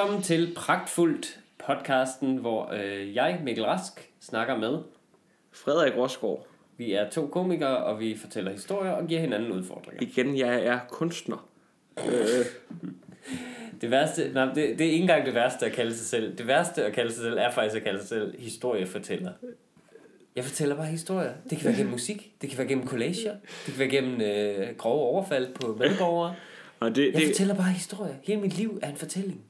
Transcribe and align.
Velkommen 0.00 0.22
til 0.22 0.52
Pragtfuldt 0.56 1.40
podcasten, 1.66 2.36
hvor 2.36 2.72
øh, 2.72 3.14
jeg, 3.14 3.40
Mikkel 3.44 3.64
Rask, 3.64 4.10
snakker 4.20 4.56
med. 4.58 4.78
Frederik 5.52 5.96
Rosgaard. 5.96 6.46
Vi 6.76 6.92
er 6.92 7.10
to 7.10 7.26
komikere, 7.26 7.76
og 7.76 8.00
vi 8.00 8.16
fortæller 8.16 8.52
historier 8.52 8.90
og 8.90 9.06
giver 9.06 9.20
hinanden 9.20 9.52
udfordringer. 9.52 10.02
Igen, 10.02 10.38
jeg 10.38 10.64
er 10.64 10.78
kunstner. 10.90 11.48
Øh, 12.06 12.12
Det 13.80 13.90
værste, 13.90 14.32
nej, 14.32 14.44
det, 14.44 14.54
det 14.56 14.80
er 14.80 14.90
ikke 14.90 15.02
engang 15.02 15.26
det 15.26 15.34
værste 15.34 15.66
at 15.66 15.72
kalde 15.72 15.94
sig 15.96 16.06
selv. 16.06 16.38
Det 16.38 16.46
værste 16.46 16.84
at 16.84 16.92
kalde 16.92 17.12
sig 17.12 17.22
selv 17.22 17.38
er 17.38 17.50
faktisk 17.50 17.76
at 17.76 17.82
kalde 17.84 17.98
sig 17.98 18.08
selv 18.08 18.40
historiefortæller. 18.40 19.32
Jeg 20.36 20.44
fortæller 20.44 20.76
bare 20.76 20.86
historier. 20.86 21.32
Det 21.50 21.58
kan 21.58 21.66
være 21.66 21.76
gennem 21.76 21.92
musik, 21.92 22.32
det 22.42 22.48
kan 22.48 22.58
være 22.58 22.68
gennem 22.68 22.86
collager, 22.86 23.34
det 23.66 23.74
kan 23.74 23.78
være 23.78 23.88
gennem 23.88 24.20
øh, 24.20 24.76
grove 24.76 25.00
overfald 25.00 25.54
på 25.54 25.76
medborgere. 25.78 26.34
og 26.80 26.96
det, 26.96 27.06
Jeg 27.06 27.14
det, 27.14 27.26
fortæller 27.26 27.54
bare 27.54 27.70
historier. 27.70 28.14
Hele 28.22 28.40
mit 28.40 28.58
liv 28.58 28.78
er 28.82 28.90
en 28.90 28.96
fortælling. 28.96 29.40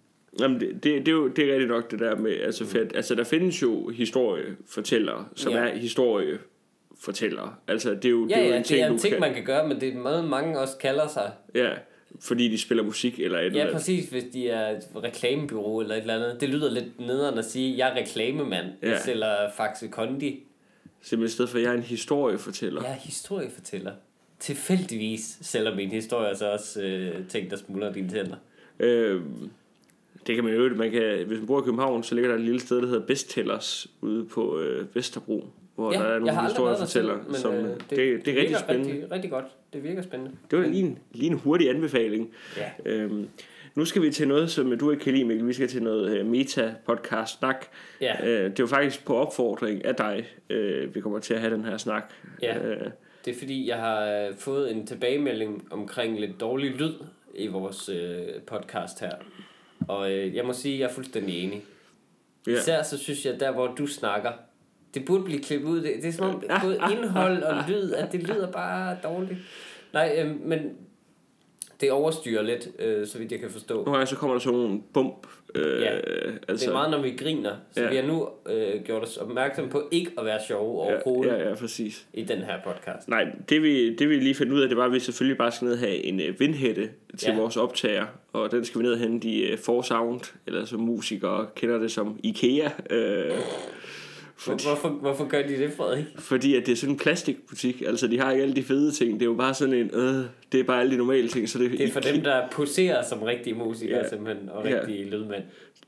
Jamen, 0.41 0.61
det, 0.61 0.69
det, 0.75 0.85
det, 0.85 1.09
er 1.09 1.13
jo 1.13 1.29
det 1.29 1.45
er 1.49 1.53
rigtigt 1.53 1.69
nok 1.71 1.91
det 1.91 1.99
der 1.99 2.17
med, 2.17 2.33
altså, 2.41 2.67
for, 2.67 2.79
at- 2.79 2.97
altså 2.97 3.15
der 3.15 3.25
findes 3.25 3.63
jo 3.63 3.89
historiefortællere, 3.89 5.27
som 5.37 5.53
Ja. 5.53 5.59
er 5.59 5.77
historiefortællere. 5.77 7.55
Altså 7.69 7.91
det 7.95 8.05
er 8.05 8.09
jo, 8.11 8.27
Ja, 8.31 8.35
det 8.35 8.43
er 8.43 8.47
jo 8.47 8.51
ja, 8.51 8.57
en 8.57 8.59
det 8.63 8.67
ting, 8.67 8.81
er 8.83 8.91
en 8.91 8.99
ting, 8.99 9.13
kan, 9.13 9.21
man 9.21 9.35
kan 9.35 9.45
gøre, 9.45 9.69
men 9.69 9.81
det 9.81 9.89
er 9.95 9.99
meget 9.99 10.25
mange 10.25 10.59
også 10.59 10.77
kalder 10.77 11.09
sig. 11.09 11.31
Ja, 11.55 11.71
fordi 12.21 12.49
de 12.49 12.59
spiller 12.59 12.85
musik 12.85 13.21
eller 13.21 13.39
et 13.39 13.47
eller 13.47 13.59
Ja, 13.59 13.63
andet. 13.65 13.77
præcis, 13.77 14.09
hvis 14.09 14.25
de 14.33 14.49
er 14.49 14.71
et 14.77 14.83
reklamebyrå 15.05 15.81
eller 15.81 15.95
et 15.95 16.01
eller 16.01 16.15
andet. 16.15 16.41
Det 16.41 16.49
lyder 16.49 16.71
lidt 16.71 17.01
nederen 17.01 17.39
at 17.39 17.45
sige, 17.45 17.79
jeg 17.79 17.91
er 17.91 17.95
reklamemand. 18.01 18.67
Ja. 18.83 18.87
Ja. 18.89 18.91
Jeg 18.93 19.01
sælger 19.05 19.35
Faxe 19.57 19.89
Kondi. 19.89 20.43
Simpelthen 21.03 21.27
i 21.27 21.35
stedet 21.35 21.51
for, 21.51 21.59
at 21.59 21.65
jeg 21.65 21.71
er 21.71 21.77
en 21.77 21.83
historiefortæller. 21.83 22.83
Jeg 22.83 22.91
er 22.91 22.95
historiefortæller. 22.95 23.93
Tilfældigvis 24.39 25.39
sælger 25.43 25.75
min 25.75 25.89
historie 25.89 26.37
så 26.37 26.51
også 26.53 26.83
øh, 26.83 27.27
ting, 27.29 27.51
der 27.51 27.57
smuldrer 27.57 27.93
dine 27.93 28.09
tænder. 28.09 28.37
Øh, 28.81 29.21
det 30.27 30.35
kan 30.35 30.45
man 30.45 30.55
jo 30.55 30.69
man 30.77 30.91
kan, 30.91 31.27
hvis 31.27 31.39
man 31.39 31.47
bor 31.47 31.61
i 31.61 31.65
København, 31.65 32.03
så 32.03 32.15
ligger 32.15 32.31
der 32.31 32.39
et 32.39 32.45
lille 32.45 32.61
sted, 32.61 32.77
der 32.77 32.87
hedder 32.87 33.07
Besttellers 33.07 33.87
ude 34.01 34.25
på 34.25 34.61
øh, 34.61 34.87
Vesterbro, 34.95 35.45
hvor 35.75 35.93
Ja, 35.93 35.99
der 35.99 36.05
er 36.05 36.19
nogle 36.19 36.33
men 37.27 37.35
som, 37.35 37.55
øh, 37.55 37.63
det, 37.65 37.81
det, 37.91 38.27
det 38.27 38.37
er 38.37 38.41
rigtig 38.41 38.57
spændende. 38.57 38.93
Rigtig, 38.93 39.11
rigtig 39.11 39.31
godt. 39.31 39.45
Det 39.73 39.85
virker 39.85 40.03
spændende. 40.03 40.33
Det 40.51 40.59
var 40.59 40.65
lige 40.67 40.83
en, 40.83 40.99
lige 41.13 41.31
en 41.31 41.39
hurtig 41.39 41.71
anbefaling. 41.71 42.31
Ja. 42.57 42.71
Øhm, 42.93 43.29
nu 43.75 43.85
skal 43.85 44.03
vi 44.03 44.11
til 44.11 44.29
noget, 44.29 44.51
som 44.51 44.79
du 44.79 44.91
ikke 44.91 45.05
kan 45.05 45.13
lide, 45.13 45.25
Mikkel. 45.25 45.47
Vi 45.49 45.53
skal 45.53 45.69
til 45.69 45.83
noget 45.83 46.21
uh, 46.21 46.27
meta-podcast-snak. 46.27 47.67
Ja. 48.01 48.27
Øh, 48.27 48.45
det 48.45 48.59
er 48.59 48.65
jo 48.65 48.67
faktisk 48.67 49.05
på 49.05 49.17
opfordring 49.17 49.85
af 49.85 49.95
dig, 49.95 50.29
øh, 50.51 50.95
vi 50.95 51.01
kommer 51.01 51.19
til 51.19 51.35
at 51.35 51.41
have 51.41 51.55
den 51.55 51.65
her 51.65 51.77
snak. 51.77 52.13
Ja. 52.43 52.59
Øh, 52.59 52.91
Det 53.25 53.35
er 53.35 53.39
fordi, 53.39 53.69
jeg 53.69 53.77
har 53.77 54.27
øh, 54.29 54.35
fået 54.37 54.73
en 54.73 54.87
tilbagemelding 54.87 55.69
omkring 55.71 56.21
lidt 56.21 56.41
dårlig 56.41 56.71
lyd 56.71 56.93
i 57.35 57.47
vores 57.47 57.89
øh, 57.89 58.43
podcast 58.47 59.01
her. 59.01 59.13
Og 59.91 60.13
øh, 60.13 60.35
jeg 60.35 60.45
må 60.45 60.53
sige, 60.53 60.75
at 60.75 60.81
jeg 60.81 60.89
er 60.89 60.93
fuldstændig 60.93 61.45
enig. 61.45 61.63
ja. 62.47 62.53
Især 62.53 62.83
så 62.83 62.99
synes 62.99 63.27
jeg, 63.27 63.41
der 63.41 63.51
hvor 63.51 63.67
du 63.67 63.87
snakker, 63.87 64.33
det 64.95 65.05
burde 65.05 65.25
blive 65.25 65.43
klippet 65.43 65.69
ud. 65.69 65.83
Det, 65.83 65.95
det 66.03 66.09
er 66.09 66.13
som 66.13 66.35
om 66.35 66.43
både 66.63 66.79
indhold 66.93 67.43
og 67.43 67.65
lyd, 67.69 67.93
at 67.93 68.13
det 68.13 68.23
lyder 68.23 68.53
bare 68.53 68.97
dårligt. 69.03 69.39
Nej, 69.93 70.17
øh, 70.19 70.41
men 70.41 70.77
det 71.81 71.91
overstyrer 71.91 72.43
lidt, 72.43 72.69
øh, 72.79 73.07
så 73.07 73.19
vidt 73.19 73.33
jeg 73.33 73.41
kan 73.41 73.51
forstå. 73.51 73.75
Nogle 73.75 73.93
gange 73.93 74.07
så 74.07 74.17
kommer 74.17 74.35
der 74.35 74.41
sådan 74.41 74.59
nogle 74.59 74.81
bump. 74.95 75.27
Øh, 75.55 75.81
Ja. 75.83 75.91
altså, 76.49 76.67
Det 76.67 76.67
er 76.69 76.73
meget, 76.73 76.91
når 76.91 77.03
vi 77.03 77.11
griner. 77.11 77.53
Så 77.73 77.83
Ja. 77.83 77.89
vi 77.91 77.97
har 77.97 78.03
nu 78.07 78.29
øh, 78.51 78.83
gjort 78.85 79.03
os 79.03 79.17
opmærksom 79.17 79.69
på 79.69 79.83
ikke 79.91 80.11
at 80.19 80.25
være 80.25 80.39
sjove 80.49 80.85
ja, 80.87 80.95
overhovedet 80.95 81.33
ja, 81.33 81.49
ja, 81.49 81.55
præcis. 81.55 82.07
i 82.15 82.23
den 82.23 82.39
her 82.39 82.55
podcast. 82.65 83.09
Nej, 83.09 83.25
det 83.49 83.63
vi, 83.63 83.95
det 83.97 84.09
vi 84.09 84.15
lige 84.15 84.35
fandt 84.35 84.53
ud 84.53 84.61
af, 84.61 84.69
det 84.69 84.77
var, 84.79 84.85
at 84.85 84.93
vi 84.93 85.01
selvfølgelig 85.01 85.39
bare 85.39 85.53
skal 85.53 85.65
ned 85.65 85.73
og 85.73 85.79
have 85.79 86.05
en 86.05 86.21
øh, 86.21 86.41
vindhætte 86.41 86.89
til 87.19 87.27
Ja. 87.29 87.33
ja. 87.33 87.41
vores 87.41 87.57
optager. 87.57 88.07
Og 88.33 88.51
den 88.51 88.65
skal 88.65 88.79
vi 88.79 88.85
ned 88.85 88.93
og 88.93 88.99
hente 88.99 89.29
i 89.29 89.43
øh, 89.43 89.59
Forsound, 89.59 90.21
eller 90.47 90.65
som 90.65 90.81
musikere 90.81 91.47
kender 91.55 91.79
det 91.79 91.93
som 91.93 92.19
IKEA. 92.25 92.71
Øh, 92.91 93.31
Hvor, 94.45 94.55
hvorfor, 94.55 94.89
hvorfor 94.89 95.25
gør 95.29 95.43
de 95.43 95.57
det, 95.59 95.73
Frederik? 95.77 96.05
Fordi 96.19 96.57
at 96.57 96.67
det 96.67 96.73
er 96.73 96.77
sådan 96.77 96.95
en 96.95 96.99
plastikbutik. 96.99 97.83
Altså, 97.87 98.07
de 98.07 98.19
har 98.21 98.31
ikke 98.31 98.43
alle 98.43 98.57
de 98.57 98.63
fede 98.63 98.93
ting. 98.93 99.13
Det 99.13 99.23
er 99.23 99.27
jo 99.27 99.35
bare 99.35 99.55
sådan 99.55 99.75
en, 99.75 99.91
øh, 99.95 100.25
det 100.53 100.61
er 100.61 100.65
bare 100.65 100.81
alle 100.81 100.93
de 100.93 100.97
normale 100.97 101.29
ting. 101.29 101.49
Så 101.49 101.59
det, 101.59 101.71
Det 101.71 101.81
er 101.89 101.93
for 101.93 102.01
dem, 102.01 102.21
der 102.23 102.43
poserer 102.53 103.03
som 103.09 103.23
rigtige 103.23 103.55
musikere 103.55 103.99
Ja. 103.99 104.09
simpelthen, 104.09 104.49
og 104.49 104.69
Ja. 104.69 104.81
rigtige 104.81 105.05
lydmænd. 105.11 105.43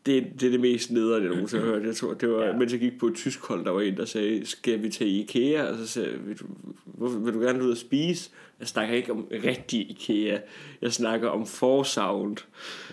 Det, 0.06 0.26
det 0.40 0.46
er 0.46 0.50
det 0.50 0.60
mest 0.60 0.90
nederen, 0.90 1.22
jeg 1.22 1.30
nogensinde 1.30 1.64
har 1.64 1.72
hørt. 1.72 1.86
Jeg 1.86 1.96
tror, 1.96 2.14
det 2.14 2.28
var, 2.30 2.44
Ja. 2.44 2.52
mens 2.56 2.72
jeg 2.72 2.80
gik 2.80 2.98
på 3.00 3.06
et 3.06 3.14
tysk 3.14 3.46
hold, 3.46 3.64
der 3.64 3.70
var 3.70 3.80
en, 3.80 3.96
der 3.96 4.04
sagde, 4.04 4.46
skal 4.46 4.82
vi 4.82 4.88
til 4.90 5.06
Ikea? 5.20 5.62
Og 5.62 5.78
så 5.78 5.86
sagde 5.86 6.08
jeg, 6.10 6.26
vil 6.26 6.38
du, 6.38 6.44
hvorfor, 6.84 7.18
vil 7.18 7.34
du 7.34 7.40
gerne 7.40 7.64
ud 7.64 7.70
og 7.70 7.76
spise? 7.76 8.30
Jeg 8.60 8.68
snakker 8.68 8.94
ikke 8.94 9.12
om 9.12 9.28
rigtig 9.44 9.91
Ikea. 9.91 10.38
Jeg 10.82 10.92
snakker 10.92 11.28
om 11.28 11.46
Forsound. 11.46 12.36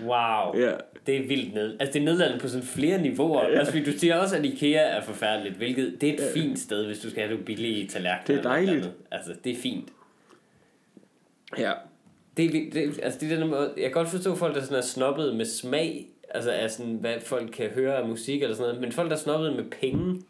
Wow. 0.01 0.61
Ja. 0.61 0.73
Det 1.07 1.17
er 1.17 1.27
vildt 1.27 1.53
ned. 1.53 1.77
Altså, 1.79 1.93
det 1.93 1.99
er 1.99 2.05
nedladende 2.05 2.39
på 2.39 2.47
sådan 2.47 2.65
flere 2.65 3.01
niveauer. 3.01 3.49
Ja. 3.49 3.59
Altså, 3.59 3.81
du 3.85 3.91
siger 3.91 4.15
også, 4.15 4.35
at 4.35 4.45
IKEA 4.45 4.81
er 4.97 5.03
forfærdeligt, 5.03 5.55
hvilket 5.55 6.01
det 6.01 6.09
er 6.09 6.13
et 6.13 6.19
ja. 6.19 6.41
fint 6.41 6.59
sted, 6.59 6.85
hvis 6.85 6.99
du 6.99 7.09
skal 7.09 7.21
have 7.21 7.29
nogle 7.31 7.45
billige 7.45 7.87
tallerkener. 7.87 8.37
Det 8.37 8.45
er 8.45 8.49
dejligt. 8.49 8.89
Altså, 9.11 9.33
det 9.43 9.51
er 9.51 9.61
fint. 9.61 9.89
Ja. 11.57 11.71
Det 12.37 12.45
er, 12.45 12.71
det, 12.73 12.99
altså, 13.03 13.19
det 13.19 13.31
er 13.31 13.45
måde, 13.45 13.73
jeg 13.77 13.83
kan 13.83 13.91
godt 13.91 14.09
forstå 14.09 14.35
folk, 14.35 14.55
der 14.55 14.61
sådan 14.61 14.77
er 14.77 14.81
snobbet 14.81 15.35
med 15.35 15.45
smag, 15.45 16.07
altså 16.31 16.51
af 16.51 16.71
sådan, 16.71 16.93
hvad 16.93 17.19
folk 17.19 17.51
kan 17.53 17.69
høre 17.69 17.97
af 17.97 18.07
musik 18.07 18.41
eller 18.41 18.55
sådan 18.55 18.67
noget, 18.67 18.81
men 18.81 18.91
folk, 18.91 19.09
der 19.09 19.15
er 19.15 19.19
snobbet 19.19 19.55
med 19.55 19.63
penge, 19.81 20.21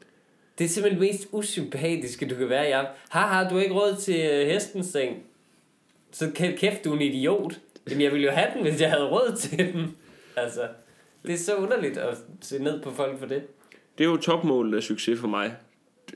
det 0.58 0.66
er 0.66 0.70
simpelthen 0.70 1.02
det 1.02 1.10
mest 1.12 1.28
usympatiske, 1.32 2.28
du 2.28 2.36
kan 2.36 2.50
være. 2.50 2.62
Jeg, 2.62 2.88
haha, 3.10 3.50
du 3.50 3.56
har 3.56 3.62
ikke 3.62 3.76
råd 3.76 3.96
til 3.96 4.30
øh, 4.32 4.48
hestens 4.48 4.86
seng. 4.88 5.24
Så 6.12 6.26
kæ- 6.26 6.56
kæft, 6.58 6.86
du 6.86 6.92
er 6.92 6.96
en 6.96 7.02
idiot. 7.02 7.60
Jamen, 7.90 8.02
jeg 8.02 8.12
ville 8.12 8.26
jo 8.28 8.32
have 8.32 8.48
den, 8.54 8.62
hvis 8.62 8.82
jeg 8.82 8.90
havde 8.92 9.10
råd 9.10 9.36
til 9.38 9.74
den. 9.74 9.98
Altså, 10.36 10.62
det 11.26 11.34
er 11.34 11.38
så 11.38 11.56
underligt 11.56 11.98
at 11.98 12.18
se 12.42 12.64
ned 12.64 12.82
på 12.82 12.92
folk 12.92 13.20
for 13.20 13.26
det. 13.26 13.42
Det 13.98 14.04
er 14.04 14.10
jo 14.10 14.18
topmålet 14.18 14.78
af 14.78 14.84
succes 14.84 15.20
for 15.20 15.28
mig. 15.28 15.56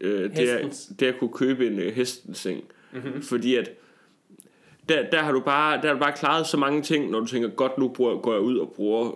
Øh, 0.02 0.30
det, 0.36 0.50
er, 0.50 0.54
Hestens. 0.54 0.90
det 1.00 1.08
er 1.08 1.14
at 1.14 1.20
kunne 1.20 1.34
købe 1.34 1.68
en 1.68 1.80
øh, 1.80 1.94
hestenseng. 1.94 2.64
Mhm. 2.92 3.04
Mm-hmm. 3.06 3.22
Fordi 3.22 3.56
at 3.56 3.70
der, 4.90 5.10
der, 5.10 5.20
har 5.20 5.32
du 5.32 5.40
bare, 5.40 5.82
der 5.82 5.88
har 5.88 5.94
du 5.94 6.00
bare 6.00 6.14
klaret 6.14 6.48
så 6.48 6.58
mange 6.58 6.82
ting, 6.82 7.12
når 7.12 7.20
du 7.20 7.26
tænker, 7.26 7.50
godt 7.50 7.78
nu 7.78 7.88
bruger, 7.88 8.18
går 8.18 8.32
jeg 8.34 8.42
ud 8.42 8.58
og 8.58 8.74
bruger 8.76 9.12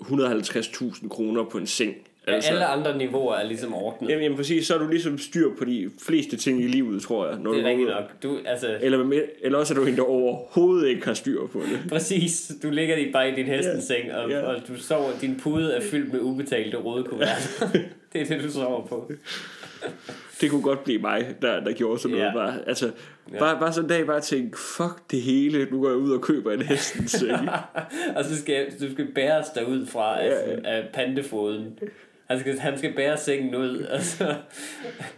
150.000 0.00 1.08
kroner 1.08 1.44
på 1.44 1.58
en 1.58 1.66
seng. 1.66 1.94
Altså, 2.26 2.50
alle 2.50 2.66
andre 2.66 2.98
niveauer 2.98 3.34
er 3.34 3.44
ligesom 3.46 3.74
ordnet. 3.74 4.10
Jamen, 4.10 4.22
jamen 4.22 4.36
præcis, 4.36 4.66
så 4.66 4.74
er 4.74 4.78
du 4.78 4.88
ligesom 4.88 5.18
styr 5.18 5.48
på 5.58 5.64
de 5.64 5.90
fleste 6.06 6.36
ting 6.36 6.60
i 6.60 6.66
livet, 6.66 7.02
tror 7.02 7.28
jeg. 7.28 7.38
Når 7.38 7.52
Det 7.52 7.54
du 7.54 7.58
er 7.58 7.62
går 7.62 7.70
rigtigt 7.70 7.88
nok. 7.88 8.22
Du, 8.22 8.38
altså, 8.46 8.78
Eller, 8.80 9.20
eller 9.42 9.58
også 9.58 9.74
er 9.74 9.78
du 9.78 9.84
en, 9.84 9.96
der 9.96 10.02
overhovedet 10.02 10.88
ikke 10.88 11.06
har 11.06 11.14
styr 11.14 11.46
på 11.46 11.58
det. 11.60 11.80
Præcis. 11.90 12.52
Du 12.62 12.70
ligger 12.70 12.96
i 12.96 13.12
bare 13.12 13.32
i 13.32 13.34
din 13.34 13.46
hestenseng, 13.46 14.12
og, 14.12 14.30
Ja. 14.30 14.40
og 14.40 14.56
du 14.68 14.76
sover, 14.76 15.10
din 15.20 15.40
pude 15.42 15.72
er 15.72 15.80
fyldt 15.80 16.12
med 16.12 16.20
ubetalte 16.20 16.76
røde 16.76 17.04
kuverter. 17.04 17.68
det 18.12 18.20
er 18.20 18.24
det, 18.24 18.42
du 18.44 18.50
sover 18.52 18.86
på. 18.86 19.12
Det 20.40 20.50
kunne 20.50 20.62
godt 20.62 20.84
blive 20.84 20.98
mig, 21.00 21.36
der, 21.42 21.60
der 21.64 21.72
gjorde 21.72 21.98
sådan 21.98 22.16
noget. 22.16 22.28
Ja. 22.30 22.34
Bare, 22.34 22.54
altså, 22.68 22.90
Ja. 23.32 23.38
bare, 23.38 23.60
bare 23.60 23.72
sådan 23.72 23.84
en 23.84 23.88
dag 23.88 24.06
bare 24.06 24.20
tænke, 24.20 24.58
fuck 24.58 25.10
det 25.10 25.22
hele, 25.22 25.68
nu 25.70 25.80
går 25.80 25.88
jeg 25.88 25.96
ud 25.96 26.12
og 26.12 26.20
køber 26.22 26.52
en 26.52 26.62
hestenseng. 26.62 27.48
og 28.16 28.24
så 28.24 28.36
skal, 28.38 28.66
du 28.80 28.92
skal 28.92 29.06
bæres 29.14 29.46
derud 29.48 29.86
fra 29.86 30.22
Ja, 30.22 30.30
af, 30.30 30.60
af 30.64 30.88
pantefoden. 30.92 31.78
Han 32.26 32.40
skal, 32.40 32.58
han 32.58 32.78
skal 32.78 32.94
bære 32.96 33.16
sengen 33.18 33.54
ud, 33.54 33.78
og 33.94 34.00
så 34.02 34.34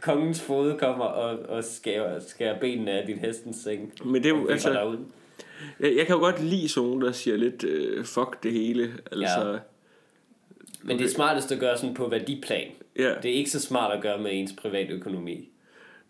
kongens 0.01 0.41
fod 0.43 0.79
kommer 0.79 1.05
og, 1.05 1.39
og 1.49 1.65
skærer, 1.65 2.21
skærer 2.29 2.61
benene 2.61 2.91
af 2.91 3.07
din 3.07 3.19
hestens 3.19 3.57
seng. 3.57 3.93
Men 4.05 4.23
det 4.23 4.27
er 4.33 4.37
jo, 4.39 4.49
altså, 4.49 4.73
derud. 4.73 4.97
Jeg, 5.81 5.97
jeg 5.97 6.07
kan 6.07 6.15
jo 6.15 6.21
godt 6.21 6.43
lide 6.43 6.69
sådan 6.69 6.87
nogen, 6.89 7.03
der 7.03 7.13
siger 7.13 7.37
lidt, 7.37 7.65
øh, 7.65 8.05
fuck 8.05 8.43
det 8.43 8.53
hele. 8.53 8.93
Altså, 9.13 9.51
Ja. 9.53 9.59
Men 10.83 10.99
det 10.99 11.05
er 11.05 11.09
smartest 11.11 11.53
at 11.53 11.59
gøre 11.61 11.79
sådan 11.79 11.95
på 11.95 12.09
værdiplan. 12.09 12.67
Ja. 12.99 13.15
Det 13.23 13.31
er 13.31 13.35
ikke 13.35 13.51
så 13.51 13.61
smart 13.61 13.93
at 13.97 14.03
gøre 14.03 14.19
med 14.19 14.31
ens 14.33 14.53
private 14.53 14.93
økonomi. 14.93 15.49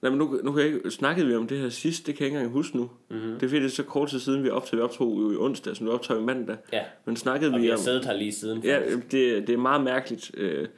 Nej, 0.02 0.10
men 0.10 0.18
nu, 0.18 0.40
nu 0.44 0.52
kan 0.52 0.64
jeg 0.64 0.74
ikke, 0.74 0.90
snakkede 0.90 1.26
vi 1.26 1.34
om 1.34 1.46
det 1.46 1.58
her 1.58 1.68
sidst, 1.68 2.06
det 2.06 2.14
kan 2.14 2.22
jeg 2.22 2.26
ikke 2.26 2.36
engang 2.36 2.52
huske 2.52 2.76
nu. 2.76 2.82
Mhm. 3.08 3.18
Mm-hmm. 3.18 3.34
Det 3.34 3.42
er 3.42 3.48
fordi, 3.48 3.60
det 3.60 3.66
er 3.66 3.74
så 3.74 3.82
kort 3.82 4.08
tid 4.08 4.20
siden, 4.20 4.44
vi 4.44 4.50
optog, 4.50 4.76
vi 4.78 4.82
optog 4.82 5.20
jo 5.20 5.32
i 5.32 5.36
onsdag, 5.36 5.76
så 5.76 5.84
nu 5.84 5.90
optager 5.90 6.20
vi 6.20 6.26
mandag. 6.26 6.56
Ja, 6.72 6.82
Men 7.04 7.16
snakkede 7.16 7.50
og 7.50 7.56
vi 7.56 7.62
vi 7.62 7.68
har 7.68 7.74
om... 7.76 7.80
siddet 7.82 8.04
her 8.04 8.12
lige 8.12 8.32
siden. 8.32 8.62
Ja, 8.64 8.78
faktisk. 8.78 9.12
det, 9.12 9.46
det 9.46 9.52
er 9.52 9.56
meget 9.58 9.84
mærkeligt. 9.84 10.30
Øh, 10.34 10.68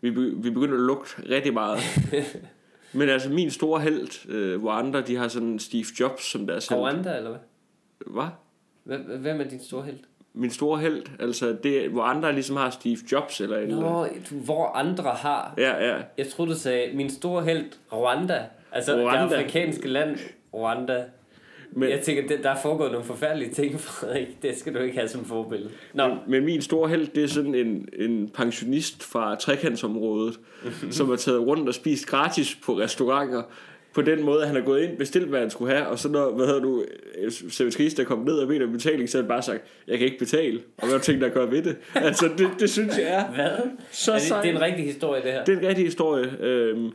vi, 0.00 0.10
vi 0.10 0.50
begynder 0.50 0.74
at 0.74 0.80
lugte 0.80 1.10
rigtig 1.30 1.52
meget. 1.54 1.78
Men 2.92 3.08
altså, 3.08 3.30
min 3.30 3.50
store 3.50 3.80
held, 3.80 4.28
øh, 4.28 4.60
hvor 4.60 4.70
andre, 4.70 5.00
de 5.00 5.16
har 5.16 5.28
sådan 5.28 5.58
Steve 5.58 5.84
Jobs 6.00 6.24
som 6.24 6.46
deres 6.46 6.68
held. 6.68 6.80
Rwanda, 6.80 7.16
eller 7.16 7.30
hvad? 7.30 8.26
Hvad? 8.84 9.18
Hvem 9.18 9.40
er 9.40 9.44
din 9.44 9.60
store 9.60 9.84
held? 9.84 9.98
Min 10.38 10.50
store 10.50 10.78
held, 10.78 11.02
altså 11.20 11.56
det, 11.62 11.88
hvor 11.90 12.02
andre 12.02 12.32
ligesom 12.32 12.56
har 12.56 12.70
Steve 12.70 12.98
Jobs 13.12 13.40
eller 13.40 13.58
en 13.58 13.68
Nå, 13.68 14.06
du, 14.30 14.34
hvor 14.34 14.66
andre 14.66 15.10
har... 15.10 15.54
Ja, 15.56 15.88
ja. 15.88 15.96
Jeg 16.18 16.28
troede, 16.28 16.52
du 16.52 16.56
sagde, 16.56 16.96
min 16.96 17.10
store 17.10 17.44
held, 17.44 17.64
Rwanda. 17.92 18.44
Altså 18.72 18.92
Rwanda. 18.92 19.24
det 19.24 19.32
afrikanske 19.32 19.88
land, 19.88 20.18
Rwanda. 20.54 21.04
Men, 21.72 21.90
jeg 21.90 22.00
tænker, 22.00 22.28
det, 22.28 22.42
der 22.42 22.50
er 22.50 22.56
foregået 22.62 22.92
nogle 22.92 23.06
forfærdelige 23.06 23.50
ting, 23.50 23.80
Frederik. 23.80 24.42
Det 24.42 24.58
skal 24.58 24.74
du 24.74 24.78
ikke 24.78 24.96
have 24.96 25.08
som 25.08 25.24
forbillede. 25.24 25.70
Nå, 25.94 26.08
men, 26.08 26.18
men 26.26 26.44
min 26.44 26.62
store 26.62 26.88
held, 26.88 27.06
det 27.06 27.24
er 27.24 27.28
sådan 27.28 27.54
en, 27.54 27.88
en 27.98 28.28
pensionist 28.34 29.02
fra 29.04 29.34
trekantsområdet, 29.34 30.40
som 30.90 31.08
har 31.08 31.16
taget 31.16 31.40
rundt 31.40 31.68
og 31.68 31.74
spist 31.74 32.06
gratis 32.06 32.58
på 32.64 32.78
restauranter 32.78 33.42
på 34.04 34.10
den 34.10 34.22
måde, 34.24 34.40
at 34.42 34.46
han 34.48 34.56
er 34.56 34.60
gået 34.60 34.82
ind, 34.82 34.96
bestilt, 34.96 35.28
hvad 35.28 35.40
han 35.40 35.50
skulle 35.50 35.74
have, 35.74 35.86
og 35.86 35.98
så 35.98 36.08
når, 36.08 36.30
hvad 36.36 36.46
hedder 36.46 36.60
du, 36.60 36.84
øh, 37.18 37.32
servitrice, 37.32 37.96
der 37.96 38.04
kom 38.04 38.18
ned 38.18 38.32
og 38.38 38.48
ved 38.48 38.62
om 38.62 38.72
betaling, 38.72 39.08
så 39.08 39.18
har 39.18 39.22
han 39.22 39.28
bare 39.28 39.42
sagt, 39.42 39.62
jeg 39.88 39.98
kan 39.98 40.04
ikke 40.06 40.18
betale, 40.18 40.60
og 40.76 40.82
hvad 40.82 40.90
har 40.90 40.98
du 40.98 41.04
tænkt 41.04 41.20
dig 41.20 41.26
at 41.28 41.34
gøre 41.34 41.50
ved 41.50 41.62
det? 41.62 41.76
Altså, 42.08 42.28
det, 42.38 42.48
det 42.60 42.70
synes 42.70 42.98
jeg 42.98 43.06
er 43.08 43.34
Hvad? 43.34 43.68
så 43.90 44.12
er 44.12 44.16
det, 44.16 44.22
sejt. 44.24 44.42
det 44.44 44.50
er 44.50 44.54
en 44.56 44.60
rigtig 44.60 44.84
historie, 44.84 45.22
det 45.22 45.32
her. 45.32 45.44
Det 45.44 45.54
er 45.54 45.58
en 45.60 45.66
rigtig 45.68 45.84
historie. 45.84 46.30
Øhm, 46.40 46.90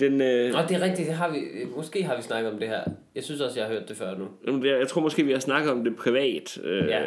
den, 0.00 0.12
øh, 0.20 0.52
Nå, 0.52 0.58
det 0.68 0.76
er 0.76 0.80
rigtigt, 0.80 1.08
det 1.08 1.14
har 1.16 1.30
vi, 1.32 1.38
måske 1.76 2.02
har 2.02 2.16
vi 2.16 2.22
snakket 2.22 2.52
om 2.52 2.58
det 2.58 2.68
her. 2.68 2.80
Jeg 3.14 3.24
synes 3.24 3.40
også, 3.40 3.60
jeg 3.60 3.66
har 3.68 3.74
hørt 3.74 3.88
det 3.88 3.96
før 3.96 4.18
nu. 4.18 4.24
Jamen, 4.46 4.66
er- 4.66 4.76
Jeg 4.76 4.88
tror 4.88 5.00
måske, 5.00 5.22
vi 5.24 5.32
har 5.32 5.38
snakket 5.38 5.72
om 5.72 5.84
det 5.84 5.96
privat. 5.96 6.58
Øh, 6.64 6.86
Ja. 6.88 7.02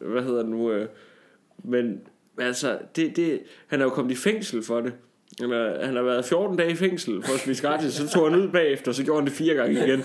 Hvad 0.00 0.22
hedder 0.22 0.40
det 0.42 0.50
nu? 0.50 0.72
Øh, 0.72 0.88
men 1.64 2.00
altså, 2.38 2.78
det, 2.96 3.16
det, 3.16 3.40
han 3.66 3.80
er 3.80 3.84
jo 3.84 3.90
kommet 3.90 4.12
i 4.12 4.16
fængsel 4.16 4.62
for 4.62 4.80
det. 4.80 4.92
Han, 5.40 5.52
er, 5.52 5.84
han 5.86 5.96
har 5.96 6.02
været 6.02 6.24
14 6.24 6.56
dage 6.56 6.70
i 6.70 6.74
fængsel 6.74 7.22
for 7.24 7.34
at 7.34 7.40
spise 7.40 7.62
gratis, 7.68 7.92
så 7.94 8.08
tog 8.08 8.30
han 8.30 8.40
ud 8.40 8.48
bagefter, 8.48 8.92
så 8.92 9.04
gjorde 9.04 9.20
han 9.20 9.26
det 9.26 9.34
fire 9.34 9.54
gange 9.54 9.72
igen. 9.86 10.04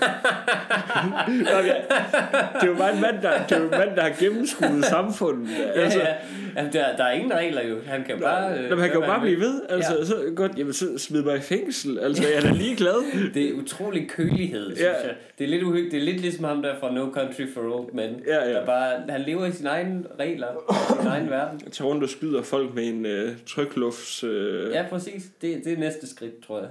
Det 2.54 2.62
er 2.62 2.66
jo 2.66 2.74
bare 2.74 2.94
en 2.94 3.00
mand, 3.00 3.22
der, 3.22 3.30
det 3.48 3.52
er 3.56 3.58
jo 3.60 3.64
en 3.64 3.70
mand, 3.70 3.90
der 3.96 4.02
har 4.02 4.12
gennemskuet 4.20 4.84
samfundet. 4.84 5.48
Altså, 5.74 5.98
Ja, 5.98 6.04
ja. 6.08 6.14
Jamen, 6.56 6.72
der, 6.72 6.96
der 6.96 7.04
er 7.04 7.12
ingen 7.12 7.32
regler 7.34 7.66
jo. 7.68 7.76
Han 7.86 8.04
kan 8.04 8.20
bare... 8.20 8.52
øh, 8.58 8.62
Nå, 8.62 8.68
men 8.70 8.78
han 8.78 8.90
kan 8.90 9.00
jo 9.00 9.06
bare 9.06 9.20
blive 9.20 9.40
ved. 9.40 9.62
Altså, 9.68 9.96
ja. 9.98 10.04
så 10.04 10.16
godt, 10.36 10.52
jamen, 10.58 10.72
så 10.72 10.98
smid 10.98 11.22
mig 11.22 11.36
i 11.36 11.40
fængsel. 11.40 11.98
Altså, 11.98 12.22
jeg 12.22 12.32
er 12.36 12.40
da 12.40 12.50
ligeglad. 12.50 13.30
Det 13.34 13.48
er 13.48 13.52
utrolig 13.54 14.08
kølighed, 14.10 14.66
synes 14.76 14.80
Ja. 14.80 15.06
jeg. 15.06 15.14
Det 15.38 15.44
er 15.44 15.48
lidt 15.48 15.62
uhyggeligt. 15.62 15.92
Det 15.92 16.00
er 16.00 16.04
lidt 16.04 16.20
ligesom 16.20 16.44
ham 16.44 16.62
der 16.62 16.74
fra 16.80 16.94
No 16.94 17.10
Country 17.12 17.42
for 17.54 17.60
Old 17.60 17.92
Men. 17.94 18.20
Ja, 18.26 18.44
ja. 18.48 18.52
Der 18.52 18.66
bare, 18.66 18.92
han 19.08 19.20
lever 19.20 19.46
i 19.46 19.52
sine 19.52 19.68
egne 19.68 20.02
regler, 20.20 20.46
i 20.70 21.00
sin 21.00 21.06
egen 21.08 21.30
verden. 21.36 21.60
Jeg 21.64 21.72
tager 21.72 21.88
rundt 21.88 22.02
og 22.04 22.08
skyder 22.10 22.42
folk 22.42 22.74
med 22.74 22.84
en 22.88 23.06
øh, 23.06 23.28
tryklufts... 23.46 24.24
Øh, 24.24 24.70
Ja, 24.72 24.84
præcis. 24.90 25.15
Det, 25.42 25.64
det 25.64 25.72
er 25.72 25.76
næste 25.76 26.06
skridt, 26.08 26.40
tror 26.46 26.58
jeg. 26.60 26.68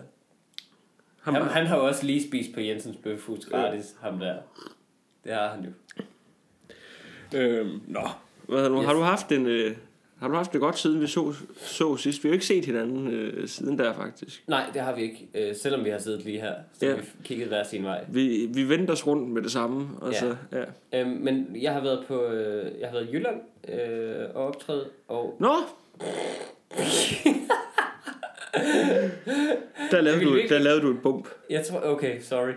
ham, 1.22 1.34
Han, 1.34 1.44
han 1.44 1.66
har 1.68 1.78
jo 1.78 1.86
også 1.88 2.06
lige 2.06 2.28
spist 2.28 2.54
på 2.54 2.60
Jensens 2.60 2.98
Bøfhus 3.04 3.46
gratis, 3.46 3.96
ham 4.02 4.20
der. 4.20 4.36
Det 5.24 5.34
har 5.34 5.50
han 5.50 5.66
jo. 5.66 5.72
Øhm, 7.40 7.82
nå, 7.88 8.02
hvad 8.48 8.58
hedder 8.58 8.70
nu? 8.72 8.78
Yes. 8.80 8.86
Har 8.86 8.94
du 8.94 9.00
haft 9.02 9.32
en... 9.32 9.46
Øh, 9.46 9.76
har 10.20 10.28
du 10.28 10.34
haft 10.36 10.54
det 10.54 10.62
godt 10.62 10.78
siden 10.80 11.02
vi 11.02 11.08
så, 11.08 11.34
så 11.58 11.98
sidst? 11.98 12.24
Vi 12.24 12.28
har 12.28 12.32
jo 12.32 12.34
ikke 12.34 12.46
set 12.46 12.66
hinanden 12.66 13.08
øh, 13.08 13.48
siden 13.48 13.78
der 13.80 13.94
faktisk. 13.94 14.44
Nej, 14.48 14.66
det 14.74 14.82
har 14.82 14.96
vi 14.96 15.02
ikke. 15.02 15.28
Øh, 15.34 15.56
selvom 15.56 15.84
vi 15.86 15.90
har 15.90 15.98
siddet 15.98 16.26
lige 16.26 16.40
her, 16.42 16.54
så 16.80 16.86
Ja. 16.86 16.92
ja. 16.92 16.98
vi 16.98 17.02
kigget 17.24 17.48
hver 17.48 17.64
sin 17.64 17.84
vej. 17.84 18.06
Vi, 18.10 18.50
vi 18.54 18.70
vendte 18.70 18.92
os 18.92 19.08
rundt 19.08 19.30
med 19.30 19.42
det 19.42 19.52
samme. 19.52 19.90
Og 20.02 20.12
Ja. 20.12 20.20
så, 20.20 20.36
ja. 20.52 21.02
Øh, 21.02 21.08
men 21.08 21.48
jeg 21.62 21.74
har 21.74 21.82
været 21.82 22.06
på 22.08 22.24
øh, 22.26 22.80
jeg 22.80 22.88
har 22.90 22.94
været 22.94 23.10
i 23.10 23.12
Jylland 23.14 23.42
øh, 23.68 24.26
og 24.36 24.48
optræde, 24.48 24.90
og 25.08 25.38
Nå! 25.40 25.54
der, 29.92 30.02
lavede 30.02 30.26
du, 30.26 30.34
vi 30.34 30.42
ikke- 30.42 30.54
der 30.56 30.62
lavede 30.62 30.82
du 30.82 30.92
et 30.92 31.02
bump. 31.04 31.28
jeg 31.50 31.66
tror, 31.66 31.82
okay, 31.86 32.22
sorry. 32.22 32.52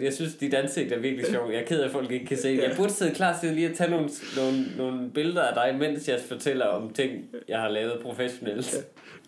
Jeg 0.00 0.12
synes, 0.12 0.34
dit 0.34 0.54
ansigt 0.54 0.92
er 0.92 0.98
virkelig 0.98 1.26
sjovt. 1.26 1.52
Jeg 1.52 1.60
er 1.60 1.64
ked 1.66 1.80
af, 1.80 1.84
at 1.86 1.90
folk 1.92 2.10
ikke 2.10 2.26
kan 2.26 2.36
se. 2.36 2.60
Jeg 2.62 2.76
burde 2.76 2.92
sidde 2.92 3.14
klar 3.14 3.38
til 3.40 3.52
lige 3.52 3.68
at 3.68 3.74
tage 3.76 3.90
nogle, 3.90 4.08
nogle, 4.36 4.64
nogle 4.76 5.10
billeder 5.10 5.42
af 5.42 5.54
dig, 5.54 5.78
mens 5.78 6.08
jeg 6.08 6.20
fortæller 6.28 6.66
om 6.66 6.90
ting, 6.92 7.24
jeg 7.48 7.58
har 7.60 7.68
lavet 7.68 8.00
professionelt. 8.02 8.76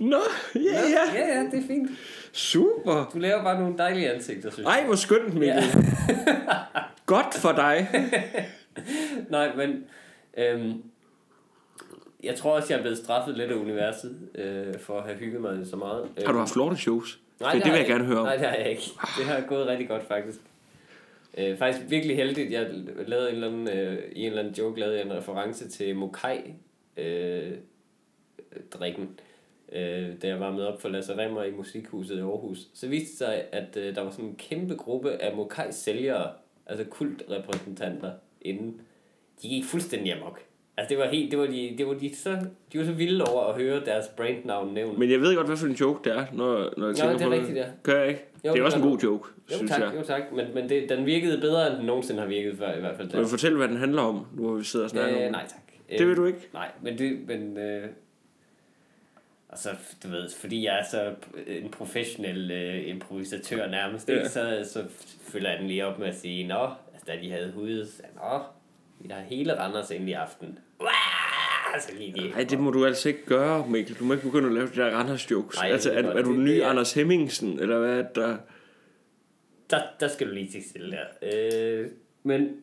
Nå, 0.01 0.17
ja, 0.55 0.61
ja. 0.61 1.21
Ja, 1.21 1.39
ja, 1.39 1.45
det 1.53 1.59
er 1.65 1.67
fint. 1.67 1.91
Super. 2.33 3.11
Du 3.15 3.19
laver 3.19 3.43
bare 3.43 3.61
nogle 3.61 3.79
dejlige 3.79 4.11
ansigter, 4.13 4.51
synes 4.51 4.67
jeg. 4.67 4.79
Ej, 4.79 4.85
hvor 4.87 4.95
skønt, 4.95 5.35
Mikkel. 5.35 5.47
Ja. 5.47 5.63
Godt 7.07 7.35
for 7.35 7.53
dig. 7.53 7.89
Nej, 9.31 9.51
men 9.57 9.85
øhm, 10.39 10.83
jeg 12.23 12.35
tror 12.37 12.57
også, 12.57 12.73
jeg 12.73 12.79
er 12.79 12.83
blevet 12.83 12.99
straffet 12.99 13.37
lidt 13.37 13.51
af 13.51 13.55
universet 13.55 14.29
øh, 14.35 14.79
for 14.79 14.99
at 14.99 15.05
have 15.05 15.17
hygget 15.17 15.41
mig 15.41 15.67
så 15.67 15.77
meget. 15.77 16.09
Har 16.27 16.33
du 16.33 16.39
haft 16.39 16.57
lorteshows? 16.57 17.21
Nej, 17.41 17.53
det, 17.53 17.65
det 17.65 17.73
vil 17.73 17.79
jeg 17.79 17.87
gerne 17.87 18.05
høre 18.05 18.19
om. 18.19 18.27
Nej, 18.27 18.37
det 18.37 18.47
har 18.47 18.57
jeg 18.57 18.71
ikke. 18.71 18.83
Det 19.19 19.27
har 19.27 19.41
gået 19.41 19.67
rigtig 19.67 19.89
godt, 19.89 20.03
faktisk. 20.03 20.39
Øh, 21.39 21.59
faktisk 21.59 21.91
virkelig 21.91 22.17
heldigt. 22.17 22.53
Jeg 22.53 22.71
lavede 23.07 23.29
en 23.29 23.35
eller 23.35 23.49
anden, 23.49 23.69
øh, 23.69 23.99
i 24.13 24.21
en 24.21 24.27
eller 24.27 24.39
anden 24.39 24.55
joke 24.55 24.81
lavede 24.81 24.97
jeg 24.97 25.07
en 25.07 25.13
reference 25.13 25.69
til 25.69 25.97
Mokai 25.97 26.55
øh, 26.97 27.53
drikken. 28.71 29.21
Øh, 29.73 30.09
da 30.23 30.27
jeg 30.29 30.41
var 30.41 30.53
med 30.53 30.65
op 30.65 30.81
for 30.81 30.89
Lasse 30.89 31.19
Remmer 31.19 31.43
i 31.43 31.51
Musikhuset 31.51 32.17
i 32.17 32.21
Aarhus. 32.21 32.59
Så 32.75 32.89
viste 32.89 33.09
det 33.09 33.19
sig, 33.19 33.45
at 33.53 33.77
øh, 33.77 33.95
der 33.95 34.03
var 34.03 34.11
sådan 34.11 34.25
en 34.25 34.37
kæmpe 34.37 34.77
gruppe 34.77 35.23
af 35.23 35.37
Mokai 35.37 35.73
sælgere, 35.73 36.31
altså 36.67 36.85
kultrepræsentanter 36.85 38.13
inden. 38.41 38.81
De 39.43 39.49
gik 39.49 39.65
fuldstændig 39.65 40.13
amok. 40.13 40.41
Altså 40.79 40.89
det 40.95 40.99
var 40.99 41.09
helt, 41.09 41.31
det 41.31 41.39
var 41.39 41.47
de, 41.47 41.75
det 41.79 41.87
var 41.87 41.95
de 41.95 42.17
så, 42.17 42.31
de 42.73 42.79
var 42.79 42.85
så 42.85 42.93
vilde 42.93 43.25
over 43.25 43.45
at 43.45 43.63
høre 43.63 43.85
deres 43.85 44.07
brandnavn 44.17 44.75
nævnt. 44.75 44.99
Men 44.99 45.11
jeg 45.11 45.21
ved 45.21 45.35
godt, 45.37 45.47
hvad 45.47 45.57
for 45.57 45.67
en 45.67 45.73
joke 45.73 46.11
det 46.11 46.17
er, 46.19 46.27
når, 46.33 46.73
når 46.77 46.87
jeg 46.87 46.97
tænker 46.97 47.13
det 47.17 47.23
er 47.23 47.27
på 47.29 47.33
rigtigt, 47.35 47.57
ja. 47.57 47.65
Gør 47.83 47.99
jeg 48.01 48.09
ikke? 48.09 48.25
Jo, 48.45 48.53
det 48.53 48.61
er 48.61 48.65
også 48.65 48.79
det 48.79 48.85
en 48.85 48.91
god 48.91 48.99
joke, 48.99 49.29
Jo 49.51 49.57
synes 49.57 49.71
tak, 49.71 49.81
jeg. 49.81 49.93
jo 49.97 50.03
tak, 50.03 50.23
men, 50.33 50.47
men 50.55 50.69
det, 50.69 50.89
den 50.89 51.07
virkede 51.07 51.41
bedre, 51.41 51.69
end 51.71 51.77
den 51.77 51.87
nogensinde 51.87 52.21
har 52.21 52.29
virket 52.29 52.59
før, 52.59 52.77
i 52.77 52.81
hvert 52.81 52.97
fald. 52.97 53.11
Vil 53.11 53.21
du 53.23 53.27
fortælle, 53.27 53.57
hvad 53.59 53.69
den 53.69 53.77
handler 53.77 54.03
om, 54.03 54.27
nu 54.37 54.43
hvor 54.49 54.55
vi 54.57 54.65
sidder 54.65 54.85
og 54.85 54.91
snakker 54.91 55.19
Øh, 55.21 55.27
om 55.27 55.33
nej 55.33 55.45
tak. 55.49 55.99
det? 55.99 56.09
vil 56.09 56.17
du 56.17 56.25
ikke? 56.27 56.39
Nej, 56.53 56.71
men 56.83 56.99
det, 56.99 57.19
men, 57.29 57.57
øh, 57.59 57.87
altså, 59.51 59.69
du 60.03 60.09
ved, 60.09 60.29
fordi 60.41 60.65
jeg 60.65 60.79
er 60.79 60.85
så 60.91 61.15
en 61.47 61.71
professionel 61.71 62.51
øh, 62.51 62.89
improvisatør 62.89 63.67
nærmest, 63.71 64.09
Ja. 64.09 64.15
ikke, 64.15 64.29
så, 64.29 64.61
så 64.73 64.85
følger 65.23 65.51
jeg 65.51 65.59
den 65.59 65.69
lige 65.69 65.87
op 65.87 65.99
med 65.99 66.07
at 66.07 66.17
sige, 66.17 66.47
nå, 66.49 66.61
altså, 66.93 67.07
da 67.07 67.13
de 67.23 67.31
havde 67.31 67.53
hudet, 67.55 67.89
så, 67.89 68.03
nå, 68.17 68.39
vi 69.01 69.09
har 69.09 69.21
hele 69.21 69.59
Randers 69.61 69.91
ind 69.91 70.09
i 70.09 70.13
aften. 70.13 70.59
Så 71.81 71.93
lige 71.99 72.13
de, 72.15 72.31
Nej, 72.31 72.45
det 72.45 72.59
må 72.59 72.71
du 72.71 72.87
altså 72.87 73.09
ikke 73.09 73.27
gøre, 73.27 73.67
Mikkel. 73.69 73.97
Du 73.99 74.05
må 74.05 74.13
ikke 74.13 74.27
begynde 74.27 74.47
at 74.49 74.55
lave 74.55 74.67
de 74.67 74.75
der 74.77 74.91
Randers 74.97 75.31
jokes. 75.31 75.63
Jeg 75.63 75.71
altså, 75.71 75.93
er, 75.93 76.03
er 76.03 76.23
du 76.23 76.45
det 76.47 76.63
er- 76.63 76.69
Anders 76.69 76.95
Hemmingsen, 76.95 77.61
eller 77.61 77.79
hvad 77.79 77.99
er 77.99 78.03
der... 78.13 78.37
der, 79.71 79.83
der 80.01 80.09
skal 80.09 80.29
du 80.29 80.33
lige 80.35 80.51
til 80.51 80.63
stille 80.71 80.97
der. 80.97 81.05
Øh, 81.83 81.87
men 82.23 82.57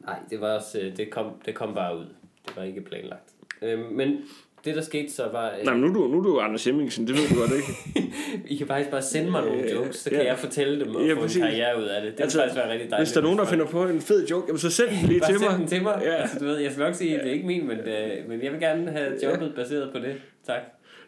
nej, 0.00 0.18
det 0.30 0.40
var 0.40 0.54
også, 0.54 0.80
øh, 0.80 0.96
det 0.96 1.10
kom, 1.10 1.32
det 1.46 1.54
kom 1.54 1.74
bare 1.74 1.98
ud. 1.98 2.06
Det 2.46 2.56
var 2.56 2.62
ikke 2.62 2.80
planlagt. 2.80 3.32
Øh, 3.62 3.78
men 3.92 4.20
det 4.68 4.76
der 4.76 4.82
skete 4.82 5.12
så 5.12 5.22
var, 5.32 5.52
øh, 5.58 5.64
Nej, 5.64 5.74
men 5.74 5.82
nu 5.82 5.88
er 5.88 5.92
du, 5.92 6.08
nu 6.08 6.18
er 6.18 6.22
du 6.22 6.38
Anders 6.40 6.64
Hemmingsen, 6.64 7.06
det 7.06 7.14
ved 7.14 7.28
du 7.28 7.40
godt, 7.40 7.50
ikke? 7.52 7.72
I 8.52 8.56
kan 8.56 8.66
faktisk 8.66 8.90
bare 8.90 9.02
sende 9.02 9.30
mig 9.30 9.44
nogle 9.44 9.72
jokes, 9.74 9.96
så 9.96 10.10
kan 10.10 10.18
ja. 10.18 10.24
jeg 10.26 10.38
fortælle 10.38 10.84
dem 10.84 10.94
og 10.94 11.06
Ja, 11.06 11.14
få 11.14 11.20
præcis. 11.20 11.36
en 11.36 11.42
karriere 11.42 11.78
ud 11.78 11.84
af 11.84 12.02
det. 12.02 12.12
Det 12.16 12.20
Altså, 12.22 12.38
faktisk 12.38 12.56
være 12.56 12.72
rigtig 12.72 12.90
dejligt. 12.90 13.08
Hvis 13.08 13.12
der 13.12 13.20
er 13.20 13.24
nogen, 13.24 13.38
der 13.38 13.44
finder 13.44 13.66
på 13.66 13.84
en 13.84 14.00
fed 14.00 14.26
joke, 14.26 14.44
jamen 14.48 14.58
så 14.58 14.70
send 14.70 14.88
den 14.88 15.08
lige 15.08 15.20
Bare 15.20 15.30
til 15.30 15.38
send 15.38 15.50
mig. 15.50 15.58
den 15.58 15.66
til 15.68 15.82
mig. 15.82 16.00
Ja. 16.04 16.08
Ja. 16.10 16.14
Altså, 16.22 16.38
du 16.38 16.44
ved, 16.44 16.56
jeg 16.58 16.72
skal 16.72 16.84
nok 16.84 16.94
sige, 16.94 17.14
at 17.18 17.20
det 17.24 17.28
er 17.30 17.34
ikke 17.34 17.46
min, 17.46 17.66
men, 17.68 17.78
øh, 17.78 18.28
men 18.28 18.42
jeg 18.42 18.52
vil 18.52 18.60
gerne 18.60 18.90
have 18.90 19.12
jobbet 19.24 19.52
baseret 19.56 19.90
på 19.92 19.98
det. 19.98 20.14
Tak. 20.46 20.60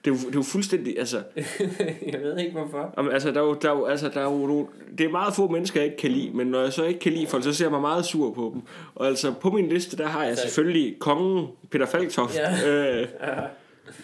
Det 0.04 0.10
er, 0.10 0.14
jo, 0.14 0.18
det 0.18 0.26
er 0.34 0.38
jo 0.38 0.42
fuldstændig, 0.42 0.98
altså, 0.98 1.22
jeg 2.12 2.20
ved 2.22 2.38
ikke 2.38 2.52
hvorfor. 2.52 2.94
Jamen, 2.98 3.12
altså, 3.12 3.30
der 3.30 3.40
er 3.40 3.44
jo, 3.44 3.54
der 3.62 3.70
er 3.70 3.76
jo, 3.76 3.84
altså, 3.84 4.08
der 4.14 4.20
er 4.20 4.24
jo 4.24 4.46
nogle, 4.46 4.66
det 4.98 5.06
er 5.06 5.10
meget 5.10 5.34
få 5.34 5.48
mennesker, 5.48 5.80
jeg 5.80 5.84
ikke 5.84 5.96
kan 5.96 6.10
lide, 6.10 6.30
men 6.36 6.46
når 6.46 6.60
jeg 6.62 6.72
så 6.72 6.84
ikke 6.84 7.00
kan 7.00 7.12
lide 7.12 7.26
folk, 7.26 7.44
så 7.44 7.52
ser 7.52 7.64
jeg 7.64 7.70
mig 7.72 7.80
meget 7.80 8.04
sur 8.04 8.30
på 8.34 8.50
dem. 8.54 8.62
Og 8.94 9.06
altså, 9.06 9.32
på 9.40 9.50
min 9.50 9.68
liste, 9.68 9.96
der 9.96 10.06
har 10.06 10.20
jeg 10.20 10.28
Altså- 10.30 10.44
selvfølgelig 10.44 10.96
kongen 10.98 11.46
Peter 11.70 11.86
Falktoft, 11.86 12.36
Ja. 12.36 13.00
øh, 13.00 13.08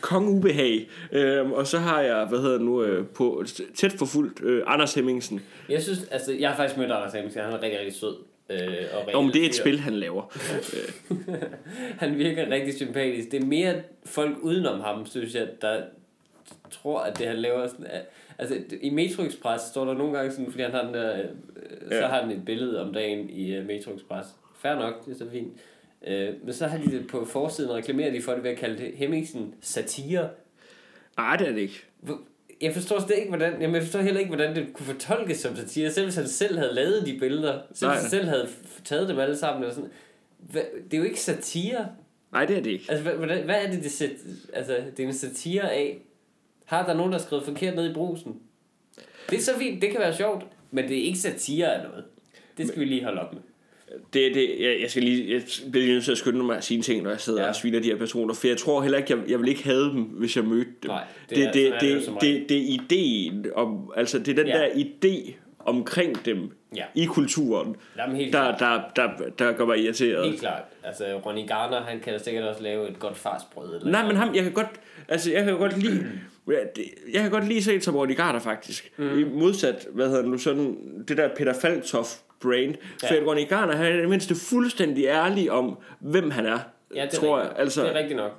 kong 0.01 0.29
ubehag, 0.29 0.89
øh, 1.13 1.51
og 1.51 1.67
så 1.67 1.79
har 1.79 2.01
jeg, 2.01 2.25
hvad 2.29 2.39
hedder 2.39 2.59
nu, 2.59 2.83
øh, 2.83 3.07
på 3.07 3.45
tæt 3.75 3.93
forfulgt, 3.93 4.41
øh, 4.43 4.63
Anders 4.67 4.95
Hemmingsen. 4.95 5.41
Jeg 5.69 5.83
synes, 5.83 6.05
altså, 6.11 6.33
jeg 6.33 6.49
har 6.51 6.57
faktisk 6.57 6.79
mødt 6.79 6.91
Anders 6.93 7.13
Hemmingsen. 7.13 7.41
Han 7.43 7.53
er 7.53 7.63
rigtig, 7.63 7.79
rigtig 7.81 7.95
sød. 7.95 8.15
Øh, 8.51 8.59
og 8.93 9.13
Jo, 9.13 9.21
men 9.21 9.33
det 9.33 9.43
er 9.43 9.47
et 9.47 9.55
fyr. 9.55 9.61
spil, 9.63 9.81
han 9.81 9.93
laver. 9.95 10.23
Han 11.99 12.19
virker 12.19 12.51
rigtig 12.51 12.75
sympatisk. 12.75 13.31
Det 13.31 13.43
er 13.43 13.47
mere 13.47 13.83
folk 14.05 14.37
udenom 14.43 14.81
ham, 14.81 15.07
synes 15.07 15.35
jeg, 15.35 15.49
der 15.63 15.83
tror, 16.71 17.01
at 17.01 17.19
det 17.19 17.27
han 17.27 17.37
laver 17.37 17.67
sådan... 17.69 17.87
At, 17.87 18.03
altså, 18.39 18.57
i 18.81 18.91
Metro 18.91 19.23
Express 19.23 19.65
står 19.65 19.85
der 19.85 19.95
nogle 19.95 20.17
gange 20.19 20.33
sådan, 20.33 20.51
fordi 20.51 20.63
han 20.63 20.73
har 20.73 20.85
den 20.85 20.95
der, 20.95 21.19
øh, 21.19 21.25
så 21.89 21.95
Ja. 21.97 22.07
har 22.07 22.21
han 22.23 22.31
et 22.31 22.45
billede 22.45 22.83
om 22.83 22.93
dagen 22.93 23.31
i 23.31 23.59
uh, 23.59 23.67
Metro 23.67 23.95
Express. 23.95 24.29
Fair 24.59 24.75
nok, 24.75 25.05
det 25.07 25.13
er 25.13 25.19
så 25.19 25.31
fint. 25.33 25.53
Øh, 26.07 26.35
men 26.45 26.55
så 26.55 26.67
har 26.67 26.79
de 26.79 26.91
det 26.91 27.07
på 27.09 27.25
forsiden, 27.25 27.71
og 27.71 27.77
reklamerer 27.77 28.11
de 28.11 28.23
for 28.23 28.33
det 28.33 28.43
ved 28.43 28.51
at 28.51 28.57
kalde 28.59 28.79
det 28.79 28.93
Hemmingsen 28.95 29.55
satire. 29.61 30.29
Nej, 31.17 31.37
det 31.37 31.49
er 31.49 31.53
det 31.53 31.61
ikke. 31.61 31.85
Jeg 32.61 32.75
forstår 32.75 33.01
slet 33.01 33.17
ikke, 33.17 33.29
hvordan, 33.29 33.61
jamen 33.61 33.75
jeg 33.75 33.83
forstår 33.83 34.01
heller 34.01 34.21
ikke, 34.21 34.35
hvordan 34.35 34.57
det 34.57 34.73
kunne 34.73 34.87
fortolkes 34.87 35.39
som 35.39 35.57
satire. 35.57 35.91
Selv 35.91 36.07
hvis 36.07 36.15
han 36.15 36.29
selv 36.29 36.59
havde 36.59 36.75
lavet 36.75 37.07
de 37.07 37.19
billeder, 37.19 37.61
selv 37.75 37.91
hvis 37.91 38.01
han 38.01 38.11
selv 38.11 38.29
havde 38.29 38.49
taget 38.85 39.09
dem 39.09 39.19
alle 39.19 39.37
sammen, 39.37 39.63
eller 39.63 39.75
sådan, 39.75 39.91
Hva, 40.39 40.61
det 40.85 40.95
er 40.95 40.99
jo 40.99 41.05
ikke 41.05 41.21
satire. 41.21 41.89
Nej, 42.33 42.45
det 42.45 42.57
er 42.57 42.63
det 42.63 42.71
ikke. 42.71 42.85
Altså, 42.89 43.03
hvad, 43.03 43.13
hvordan, 43.13 43.45
hvad 43.45 43.65
er 43.65 43.71
det, 43.71 43.83
det, 43.83 43.93
sat, 43.93 44.11
altså, 44.53 44.77
det 44.97 45.03
er 45.03 45.07
en 45.07 45.15
satire 45.15 45.73
af? 45.73 45.99
Har 46.65 46.87
der 46.87 46.95
nogen, 46.95 47.13
der 47.13 47.19
har 47.19 47.25
skrevet 47.25 47.45
forkert 47.45 47.75
ned 47.77 47.91
i 47.91 47.95
brusen? 47.95 48.41
Det 49.31 49.39
er 49.39 49.43
så 49.43 49.59
fint, 49.59 49.83
det 49.83 49.91
kan 49.91 50.01
være 50.01 50.17
sjovt, 50.17 50.47
men 50.71 50.89
det 50.89 50.99
er 50.99 51.03
ikke 51.03 51.19
satire 51.19 51.75
af 51.75 51.89
noget. 51.89 52.05
Det 52.57 52.69
skal 52.69 52.81
vi 52.81 52.85
lige 52.85 53.05
holde 53.05 53.21
op 53.21 53.33
med. 53.33 53.43
Det, 54.13 54.35
det, 54.35 54.57
jeg, 54.61 54.77
jeg 54.81 54.91
skal 54.91 55.03
lige, 55.03 55.35
jeg 55.35 55.43
bliver 55.71 55.85
lige 55.85 55.95
nødt 55.95 56.05
til 56.05 56.13
at 56.13 56.19
skynde 56.19 56.43
mig 56.45 56.57
at 56.57 56.65
sige 56.65 56.83
ting, 56.83 57.03
når 57.03 57.11
jeg 57.11 57.21
sidder 57.21 57.43
ja. 57.43 57.49
Og 57.49 57.55
sviner 57.57 57.81
de 57.81 57.89
her 57.89 57.97
personer, 57.97 58.35
for 58.35 58.47
jeg 58.49 58.57
tror 58.57 58.83
heller 58.83 58.99
ikke, 58.99 59.13
jeg, 59.17 59.31
jeg 59.31 59.41
vil 59.41 59.49
ikke 59.49 59.65
have 59.65 59.83
dem, 59.85 60.03
hvis 60.03 60.37
jeg 60.37 60.45
mødte 60.45 60.71
dem. 60.83 60.91
Nej, 60.91 61.05
det 61.31 61.37
det, 61.39 61.47
er- 61.47 61.53
det, 61.53 61.81
det 61.81 62.07
det, 62.07 62.21
det, 62.21 62.49
det, 62.49 62.57
er 62.57 62.63
ideen 62.81 63.47
om, 63.55 63.93
altså 63.97 64.19
det 64.19 64.29
er 64.29 64.35
den 64.35 64.47
Ja. 64.47 64.59
der 64.59 64.69
idé 64.69 65.33
omkring 65.59 66.25
dem 66.25 66.51
Ja. 66.77 66.85
i 66.95 67.05
kulturen, 67.05 67.77
Jamen, 67.99 68.17
helt 68.17 68.33
der, 68.33 68.57
der, 68.57 68.81
der, 68.97 69.09
der 69.39 69.53
gør 69.53 69.65
mig 69.65 69.79
irriteret. 69.79 70.25
Helt 70.27 70.41
klart. 70.41 70.63
Altså, 70.85 71.05
Ronny 71.27 71.49
Garner, 71.49 71.81
han 71.81 72.01
kan 72.01 72.13
da 72.13 72.19
sikkert 72.19 72.45
også 72.45 72.63
lave 72.63 72.89
et 72.91 72.99
godt 72.99 73.17
farsbrød. 73.17 73.77
Eller 73.77 73.91
Nej, 73.91 74.07
men 74.07 74.17
ham, 74.17 74.35
jeg 74.35 74.43
kan 74.43 74.53
godt, 74.53 74.67
altså, 75.09 75.33
jeg 75.33 75.45
kan 75.45 75.57
godt 75.59 75.79
lide, 75.83 76.07
jeg 77.13 77.23
kan 77.23 77.31
godt 77.31 77.49
lide 77.49 77.63
se 77.63 77.81
som 77.81 77.95
Garner 78.17 78.39
faktisk. 78.41 78.93
Mm. 78.97 79.19
I 79.19 79.25
modsat, 79.25 79.87
hvad 79.93 80.09
hedder 80.09 80.23
nu, 80.27 80.39
sådan, 80.39 80.77
det 81.09 81.17
der 81.17 81.29
Peter 81.37 81.53
Falktoft 81.53 82.21
brand. 82.41 82.75
Ja. 83.03 83.09
For 83.09 83.27
Ronny 83.31 83.49
Garner, 83.49 83.77
han 83.77 83.87
er 83.87 83.95
i 83.97 83.99
det 84.01 84.09
mindste 84.09 84.35
fuldstændig 84.35 85.05
ærlig 85.05 85.51
om, 85.51 85.79
hvem 86.01 86.31
han 86.31 86.47
er. 86.47 86.59
Ja, 86.95 87.03
det 87.07 87.15
er, 87.15 87.21
tror 87.21 87.37
rigtigt. 87.37 87.53
jeg. 87.57 87.61
Altså, 87.63 87.83
det 87.83 87.91
er 87.91 87.95
rigtigt 87.99 88.17
nok. 88.17 88.33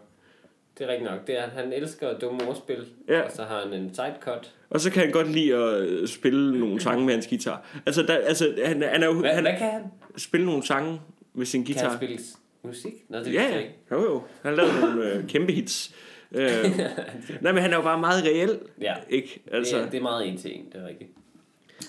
Det 0.77 0.85
er 0.85 0.91
rigtigt 0.91 1.11
nok. 1.11 1.27
Det 1.27 1.37
er, 1.39 1.43
han 1.55 1.73
elsker 1.73 2.17
dumme 2.19 2.47
ordspil, 2.47 2.85
Ja. 3.07 3.21
og 3.21 3.31
så 3.35 3.43
har 3.43 3.61
han 3.65 3.73
en 3.81 3.93
sidecut. 3.95 4.53
og 4.69 4.79
så 4.81 4.91
kan 4.91 5.01
han 5.03 5.11
godt 5.11 5.31
lide 5.31 5.55
at 5.55 5.81
øh, 5.81 6.07
spille 6.07 6.59
nogle 6.59 6.81
sange 6.81 7.05
med 7.05 7.13
hans 7.13 7.27
guitar. 7.27 7.65
Altså, 7.85 8.03
der, 8.03 8.13
altså 8.17 8.53
han, 8.65 8.81
han 8.81 9.03
er 9.03 9.07
jo, 9.07 9.13
Hvad, 9.13 9.29
han 9.29 9.43
hvad 9.43 9.53
kan 9.57 9.71
han? 9.71 9.81
spille 10.17 10.45
nogle 10.45 10.65
sange 10.65 11.01
med 11.33 11.45
sin 11.45 11.65
Kan 11.65 11.73
guitar. 11.75 11.89
han 11.89 11.97
spille 11.97 12.17
musik? 12.63 12.93
Nå, 13.09 13.17
det 13.19 13.33
Ja, 13.33 13.57
ikke. 13.57 13.75
Jo, 13.91 14.01
jo. 14.03 14.23
Han 14.43 14.55
lavet 14.55 14.71
nogle 14.81 15.11
øh, 15.13 15.27
kæmpe 15.27 15.51
hits. 15.53 15.95
Øh, 16.31 16.49
nej, 17.41 17.51
men 17.51 17.61
han 17.61 17.71
er 17.71 17.75
jo 17.75 17.81
bare 17.81 17.99
meget 17.99 18.23
reel. 18.23 18.59
Ja, 18.81 18.93
Ikke? 19.09 19.41
altså, 19.51 19.77
det, 19.77 19.85
er, 19.85 19.89
det 19.89 19.97
er 19.97 20.01
meget 20.01 20.27
en 20.27 20.33
en, 20.33 20.65
det 20.73 20.81
er 20.81 20.87
rigtigt. 20.87 21.09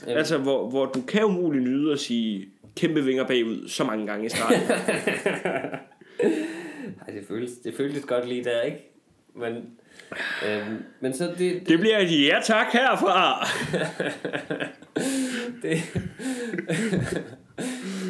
Øhm, 0.09 0.19
altså 0.19 0.39
hvor, 0.39 0.71
hvor 0.71 0.87
du 0.87 1.03
kan 1.03 1.25
umuligt 1.25 1.65
nyde 1.65 1.93
at 1.93 1.99
sige 2.01 2.49
kæmpe 2.77 3.05
vinger 3.05 3.27
bagud 3.27 3.69
så 3.69 3.85
mange 3.85 4.07
gange 4.07 4.27
i 4.27 4.29
starten. 4.29 4.61
Ej, 7.07 7.15
det 7.15 7.25
føles, 7.29 7.51
det 7.65 7.75
føltes 7.77 8.05
godt 8.05 8.29
lige 8.29 8.45
der, 8.45 8.63
ikke? 8.63 8.91
Men, 9.35 9.55
øhm, 10.47 10.85
men 11.01 11.15
så 11.15 11.25
det, 11.25 11.39
det, 11.39 11.69
det 11.69 11.81
bliver 11.81 11.99
et 11.99 12.27
ja 12.27 12.41
tak 12.45 12.67
herfra. 12.73 13.47
det, 15.63 15.79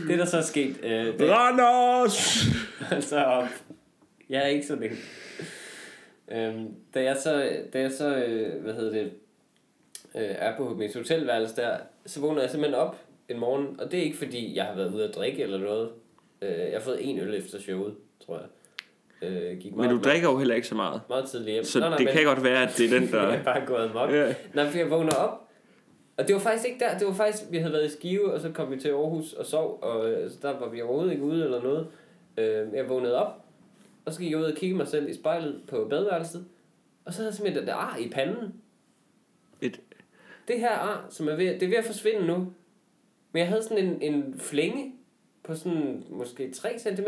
det 0.08 0.18
der 0.18 0.24
så 0.24 0.36
er 0.36 0.42
sket, 0.42 0.76
øh, 0.82 0.90
det, 0.90 1.30
Randers! 1.30 2.46
altså, 2.90 3.46
jeg 4.30 4.42
er 4.42 4.46
ikke 4.46 4.66
sådan 4.66 4.82
en. 4.82 4.98
Øhm, 6.30 6.74
da 6.94 7.02
jeg 7.02 7.16
så, 7.16 7.50
da 7.72 7.80
jeg 7.80 7.90
så 7.92 8.16
øh, 8.16 8.62
hvad 8.62 8.74
hedder 8.74 8.92
det, 8.92 9.04
øh, 10.14 10.22
er 10.38 10.56
på 10.56 10.74
mit 10.74 10.96
hotelværelse 10.96 11.56
der, 11.56 11.76
så 12.06 12.20
vågner 12.20 12.40
jeg 12.40 12.50
simpelthen 12.50 12.80
op 12.80 12.96
en 13.28 13.38
morgen, 13.38 13.80
og 13.80 13.92
det 13.92 13.98
er 14.00 14.04
ikke 14.04 14.16
fordi, 14.16 14.56
jeg 14.56 14.64
har 14.64 14.74
været 14.74 14.94
ude 14.94 15.04
at 15.08 15.14
drikke 15.14 15.42
eller 15.42 15.58
noget. 15.58 15.88
Øh, 16.42 16.50
jeg 16.50 16.72
har 16.72 16.80
fået 16.80 16.98
en 17.10 17.18
øl 17.18 17.34
efter 17.34 17.60
showet, 17.60 17.94
tror 18.26 18.38
jeg. 18.38 18.46
Øh, 19.28 19.58
gik 19.58 19.72
Men 19.72 19.76
meget, 19.76 19.90
du 20.04 20.08
drikker 20.10 20.30
jo 20.30 20.38
heller 20.38 20.54
ikke 20.54 20.68
så 20.68 20.74
meget. 20.74 21.00
meget 21.08 21.24
tidligt 21.28 21.50
hjem. 21.52 21.64
Så 21.64 21.80
Nå, 21.80 21.88
nej, 21.88 21.96
det 21.98 22.04
men- 22.04 22.14
kan 22.14 22.24
godt 22.24 22.44
være, 22.44 22.62
at 22.62 22.74
det 22.78 22.92
er 22.92 22.98
den, 23.00 23.08
der... 23.12 23.28
jeg 23.28 23.38
er 23.38 23.44
bare 23.44 23.66
gået 23.66 23.90
amok. 23.90 24.10
Nej, 24.54 24.70
for 24.70 24.78
jeg 24.78 24.90
vågner 24.90 25.14
op, 25.14 25.44
og 26.16 26.26
det 26.28 26.34
var 26.34 26.40
faktisk 26.40 26.66
ikke 26.68 26.78
der, 26.84 26.98
det 26.98 27.06
var 27.06 27.12
faktisk, 27.14 27.44
vi 27.50 27.58
havde 27.58 27.72
været 27.72 27.86
i 27.86 27.90
Skive, 27.90 28.32
og 28.32 28.40
så 28.40 28.50
kom 28.50 28.70
vi 28.70 28.80
til 28.80 28.88
Aarhus 28.88 29.32
og 29.32 29.46
sov, 29.46 29.78
og 29.82 30.10
øh, 30.10 30.30
så 30.30 30.36
der 30.42 30.58
var 30.58 30.68
vi 30.68 30.82
overhovedet 30.82 31.12
ikke 31.12 31.24
ude 31.24 31.44
eller 31.44 31.62
noget. 31.62 31.86
Øh, 32.36 32.66
jeg 32.74 32.88
vågnede 32.88 33.14
op, 33.26 33.44
og 34.08 34.14
så 34.14 34.20
gik 34.20 34.30
jeg 34.30 34.38
ud 34.38 34.44
og 34.44 34.54
kiggede 34.56 34.76
mig 34.76 34.88
selv 34.88 35.08
i 35.08 35.14
spejlet 35.14 35.60
på 35.68 35.86
badeværelset, 35.90 36.44
og 37.04 37.12
så 37.12 37.18
havde 37.18 37.28
jeg 37.28 37.34
simpelthen 37.34 37.66
der 37.66 37.74
ar 37.74 37.96
i 37.96 38.08
panden. 38.08 38.54
Et, 39.60 39.80
Det 40.48 40.60
her 40.60 40.70
ar, 40.70 41.06
som 41.10 41.28
er 41.28 41.34
ved, 41.36 41.46
det 41.46 41.62
er 41.62 41.68
ved 41.68 41.76
at 41.76 41.84
forsvinde 41.84 42.26
nu. 42.26 42.36
Men 43.32 43.40
jeg 43.40 43.48
havde 43.48 43.62
sådan 43.62 43.84
en, 43.84 44.02
en 44.02 44.34
flænge 44.40 44.92
på 45.44 45.54
sådan 45.54 46.04
måske 46.10 46.50
3 46.50 46.78
cm 46.78 47.06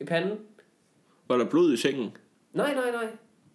i 0.00 0.04
panden. 0.04 0.38
var 1.28 1.36
der 1.36 1.44
blod 1.44 1.72
i 1.72 1.76
sengen? 1.76 2.10
Nej, 2.52 2.74
nej, 2.74 2.90
nej. 2.90 3.06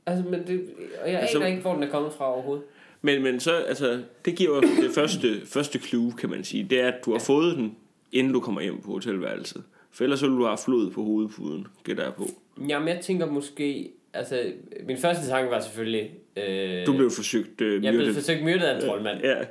Altså, 0.06 0.30
men 0.30 0.48
det, 0.48 0.70
og 1.04 1.12
jeg 1.12 1.20
Altså- 1.20 1.38
aner 1.38 1.48
ikke, 1.48 1.62
hvor 1.62 1.74
den 1.74 1.84
er 1.84 1.90
kommet 1.90 2.14
fra 2.14 2.34
overhovedet. 2.34 2.64
Men, 3.02 3.24
men 3.24 3.40
så, 3.40 3.52
altså, 3.56 4.04
det 4.26 4.36
giver 4.38 4.56
jo 4.56 4.62
det 4.62 4.92
første, 4.96 5.46
første 5.46 5.80
clue, 5.80 6.12
kan 6.12 6.30
man 6.30 6.44
sige. 6.44 6.64
Det 6.70 6.82
er, 6.82 6.88
at 6.88 7.06
du 7.06 7.12
har 7.12 7.20
fået 7.20 7.56
den, 7.58 7.78
inden 8.12 8.34
du 8.34 8.40
kommer 8.40 8.62
hjem 8.62 8.82
på 8.82 8.92
hotelværelset. 8.92 9.64
For 9.92 10.04
ellers 10.04 10.20
så 10.20 10.26
ville 10.26 10.40
du 10.40 10.46
have 10.46 10.58
flod 10.58 10.92
på 10.92 11.04
hovedpuden, 11.04 11.68
gætter 11.84 12.04
jeg 12.04 12.14
på. 12.14 12.24
Jamen, 12.68 12.88
jeg 12.88 13.00
tænker 13.02 13.26
måske... 13.26 13.92
Altså, 14.14 14.54
min 14.88 14.98
første 14.98 15.28
tanke 15.28 15.52
var 15.52 15.60
selvfølgelig... 15.60 16.12
Øh, 16.38 16.86
Du 16.88 16.98
blev 16.98 17.12
forsøgt 17.12 17.62
øh, 17.62 17.84
Jeg 17.84 17.92
blev 17.94 18.02
myrdet. 18.02 18.16
forsøgt 18.16 18.44
myrdet 18.44 18.66
af 18.66 18.76
en 18.76 18.82
troldmand. 18.82 19.22
Ja, 19.24 19.46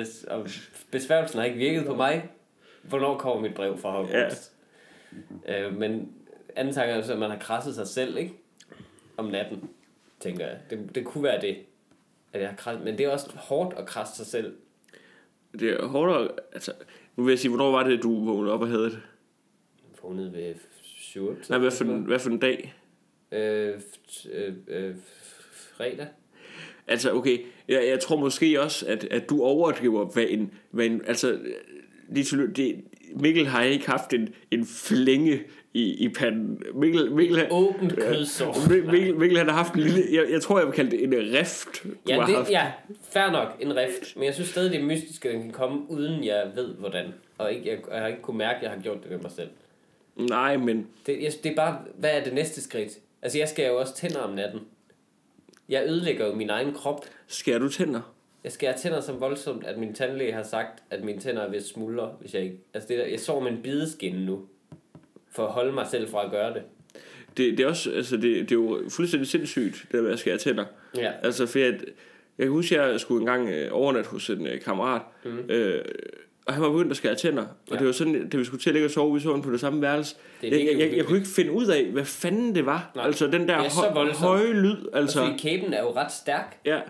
Øh, 0.00 0.06
og 0.28 0.46
besværgelsen 0.90 1.38
har 1.38 1.46
ikke 1.46 1.58
virket 1.58 1.86
på 1.86 1.94
mig. 1.96 2.28
Hvornår 2.82 3.18
kommer 3.18 3.40
mit 3.42 3.54
brev 3.54 3.78
fra 3.78 3.90
Hogwarts? 3.90 4.52
Ja. 5.48 5.66
Øh, 5.66 5.76
men 5.76 6.12
anden 6.56 6.74
tanke 6.74 6.92
er 6.92 7.12
at 7.12 7.18
man 7.18 7.30
har 7.30 7.38
krasset 7.38 7.74
sig 7.74 7.86
selv, 7.86 8.16
ikke? 8.16 8.32
Om 9.16 9.24
natten, 9.24 9.68
tænker 10.20 10.46
jeg. 10.46 10.56
Det, 10.70 10.94
det 10.94 11.04
kunne 11.04 11.24
være 11.24 11.40
det. 11.40 11.56
At 12.32 12.40
jeg 12.40 12.48
har 12.48 12.56
krasset. 12.56 12.84
Men 12.84 12.98
det 12.98 13.06
er 13.06 13.10
også 13.10 13.30
hårdt 13.36 13.74
at 13.78 13.86
krasse 13.86 14.16
sig 14.16 14.26
selv. 14.26 14.54
det 15.60 15.70
er 15.70 15.86
hårdere, 15.86 16.28
altså, 16.52 16.72
nu 17.16 17.24
vil 17.24 17.32
jeg 17.32 17.38
sige, 17.38 17.48
hvornår 17.48 17.70
var 17.70 17.82
det, 17.88 18.02
du 18.02 18.24
vågnede 18.24 18.52
op 18.52 18.60
og 18.62 18.68
havde 18.68 18.84
det? 18.84 19.00
Vågnet 20.02 20.32
ved 20.32 20.54
7. 21.12 21.36
Nej, 21.48 21.58
hvad 21.58 21.70
for, 21.70 21.84
en, 21.84 22.02
hvad 22.02 22.18
for 22.18 22.30
en 22.30 22.38
dag? 22.38 22.74
Øh, 23.32 23.74
øh, 24.32 24.52
øh, 24.68 24.94
fredag. 25.76 26.06
Altså, 26.86 27.12
okay, 27.12 27.38
jeg, 27.68 27.86
jeg 27.88 28.00
tror 28.00 28.16
måske 28.16 28.60
også, 28.60 28.86
at, 28.86 29.04
at 29.04 29.30
du 29.30 29.42
overdriver, 29.42 30.04
hvad 30.04 30.24
en, 30.28 30.52
hvad 30.70 30.86
en 30.86 31.02
altså, 31.06 31.38
lige 32.08 32.46
det, 32.46 32.84
Mikkel 33.14 33.46
har 33.46 33.62
ikke 33.62 33.86
haft 33.86 34.12
en, 34.12 34.34
en 34.50 34.66
flænge 34.66 35.42
i, 35.74 36.04
i 36.04 36.08
panden. 36.08 36.62
Mikkel, 36.74 37.12
Mikkel, 37.12 37.46
Åbent 37.50 37.96
kødsår. 37.96 38.68
Mikkel, 38.68 38.90
Mikkel, 38.90 39.16
Mikkel 39.16 39.38
han 39.38 39.48
har 39.48 39.56
haft 39.56 39.74
en 39.74 39.80
lille, 39.80 40.02
jeg, 40.12 40.30
jeg 40.30 40.42
tror, 40.42 40.58
jeg 40.58 40.66
vil 40.66 40.74
kalde 40.74 40.90
det 40.90 41.02
en 41.04 41.14
rift, 41.38 41.86
Ja, 42.08 42.16
det, 42.26 42.34
haft. 42.34 42.50
ja, 42.50 42.72
fair 43.02 43.30
nok, 43.30 43.56
en 43.60 43.76
rift. 43.76 44.16
Men 44.16 44.24
jeg 44.24 44.34
synes 44.34 44.48
stadig, 44.48 44.72
det 44.72 44.80
er 44.80 44.84
mystisk, 44.84 45.24
at 45.24 45.34
den 45.34 45.42
kan 45.42 45.50
komme, 45.50 45.90
uden 45.90 46.24
jeg 46.24 46.50
ved, 46.54 46.74
hvordan. 46.74 47.06
Og 47.38 47.52
ikke, 47.52 47.68
jeg, 47.68 47.78
jeg 47.92 48.00
har 48.00 48.06
ikke 48.06 48.22
kunne 48.22 48.38
mærke, 48.38 48.56
at 48.56 48.62
jeg 48.62 48.70
har 48.70 48.80
gjort 48.80 49.02
det 49.02 49.10
ved 49.10 49.18
mig 49.18 49.30
selv. 49.30 49.48
Nej, 50.18 50.56
men 50.56 50.86
Det, 51.06 51.22
jeg, 51.22 51.32
det 51.42 51.52
er 51.52 51.56
bare, 51.56 51.78
hvad 51.94 52.10
er 52.10 52.24
det 52.24 52.34
næste 52.34 52.62
skridt? 52.62 52.92
Altså, 53.22 53.38
jeg 53.38 53.48
skal 53.48 53.66
jo 53.66 53.78
også 53.78 53.94
tænder 53.94 54.20
om 54.20 54.34
natten. 54.34 54.60
Jeg 55.68 55.84
ødelægger 55.86 56.26
jo 56.26 56.34
min 56.34 56.50
egen 56.50 56.74
krop. 56.74 57.04
skærer 57.26 57.58
du 57.58 57.68
tænder? 57.68 58.14
Jeg 58.44 58.52
skærer 58.52 58.76
tænder 58.76 59.00
så 59.00 59.12
voldsomt, 59.12 59.64
at 59.64 59.78
min 59.78 59.94
tandlæge 59.94 60.32
har 60.32 60.42
sagt, 60.42 60.82
at 60.90 61.04
mine 61.04 61.20
tænder 61.20 61.42
er 61.42 61.50
ved 61.50 61.60
smuldre, 61.60 62.14
hvis 62.20 62.34
jeg 62.34 62.42
ikke... 62.42 62.56
Altså, 62.74 62.88
det 62.88 62.98
der, 62.98 63.06
jeg 63.06 63.20
sover 63.20 63.40
med 63.40 63.52
en 63.52 63.62
bideskinne 63.62 64.26
nu, 64.26 64.46
for 65.30 65.46
at 65.46 65.52
holde 65.52 65.72
mig 65.72 65.86
selv 65.90 66.08
fra 66.08 66.24
at 66.24 66.30
gøre 66.30 66.54
det. 66.54 66.62
Det, 67.36 67.58
det, 67.58 67.64
er 67.64 67.68
også, 67.68 67.90
altså 67.90 68.16
det, 68.16 68.22
det 68.22 68.50
er 68.52 68.56
jo 68.56 68.80
fuldstændig 68.88 69.28
sindssygt, 69.28 69.74
det 69.82 69.92
der 69.92 70.02
med 70.02 70.12
at 70.12 70.18
skære 70.18 70.38
tænder. 70.38 70.64
Ja. 70.96 71.12
Altså, 71.22 71.46
for 71.46 71.58
at, 71.58 71.84
jeg 72.38 72.46
kan 72.46 72.48
huske, 72.48 72.80
at 72.80 72.90
jeg 72.90 73.00
skulle 73.00 73.20
engang 73.20 73.48
øh, 73.48 73.68
overnatte 73.72 74.10
hos 74.10 74.30
en 74.30 74.46
øh, 74.46 74.60
kammerat, 74.60 75.02
mm. 75.24 75.38
øh, 75.48 75.84
og 76.48 76.54
han 76.54 76.62
var 76.62 76.70
begyndt 76.70 76.90
at 76.90 76.96
skære 76.96 77.14
tænder. 77.14 77.42
Og 77.42 77.48
Ja. 77.70 77.76
det 77.76 77.86
var 77.86 77.92
sådan, 77.92 78.28
da 78.28 78.36
vi 78.36 78.44
skulle 78.44 78.60
til 78.62 78.70
at 78.70 78.74
ligge 78.74 78.86
og 78.86 78.90
sove, 78.90 79.14
vi 79.14 79.20
så 79.20 79.40
på 79.40 79.52
det 79.52 79.60
samme 79.60 79.82
værelse. 79.82 80.16
Det 80.40 80.50
Jeg, 80.52 80.66
jeg, 80.66 80.78
jeg, 80.78 80.96
jeg, 80.96 81.04
kunne 81.04 81.18
ikke 81.18 81.30
finde 81.30 81.52
ud 81.52 81.66
af, 81.66 81.84
hvad 81.84 82.04
fanden 82.04 82.54
det 82.54 82.66
var. 82.66 82.90
Nej. 82.94 83.04
Altså 83.06 83.26
den 83.26 83.48
der 83.48 83.54
er 83.54 84.04
hø- 84.04 84.12
høje 84.12 84.52
lyd. 84.52 84.76
Altså... 84.92 85.18
Fordi 85.26 85.38
kæben 85.38 85.72
er 85.72 85.80
jo 85.80 85.90
ret 85.96 86.12
stærk, 86.12 86.58
ja. 86.64 86.80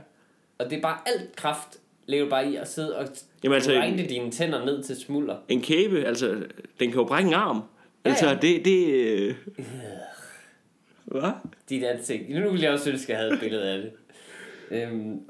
og 0.58 0.70
det 0.70 0.76
er 0.78 0.80
bare 0.82 0.98
alt 1.06 1.36
kraft, 1.36 1.68
du 2.24 2.28
bare 2.30 2.50
i 2.50 2.56
at 2.56 2.68
sidde 2.68 2.96
og 2.96 3.06
Jamen, 3.44 3.54
altså- 3.54 3.72
grinde 3.72 4.06
dine 4.08 4.30
tænder 4.30 4.64
ned 4.64 4.82
til 4.82 4.96
smulder. 4.96 5.36
En 5.48 5.62
kæbe, 5.62 6.04
altså, 6.04 6.28
den 6.80 6.90
kan 6.90 6.94
jo 7.00 7.04
brække 7.04 7.28
en 7.28 7.34
arm. 7.34 7.62
Ja, 8.04 8.10
Altså, 8.10 8.28
ja. 8.28 8.34
det... 8.34 8.64
det 8.64 8.86
øh... 8.94 9.34
Hvad? 11.04 11.30
Dit 11.68 11.84
ansigt. 11.84 12.30
Nu 12.30 12.50
ville 12.50 12.64
jeg 12.64 12.72
også 12.72 12.90
ønske, 12.90 13.04
at 13.04 13.08
jeg 13.08 13.18
havde 13.18 13.34
et 13.34 13.40
billede 13.40 13.62
af 13.72 13.78
det. 13.78 13.90
Øhm, 14.70 15.20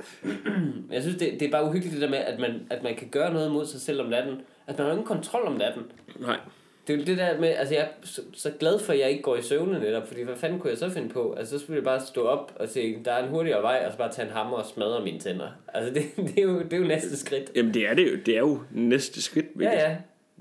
jeg 0.92 1.02
synes, 1.02 1.16
det, 1.16 1.32
det 1.40 1.42
er 1.42 1.50
bare 1.50 1.64
uhyggeligt 1.64 1.92
det 1.92 2.02
der 2.02 2.10
med, 2.10 2.18
at 2.18 2.40
man, 2.40 2.66
at 2.70 2.82
man 2.82 2.94
kan 2.94 3.08
gøre 3.08 3.32
noget 3.32 3.52
mod 3.52 3.66
sig 3.66 3.80
selv 3.80 4.00
om 4.00 4.06
natten. 4.06 4.40
At 4.66 4.78
man 4.78 4.86
har 4.86 4.92
ingen 4.92 5.06
kontrol 5.06 5.42
om 5.46 5.52
natten. 5.52 5.82
Nej. 6.20 6.36
Det 6.86 6.94
er 6.94 6.98
jo 6.98 7.04
det 7.04 7.18
der 7.18 7.40
med, 7.40 7.48
altså 7.48 7.74
jeg 7.74 7.82
er 7.82 7.88
så, 8.02 8.22
så 8.34 8.50
glad 8.60 8.78
for, 8.78 8.92
at 8.92 8.98
jeg 8.98 9.10
ikke 9.10 9.22
går 9.22 9.36
i 9.36 9.42
søvne 9.42 9.78
netop, 9.78 10.06
fordi 10.06 10.22
hvad 10.22 10.36
fanden 10.36 10.60
kunne 10.60 10.70
jeg 10.70 10.78
så 10.78 10.90
finde 10.90 11.08
på? 11.08 11.32
Altså 11.32 11.58
så 11.58 11.64
skulle 11.64 11.76
jeg 11.76 11.84
bare 11.84 12.00
stå 12.00 12.26
op 12.26 12.52
og 12.56 12.68
se, 12.68 12.98
der 13.04 13.12
er 13.12 13.24
en 13.24 13.30
hurtigere 13.30 13.62
vej, 13.62 13.82
og 13.86 13.92
så 13.92 13.98
bare 13.98 14.12
tage 14.12 14.28
en 14.28 14.34
hammer 14.34 14.56
og 14.56 14.66
smadre 14.66 15.04
mine 15.04 15.18
tænder. 15.18 15.48
Altså 15.74 15.94
det, 15.94 16.02
det, 16.34 16.38
er, 16.38 16.42
jo, 16.42 16.62
det 16.62 16.72
er 16.72 16.76
jo 16.76 16.84
næste 16.84 17.16
skridt. 17.16 17.50
Jamen, 17.54 17.74
det 17.74 17.88
er 17.88 17.94
det 17.94 18.12
jo. 18.12 18.16
Det 18.26 18.34
er 18.34 18.40
jo 18.40 18.58
næste 18.70 19.22
skridt. 19.22 19.56
Mikkel. 19.56 19.78
Ja, 19.78 19.90
ja. 19.90 19.96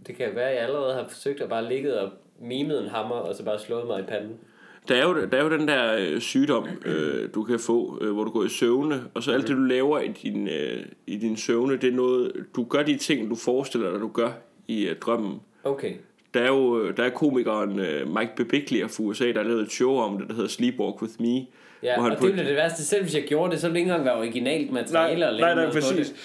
Det 0.07 0.15
kan 0.15 0.35
være, 0.35 0.49
at 0.49 0.55
jeg 0.55 0.63
allerede 0.63 0.93
har 0.93 1.07
forsøgt 1.07 1.41
at 1.41 1.49
bare 1.49 1.69
ligge 1.69 1.99
og 1.99 2.11
mimet 2.39 2.83
en 2.83 2.89
hammer, 2.89 3.15
og 3.15 3.35
så 3.35 3.43
bare 3.43 3.59
slået 3.59 3.87
mig 3.87 3.99
i 3.99 4.03
panden. 4.03 4.37
Der 4.87 4.95
er 4.95 5.03
jo, 5.03 5.25
der 5.31 5.37
er 5.37 5.43
jo 5.43 5.49
den 5.49 5.67
der 5.67 5.95
øh, 5.99 6.21
sygdom, 6.21 6.67
øh, 6.85 7.29
du 7.35 7.43
kan 7.43 7.59
få, 7.59 7.97
øh, 8.01 8.11
hvor 8.11 8.23
du 8.23 8.31
går 8.31 8.43
i 8.43 8.49
søvne, 8.49 9.03
og 9.13 9.23
så 9.23 9.31
alt 9.31 9.47
det, 9.47 9.57
du 9.57 9.61
laver 9.61 9.99
i 9.99 10.07
din, 10.07 10.47
øh, 10.47 10.85
i 11.07 11.17
din 11.17 11.37
søvne, 11.37 11.77
det 11.77 11.89
er 11.89 11.95
noget, 11.95 12.31
du 12.55 12.63
gør 12.63 12.83
de 12.83 12.97
ting, 12.97 13.29
du 13.29 13.35
forestiller 13.35 13.91
dig, 13.91 13.99
du 13.99 14.07
gør 14.07 14.29
i 14.67 14.87
øh, 14.87 14.95
drømmen. 14.95 15.39
Okay. 15.63 15.93
Der 16.33 16.39
er 16.39 16.47
jo 16.47 16.81
øh, 16.81 16.97
der 16.97 17.03
er 17.03 17.09
komikeren 17.09 17.79
øh, 17.79 18.07
Mike 18.07 18.31
Birbiglia 18.35 18.85
fra 18.85 19.03
USA, 19.03 19.25
der 19.25 19.37
har 19.37 19.43
lavet 19.43 19.61
et 19.61 19.71
show 19.71 19.95
om 19.95 20.17
det, 20.19 20.27
der 20.27 20.33
hedder 20.33 20.49
Sleepwalk 20.49 21.01
With 21.01 21.13
Me. 21.19 21.45
Ja, 21.83 21.95
hvor 21.95 22.03
han 22.03 22.11
og 22.11 22.21
det 22.21 22.33
blev 22.33 22.45
det 22.45 22.55
værste. 22.55 22.85
Selv 22.85 23.03
hvis 23.03 23.15
jeg 23.15 23.23
gjorde 23.27 23.51
det, 23.51 23.59
så 23.59 23.67
ville 23.67 23.73
det 23.73 23.79
ikke 23.79 23.91
engang 23.91 24.05
være 24.05 24.17
originalt 24.17 24.71
materiale. 24.71 25.19
Nej, 25.19 25.55
nej, 25.55 25.55
nej, 25.55 25.73
præcis. 25.73 26.07
det. 26.07 26.15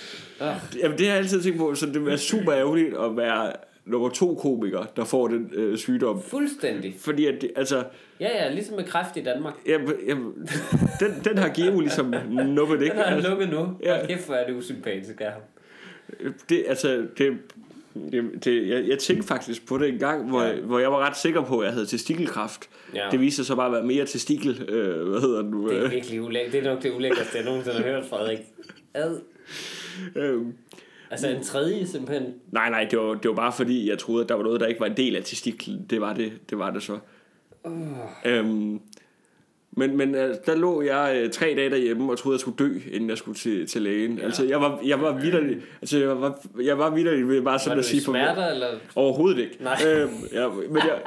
Ah. 0.40 0.54
Jamen, 0.83 0.99
det 0.99 1.07
har 1.07 1.12
jeg 1.12 1.23
altid 1.23 1.42
tænkt 1.42 1.59
på, 1.59 1.75
så 1.75 1.87
det 1.87 2.07
være 2.07 2.19
super 2.19 2.54
ærgerligt 2.54 2.97
at 2.97 3.16
være 3.16 3.52
nummer 3.85 4.09
to 4.09 4.35
komiker, 4.35 4.85
der 4.97 5.05
får 5.05 5.29
den 5.29 5.51
øh, 5.55 5.79
sygdom. 5.79 6.23
Fuldstændig. 6.23 6.95
Fordi 6.99 7.27
at 7.27 7.45
altså, 7.57 7.85
Ja, 8.21 8.45
ja, 8.45 8.53
ligesom 8.55 8.77
med 8.77 8.85
kræft 8.85 9.17
i 9.17 9.23
Danmark. 9.23 9.55
jeg, 9.67 9.81
jeg, 10.07 10.17
den, 11.01 11.11
den 11.25 11.39
har 11.39 11.49
Geo 11.55 11.81
ligesom 11.81 12.15
nuppet, 12.31 12.83
ikke? 12.83 12.95
Den 12.95 13.03
har 13.03 13.15
Altså, 13.15 13.31
lukket 13.31 13.49
nu. 13.51 13.69
Ja. 13.83 13.95
Ja. 13.97 14.07
Kæft, 14.07 14.27
hvor 14.27 14.35
er 14.35 14.47
det 14.47 14.57
usympatisk 14.57 15.21
af 15.21 15.33
ham. 15.33 15.43
Det, 16.49 16.65
altså, 16.69 17.07
det, 17.19 17.39
det, 18.12 18.45
det, 18.45 18.69
jeg, 18.69 18.89
jeg 18.89 18.99
tænkte 18.99 19.29
faktisk 19.29 19.67
på 19.67 19.79
det 19.79 19.89
en 19.89 19.99
gang, 19.99 20.29
hvor, 20.29 20.43
ja. 20.43 20.55
hvor 20.61 20.79
jeg 20.79 20.93
var 20.93 20.99
ret 21.09 21.17
sikker 21.17 21.43
på, 21.45 21.59
at 21.59 21.65
jeg 21.67 21.73
havde 21.73 21.87
testikelkræft. 21.87 22.69
Ja. 22.95 23.09
Det 23.11 23.21
viste 23.21 23.37
sig 23.37 23.47
så 23.47 23.57
bare 23.57 23.67
at 23.67 23.73
være 23.73 23.85
mere 23.85 24.07
testikel, 24.07 24.62
øh, 24.69 25.09
hvad 25.09 25.21
hedder 25.21 25.43
det 25.43 25.51
nu? 25.51 25.69
Det 25.69 25.85
er 25.85 25.89
virkelig 25.91 26.23
ulækkert. 26.23 26.53
Det 26.53 26.67
er 26.67 26.75
nok 26.75 26.83
det 26.83 26.93
ulækkerste, 26.97 27.37
jeg 27.39 27.45
nogensinde 27.45 27.77
har 27.77 27.85
hørt, 27.85 28.05
Frederik. 28.07 28.39
Ad. 28.95 29.21
øh, 30.17 30.43
Altså 31.12 31.28
en 31.28 31.42
tredje 31.42 31.87
simpelthen. 31.87 32.35
nej, 32.52 32.71
nej, 32.71 32.87
det 32.90 32.99
var, 32.99 33.14
det 33.14 33.28
var 33.28 33.35
bare 33.35 33.52
fordi, 33.52 33.90
jeg 33.90 33.99
troede, 33.99 34.23
at 34.23 34.28
der 34.28 34.35
var 34.35 34.42
noget, 34.42 34.61
der 34.61 34.66
ikke 34.66 34.81
var 34.81 34.87
en 34.87 34.97
del 34.97 35.16
af 35.16 35.25
testiklen. 35.25 35.87
Det 35.90 36.00
var 36.00 36.12
det, 36.12 36.33
det, 36.50 36.59
var 36.59 36.71
det 36.71 36.83
så. 36.83 36.99
Uh. 37.64 37.99
Øhm, 38.25 38.81
men, 39.76 39.97
men 39.97 40.14
altså, 40.14 40.41
der 40.47 40.57
lå 40.57 40.83
jeg 40.83 41.21
øh, 41.25 41.31
tre 41.31 41.55
dage 41.57 41.71
derhjemme 41.71 42.12
og 42.12 42.19
troede, 42.19 42.35
jeg 42.37 42.41
skulle 42.41 42.57
dø, 42.59 42.71
inden 42.93 43.11
jeg 43.11 43.19
skulle 43.19 43.38
til, 43.38 43.67
til 43.67 43.83
lægen. 43.83 44.19
Ja. 44.19 44.25
Altså, 44.25 44.45
jeg 44.45 44.61
var, 44.61 44.81
jeg 44.87 45.00
var 45.00 45.19
vidderlig, 45.21 45.57
altså, 45.83 45.99
jeg 45.99 46.21
var, 46.21 46.41
jeg 46.62 46.79
var 46.79 46.91
vidderlig 46.95 47.29
ved 47.29 47.43
bare 47.43 47.52
Var 47.52 47.59
sådan 47.59 47.79
at 47.79 47.85
sige 47.85 48.00
smerter, 48.02 48.47
eller? 48.47 48.67
Overhovedet 48.97 49.38
ikke. 49.38 49.57
Nej. 49.61 49.76
Øhm, 49.88 50.11
ja, 50.33 50.49
men, 50.49 50.76
jeg, 50.76 50.99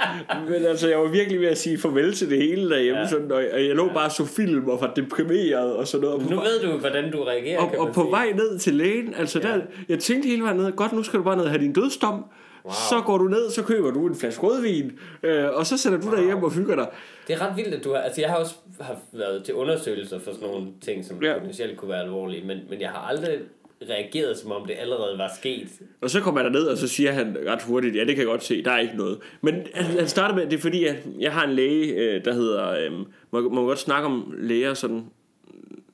men 0.50 0.65
altså, 0.65 0.89
jeg 0.89 0.98
var 1.00 1.07
virkelig 1.07 1.41
ved 1.41 1.48
at 1.48 1.57
sige 1.57 1.77
farvel 1.77 2.13
til 2.13 2.29
det 2.29 2.38
hele 2.38 2.69
derhjemme, 2.69 2.98
Ja. 3.00 3.03
ja. 3.03 3.10
sådan, 3.10 3.31
og, 3.31 3.43
og 3.53 3.65
jeg 3.65 3.75
lå 3.75 3.89
bare 3.93 4.10
så 4.10 4.25
film 4.25 4.69
og 4.69 4.81
var 4.81 4.93
deprimeret 4.95 5.74
og 5.75 5.88
sådan 5.88 6.05
noget. 6.07 6.24
Og 6.24 6.29
Nu 6.31 6.36
vej- 6.36 6.45
ved 6.45 6.72
du, 6.72 6.77
hvordan 6.77 7.12
du 7.12 7.24
reagerer, 7.24 7.60
og, 7.60 7.72
og 7.79 7.88
på 7.93 8.01
sige. 8.01 8.12
vej 8.12 8.31
ned 8.36 8.60
til 8.60 8.74
lægen, 8.74 9.13
altså 9.17 9.39
Ja. 9.39 9.48
der, 9.48 9.60
jeg 9.89 10.00
tænkte 10.00 10.29
hele 10.29 10.43
vejen 10.43 10.57
ned, 10.57 10.72
godt 10.72 10.93
nu 10.93 11.03
skal 11.03 11.19
du 11.19 11.24
bare 11.24 11.36
ned 11.36 11.43
og 11.43 11.50
have 11.50 11.62
din 11.62 11.74
dødsdom. 11.74 12.25
Wow. 12.65 12.74
Så 12.89 13.01
går 13.05 13.17
du 13.17 13.24
ned, 13.27 13.50
så 13.50 13.63
køber 13.63 13.91
du 13.91 14.07
en 14.07 14.15
flaske 14.15 14.41
rødvin, 14.43 15.00
øh, 15.24 15.45
og 15.53 15.65
så 15.65 15.77
sætter 15.77 16.00
du 16.00 16.15
dig 16.15 16.24
hjem 16.25 16.43
og 16.43 16.51
hygger 16.53 16.75
dig. 16.75 16.88
Det 17.27 17.36
er 17.36 17.41
ret 17.50 17.57
vildt, 17.57 17.74
at 17.74 17.84
du 17.84 17.89
har... 17.93 17.98
Altså, 17.98 18.22
jeg 18.22 18.29
har 18.29 18.38
også 18.38 18.55
haft 18.81 19.00
været 19.13 19.43
til 19.43 19.53
undersøgelser 19.53 20.19
for 20.19 20.31
sådan 20.31 20.48
nogle 20.50 20.67
ting, 20.81 21.05
som 21.05 21.24
Ja. 21.24 21.38
potentielt 21.39 21.77
kunne 21.77 21.89
være 21.89 22.01
alvorlige, 22.03 22.48
men, 22.48 22.57
men 22.69 22.81
jeg 22.81 22.89
har 22.89 23.00
aldrig 23.10 23.39
reageret, 23.89 24.38
som 24.38 24.51
om 24.51 24.65
det 24.67 24.75
allerede 24.79 25.17
var 25.17 25.31
sket. 25.36 25.67
Og 26.01 26.10
så 26.10 26.22
kommer 26.22 26.41
jeg 26.41 26.51
derned, 26.53 26.67
og 26.67 26.77
så 26.77 26.88
siger 26.88 27.12
han 27.12 27.38
ret 27.48 27.62
hurtigt, 27.63 27.95
ja, 27.95 28.00
det 28.00 28.07
kan 28.07 28.17
jeg 28.17 28.25
godt 28.25 28.43
se, 28.43 28.63
der 28.63 28.72
er 28.72 28.79
ikke 28.79 28.98
noget. 28.98 29.17
Men 29.41 29.55
han, 29.74 29.86
han 30.00 30.07
starter 30.07 30.36
med, 30.36 30.45
det 30.45 30.53
er 30.53 30.62
fordi, 30.62 30.86
at 30.86 30.95
jeg 31.19 31.31
har 31.34 31.43
en 31.48 31.53
læge, 31.53 31.93
øh, 31.93 32.25
der 32.25 32.34
hedder, 32.34 32.69
øh, 32.72 32.91
må, 33.31 33.41
må 33.41 33.50
man 33.50 33.63
godt 33.65 33.79
snakke 33.79 34.05
om 34.05 34.34
læger 34.38 34.74
sådan, 34.74 35.05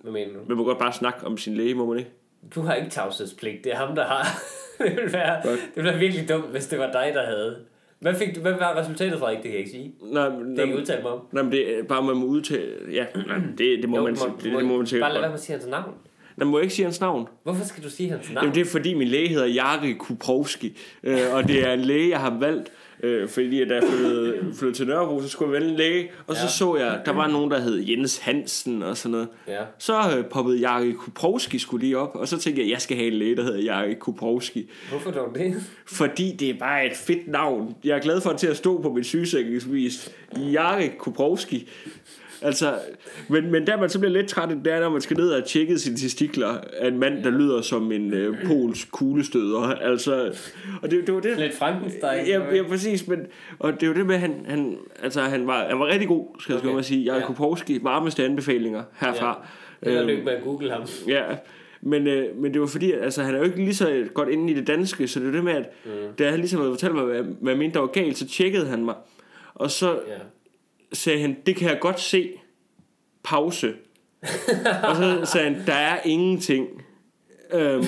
Hvad 0.03 0.11
mener 0.11 0.33
du? 0.33 0.39
man 0.47 0.57
må 0.57 0.63
godt 0.63 0.79
bare 0.79 0.93
snakke 0.93 1.25
om 1.25 1.37
sin 1.37 1.53
læge, 1.55 1.73
må 1.75 1.85
man 1.85 1.97
ikke? 1.99 2.11
Du 2.55 2.61
har 2.61 2.73
ikke 2.73 2.89
tavshedspligt, 2.89 3.63
det 3.63 3.71
er 3.71 3.75
ham, 3.77 3.95
der 3.95 4.05
har. 4.05 4.25
det 4.87 4.95
ville 4.95 5.13
være, 5.13 5.35
Godt. 5.43 5.59
det 5.59 5.75
ville 5.75 5.89
være 5.89 5.99
virkelig 5.99 6.29
dumt, 6.29 6.45
hvis 6.51 6.67
det 6.67 6.79
var 6.79 6.91
dig, 6.91 7.11
der 7.13 7.25
havde. 7.25 7.55
Hvad, 7.99 8.15
fik 8.15 8.35
du, 8.35 8.41
hvad 8.41 8.51
var 8.53 8.77
resultatet 8.77 9.19
fra 9.19 9.29
ikke? 9.29 9.43
Det 9.43 9.51
kan 9.51 9.51
jeg 9.51 9.59
ikke 9.59 9.71
sige. 9.71 9.93
Nej, 10.01 10.25
Det 10.25 10.31
kan 10.33 10.45
jeg 10.47 10.55
nej, 10.55 10.63
ikke 10.65 10.77
udtale 10.77 11.01
mig 11.01 11.11
om. 11.11 11.19
nej, 11.31 11.43
men 11.43 11.51
det 11.51 11.79
er 11.79 11.83
bare, 11.83 12.03
man 12.03 12.15
må 12.15 12.25
udtale, 12.25 12.71
ja, 12.91 13.05
nej, 13.27 13.37
det, 13.57 13.79
det 13.81 13.89
må 13.89 13.97
Jo, 13.97 14.03
man, 14.03 14.15
må- 14.19 14.35
det, 14.43 14.51
må- 14.53 14.59
det 14.59 14.67
må 14.67 14.77
man 14.77 14.87
sikkert 14.87 15.05
Bare 15.05 15.13
lad 15.13 15.21
være 15.21 15.29
med 15.29 15.37
at 15.37 15.43
sige 15.43 15.53
hans 15.57 15.67
navn. 15.67 15.93
Man 16.35 16.47
må 16.47 16.59
ikke 16.59 16.73
sige 16.73 16.83
hans 16.85 17.01
navn. 17.01 17.27
Hvorfor 17.43 17.65
skal 17.65 17.83
du 17.83 17.89
sige 17.89 18.09
hans 18.09 18.31
navn? 18.33 18.43
Jamen, 18.45 18.55
det 18.55 18.61
er 18.61 18.71
fordi 18.71 18.93
min 18.93 19.07
læge 19.07 19.27
hedder 19.27 19.47
Jari 19.47 19.93
Kuprowski, 19.99 20.77
øh, 21.03 21.17
og 21.33 21.47
det 21.47 21.67
er 21.67 21.73
en 21.73 21.79
læge, 21.79 22.09
jeg 22.09 22.19
har 22.19 22.37
valgt, 22.39 22.71
øh, 23.03 23.29
fordi 23.29 23.61
at 23.61 23.69
da 23.69 23.73
jeg 23.75 23.83
flyttede, 23.83 24.37
flyttede 24.39 24.73
til 24.73 24.87
Nørrebro, 24.87 25.21
så 25.21 25.29
skulle 25.29 25.53
jeg 25.53 25.61
vælge 25.61 25.71
en 25.71 25.77
læge, 25.77 26.11
og 26.27 26.35
så 26.35 26.41
Ja. 26.41 26.47
så 26.47 26.75
jeg, 26.75 27.01
der 27.05 27.11
var 27.13 27.27
nogen, 27.27 27.51
der 27.51 27.59
hed 27.59 27.75
Jens 27.77 28.17
Hansen 28.17 28.83
og 28.83 28.97
sådan 28.97 29.11
noget. 29.11 29.27
Ja. 29.47 29.61
Så 29.77 30.01
øh, 30.17 30.25
poppede 30.25 30.59
Jari 30.59 30.91
Kuprowski 30.91 31.59
skulle 31.59 31.85
lige 31.85 31.97
op, 31.97 32.15
og 32.15 32.27
så 32.27 32.37
tænkte 32.39 32.61
jeg, 32.61 32.67
at 32.67 32.71
jeg 32.73 32.81
skal 32.81 32.97
have 32.97 33.07
en 33.07 33.13
læge, 33.13 33.35
der 33.35 33.43
hedder 33.43 33.59
Jari 33.59 33.93
Kuprowski. 33.93 34.69
Hvorfor 34.89 35.11
dog 35.11 35.35
det? 35.35 35.55
Fordi 35.85 36.35
det 36.39 36.49
er 36.49 36.53
bare 36.59 36.85
et 36.85 36.95
fedt 36.97 37.27
navn. 37.27 37.75
Jeg 37.83 37.97
er 37.97 38.01
glad 38.01 38.21
for 38.21 38.33
til 38.33 38.47
at 38.47 38.57
stå 38.57 38.81
på 38.81 38.93
min 38.93 39.03
sygesikringsbevis. 39.03 40.11
Jari 40.37 40.87
Kuprowski. 40.99 41.69
Altså, 42.41 42.73
men, 43.29 43.51
men 43.51 43.67
der 43.67 43.77
man 43.77 43.89
så 43.89 43.99
bliver 43.99 44.13
lidt 44.13 44.27
træt, 44.27 44.49
det 44.49 44.73
er, 44.73 44.79
når 44.79 44.89
man 44.89 45.01
skal 45.01 45.17
ned 45.17 45.29
og 45.29 45.45
tjekke 45.45 45.79
sine 45.79 45.97
testikler 45.97 46.57
af 46.77 46.87
en 46.87 46.99
mand, 46.99 47.23
der 47.23 47.29
lyder 47.29 47.61
som 47.61 47.91
en 47.91 48.13
øh, 48.13 48.35
polsk 48.47 48.91
kuglestøder. 48.91 49.61
Altså, 49.61 50.33
og 50.81 50.91
det, 50.91 51.07
det 51.07 51.15
var 51.15 51.21
det. 51.21 51.37
Lidt 51.37 51.53
Frankenstein. 51.53 52.27
Ja, 52.27 52.55
ja, 52.55 52.63
præcis, 52.63 53.07
men, 53.07 53.19
og 53.59 53.73
det 53.73 53.83
er 53.83 53.87
jo 53.87 53.93
det 53.93 54.05
med, 54.05 54.15
at 54.15 54.21
han, 54.21 54.45
han, 54.47 54.77
altså, 55.03 55.21
han, 55.21 55.47
var, 55.47 55.65
han 55.69 55.79
var 55.79 55.87
rigtig 55.87 56.07
god, 56.07 56.25
skal 56.39 56.55
okay. 56.55 56.65
Okay. 56.67 56.75
jeg 56.75 56.85
sige. 56.85 57.03
Jari 57.03 57.19
Ja. 57.19 57.25
Kuprowski, 57.25 57.79
varmeste 57.83 58.25
anbefalinger 58.25 58.83
herfra. 58.99 59.45
Held 59.83 59.95
og 59.95 60.01
Øhm, 60.01 60.07
lykke 60.09 60.23
med 60.23 60.33
at 60.33 60.43
google 60.43 60.71
ham. 60.71 60.83
Ja, 61.07 61.23
men, 61.81 62.07
øh, 62.07 62.37
men 62.37 62.53
det 62.53 62.61
var 62.61 62.67
fordi, 62.67 62.91
altså, 62.91 63.23
han 63.23 63.33
er 63.33 63.37
jo 63.37 63.43
ikke 63.43 63.57
lige 63.57 63.75
så 63.75 64.05
godt 64.13 64.29
inde 64.29 64.51
i 64.53 64.55
det 64.55 64.67
danske, 64.67 65.07
så 65.07 65.19
det 65.19 65.27
er 65.27 65.31
det 65.31 65.43
med, 65.43 65.53
at 65.53 65.69
mm. 65.85 65.91
da 66.19 66.29
han 66.29 66.39
ligesom 66.39 66.59
havde 66.59 66.73
fortalt 66.73 66.95
mig, 66.95 67.03
hvad, 67.03 67.23
hvad 67.41 67.53
jeg 67.53 67.59
mente, 67.59 67.73
der 67.73 67.79
var 67.79 67.87
galt, 67.87 68.17
så 68.17 68.27
tjekkede 68.27 68.67
han 68.67 68.85
mig. 68.85 68.95
Og 69.53 69.71
så 69.71 69.91
Ja. 69.91 70.13
Sagde 70.93 71.21
han, 71.21 71.37
det 71.45 71.55
kan 71.55 71.69
jeg 71.69 71.79
godt 71.79 71.99
se. 71.99 72.31
Pause. 73.23 73.73
og 74.89 74.95
så 74.95 75.21
sagde 75.25 75.49
han, 75.49 75.63
der 75.67 75.73
er 75.73 75.97
ingenting. 76.05 76.67
Øhm, 77.53 77.83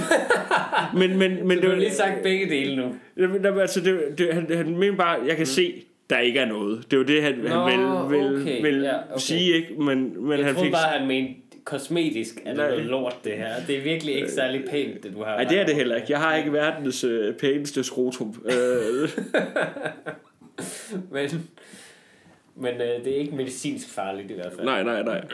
men, 0.93 1.17
men, 1.17 1.47
men 1.47 1.61
Du 1.61 1.69
har 1.69 1.75
lige 1.75 1.91
sagt 1.91 2.23
begge 2.23 2.49
dele 2.49 2.75
nu. 2.75 2.95
Jamen, 3.17 3.45
altså, 3.45 3.81
det, 3.81 4.17
det, 4.17 4.33
han, 4.33 4.57
han 4.57 4.77
mente 4.77 4.97
bare, 4.97 5.19
jeg 5.27 5.37
kan 5.37 5.45
se, 5.45 5.83
der 6.09 6.19
ikke 6.19 6.39
er 6.39 6.45
noget. 6.45 6.91
Det 6.91 6.99
var 6.99 7.05
det, 7.05 7.23
han, 7.23 7.37
Nå, 7.37 7.49
han 7.49 7.79
ville, 7.79 8.09
ville, 8.09 8.41
okay, 8.41 8.61
ville 8.61 8.87
ja, 8.87 8.97
okay. 8.97 9.19
sige, 9.19 9.53
ikke? 9.53 9.73
Men, 9.73 10.27
men 10.27 10.37
Jeg 10.37 10.45
han 10.45 10.55
troede 10.55 10.65
fik... 10.67 10.71
bare, 10.73 10.97
han 10.99 11.07
mente 11.07 11.33
kosmetisk, 11.63 12.41
at 12.45 12.55
det 12.55 12.63
er 12.65 12.69
noget 12.69 12.85
lort, 12.85 13.15
det 13.23 13.31
her. 13.31 13.53
Det 13.67 13.77
er 13.77 13.81
virkelig 13.81 14.15
ikke 14.15 14.31
særlig 14.31 14.63
pænt, 14.69 15.03
det 15.03 15.13
du 15.13 15.23
har. 15.23 15.35
Nej, 15.35 15.43
det 15.43 15.59
er 15.59 15.65
det 15.65 15.75
heller 15.75 15.95
ikke. 15.95 16.07
Jeg 16.09 16.19
har 16.19 16.35
ikke 16.35 16.53
verdens 16.53 17.03
øh, 17.03 17.33
pæneste 17.35 17.83
skrotum. 17.83 18.35
Øh, 18.45 19.09
Men, 21.11 21.49
men 22.55 22.73
øh, 22.73 23.03
det 23.05 23.07
er 23.07 23.15
ikke 23.17 23.35
medicinsk 23.35 23.89
farligt 23.89 24.31
i 24.31 24.33
hvert 24.33 24.53
fald. 24.53 24.65
nej, 24.65 24.83
nej, 24.83 25.03
nej. 25.03 25.21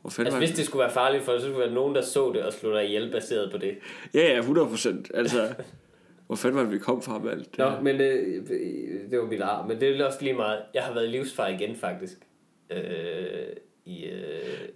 Hvor 0.00 0.10
fanden 0.10 0.26
Altså, 0.26 0.38
var 0.38 0.46
hvis 0.46 0.56
det 0.56 0.64
skulle 0.66 0.80
være 0.80 0.92
farligt 0.92 1.24
for 1.24 1.32
så 1.38 1.40
skulle 1.44 1.58
være 1.58 1.70
nogen, 1.72 1.94
der 1.94 2.02
så 2.02 2.32
det 2.34 2.42
og 2.42 2.52
slog 2.52 2.74
dig 2.74 2.84
ihjel 2.86 3.10
baseret 3.12 3.50
på 3.52 3.58
det. 3.58 3.74
Ja, 4.14 4.32
ja, 4.32 4.38
100 4.38 4.66
procent. 4.68 5.10
Altså, 5.14 5.54
hvor 6.26 6.36
fanden 6.36 6.56
var 6.56 6.62
det, 6.62 6.72
vi 6.72 6.78
kom 6.78 7.02
fra 7.02 7.18
med 7.18 7.30
alt 7.30 7.50
det 7.50 7.58
Nå, 7.58 7.70
her? 7.70 7.80
men 7.80 8.00
øh, 8.00 8.46
det 9.10 9.18
var 9.18 9.24
mit 9.26 9.40
ar. 9.40 9.66
Men 9.66 9.80
det 9.80 10.00
er 10.00 10.04
også 10.04 10.18
lige 10.22 10.32
meget. 10.34 10.58
Jeg 10.74 10.82
har 10.82 10.94
været 10.94 11.08
livsfar 11.10 11.46
igen, 11.48 11.76
faktisk. 11.76 12.18
Øh, 12.70 12.78
i, 13.86 14.04
øh, 14.04 14.20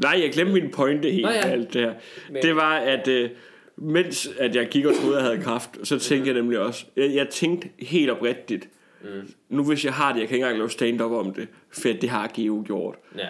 Nej, 0.02 0.20
jeg 0.22 0.32
glemte 0.32 0.52
min 0.52 0.70
pointe 0.70 1.10
helt 1.10 1.26
Nå, 1.26 1.30
ja. 1.32 1.48
alt 1.48 1.72
det 1.74 1.80
her. 1.82 1.94
Men- 2.30 2.42
Det 2.42 2.56
var, 2.56 2.76
at 2.78 3.08
øh, 3.08 3.30
mens 3.76 4.28
at 4.38 4.54
jeg 4.54 4.68
gik 4.68 4.86
og 4.86 4.94
troede, 4.94 5.16
jeg 5.16 5.24
havde 5.24 5.42
kraft, 5.42 5.70
så 5.82 5.98
tænkte 5.98 6.28
jeg 6.30 6.34
nemlig 6.40 6.58
også, 6.58 6.86
jeg, 6.96 7.14
jeg 7.14 7.28
tænkte 7.28 7.68
helt 7.78 8.10
oprigtigt, 8.10 8.68
mm, 9.02 9.32
nu 9.48 9.64
hvis 9.64 9.84
jeg 9.84 9.92
har 9.94 10.12
det, 10.12 10.20
jeg 10.20 10.28
kan 10.28 10.34
ikke 10.36 10.44
engang 10.44 10.58
lave 10.58 10.70
stand-up 10.70 11.10
om 11.12 11.34
det, 11.34 11.48
for 11.70 11.88
det 11.88 12.08
har 12.08 12.30
Geo 12.34 12.62
gjort. 12.66 12.94
ja. 13.18 13.28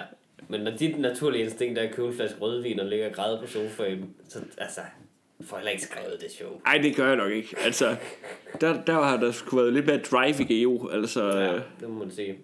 Men 0.51 0.61
når 0.61 0.71
dit 0.71 0.99
naturlige 1.01 1.45
instinkt 1.45 1.79
er 1.79 1.83
at 1.83 1.95
købe 1.95 2.09
en 2.09 2.15
flaske 2.15 2.39
rødvin 2.41 2.81
og 2.81 2.87
ligge 2.87 3.07
og 3.07 3.13
græde 3.13 3.39
på 3.43 3.47
sofaen, 3.47 4.15
så 4.29 4.39
altså, 4.59 4.81
får 5.41 5.59
jeg 5.59 5.71
ikke 5.73 5.83
skrevet 5.83 6.17
det 6.21 6.31
show. 6.31 6.49
Nej, 6.65 6.79
det 6.79 6.97
gør 6.97 7.07
jeg 7.09 7.17
nok 7.17 7.33
ikke. 7.33 7.57
Altså, 7.65 7.97
der, 8.61 8.83
der 8.83 8.93
har 8.93 9.17
der 9.17 9.33
skulle 9.33 9.63
været 9.63 9.75
lidt 9.75 9.87
mere 9.87 9.99
drive 9.99 10.35
i 10.49 10.55
Geo. 10.55 10.89
Altså, 10.93 11.27
Ja, 11.27 11.55
øh, 11.55 11.61
det 11.81 11.89
må 11.91 11.99
man 11.99 12.11
sige. 12.11 12.39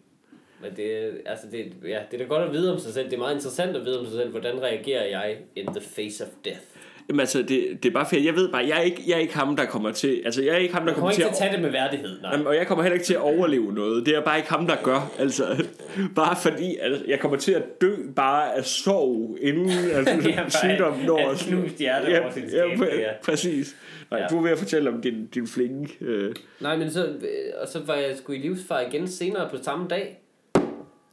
Men 0.62 0.76
det, 0.76 0.96
er- 1.04 1.12
altså 1.26 1.46
det, 1.52 1.72
ja, 1.84 1.98
det 2.10 2.14
er 2.14 2.18
da 2.18 2.24
godt 2.24 2.42
at 2.42 2.52
vide 2.52 2.72
om 2.72 2.78
sig 2.78 2.92
selv. 2.92 3.04
Det 3.04 3.12
er 3.14 3.18
meget 3.18 3.34
interessant 3.34 3.76
at 3.76 3.84
vide 3.84 3.98
om 4.00 4.04
sig 4.06 4.14
selv. 4.14 4.30
Hvordan 4.30 4.62
reagerer 4.62 5.04
jeg 5.04 5.36
in 5.56 5.66
the 5.66 5.80
face 5.80 6.24
of 6.24 6.30
death? 6.44 6.60
Jamen, 7.08 7.20
altså 7.20 7.38
det, 7.42 7.66
det 7.82 7.88
er 7.88 7.92
bare 7.92 8.06
fedt. 8.10 8.24
Jeg 8.24 8.34
ved 8.34 8.48
bare, 8.52 8.66
jeg 8.68 8.78
er, 8.78 8.82
ikke, 8.82 9.02
jeg 9.06 9.14
er 9.14 9.18
ikke 9.18 9.34
ham, 9.34 9.56
der 9.56 9.64
kommer 9.64 9.92
til... 9.92 10.22
Altså, 10.24 10.42
jeg 10.42 10.52
er 10.54 10.56
ikke 10.58 10.74
ham, 10.74 10.82
der 10.82 10.88
Jeg 10.90 10.94
kommer 10.94 11.10
kommer 11.10 11.10
ikke 11.26 11.36
til 11.36 11.42
at... 11.44 11.50
tage 11.50 11.52
det 11.52 11.62
med 11.62 11.70
værdighed, 11.70 12.20
nej. 12.22 12.30
Jamen, 12.32 12.46
og 12.46 12.56
jeg 12.56 12.66
kommer 12.66 12.82
heller 12.84 12.94
ikke 12.94 13.06
til 13.06 13.14
at 13.14 13.20
overleve 13.20 13.72
noget. 13.72 14.06
Det 14.06 14.16
er 14.16 14.20
bare 14.20 14.36
ikke 14.36 14.50
ham, 14.50 14.66
der 14.66 14.76
gør. 14.82 15.12
Altså, 15.18 15.64
bare 16.16 16.36
fordi 16.42 16.76
at 16.80 16.92
jeg 17.08 17.20
kommer 17.20 17.36
til 17.38 17.52
at 17.52 17.62
dø 17.80 17.94
bare 18.16 18.56
af 18.56 18.64
sorg, 18.64 19.38
inden 19.40 19.70
altså, 19.94 20.14
Ja, 20.28 20.48
sygdommen 20.48 21.06
når 21.06 21.20
os. 21.30 21.42
knust 21.42 21.76
hjerte 21.78 22.10
ja, 22.10 22.20
over 22.22 22.30
sin 22.32 22.48
skæbne, 22.50 22.86
ja. 22.86 23.10
præcis. 23.24 23.76
Nej, 24.10 24.20
Ja. 24.20 24.26
du 24.26 24.38
er 24.38 24.42
ved 24.42 24.50
at 24.50 24.58
fortælle 24.58 24.90
om 24.90 25.02
din, 25.02 25.26
din 25.26 25.46
flinke... 25.46 25.96
Øh. 26.00 26.34
Nej, 26.60 26.76
men 26.76 26.90
så, 26.90 27.06
øh, 27.06 27.14
og 27.62 27.68
så 27.68 27.80
var 27.86 27.94
jeg 27.94 28.16
sgu 28.18 28.32
i 28.32 28.38
livsfar 28.38 28.80
igen 28.80 29.08
senere 29.08 29.48
på 29.50 29.56
samme 29.62 29.86
dag. 29.90 30.20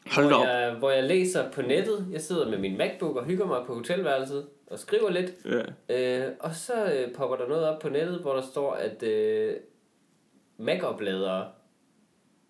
Hold 0.07 0.27
hvor 0.27 0.35
op. 0.35 0.45
jeg, 0.45 0.75
hvor 0.79 0.91
jeg 0.91 1.03
læser 1.03 1.51
på 1.51 1.61
nettet. 1.61 2.07
Jeg 2.11 2.21
sidder 2.21 2.49
med 2.49 2.57
min 2.57 2.77
MacBook 2.77 3.15
og 3.15 3.25
hygger 3.25 3.45
mig 3.45 3.65
på 3.67 3.73
hotelværelset 3.73 4.45
og 4.67 4.79
skriver 4.79 5.09
lidt. 5.09 5.31
Ja. 5.89 6.25
Øh, 6.25 6.31
og 6.39 6.55
så 6.55 6.93
øh, 6.93 7.13
popper 7.13 7.37
der 7.37 7.47
noget 7.47 7.67
op 7.67 7.79
på 7.79 7.89
nettet, 7.89 8.19
hvor 8.19 8.33
der 8.33 8.41
står, 8.41 8.73
at 8.73 9.03
øh, 9.03 9.55
Mac-opladere 10.57 11.47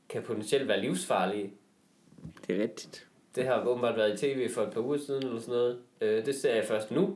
kan 0.09 0.23
potentielt 0.23 0.67
være 0.67 0.81
livsfarlige. 0.81 1.53
Det 2.47 2.57
er 2.57 2.61
rigtigt. 2.61 3.07
Det 3.35 3.45
har 3.45 3.65
åbenbart 3.67 3.97
været 3.97 4.13
i 4.13 4.17
tv 4.17 4.49
for 4.49 4.61
et 4.61 4.73
par 4.73 4.81
uger 4.81 4.97
siden 4.97 5.23
eller 5.27 5.39
sådan 5.39 5.53
noget. 5.53 5.79
Øh, 6.01 6.25
det 6.25 6.35
ser 6.35 6.55
jeg 6.55 6.65
først 6.65 6.91
nu, 6.91 7.15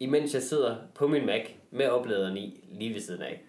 imens 0.00 0.34
jeg 0.34 0.42
sidder 0.42 0.76
på 0.94 1.06
min 1.08 1.26
Mac 1.26 1.42
med 1.70 1.88
opladeren 1.88 2.36
i 2.36 2.64
lige 2.72 2.94
ved 2.94 3.00
siden 3.00 3.22
af. 3.22 3.42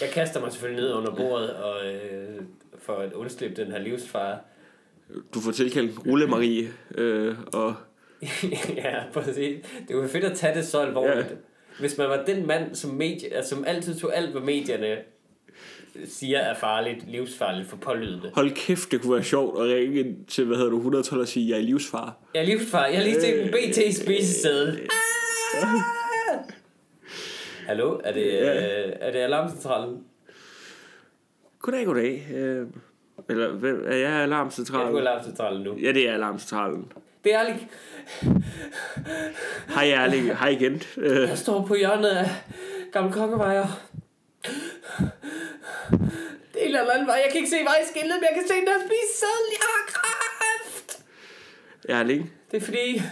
Jeg 0.00 0.10
kaster 0.12 0.40
mig 0.40 0.52
selvfølgelig 0.52 0.84
ned 0.84 0.94
under 0.94 1.14
bordet 1.14 1.50
og, 1.56 1.86
øh, 1.86 2.42
for 2.78 2.94
at 2.94 3.12
undslippe 3.12 3.64
den 3.64 3.72
her 3.72 3.78
livsfare. 3.78 4.38
Du 5.34 5.40
får 5.40 5.52
tilkaldt 5.52 6.06
Rulle 6.06 6.26
Marie, 6.26 6.68
øh, 6.94 7.36
og 7.52 7.74
ja, 8.76 9.02
præcis. 9.12 9.66
Det 9.88 9.96
var 9.96 10.08
fedt 10.08 10.24
at 10.24 10.36
tage 10.36 10.54
det 10.54 10.66
så 10.66 10.80
alvorligt. 10.80 11.16
Ja. 11.30 11.34
Hvis 11.80 11.98
man 11.98 12.08
var 12.08 12.24
den 12.26 12.46
mand, 12.46 12.74
som, 12.74 12.90
medie, 12.90 13.34
altså, 13.34 13.54
som 13.54 13.64
altid 13.66 13.94
tog 13.94 14.16
alt, 14.16 14.30
hvad 14.30 14.42
medierne 14.42 14.96
siger 16.06 16.38
er 16.38 16.54
farligt, 16.54 17.10
livsfarligt 17.10 17.68
for 17.68 17.76
pålydende. 17.76 18.30
hold 18.34 18.50
kæft, 18.50 18.90
det 18.90 19.02
kunne 19.02 19.14
være 19.14 19.22
sjovt 19.24 19.60
at 19.62 19.76
ringe 19.76 20.00
ind 20.00 20.26
til, 20.26 20.44
hvad 20.44 20.56
hedder 20.56 20.70
du, 20.70 20.76
112 20.76 21.20
og 21.20 21.28
sige, 21.28 21.50
jeg 21.50 21.58
er 21.58 21.62
livsfar. 21.62 22.16
Jeg 22.34 22.40
er 22.42 22.46
livsfar. 22.46 22.86
Jeg 22.86 22.96
har 22.96 23.04
lige 23.04 23.20
set 23.20 23.42
en 23.42 23.48
BT 23.48 23.94
spisesæde. 23.96 24.80
Hallo, 27.66 28.00
er 28.04 28.12
det, 28.12 28.24
Ja. 28.26 28.86
øh, 28.86 28.92
er 29.00 29.12
det 29.12 29.18
alarmcentralen? 29.18 30.04
Goddag, 31.60 31.86
goddag. 31.86 32.26
Øh, 32.34 32.66
eller 33.28 33.48
hvem- 33.52 33.84
er 33.86 33.94
jeg 33.96 34.00
Ja, 34.00 34.08
du 34.10 34.14
er 34.18 34.22
alarmcentralen? 34.22 34.96
alarmcentralen 34.98 35.62
nu. 35.62 35.76
Ja, 35.76 35.92
det 35.92 36.08
er 36.08 36.14
alarmcentralen. 36.14 36.92
Det 37.24 37.34
er 37.34 37.40
ærligt. 37.40 37.66
Hej 39.74 39.88
Erling, 39.90 40.38
hej 40.38 40.48
igen. 40.48 40.82
Øh, 40.96 41.28
Jeg 41.28 41.38
står 41.38 41.66
på 41.66 41.74
hjørnet 41.74 42.08
af 42.08 42.30
Gamle 42.92 43.12
Kongevejer. 43.12 43.66
Det 46.54 46.62
er 46.62 46.66
en 46.66 46.66
eller 46.66 46.92
anden 46.92 47.06
vej. 47.06 47.14
Jeg 47.14 47.28
kan 47.32 47.36
ikke 47.36 47.50
se 47.50 47.56
vejskiltet, 47.64 48.14
men 48.20 48.22
jeg 48.30 48.34
kan 48.34 48.42
se 48.48 48.54
den 48.54 48.66
der 48.66 48.78
spiseseddel. 48.78 49.46
Jeg 49.52 49.60
har 49.60 49.86
kræft. 49.92 51.02
Erling, 51.88 52.32
Det 52.50 52.56
er 52.56 52.64
fordi, 52.64 53.02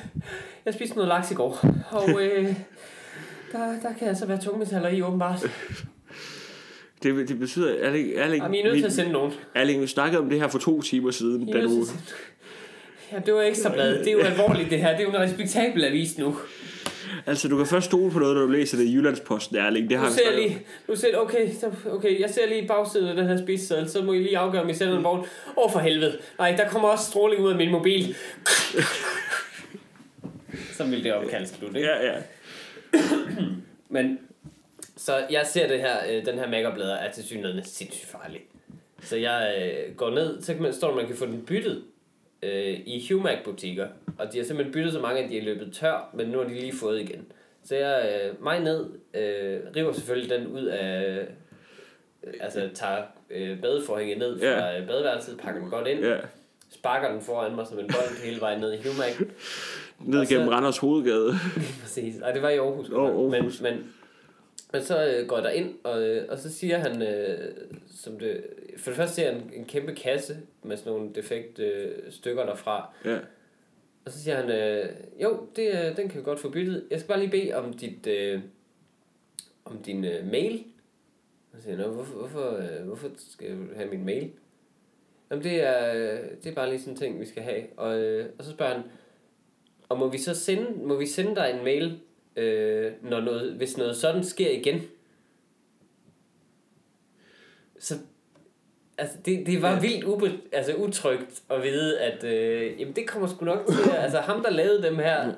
jeg 0.64 0.74
spiste 0.74 0.94
noget 0.94 1.08
laks 1.08 1.30
i 1.30 1.34
går. 1.34 1.58
Og 1.90 2.10
øh, 2.22 2.54
der, 3.52 3.80
der 3.82 3.92
kan 3.98 4.08
altså 4.08 4.26
være 4.26 4.38
tungmetaller 4.40 4.88
i, 4.88 5.02
åbenbart. 5.02 5.44
Det, 7.02 7.28
det 7.28 7.38
betyder, 7.38 7.74
Erling, 7.80 8.12
Erling, 8.14 8.42
Jamen, 8.42 8.54
I 8.54 8.60
er 8.60 8.64
nødt 8.64 8.78
til 8.78 8.86
at 8.86 8.92
sende 8.92 9.12
nogen. 9.12 9.32
Erling, 9.54 9.82
vi 9.82 9.86
snakkede 9.86 10.20
om 10.20 10.30
det 10.30 10.40
her 10.40 10.48
for 10.48 10.58
to 10.58 10.82
timer 10.82 11.10
siden, 11.10 11.48
I 11.48 11.50
er 11.50 11.54
da 11.54 11.62
du... 11.62 11.86
Ja, 13.12 13.18
det 13.26 13.34
var 13.34 13.42
ekstra 13.42 13.72
blad. 13.72 13.98
Det 13.98 14.08
er 14.08 14.12
jo 14.12 14.20
alvorligt, 14.20 14.70
det 14.70 14.78
her. 14.78 14.90
Det 14.90 14.98
er 14.98 15.02
jo 15.02 15.08
en 15.08 15.18
respektabel 15.18 15.84
avis 15.84 16.18
nu. 16.18 16.36
Altså, 17.26 17.48
du 17.48 17.56
kan 17.56 17.66
først 17.66 17.86
stole 17.86 18.10
på 18.10 18.18
noget, 18.18 18.36
når 18.36 18.42
du 18.42 18.48
læser 18.48 18.76
det 18.76 18.84
i 18.84 18.94
Jyllandsposten, 18.94 19.56
Erling. 19.56 19.90
Det 19.90 19.98
har 19.98 20.04
han 20.04 20.14
ser 20.14 20.36
lige, 20.36 20.58
nu 20.88 20.96
ser, 20.96 21.16
okay, 21.16 21.54
så, 21.60 21.70
okay, 21.90 22.20
jeg 22.20 22.30
ser 22.30 22.48
lige 22.48 22.68
bagsiden 22.68 23.08
af 23.08 23.16
den 23.16 23.26
her 23.26 23.36
spiseseddel, 23.36 23.90
så 23.90 24.02
må 24.02 24.12
I 24.12 24.18
lige 24.18 24.38
afgøre, 24.38 24.62
om 24.62 24.68
I 24.68 24.74
sender 24.74 24.96
en 24.96 25.04
vogn. 25.04 25.18
Åh, 25.20 25.24
oh, 25.56 25.72
for 25.72 25.78
helvede. 25.78 26.18
Nej, 26.38 26.54
der 26.56 26.68
kommer 26.68 26.88
også 26.88 27.04
stråling 27.04 27.42
ud 27.42 27.50
af 27.50 27.56
min 27.56 27.70
mobil. 27.70 28.16
så 30.76 30.84
vil 30.84 31.04
det 31.04 31.14
opkalde 31.14 31.46
slut, 31.46 31.76
ikke? 31.76 31.88
Ja, 31.88 32.06
ja. 32.06 32.14
Men, 33.88 34.18
så 35.04 35.26
jeg 35.30 35.46
ser 35.46 35.68
det 35.68 35.80
her, 35.80 35.96
øh, 36.10 36.26
den 36.26 36.38
her 36.38 36.48
makeup-blader 36.48 36.94
er 36.94 37.12
til 37.12 37.24
synligheden 37.24 37.64
sindssygt 37.64 38.06
farlig. 38.10 38.40
Så 39.02 39.16
jeg 39.16 39.54
øh, 39.88 39.94
går 39.96 40.10
ned, 40.10 40.42
så 40.42 40.52
kan 40.54 40.62
man, 40.62 40.72
står 40.72 40.88
der, 40.88 40.96
man 40.96 41.06
kan 41.06 41.16
få 41.16 41.26
den 41.26 41.42
byttet 41.46 41.82
øh, 42.42 42.80
i 42.86 43.08
Humac-butikker. 43.12 43.88
Og 44.18 44.32
de 44.32 44.38
har 44.38 44.44
simpelthen 44.44 44.72
byttet 44.74 44.92
så 44.92 45.00
mange, 45.00 45.22
at 45.24 45.30
de 45.30 45.38
er 45.38 45.42
løbet 45.42 45.72
tør, 45.72 46.10
men 46.14 46.26
nu 46.28 46.38
har 46.38 46.44
de 46.44 46.54
lige 46.54 46.76
fået 46.76 47.00
igen. 47.00 47.26
Så 47.64 47.76
jeg 47.76 48.20
øh, 48.24 48.42
mig 48.44 48.60
ned, 48.60 48.86
øh, 49.14 49.60
river 49.76 49.92
selvfølgelig 49.92 50.30
den 50.38 50.46
ud 50.46 50.64
af, 50.64 51.18
øh, 51.18 51.24
altså 52.40 52.68
tager 52.74 53.02
øh, 53.30 53.60
badeforhænget 53.60 54.18
ned 54.18 54.38
fra 54.40 54.46
Ja. 54.46 54.80
øh, 54.80 54.86
badeværelset, 54.86 55.38
pakker 55.38 55.60
den 55.60 55.70
godt 55.70 55.86
ind, 55.88 56.00
ja. 56.04 56.16
sparker 56.70 57.12
den 57.12 57.20
foran 57.20 57.54
mig 57.54 57.66
som 57.66 57.78
en 57.78 57.86
bold 57.86 58.24
hele 58.24 58.40
vejen 58.40 58.60
ned 58.60 58.72
i 58.72 58.76
Humac. 58.76 59.20
Ned 60.00 60.26
så- 60.26 60.34
gennem 60.34 60.48
Randers 60.48 60.78
Hovedgade. 60.78 61.32
Præcis. 61.82 62.18
Ej, 62.18 62.32
det 62.32 62.42
var 62.42 62.48
i 62.50 62.56
Aarhus. 62.56 62.90
Åh, 62.90 63.04
Aarhus. 63.08 63.60
Men, 63.60 63.72
men, 63.74 63.92
men 64.72 64.82
så 64.82 65.06
øh, 65.06 65.26
går 65.28 65.36
jeg 65.36 65.44
derind, 65.44 65.74
og, 65.84 66.02
øh, 66.02 66.26
og 66.28 66.38
så 66.38 66.52
siger 66.52 66.78
han, 66.78 67.02
øh, 67.02 67.54
som 67.90 68.18
det, 68.18 68.44
for 68.76 68.90
det 68.90 68.96
første 68.96 69.14
ser 69.14 69.30
jeg 69.30 69.38
en, 69.38 69.50
en 69.54 69.64
kæmpe 69.64 69.94
kasse 69.94 70.36
med 70.62 70.76
sådan 70.76 70.92
nogle 70.92 71.10
defekte 71.14 71.64
øh, 71.64 72.12
stykker 72.12 72.46
derfra. 72.46 72.94
Ja. 73.04 73.18
Og 74.04 74.12
så 74.12 74.22
siger 74.22 74.36
han, 74.36 74.50
øh, 74.50 74.88
jo, 75.22 75.46
det, 75.56 75.68
øh, 75.68 75.96
den 75.96 76.08
kan 76.08 76.18
vi 76.18 76.24
godt 76.24 76.40
få 76.40 76.48
byttet. 76.50 76.84
Jeg 76.90 77.00
skal 77.00 77.08
bare 77.08 77.20
lige 77.20 77.30
bede 77.30 77.54
om 77.54 77.72
dit, 77.72 78.06
øh, 78.06 78.40
om 79.64 79.78
din 79.82 80.04
øh, 80.04 80.26
mail. 80.30 80.64
Og 81.52 81.58
så 81.58 81.62
siger 81.62 81.76
jeg, 81.76 81.86
"Nå, 81.86 81.92
hvorfor, 81.92 82.14
hvorfor, 82.18 82.56
øh, 82.56 82.86
hvorfor 82.86 83.10
skal 83.16 83.50
du 83.50 83.56
have 83.76 83.88
min 83.90 84.04
mail? 84.04 84.30
Jamen 85.30 85.44
det 85.44 85.62
er, 85.62 85.94
øh, 85.94 86.20
det 86.44 86.50
er 86.50 86.54
bare 86.54 86.68
lige 86.70 86.80
sådan 86.80 86.92
en 86.92 86.98
ting, 86.98 87.20
vi 87.20 87.26
skal 87.26 87.42
have. 87.42 87.62
Og, 87.76 87.98
øh, 88.00 88.28
og 88.38 88.44
så 88.44 88.50
spørger 88.50 88.72
han, 88.74 88.82
og 89.88 89.98
må 89.98 90.08
vi 90.08 90.18
så 90.18 90.34
sende, 90.34 90.86
må 90.86 90.96
vi 90.96 91.06
sende 91.06 91.36
dig 91.36 91.50
en 91.58 91.64
mail, 91.64 91.98
øh, 92.36 92.92
når 93.02 93.20
noget, 93.20 93.52
hvis 93.52 93.76
noget 93.76 93.96
sådan 93.96 94.24
sker 94.24 94.50
igen? 94.50 94.82
Så 97.78 97.94
Altså, 98.98 99.16
det, 99.24 99.46
det 99.46 99.62
var 99.62 99.70
Ja. 99.72 99.80
vildt 99.80 100.04
ube, 100.04 100.32
altså, 100.52 100.74
utrygt 100.74 101.42
at 101.50 101.62
vide, 101.62 102.00
at 102.00 102.24
øh, 102.24 102.80
jamen, 102.80 102.96
det 102.96 103.06
kommer 103.08 103.28
sgu 103.28 103.44
nok 103.44 103.66
til. 103.66 103.90
Altså, 103.90 104.18
ham, 104.18 104.42
der 104.42 104.50
lavede 104.50 104.82
dem 104.82 104.96
her, 104.96 105.32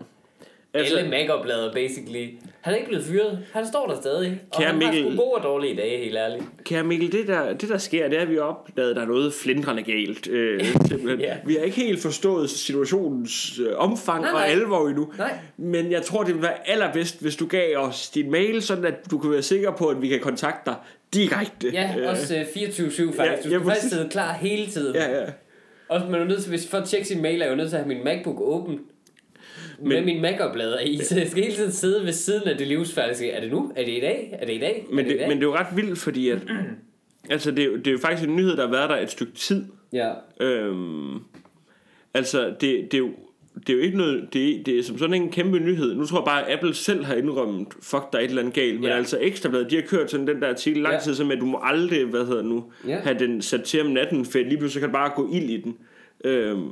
altså, 0.74 0.96
alle 0.96 1.10
make 1.10 1.32
basikally, 1.74 2.28
han 2.64 2.72
er 2.72 2.76
ikke 2.76 2.88
blevet 2.88 3.04
fyret. 3.04 3.38
Han 3.52 3.66
står 3.66 3.86
der 3.86 3.96
stadig. 4.00 4.40
Og 4.52 4.58
Kære 4.58 4.70
han 4.72 4.82
har 4.82 4.92
Mikkel- 4.92 5.12
sgu 5.16 5.22
gode 5.24 5.32
og 5.34 5.42
dårlige 5.42 5.76
dage, 5.76 5.98
helt 6.04 6.16
ærligt. 6.16 6.44
Kære 6.64 6.84
Mikkel, 6.84 7.12
det 7.12 7.26
der, 7.28 7.52
det 7.52 7.68
der 7.68 7.78
sker, 7.78 8.08
det 8.08 8.18
er, 8.18 8.22
at 8.22 8.30
vi 8.30 8.34
har 8.34 8.42
opdaget, 8.42 8.90
at 8.90 8.96
der 8.96 9.02
er 9.02 9.06
noget 9.06 9.34
flindrende 9.34 9.82
galt. 9.82 10.28
Øh, 10.28 10.64
simpelthen. 10.88 11.20
Ja. 11.20 11.36
Vi 11.46 11.54
har 11.54 11.62
ikke 11.62 11.76
helt 11.76 12.02
forstået 12.02 12.50
situationens 12.50 13.58
øh, 13.58 13.66
omfang 13.76 14.20
Nej, 14.20 14.30
og 14.30 14.38
nej. 14.38 14.46
alvor 14.48 14.88
endnu. 14.88 15.12
Nej. 15.18 15.32
Men 15.56 15.92
jeg 15.92 16.02
tror, 16.02 16.22
det 16.22 16.34
vil 16.34 16.42
være 16.42 16.68
allerbedst, 16.68 17.22
hvis 17.22 17.36
du 17.36 17.46
gav 17.46 17.76
os 17.76 18.10
din 18.10 18.30
mail, 18.30 18.62
sådan 18.62 18.84
at 18.84 19.10
du 19.10 19.18
kan 19.18 19.30
være 19.30 19.42
sikker 19.42 19.70
på, 19.70 19.86
at 19.88 20.02
vi 20.02 20.08
kan 20.08 20.20
kontakte 20.20 20.70
dig 20.70 20.76
direkte. 21.14 21.68
Ja, 21.72 21.94
Øh, 21.98 22.10
også 22.10 22.34
øh, 22.36 22.40
24-7 22.42 22.46
faktisk. 22.56 23.18
Du 23.18 23.22
Ja, 23.22 23.36
skal 23.40 23.50
ja, 23.50 23.58
faktisk 23.58 23.88
sidde 23.94 24.08
klar 24.08 24.32
hele 24.32 24.66
tiden. 24.66 24.94
Ja, 24.94 25.18
ja. 25.20 25.24
Også, 25.88 26.06
man 26.06 26.20
er 26.20 26.24
nødt 26.24 26.40
til, 26.42 26.50
hvis 26.50 26.74
at 26.74 26.84
tjekke 26.84 27.06
sin 27.08 27.22
mail, 27.22 27.40
er 27.40 27.44
jeg 27.44 27.50
jo 27.52 27.56
nødt 27.56 27.68
til 27.68 27.76
at 27.76 27.82
have 27.84 27.94
min 27.94 28.04
MacBook 28.04 28.40
åben. 28.40 28.78
Men, 29.78 29.88
med 29.88 30.04
min 30.04 30.22
Mac-oplader 30.22 30.80
i, 30.80 30.96
så 30.96 31.18
jeg 31.18 31.28
skal 31.28 31.42
hele 31.42 31.54
tiden 31.56 31.72
sidde 31.72 32.04
ved 32.04 32.12
siden 32.12 32.48
af 32.48 32.58
det 32.58 32.66
livsfærdige 32.66 33.30
er 33.30 33.40
det 33.40 33.50
nu? 33.50 33.72
Er 33.76 33.84
det 33.84 33.92
i 33.92 34.00
dag? 34.00 34.38
Er 34.42 34.46
det 34.46 34.54
i 34.54 34.58
dag? 34.58 34.86
Men 34.90 34.98
er 34.98 35.02
det, 35.02 35.10
det, 35.12 35.18
dag? 35.20 35.28
men 35.28 35.36
det 35.36 35.42
er 35.44 35.48
jo 35.48 35.54
ret 35.56 35.76
vildt, 35.76 35.98
fordi 35.98 36.28
at, 36.28 36.38
altså 37.30 37.50
det, 37.50 37.64
er 37.64 37.76
det 37.76 37.86
er 37.86 37.92
jo 37.92 37.98
faktisk 37.98 38.28
en 38.28 38.36
nyhed, 38.36 38.56
der 38.56 38.62
har 38.64 38.70
været 38.72 38.90
der 38.90 38.96
et 38.96 39.10
stykke 39.10 39.32
tid. 39.32 39.64
Ja. 39.92 40.10
Øhm, 40.40 41.14
altså, 42.14 42.46
det, 42.60 42.60
det, 42.60 42.94
er 42.94 42.98
jo, 42.98 43.10
det 43.66 43.68
er 43.68 43.74
jo 43.74 43.80
ikke 43.80 43.98
noget, 43.98 44.28
det, 44.32 44.48
er- 44.60 44.62
det 44.64 44.78
er 44.78 44.82
som 44.82 44.98
sådan 44.98 45.22
en 45.22 45.30
kæmpe 45.30 45.58
nyhed. 45.58 45.94
Nu 45.94 46.06
tror 46.06 46.18
jeg 46.18 46.24
bare, 46.24 46.46
at 46.48 46.54
Apple 46.54 46.74
selv 46.74 47.04
har 47.04 47.14
indrømmet, 47.14 47.66
fuck, 47.82 48.12
der 48.12 48.18
er 48.18 48.22
et 48.22 48.28
eller 48.28 48.42
andet 48.42 48.54
galt. 48.54 48.74
Men 48.80 48.84
Ja. 48.88 48.96
altså 48.96 49.18
Ekstrabladet, 49.20 49.70
de 49.70 49.74
har 49.76 49.82
kørt 49.82 50.10
sådan 50.10 50.26
den 50.26 50.40
der 50.42 50.48
artikel 50.48 50.82
lang 50.82 50.94
Ja. 50.94 51.00
tid, 51.00 51.14
som 51.14 51.30
at 51.30 51.38
du 51.40 51.46
må 51.46 51.58
aldrig, 51.62 52.04
hvad 52.04 52.20
hedder 52.26 52.36
det 52.42 52.44
nu, 52.50 52.64
Ja. 52.88 52.98
have 53.00 53.18
den 53.18 53.42
sat 53.42 53.62
til 53.62 53.80
om 53.80 53.86
natten, 53.86 54.24
for 54.24 54.38
lige 54.38 54.58
pludselig 54.58 54.80
kan 54.80 54.88
der 54.88 54.92
bare 54.98 55.10
gå 55.16 55.28
ild 55.32 55.50
i 55.50 55.56
den. 55.60 55.76
Øhm, 56.24 56.68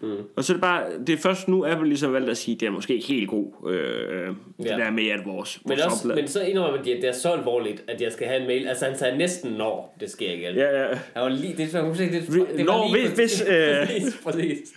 mm. 0.00 0.16
Og 0.36 0.44
så 0.44 0.52
er 0.52 0.54
det 0.54 0.60
bare, 0.60 0.84
det 1.06 1.12
er 1.12 1.16
først 1.16 1.48
nu, 1.48 1.64
Apple 1.66 1.88
ligesom 1.88 2.12
valgt 2.12 2.30
at 2.30 2.36
sige, 2.36 2.54
det 2.60 2.66
er 2.66 2.70
måske 2.70 2.94
ikke 2.94 3.06
helt 3.06 3.28
god, 3.30 3.70
øh, 3.70 4.26
det 4.28 4.36
Ja. 4.64 4.76
der 4.76 4.90
med, 4.90 5.08
at 5.10 5.20
vores, 5.26 5.60
Men, 5.64 5.70
vores 5.70 5.82
også, 5.84 6.08
oplag- 6.08 6.14
men 6.14 6.28
så 6.28 6.42
indrømmer 6.42 6.82
de, 6.82 6.94
at 6.94 7.02
det 7.02 7.08
er 7.08 7.12
så 7.12 7.28
alvorligt, 7.32 7.84
at 7.88 8.00
jeg 8.00 8.12
skal 8.12 8.26
have 8.26 8.40
en 8.40 8.46
mail. 8.46 8.68
Altså, 8.68 8.84
han 8.84 8.98
sagde 8.98 9.18
næsten 9.18 9.52
når 9.52 9.94
det 10.00 10.10
sker 10.10 10.32
igen. 10.32 10.54
Ja, 10.54 10.80
ja. 10.82 10.88
Han 11.14 11.22
var 11.22 11.28
lige, 11.28 11.54
det, 11.56 11.74
var, 11.74 11.82
det, 11.82 11.98
det, 11.98 12.28
det 12.56 12.64
når, 12.66 12.78
var 12.88 12.96
lige 12.96 13.08
hvis- 13.08 13.40
hvis, 13.40 13.44
øh. 13.48 13.76
præcis, 13.86 14.20
præcis. 14.24 14.72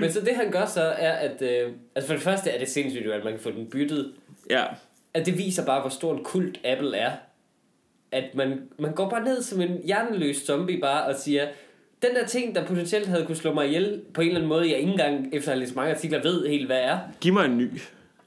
Men 0.00 0.10
så 0.12 0.20
det 0.20 0.34
han 0.36 0.50
gør 0.50 0.66
så, 0.66 0.80
er 0.82 1.12
at... 1.12 1.42
Øh, 1.42 1.70
altså 1.94 2.06
for 2.06 2.14
det 2.14 2.22
første 2.22 2.50
er 2.50 2.58
det 2.58 2.68
sindssygt, 2.68 3.06
at 3.12 3.24
man 3.24 3.32
kan 3.32 3.42
få 3.42 3.50
den 3.50 3.66
byttet. 3.66 4.12
ja. 4.50 4.62
At 5.16 5.26
det 5.26 5.38
viser 5.38 5.66
bare, 5.66 5.80
hvor 5.80 5.90
stor 5.90 6.12
en 6.14 6.24
kult 6.24 6.60
Apple 6.64 6.96
er. 6.96 7.10
At 8.12 8.24
man, 8.34 8.60
man 8.78 8.92
går 8.92 9.10
bare 9.10 9.24
ned 9.24 9.42
som 9.42 9.60
en 9.60 9.78
hjerneløs 9.84 10.36
zombie 10.36 10.80
bare 10.80 11.04
og 11.04 11.14
siger, 11.14 11.46
den 12.08 12.16
der 12.16 12.26
ting, 12.26 12.54
der 12.54 12.66
potentielt 12.66 13.06
havde 13.06 13.26
kunne 13.26 13.36
slå 13.36 13.52
mig 13.52 13.66
ihjel 13.66 14.02
på 14.14 14.20
en 14.20 14.26
eller 14.26 14.40
anden 14.40 14.48
måde, 14.48 14.70
jeg 14.70 14.78
ikke 14.78 14.90
engang 14.90 15.34
efter 15.34 15.50
at 15.50 15.54
have 15.54 15.60
læst 15.60 15.76
mange 15.76 15.94
artikler 15.94 16.22
ved 16.22 16.48
helt, 16.48 16.66
hvad 16.66 16.80
er. 16.80 16.98
Giv 17.20 17.32
mig 17.32 17.44
en 17.44 17.58
ny. 17.58 17.68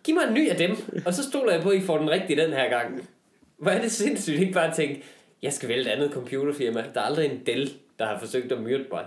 Giv 0.04 0.16
mig 0.16 0.24
en 0.28 0.34
ny 0.34 0.50
af 0.50 0.56
dem, 0.56 0.72
og 1.06 1.14
så 1.14 1.24
stoler 1.24 1.54
jeg 1.54 1.62
på, 1.62 1.70
at 1.70 1.78
I 1.78 1.82
får 1.82 1.98
den 1.98 2.10
rigtige 2.10 2.42
den 2.42 2.54
her 2.54 2.70
gang. 2.70 3.10
Hvor 3.58 3.72
er 3.72 3.82
det 3.82 3.92
sindssygt 3.92 4.40
ikke 4.40 4.54
bare 4.54 4.68
at 4.68 4.76
tænke, 4.76 5.04
jeg 5.42 5.54
skal 5.54 5.70
vælge 5.70 5.82
et 5.82 5.88
andet 5.88 6.12
computerfirma. 6.12 6.84
Der 6.94 7.02
er 7.02 7.06
aldrig 7.06 7.32
en 7.32 7.42
Dell, 7.46 7.74
der 8.00 8.06
har 8.06 8.20
forsøgt 8.20 8.52
at 8.52 8.62
myrde 8.62 8.86
mig. 8.92 9.06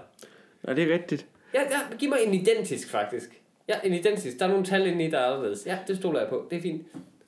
Nej, 0.62 0.74
det 0.74 0.90
er 0.90 0.94
rigtigt. 0.94 1.26
Ja, 1.54 1.60
ja, 1.60 1.96
giv 1.98 2.08
mig 2.08 2.18
en 2.26 2.34
identisk 2.34 2.90
faktisk. 2.90 3.40
Ja, 3.68 3.74
en 3.84 3.94
identisk. 3.94 4.38
Der 4.38 4.44
er 4.44 4.48
nogle 4.48 4.64
tal 4.64 4.86
inde 4.86 5.04
i, 5.04 5.10
der 5.10 5.18
er 5.18 5.26
anderledes. 5.26 5.66
Ja, 5.66 5.78
det 5.88 5.96
stoler 5.96 6.20
jeg 6.20 6.28
på. 6.28 6.46
Det 6.50 6.58
er 6.58 6.62
fint. 6.62 6.82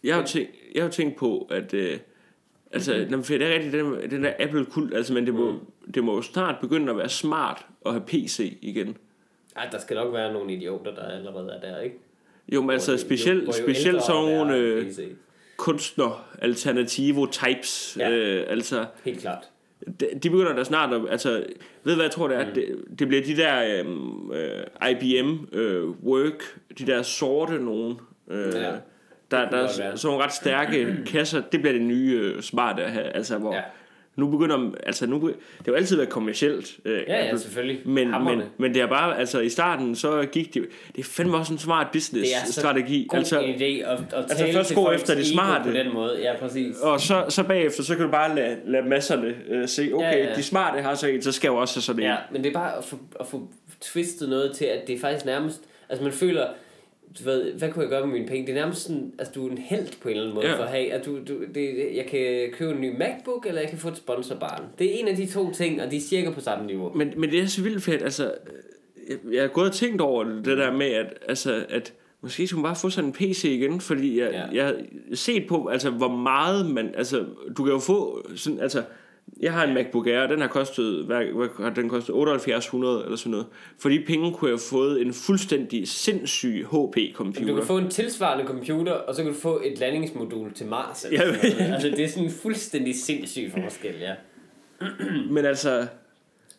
Jeg 0.05 0.15
har 0.15 0.21
jo 0.21 0.27
tænkt, 0.27 0.51
jeg 0.75 0.83
har 0.83 0.91
tænkt 0.91 1.17
på, 1.17 1.49
at... 1.51 1.75
Øh, 1.75 1.99
altså, 2.73 3.07
mm-hmm. 3.11 3.23
det 3.23 3.43
er 3.43 3.55
rigtigt, 3.55 3.73
den, 3.73 4.11
den 4.11 4.25
der 4.25 4.33
Apple-kult, 4.39 4.95
altså, 4.95 5.15
men 5.15 5.27
det 5.27 5.35
må, 5.35 5.53
mm. 5.53 5.59
Det 5.95 6.05
må 6.05 6.15
jo 6.15 6.23
snart 6.23 6.55
begynde 6.61 6.91
at 6.91 6.99
være 6.99 7.09
smart 7.09 7.67
at 7.87 7.93
have 7.93 8.05
PC 8.07 8.59
igen. 8.63 8.97
Ej, 9.57 9.69
der 9.73 9.79
skal 9.79 9.97
nok 9.97 10.15
være 10.15 10.33
nogle 10.33 10.53
idioter, 10.53 10.95
der 10.95 11.03
allerede 11.03 11.53
er 11.63 11.71
der, 11.71 11.81
ikke? 11.81 11.97
Jo, 12.53 12.61
men 12.63 12.71
altså, 12.71 12.91
Hvor 12.91 12.97
jo- 12.97 12.99
specielt, 12.99 13.39
ældre 13.87 14.01
sådan 14.01 14.23
nogle 14.37 14.57
øh, 14.57 14.87
PC. 14.87 15.01
kunstner 15.57 16.29
alternativo 16.39 17.27
types. 17.27 17.97
Ja. 18.01 18.11
Øh, 18.11 18.45
altså, 18.49 18.87
Helt 19.05 19.21
klart. 19.21 19.49
de, 20.01 20.07
de 20.23 20.31
begynder 20.31 20.55
da 20.55 20.65
snart 20.65 20.93
at, 20.95 21.03
altså, 21.11 21.45
ved 21.85 21.95
hvad 21.95 22.05
jeg 22.05 22.13
tror 22.13 22.29
det 22.29 22.37
er? 22.37 22.47
Mm. 22.47 22.55
Det, 22.55 22.85
det 22.99 23.09
bliver 23.09 23.23
de 23.23 23.37
der 23.37 23.81
øhm, 23.81 24.31
øh, 24.33 24.91
IBM 24.91 25.45
øh, 25.53 25.89
Work, 25.89 26.59
de 26.79 26.87
der 26.87 27.03
sorte 27.03 27.59
nogen, 27.59 28.01
øh, 28.31 28.55
Ja. 28.55 28.73
der, 29.31 29.51
der 29.51 29.57
er 29.57 29.67
sådan 29.69 29.99
nogle 30.05 30.25
ret 30.25 30.33
stærke 30.33 30.97
kasser, 31.13 31.43
det 31.53 31.61
bliver 31.61 31.73
det 31.73 31.83
nye 31.83 32.21
øh, 32.23 32.43
smarte 32.43 32.83
at 32.85 32.91
have, 32.93 33.05
altså 33.05 33.39
hvor 33.39 33.55
Ja. 33.55 33.63
Nu 34.17 34.31
begynder, 34.31 34.71
altså 34.87 35.07
nu, 35.07 35.29
det 35.29 35.37
har 35.67 35.73
jo 35.73 35.75
altid 35.75 35.97
været 35.97 36.09
kommercielt, 36.09 36.77
øh, 36.85 37.03
Ja, 37.09 37.25
ja, 37.25 37.37
selvfølgelig. 37.37 37.81
men, 37.89 38.11
men, 38.11 38.43
men 38.59 38.75
det 38.75 38.83
er 38.83 38.87
bare, 38.87 39.19
altså 39.19 39.41
i 39.41 39.49
starten, 39.49 39.95
så 39.95 40.27
gik 40.33 40.55
det, 40.55 40.63
det 40.97 41.01
er 41.01 41.05
fandme 41.05 41.37
også 41.37 41.53
en 41.53 41.59
smart 41.59 41.87
business 41.93 42.31
Det 42.31 42.37
er 42.37 42.47
så 42.47 42.61
strategi. 42.61 43.07
God 43.09 43.19
Altså, 43.19 43.41
en 43.41 43.55
idé 43.55 43.65
at, 43.65 43.99
at 43.99 44.15
altså 44.15 44.37
tale 44.37 44.53
først 44.53 44.75
gå 44.75 44.91
efter 44.91 45.15
det 45.15 45.27
smarte. 45.27 45.65
på 45.65 45.77
den 45.77 45.95
måde. 45.95 46.21
Ja, 46.23 46.37
præcis. 46.39 46.77
og 46.77 47.01
så, 47.01 47.25
så 47.29 47.43
bagefter, 47.43 47.83
så 47.83 47.97
kan 47.97 48.05
du 48.05 48.11
bare 48.11 48.35
lade, 48.35 48.57
lade 48.67 48.89
masserne 48.89 49.35
øh, 49.49 49.69
se, 49.69 49.91
okay, 49.95 50.19
ja. 50.19 50.29
ja. 50.29 50.35
de 50.35 50.43
smarte 50.43 50.83
har 50.83 50.95
så 50.95 51.07
en, 51.07 51.23
så 51.23 51.33
skal 51.33 51.49
jeg 51.49 51.53
jo 51.55 51.61
også 51.61 51.75
have 51.77 51.83
sådan 51.83 52.03
en. 52.03 52.09
Ja, 52.09 52.17
men 52.33 52.43
det 52.45 52.49
er 52.49 52.55
bare 52.55 52.79
at 52.79 52.85
få, 52.85 52.97
at 53.21 53.27
få 53.27 53.49
twistet 53.81 54.29
noget 54.29 54.57
til, 54.57 54.65
at 54.65 54.87
det 54.87 54.95
er 54.95 55.01
faktisk 55.01 55.27
nærmest... 55.27 55.61
Altså 55.89 56.05
man 56.05 56.13
føler, 56.13 56.47
du 57.19 57.25
ved, 57.25 57.53
hvad 57.53 57.71
kunne 57.73 57.83
jeg 57.83 57.91
gøre 57.91 58.07
med 58.07 58.13
mine 58.15 58.27
penge? 58.27 58.47
Det 58.47 58.57
er 58.57 58.61
nærmest 58.61 58.83
sådan, 58.83 59.13
altså 59.19 59.33
du 59.35 59.47
er 59.47 59.51
en 59.51 59.59
held 59.59 59.87
på 60.03 60.09
en 60.09 60.15
eller 60.15 60.23
anden 60.23 60.35
måde 60.35 60.47
Ja. 60.47 60.59
for 60.59 60.63
at 60.63 60.71
have, 60.71 60.93
at 60.93 61.07
du, 61.07 61.19
du, 61.29 61.35
det, 61.55 61.89
jeg 61.95 62.07
kan 62.07 62.51
købe 62.53 62.73
en 62.73 62.81
ny 62.81 62.97
MacBook, 62.99 63.47
eller 63.47 63.61
jeg 63.61 63.71
kan 63.71 63.79
få 63.79 63.89
et 63.89 63.97
sponsorbarn. 63.97 64.65
Det 64.79 64.87
er 64.95 64.99
en 65.01 65.09
af 65.09 65.17
de 65.17 65.27
to 65.27 65.53
ting, 65.53 65.83
og 65.83 65.91
de 65.91 65.97
er 65.97 66.01
cirka 66.01 66.31
på 66.31 66.41
samme 66.41 66.67
niveau. 66.67 66.93
Men, 66.95 67.13
men 67.17 67.31
det 67.31 67.41
er 67.41 67.47
så 67.47 67.63
vildt 67.63 67.83
fedt, 67.83 68.03
altså, 68.03 68.35
jeg, 69.09 69.17
jeg 69.33 69.41
har 69.43 69.49
gået 69.49 69.69
og 69.69 69.75
tænkt 69.75 70.01
over 70.01 70.25
det, 70.25 70.45
det 70.45 70.59
der 70.59 70.73
med, 70.73 70.87
at, 70.87 71.07
altså, 71.29 71.65
at 71.69 71.93
måske 72.23 72.47
skulle 72.47 72.63
man 72.63 72.69
bare 72.69 72.77
få 72.81 72.91
sådan 72.91 73.09
en 73.09 73.13
PC 73.13 73.45
igen, 73.45 73.81
fordi 73.81 74.21
jeg, 74.21 74.31
ja. 74.33 74.45
jeg 74.55 74.65
har 74.65 74.75
set 75.15 75.47
på, 75.49 75.67
altså, 75.67 75.91
hvor 75.91 76.09
meget 76.17 76.71
man, 76.71 76.95
altså, 76.97 77.25
du 77.57 77.65
kan 77.65 77.73
jo 77.73 77.79
få 77.79 78.27
sådan, 78.37 78.61
altså, 78.61 78.83
jeg 79.41 79.53
har 79.53 79.65
en 79.67 79.75
MacBook 79.75 80.07
Air, 80.07 80.21
og 80.21 80.29
den 80.29 80.41
har 80.41 80.49
kostet, 80.49 81.05
hvad, 81.05 81.25
hvad 81.25 81.49
har 81.61 81.71
den 81.71 81.89
kostet, 81.89 82.07
7800 82.07 83.05
eller 83.05 83.17
sådan 83.17 83.31
noget. 83.31 83.47
For 83.79 83.89
de 83.89 84.05
penge 84.07 84.33
kunne 84.35 84.49
jeg 84.49 84.53
have 84.53 84.61
fået 84.71 85.03
en 85.03 85.13
fuldstændig 85.13 85.89
sindssyg 85.89 86.67
Du 86.73 86.87
HP-computer. 86.97 87.55
kan 87.55 87.67
få 87.67 87.79
en 87.79 87.91
tilsvarende 87.91 88.45
computer, 88.47 88.93
og 88.93 89.15
så 89.15 89.23
kan 89.23 89.33
du 89.33 89.39
få 89.39 89.61
et 89.65 89.79
landingsmodul 89.79 90.53
til 90.55 90.67
Mars. 90.67 91.05
Eller 91.05 91.27
Ja, 91.27 91.35
sådan 91.35 91.57
noget. 91.59 91.73
altså, 91.73 91.89
det 91.89 92.01
er 92.05 92.09
sådan 92.09 92.25
en 92.25 92.31
fuldstændig 92.31 92.95
sindssyg 92.95 93.51
forskel, 93.63 93.95
ja. 94.01 94.15
Men 95.31 95.45
altså, 95.45 95.87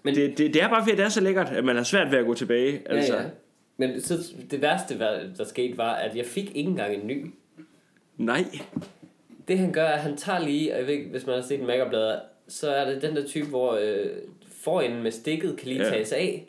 Men- 0.04 0.16
det, 0.16 0.38
det, 0.38 0.54
det 0.54 0.62
er 0.64 0.70
bare 0.70 0.84
fordi, 0.84 0.96
det 0.98 1.06
er 1.06 1.10
så 1.10 1.22
lækkert, 1.22 1.50
at 1.50 1.64
man 1.66 1.76
har 1.76 1.84
svært 1.84 2.12
ved 2.12 2.18
at 2.18 2.26
gå 2.26 2.34
tilbage. 2.34 2.82
Altså, 2.86 3.14
ja, 3.16 3.22
ja. 3.22 3.28
Men 3.78 4.02
så, 4.02 4.34
det 4.52 4.62
værste, 4.62 5.00
der 5.38 5.44
skete, 5.46 5.78
var, 5.78 5.94
at 5.94 6.16
jeg 6.16 6.26
fik 6.26 6.56
ikke 6.56 6.70
engang 6.70 6.94
en 6.96 7.08
ny. 7.08 7.26
Nej. 8.18 8.46
Det 9.48 9.58
han 9.60 9.72
gør, 9.72 9.84
er, 9.84 9.94
at 9.94 10.00
han 10.02 10.18
tager 10.18 10.40
lige, 10.40 10.74
og 10.74 10.80
jeg 10.80 10.88
ved 10.88 10.94
ikke, 10.94 11.10
hvis 11.10 11.26
man 11.26 11.36
har 11.36 11.42
set 11.42 11.60
en 11.60 11.68
make 11.68 11.82
så 12.48 12.70
er 12.70 12.90
det 12.94 13.02
den 13.02 13.16
der 13.16 13.26
type, 13.26 13.48
hvor 13.48 13.72
øh, 13.82 14.06
forenden 14.52 15.04
med 15.04 15.12
stikket 15.12 15.58
kan 15.58 15.68
lige 15.68 15.84
Ja. 15.84 15.90
tages 15.90 16.12
af. 16.12 16.48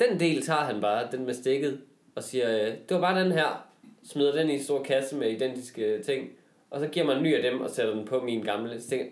Den 0.00 0.20
del 0.20 0.42
tager 0.42 0.60
han 0.60 0.80
bare, 0.80 1.08
den 1.12 1.26
med 1.26 1.34
stikket, 1.34 1.80
og 2.14 2.22
siger, 2.22 2.56
øh, 2.60 2.66
det 2.66 2.90
var 2.90 3.00
bare 3.00 3.24
den 3.24 3.32
her. 3.32 3.64
Smider 4.04 4.32
den 4.32 4.50
i 4.50 4.54
en 4.54 4.62
stor 4.62 4.82
kasse 4.82 5.16
med 5.16 5.30
identiske 5.30 6.02
ting, 6.02 6.28
og 6.70 6.80
så 6.80 6.86
giver 6.86 7.06
man 7.06 7.16
en 7.16 7.22
ny 7.22 7.34
af 7.34 7.42
dem 7.50 7.60
og 7.60 7.70
sætter 7.70 7.94
den 7.94 8.04
på 8.04 8.20
min 8.24 8.42
gamle. 8.42 8.80
Så 8.80 8.88
tænker, 8.88 9.06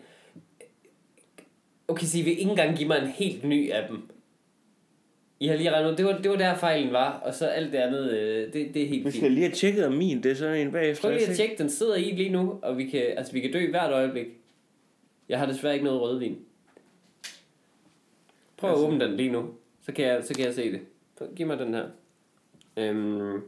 okay, 1.89 2.07
så 2.07 2.19
I 2.19 2.23
vil 2.23 2.31
ikke 2.39 2.51
engang 2.51 2.77
give 2.77 2.89
mig 2.89 2.99
en 2.99 3.07
helt 3.09 3.45
ny 3.45 3.71
af 3.73 3.89
dem. 3.89 4.09
I 5.41 5.47
har 5.47 5.57
lige 5.57 5.71
regnet 5.71 5.91
ud, 5.91 5.97
det 5.97 6.05
var, 6.05 6.19
det 6.19 6.31
var 6.31 6.37
der 6.37 6.55
fejlen 6.57 6.93
var, 6.93 7.13
og 7.25 7.35
så 7.35 7.47
alt 7.47 7.73
det 7.73 7.79
andet, 7.79 8.11
øh, 8.11 8.53
det, 8.53 8.75
det 8.75 8.83
er 8.83 8.87
helt 8.89 9.05
Vi 9.05 9.11
fint. 9.11 9.15
skal 9.15 9.31
lige 9.33 9.45
have 9.45 9.55
tjekket 9.55 9.87
om 9.87 9.93
min, 9.93 10.23
det 10.23 10.31
er 10.31 10.35
sådan 10.35 10.67
en 10.67 10.73
bagefter. 10.73 11.09
Prøv 11.09 11.17
lige 11.17 11.27
at 11.29 11.37
tjekke, 11.37 11.55
den 11.59 11.71
sidder 11.71 11.95
i 11.97 12.11
lige 12.11 12.29
nu, 12.31 12.59
og 12.63 12.79
vi 12.79 12.85
kan, 12.87 13.03
altså, 13.17 13.33
vi 13.33 13.41
kan 13.41 13.53
dø 13.53 13.71
hvert 13.71 13.93
øjeblik. 13.93 14.27
Jeg 15.29 15.39
har 15.39 15.47
desværre 15.47 15.75
ikke 15.75 15.85
noget 15.85 16.01
rødvin. 16.01 16.39
Prøv 18.57 18.71
at 18.71 18.77
Altså- 18.77 18.87
åbne 18.87 19.05
den 19.05 19.17
lige 19.17 19.31
nu, 19.33 19.49
så 19.83 19.93
kan 19.93 20.05
jeg, 20.07 20.25
så 20.25 20.35
kan 20.35 20.45
jeg 20.45 20.55
se 20.55 20.73
det. 20.73 20.81
Giv 21.37 21.47
mig 21.47 21.59
den 21.59 21.75
her. 21.75 21.87
Øhm, 22.77 23.43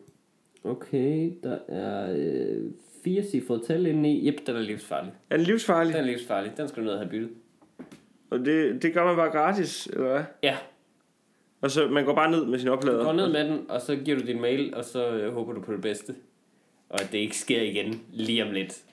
okay, 0.64 1.32
der 1.42 1.58
er 1.68 2.14
øh, 2.18 2.70
fire 3.04 3.22
cifrede 3.22 3.62
tal 3.66 3.86
inde 3.86 4.12
i. 4.12 4.26
Jep, 4.26 4.46
den 4.46 4.56
er 4.56 4.60
livsfarlig. 4.60 5.12
Er 5.30 5.36
den 5.36 5.46
livsfarlig? 5.46 5.94
Den 5.94 6.02
er 6.02 6.06
livsfarlig. 6.06 6.52
Den 6.56 6.68
skal 6.68 6.80
du 6.82 6.84
ned 6.84 6.92
og 6.92 6.98
have 7.00 7.10
byttet. 7.10 7.30
Og 8.30 8.38
det, 8.38 8.82
det 8.82 8.94
gør 8.94 9.04
man 9.04 9.16
bare 9.16 9.30
gratis, 9.30 9.86
eller 9.86 10.08
hvad? 10.12 10.24
Ja, 10.42 10.56
Og 11.60 11.70
så 11.70 11.88
man 11.88 12.04
går 12.04 12.14
bare 12.14 12.30
ned 12.30 12.44
med 12.46 12.58
sin 12.58 12.66
du 12.66 12.72
oplader. 12.72 13.04
går 13.04 13.12
ned 13.12 13.32
med 13.32 13.44
den, 13.48 13.70
og 13.70 13.80
så 13.80 13.96
giver 13.96 14.18
du 14.18 14.26
din 14.26 14.40
mail, 14.40 14.74
og 14.74 14.84
så 14.84 15.10
øh, 15.10 15.32
håber 15.34 15.52
du 15.52 15.60
på 15.60 15.72
det 15.72 15.80
bedste. 15.82 16.14
Og 16.88 17.00
at 17.02 17.08
det 17.12 17.18
ikke 17.18 17.36
sker 17.38 17.62
igen 17.62 18.02
lige 18.12 18.44
om 18.44 18.50
lidt. 18.52 18.84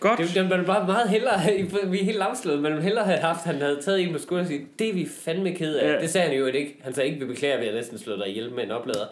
Godt. 0.00 0.18
Det, 0.18 0.30
det 0.34 0.48
man 0.50 0.64
bare 0.64 0.86
meget 0.86 1.08
hellere, 1.10 1.40
vi 1.92 2.00
er 2.00 2.04
helt 2.04 2.20
afslået, 2.20 2.62
men 2.62 2.82
hellere 2.82 3.04
have 3.04 3.18
haft, 3.18 3.44
han 3.44 3.54
havde 3.54 3.78
taget 3.82 4.00
en 4.00 4.12
på 4.12 4.18
skulderen 4.18 4.44
og 4.46 4.48
sige, 4.48 4.66
det 4.78 4.88
er 4.88 4.92
vi 4.94 5.08
fandme 5.24 5.52
ked 5.54 5.74
af. 5.74 5.92
Ja. 5.92 6.00
Det 6.00 6.10
sagde 6.10 6.28
han 6.28 6.38
jo 6.38 6.46
ikke. 6.46 6.76
Han 6.80 6.94
sagde 6.94 7.08
ikke, 7.08 7.20
vi 7.20 7.26
beklager, 7.26 7.56
at 7.56 7.64
jeg 7.66 7.74
næsten 7.74 7.98
slået 7.98 8.18
dig 8.18 8.28
ihjel 8.28 8.52
med 8.52 8.64
en 8.64 8.70
oplader. 8.70 9.04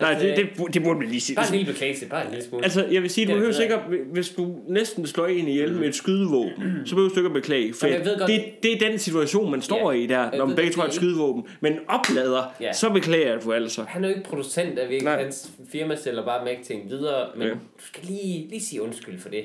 Nej, 0.00 0.10
Altså, 0.10 0.26
det, 0.26 0.36
det, 0.36 0.74
det 0.74 0.82
burde 0.82 0.98
man 0.98 1.08
lige 1.08 1.20
sige. 1.20 1.36
Bare 1.36 1.46
en 1.48 1.52
lille 1.56 1.72
beklagelse, 1.72 2.06
bare 2.06 2.24
en 2.24 2.30
lille 2.30 2.44
smule. 2.44 2.64
Altså, 2.64 2.86
jeg 2.90 3.02
vil 3.02 3.10
sige, 3.10 3.26
du 3.26 3.30
er 3.30 3.34
behøver 3.34 3.52
sikkert, 3.52 3.80
hvis 4.12 4.28
du 4.28 4.56
næsten 4.68 5.06
slår 5.06 5.26
en 5.26 5.48
ihjel 5.48 5.72
med 5.72 5.88
et 5.88 5.94
skydevåben, 5.94 6.52
så 6.86 6.94
behøver 6.94 7.10
du 7.10 7.20
ikke 7.20 7.26
at 7.28 7.32
beklage. 7.32 7.74
For 7.74 7.86
Jamen, 7.86 8.00
jeg 8.00 8.06
ved 8.10 8.18
godt- 8.18 8.30
det, 8.30 8.44
det 8.62 8.72
er 8.72 8.90
den 8.90 8.98
situation, 8.98 9.50
man 9.50 9.62
står 9.62 9.92
Ja. 9.92 9.98
i 9.98 10.06
der, 10.06 10.30
når 10.36 10.46
man 10.46 10.56
begge 10.56 10.72
tror 10.72 10.84
et 10.84 10.94
skydevåben. 10.94 11.44
Men 11.60 11.78
oplader, 11.88 12.54
Ja. 12.60 12.72
så 12.72 12.90
beklager 12.90 13.40
du 13.40 13.52
altså. 13.52 13.82
Han 13.88 14.04
er 14.04 14.08
jo 14.08 14.14
ikke 14.14 14.28
producent 14.28 14.78
af 14.78 14.88
virkelig. 14.90 15.12
Hans 15.12 15.50
firma 15.72 15.96
sælger 15.96 16.24
bare 16.24 16.44
Mac-ting 16.44 16.90
videre, 16.90 17.26
men 17.36 17.48
ja. 17.48 17.54
du 17.54 17.58
skal 17.86 18.02
lige, 18.08 18.46
lige 18.50 18.60
sige 18.62 18.82
undskyld 18.82 19.20
for 19.20 19.28
det. 19.28 19.44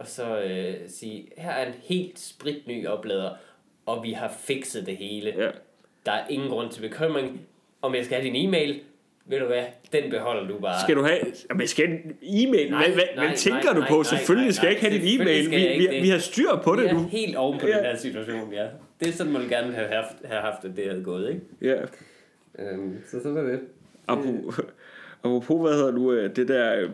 Og 0.00 0.06
så 0.06 0.40
øh, 0.42 0.74
sige, 0.88 1.28
her 1.36 1.50
er 1.50 1.66
en 1.66 1.74
helt 1.82 2.18
spritny 2.18 2.86
oplader, 2.86 3.30
og 3.86 4.02
vi 4.04 4.12
har 4.12 4.32
fikset 4.38 4.86
det 4.86 4.96
hele. 4.96 5.34
Ja. 5.38 5.48
Der 6.06 6.12
er 6.12 6.28
ingen 6.28 6.48
grund 6.48 6.70
til 6.70 6.80
bekymring. 6.80 7.40
Om 7.82 7.94
jeg 7.94 8.04
skal 8.04 8.20
have 8.20 8.32
din 8.34 8.48
e-mail, 8.48 8.80
ved 9.26 9.38
du 9.40 9.46
hvad, 9.46 9.64
den 9.92 10.10
beholder 10.10 10.48
du 10.48 10.58
bare. 10.58 10.80
Skal 10.80 10.96
du 10.96 11.02
have... 11.02 11.18
Jamen, 11.50 11.66
skal 11.66 11.88
en 11.90 12.16
e-mail? 12.22 12.70
Nej, 12.70 12.84
hvad, 12.84 12.94
hvad, 12.94 13.04
nej, 13.16 13.26
hvad 13.26 13.36
tænker 13.36 13.72
nej, 13.72 13.74
du 13.74 13.84
på? 13.88 13.94
nej, 13.94 14.02
Selvfølgelig 14.02 14.46
nej, 14.46 14.52
skal 14.52 14.66
jeg 14.66 14.70
ikke 14.76 14.88
have 14.88 14.98
din 14.98 15.20
e-mail. 15.20 15.50
Vi, 15.50 15.86
vi, 15.96 16.00
vi 16.02 16.08
har 16.08 16.18
styr 16.18 16.56
på 16.64 16.76
det 16.76 16.92
nu. 16.94 16.98
er 17.00 17.08
helt 17.08 17.36
oven 17.36 17.58
på 17.60 17.66
Ja. 17.66 17.76
den 17.76 17.84
her 17.84 17.96
situation, 17.96 18.52
ja. 18.52 18.66
Det 19.00 19.08
er 19.08 19.12
sådan, 19.12 19.32
man 19.32 19.48
gerne 19.48 19.72
have 19.72 19.88
haft, 19.88 20.16
have 20.24 20.40
haft 20.40 20.64
at 20.64 20.70
det 20.76 20.84
havde 20.90 21.04
gået, 21.04 21.28
ikke? 21.30 21.40
Ja. 21.62 21.80
Øhm, 22.58 22.98
så 23.10 23.22
sådan 23.22 23.36
er 23.36 23.42
det. 23.42 23.60
Apropos, 24.08 24.60
apropos 25.24 25.60
hvad 25.68 25.78
hedder 25.78 25.92
nu, 25.92 26.12
øh, 26.12 26.36
det 26.36 26.48
der, 26.48 26.80
øh, 26.80 26.90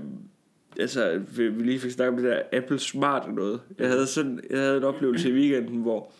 altså, 0.80 1.20
vi 1.36 1.42
lige 1.48 1.78
fik 1.80 1.90
snakket 1.90 2.16
om 2.18 2.22
det 2.22 2.32
der 2.32 2.58
Apple 2.58 2.78
Smart 2.78 3.22
og 3.28 3.32
noget. 3.34 3.60
Jeg 3.78 3.88
havde 3.88 4.06
sådan, 4.06 4.40
jeg 4.50 4.58
havde 4.58 4.76
en 4.76 4.84
oplevelse 4.84 5.28
i 5.30 5.32
weekenden, 5.32 5.80
hvor, 5.82 6.12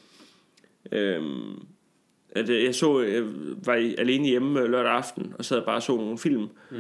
øhm, 0.93 1.55
at 2.31 2.49
øh, 2.49 2.65
jeg 2.65 2.75
så, 2.75 3.01
jeg 3.01 3.23
var 3.67 3.75
i- 3.75 3.95
alene 3.99 4.27
hjemme 4.29 4.61
øh, 4.61 4.71
lørdag 4.71 4.93
aften, 4.93 5.35
og 5.39 5.45
sad 5.45 5.63
bare 5.65 5.77
og 5.77 5.83
så 5.83 5.97
nogle 5.97 6.19
film. 6.19 6.43
Mm. 6.71 6.77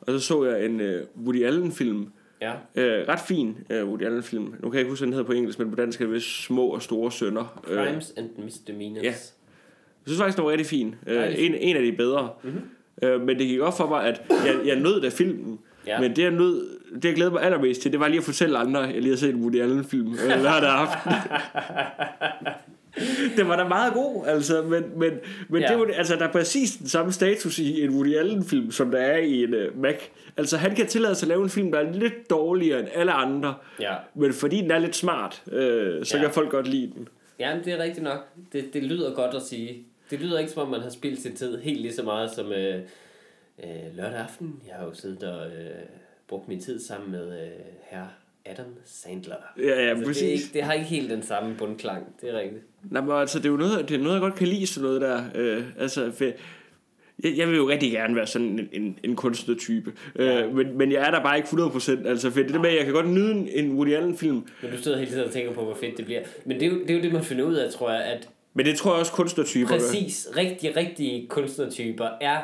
Og 0.00 0.12
så 0.12 0.18
så 0.18 0.44
jeg 0.44 0.64
en 0.66 0.80
øh, 0.80 1.02
Woody 1.24 1.44
Allen 1.44 1.72
film, 1.72 2.06
Ja. 2.40 2.52
øh, 2.74 3.08
ret 3.08 3.20
fin 3.28 3.56
øh, 3.70 3.88
Woody 3.88 4.02
Allen 4.02 4.22
film. 4.22 4.44
Nu 4.44 4.50
kan 4.70 4.72
jeg 4.72 4.78
ikke 4.80 4.90
huske, 4.90 5.00
hvad 5.02 5.06
den 5.06 5.12
hedder 5.12 5.26
på 5.26 5.32
engelsk, 5.32 5.58
men 5.58 5.70
på 5.70 5.76
dansk 5.76 6.00
er 6.00 6.04
det 6.04 6.14
vist 6.14 6.44
Små 6.44 6.66
og 6.66 6.82
Store 6.82 7.12
Sønner. 7.12 7.62
Øh, 7.68 7.76
Crimes 7.86 8.14
and 8.16 8.30
Misdemeanors. 8.44 9.02
ja. 9.04 9.08
Jeg 9.08 10.06
synes 10.10 10.20
faktisk, 10.20 10.36
den 10.36 10.44
var 10.44 10.50
rigtig 10.50 10.66
fin. 10.66 10.94
Øh, 11.06 11.34
en, 11.38 11.54
en 11.54 11.76
af 11.76 11.82
de 11.82 11.92
bedre. 11.92 12.30
Mhm. 12.42 12.52
Øh, 13.02 13.20
men 13.20 13.38
det 13.38 13.46
gik 13.46 13.60
op 13.60 13.76
for 13.76 13.88
mig, 13.88 14.04
at 14.04 14.22
jeg, 14.30 14.60
jeg 14.66 14.80
nød 14.80 15.00
da 15.00 15.08
filmen. 15.08 15.58
Ja. 15.86 16.00
Men 16.00 16.16
det 16.16 16.22
jeg, 16.22 16.30
nød, 16.30 16.75
det, 17.02 17.04
jeg 17.04 17.14
glæder 17.14 17.30
mig 17.30 17.42
allermest 17.42 17.82
til, 17.82 17.92
det 17.92 18.00
var 18.00 18.08
lige 18.08 18.18
at 18.18 18.24
fortælle 18.24 18.58
andre, 18.58 18.80
jeg 18.80 19.02
lige 19.02 19.10
har 19.10 19.16
set 19.16 19.34
en 19.34 19.40
Woody 19.42 19.60
Allen-film 19.62 20.12
øh, 20.12 20.28
lørdag 20.42 20.70
aften. 20.70 21.12
det 23.36 23.48
var 23.48 23.56
da 23.56 23.64
meget 23.68 23.92
god, 23.92 24.24
altså, 24.26 24.62
men, 24.62 24.84
men, 24.98 25.10
men 25.48 25.62
Ja. 25.62 25.68
det 25.68 25.78
var, 25.78 25.86
altså, 25.94 26.16
der 26.16 26.28
er 26.28 26.32
præcis 26.32 26.76
den 26.76 26.88
samme 26.88 27.12
status 27.12 27.58
i 27.58 27.84
en 27.84 27.90
Woody 27.90 28.16
Allen-film, 28.16 28.70
som 28.70 28.90
der 28.90 28.98
er 28.98 29.18
i 29.18 29.44
en 29.44 29.54
uh, 29.54 29.80
Mac. 29.82 29.94
Altså, 30.36 30.56
han 30.56 30.74
kan 30.74 30.86
tillade 30.86 31.14
sig 31.14 31.26
at 31.26 31.28
lave 31.28 31.42
en 31.42 31.50
film, 31.50 31.72
der 31.72 31.78
er 31.78 31.92
lidt 31.92 32.30
dårligere 32.30 32.80
end 32.80 32.88
alle 32.94 33.12
andre, 33.12 33.54
Ja. 33.80 33.94
men 34.14 34.32
fordi 34.32 34.56
den 34.56 34.70
er 34.70 34.78
lidt 34.78 34.96
smart, 34.96 35.42
øh, 35.52 36.04
så 36.04 36.16
Ja. 36.16 36.22
kan 36.22 36.32
folk 36.32 36.50
godt 36.50 36.68
lide 36.68 36.92
den. 36.96 37.08
Ja, 37.40 37.56
det 37.64 37.72
er 37.72 37.78
rigtigt 37.82 38.04
nok. 38.04 38.26
Det, 38.52 38.74
det 38.74 38.82
lyder 38.82 39.14
godt 39.14 39.34
at 39.34 39.42
sige. 39.42 39.84
Det 40.10 40.20
lyder 40.20 40.38
ikke 40.38 40.52
som 40.52 40.62
om, 40.62 40.68
man 40.68 40.80
har 40.80 40.90
spildt 40.90 41.22
sin 41.22 41.36
tid 41.36 41.58
helt 41.58 41.80
lige 41.80 41.94
så 41.94 42.02
meget 42.02 42.30
som 42.30 42.52
øh, 42.52 42.74
øh, 43.64 43.96
lørdag 43.96 44.18
aften. 44.18 44.56
Jeg 44.66 44.74
har 44.78 44.84
jo 44.86 44.94
siddet 44.94 45.22
og 45.22 45.46
øh, 45.46 45.52
brugt 46.28 46.48
min 46.48 46.60
tid 46.60 46.80
sammen 46.80 47.10
med 47.10 47.42
øh, 47.42 47.48
herr 47.90 48.06
Adam 48.46 48.66
Sandler. 48.84 49.36
Ja, 49.58 49.62
ja, 49.66 49.72
Altså, 49.72 49.96
det, 49.98 50.06
præcis. 50.06 50.22
ikke, 50.42 50.54
det 50.54 50.62
har 50.62 50.72
ikke 50.72 50.86
helt 50.86 51.10
den 51.10 51.22
samme 51.22 51.54
bundklang. 51.58 52.06
Det 52.20 52.30
er 52.34 52.38
rigtigt. 52.38 52.62
Nej, 52.90 53.02
men 53.02 53.12
altså, 53.16 53.38
det 53.38 53.46
er 53.46 53.50
jo 53.50 53.56
noget, 53.56 53.88
det 53.88 53.94
er 53.94 53.98
noget, 53.98 54.12
jeg 54.14 54.20
godt 54.20 54.34
kan 54.34 54.46
lide, 54.48 54.66
sådan 54.66 54.84
noget 54.86 55.00
der. 55.00 55.24
Øh, 55.34 55.64
altså, 55.78 56.12
for, 56.12 56.24
jeg, 56.24 56.34
jeg 57.36 57.48
vil 57.48 57.56
jo 57.56 57.68
rigtig 57.68 57.92
gerne 57.92 58.16
være 58.16 58.26
sådan 58.26 58.46
en, 58.58 58.68
en, 58.72 58.98
en 59.04 59.16
kunstnertype. 59.16 59.92
Ja. 60.18 60.42
Øh, 60.44 60.54
men, 60.56 60.78
men 60.78 60.92
jeg 60.92 61.06
er 61.06 61.10
der 61.10 61.22
bare 61.22 61.36
ikke 61.36 61.48
100%. 61.48 62.08
Altså, 62.08 62.30
for 62.30 62.40
det 62.40 62.52
der 62.52 62.60
med, 62.60 62.70
at 62.70 62.76
jeg 62.76 62.84
kan 62.84 62.94
godt 62.94 63.08
nyde 63.10 63.30
en- 63.32 63.48
en 63.48 63.72
Woody 63.72 63.94
Allen-film, 63.94 64.46
Men 64.62 64.70
du 64.70 64.76
sidder 64.78 64.98
hele 64.98 65.10
tiden 65.10 65.24
og 65.24 65.30
tænker 65.30 65.52
på, 65.52 65.64
hvor 65.64 65.74
fedt 65.74 65.96
det 65.96 66.04
bliver. 66.04 66.20
Men 66.44 66.60
det 66.60 66.66
er 66.66 66.70
jo 66.72 66.78
det, 66.82 66.90
er 66.90 66.94
jo 66.94 67.02
det 67.02 67.12
man 67.12 67.22
finder 67.24 67.44
ud 67.44 67.54
af, 67.54 67.72
tror 67.72 67.90
jeg, 67.92 68.04
at 68.04 68.28
men 68.54 68.66
det 68.66 68.76
tror 68.76 68.90
jeg 68.92 69.00
også 69.00 69.12
kunstnertyper 69.12 69.68
gør. 69.68 69.74
præcis 69.78 70.28
rigtig, 70.36 70.76
rigtige 70.76 71.26
kunstnertyper 71.28 72.08
er... 72.20 72.38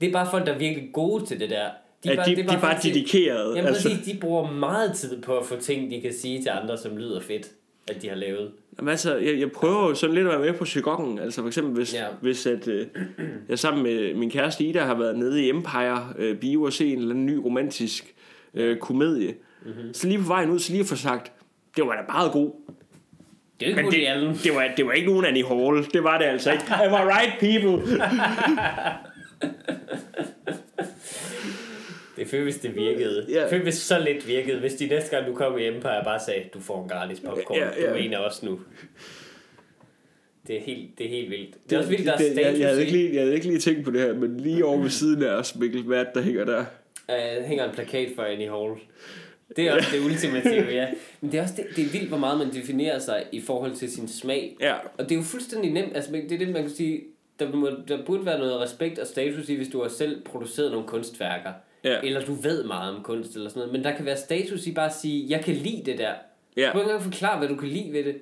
Det 0.00 0.08
er 0.08 0.12
bare 0.12 0.28
folk, 0.30 0.46
der 0.46 0.52
er 0.54 0.58
virkelig 0.58 0.90
gode 0.92 1.26
til 1.26 1.40
det 1.40 1.50
der. 1.50 1.66
De 2.04 2.08
er, 2.10 2.24
de, 2.24 2.36
de 2.36 2.40
er 2.40 2.46
bare 2.46 2.60
folk, 2.60 2.72
der- 2.76 2.80
dedikerede. 2.82 3.52
Jamen 3.56 3.66
altså, 3.68 3.88
præcis, 3.88 4.04
de 4.14 4.18
bruger 4.20 4.50
meget 4.50 4.94
tid 4.94 5.22
på 5.22 5.38
at 5.38 5.46
få 5.46 5.56
ting, 5.60 5.90
de 5.90 6.00
kan 6.00 6.12
sige 6.12 6.42
til 6.42 6.48
andre, 6.62 6.78
som 6.78 6.96
lyder 6.96 7.20
fedt, 7.20 7.46
at 7.88 8.02
de 8.02 8.08
har 8.08 8.16
lavet. 8.16 8.50
Jamen, 8.78 8.88
altså, 8.90 9.16
jeg, 9.16 9.38
jeg 9.40 9.52
prøver 9.52 9.88
jo 9.88 9.94
sådan 9.94 10.14
lidt 10.14 10.26
at 10.28 10.32
være 10.40 10.50
med 10.50 10.58
på 10.58 10.64
jargonen. 10.76 11.18
Altså 11.18 11.40
for 11.40 11.46
eksempel, 11.48 11.74
hvis, 11.74 11.94
Ja. 11.94 12.00
ja. 12.02 12.06
hvis 12.20 12.46
at, 12.46 12.68
øh, 12.68 12.86
jeg 13.48 13.58
sammen 13.58 13.82
med 13.82 14.14
min 14.14 14.30
kæreste 14.30 14.64
Ida 14.64 14.80
har 14.80 14.94
været 14.94 15.18
nede 15.18 15.42
i 15.44 15.48
Empire 15.50 16.08
øh, 16.18 16.36
Bio 16.36 16.62
og 16.62 16.72
se 16.72 16.92
en 16.92 16.98
eller 16.98 17.10
anden 17.10 17.26
ny 17.26 17.34
romantisk 17.36 18.14
øh, 18.54 18.76
komedie. 18.76 19.34
Mm-hmm. 19.66 19.94
Så 19.94 20.06
lige 20.08 20.18
på 20.18 20.24
vejen 20.26 20.50
ud, 20.50 20.58
så 20.58 20.72
lige 20.72 20.80
at 20.80 20.86
få 20.86 20.96
sagt, 20.96 21.32
det 21.76 21.84
var 21.86 21.92
da 21.96 22.02
meget 22.12 22.32
god. 22.32 22.50
Det 23.60 23.66
er 23.66 23.70
ikke 23.70 23.82
Men 23.82 23.92
det, 23.92 24.44
det, 24.44 24.54
var, 24.54 24.68
det 24.76 24.86
var 24.86 24.92
ikke 24.92 25.08
nogen 25.08 25.24
Annie 25.24 25.44
Hall. 25.46 25.86
Det 25.94 26.04
var 26.04 26.18
det 26.18 26.24
altså 26.24 26.52
ikke. 26.52 26.64
Am 26.74 26.92
I 26.92 27.10
right, 27.12 27.32
people? 27.40 27.98
Det 32.16 32.26
føles, 32.26 32.54
hvis 32.54 32.62
det 32.62 32.76
virkede. 32.76 33.26
Ja. 33.28 33.40
Det 33.40 33.50
føles, 33.50 33.64
hvis 33.64 33.74
så 33.74 33.98
lidt 33.98 34.28
virkede. 34.28 34.60
Hvis 34.60 34.74
de 34.74 34.86
næste 34.86 35.16
gang, 35.16 35.26
du 35.26 35.34
kom 35.34 35.58
i 35.58 35.66
Empire, 35.66 36.04
bare 36.04 36.20
sagde, 36.20 36.44
du 36.54 36.60
får 36.60 36.82
en 36.82 36.88
gratis 36.88 37.20
popcorn. 37.20 37.58
Ja, 37.58 37.68
ja. 37.80 37.90
Du 37.90 37.94
mener 37.94 38.18
også 38.18 38.46
nu. 38.46 38.60
Det 40.46 40.56
er 40.56 40.60
helt, 40.60 40.98
det 40.98 41.06
er 41.06 41.10
helt 41.10 41.30
vildt. 41.30 41.54
Det 41.70 41.72
er 41.72 41.78
også 41.78 41.90
vildt, 41.90 42.06
der 42.06 42.12
er 42.12 42.16
det, 42.16 42.24
jeg, 42.24 42.32
status 42.32 42.58
jeg, 42.60 42.68
havde 42.68 42.80
ikke 42.80 42.92
lige, 42.92 43.14
jeg 43.14 43.22
havde 43.22 43.34
ikke 43.34 43.46
lige 43.46 43.58
tænkt 43.58 43.84
på 43.84 43.90
det 43.90 44.00
her, 44.00 44.14
men 44.14 44.40
lige 44.40 44.64
over 44.64 44.82
ved 44.82 44.90
siden 44.90 45.22
af 45.22 45.32
os, 45.32 45.56
Mikkel, 45.56 45.82
hvad 45.82 45.98
er 45.98 46.04
det, 46.04 46.14
der 46.14 46.22
hænger 46.22 46.44
der? 46.44 46.64
Uh, 47.08 47.44
hænger 47.44 47.64
en 47.68 47.74
plakat 47.74 48.08
for 48.16 48.22
Annie 48.22 48.50
Hall. 48.50 48.72
Det 49.56 49.68
er 49.68 49.72
også 49.72 49.88
det 49.92 50.04
ultimative, 50.04 50.70
ja. 50.80 50.88
Men 51.20 51.32
det 51.32 51.38
er 51.38 51.42
også 51.42 51.54
det, 51.56 51.66
det 51.76 51.84
er 51.84 51.88
vildt, 51.88 52.08
hvor 52.08 52.18
meget 52.18 52.38
man 52.38 52.52
definerer 52.52 52.98
sig 52.98 53.24
i 53.32 53.40
forhold 53.40 53.74
til 53.74 53.92
sin 53.92 54.08
smag. 54.08 54.56
Ja, 54.60 54.74
Og 54.98 55.04
det 55.04 55.12
er 55.12 55.16
jo 55.16 55.22
fuldstændig 55.22 55.72
nemt. 55.72 55.96
Altså, 55.96 56.12
det 56.12 56.32
er 56.32 56.38
det, 56.38 56.48
man 56.48 56.62
kan 56.62 56.70
sige, 56.70 57.00
der, 57.40 57.52
må, 57.52 57.70
der 57.88 58.04
burde 58.04 58.26
være 58.26 58.38
noget 58.38 58.60
respekt 58.60 58.98
og 58.98 59.06
status 59.06 59.48
i, 59.48 59.54
hvis 59.54 59.68
du 59.68 59.82
har 59.82 59.88
selv 59.88 60.24
produceret 60.24 60.72
nogle 60.72 60.86
kunstværker. 60.86 61.52
Ja. 61.84 62.00
Eller 62.02 62.24
du 62.24 62.34
ved 62.34 62.64
meget 62.64 62.96
om 62.96 63.02
kunst 63.02 63.34
eller 63.34 63.48
sådan 63.48 63.60
noget. 63.60 63.72
Men 63.72 63.84
der 63.84 63.96
kan 63.96 64.04
være 64.04 64.16
status 64.16 64.66
i 64.66 64.72
bare 64.72 64.86
at 64.86 64.94
sige, 64.94 65.26
jeg 65.30 65.44
kan 65.44 65.54
lide 65.54 65.82
det 65.84 65.98
der. 65.98 66.14
Ja. 66.56 66.66
Du 66.66 66.72
kan 66.72 66.80
ikke 66.80 66.90
engang 66.90 67.02
forklare, 67.02 67.38
hvad 67.38 67.48
du 67.48 67.56
kan 67.56 67.68
lide 67.68 67.92
ved 67.92 68.04
det. 68.04 68.16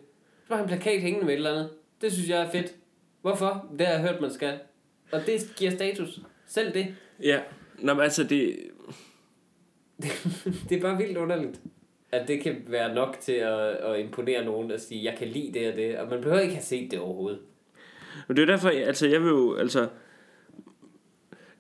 Bare 0.48 0.56
har 0.56 0.64
en 0.64 0.68
plakat 0.68 1.00
hængende 1.00 1.26
med 1.26 1.34
et 1.34 1.36
eller 1.36 1.50
andet. 1.50 1.70
Det 2.00 2.12
synes 2.12 2.28
jeg 2.28 2.42
er 2.42 2.50
fedt. 2.50 2.74
Hvorfor? 3.22 3.66
Det 3.78 3.86
har 3.86 3.94
jeg 3.94 4.02
hørt, 4.02 4.20
man 4.20 4.32
skal. 4.32 4.58
Og 5.12 5.20
det 5.26 5.52
giver 5.56 5.70
status. 5.70 6.20
Selv 6.46 6.74
det. 6.74 6.86
ja. 7.22 7.40
Nå, 7.78 7.94
men 7.94 8.02
altså, 8.02 8.24
det, 8.24 8.56
det 10.68 10.76
er 10.76 10.80
bare 10.80 10.96
vildt 10.96 11.16
underligt. 11.16 11.60
At 12.12 12.28
det 12.28 12.42
kan 12.42 12.56
være 12.66 12.94
nok 12.94 13.16
til 13.20 13.32
at, 13.32 13.60
at 13.60 14.00
imponere 14.00 14.44
nogen 14.44 14.70
at 14.70 14.80
sige, 14.80 15.04
jeg 15.04 15.14
kan 15.18 15.28
lide 15.28 15.52
det 15.58 15.70
og 15.70 15.76
det. 15.76 15.98
Og 15.98 16.08
man 16.08 16.20
behøver 16.20 16.40
ikke 16.40 16.54
have 16.54 16.62
set 16.62 16.90
det 16.90 16.98
overhovedet. 16.98 17.40
Og 18.28 18.36
det 18.36 18.42
er 18.42 18.46
derfor, 18.46 18.68
altså 18.68 19.08
jeg 19.08 19.20
vil 19.20 19.28
jo, 19.28 19.56
altså, 19.56 19.88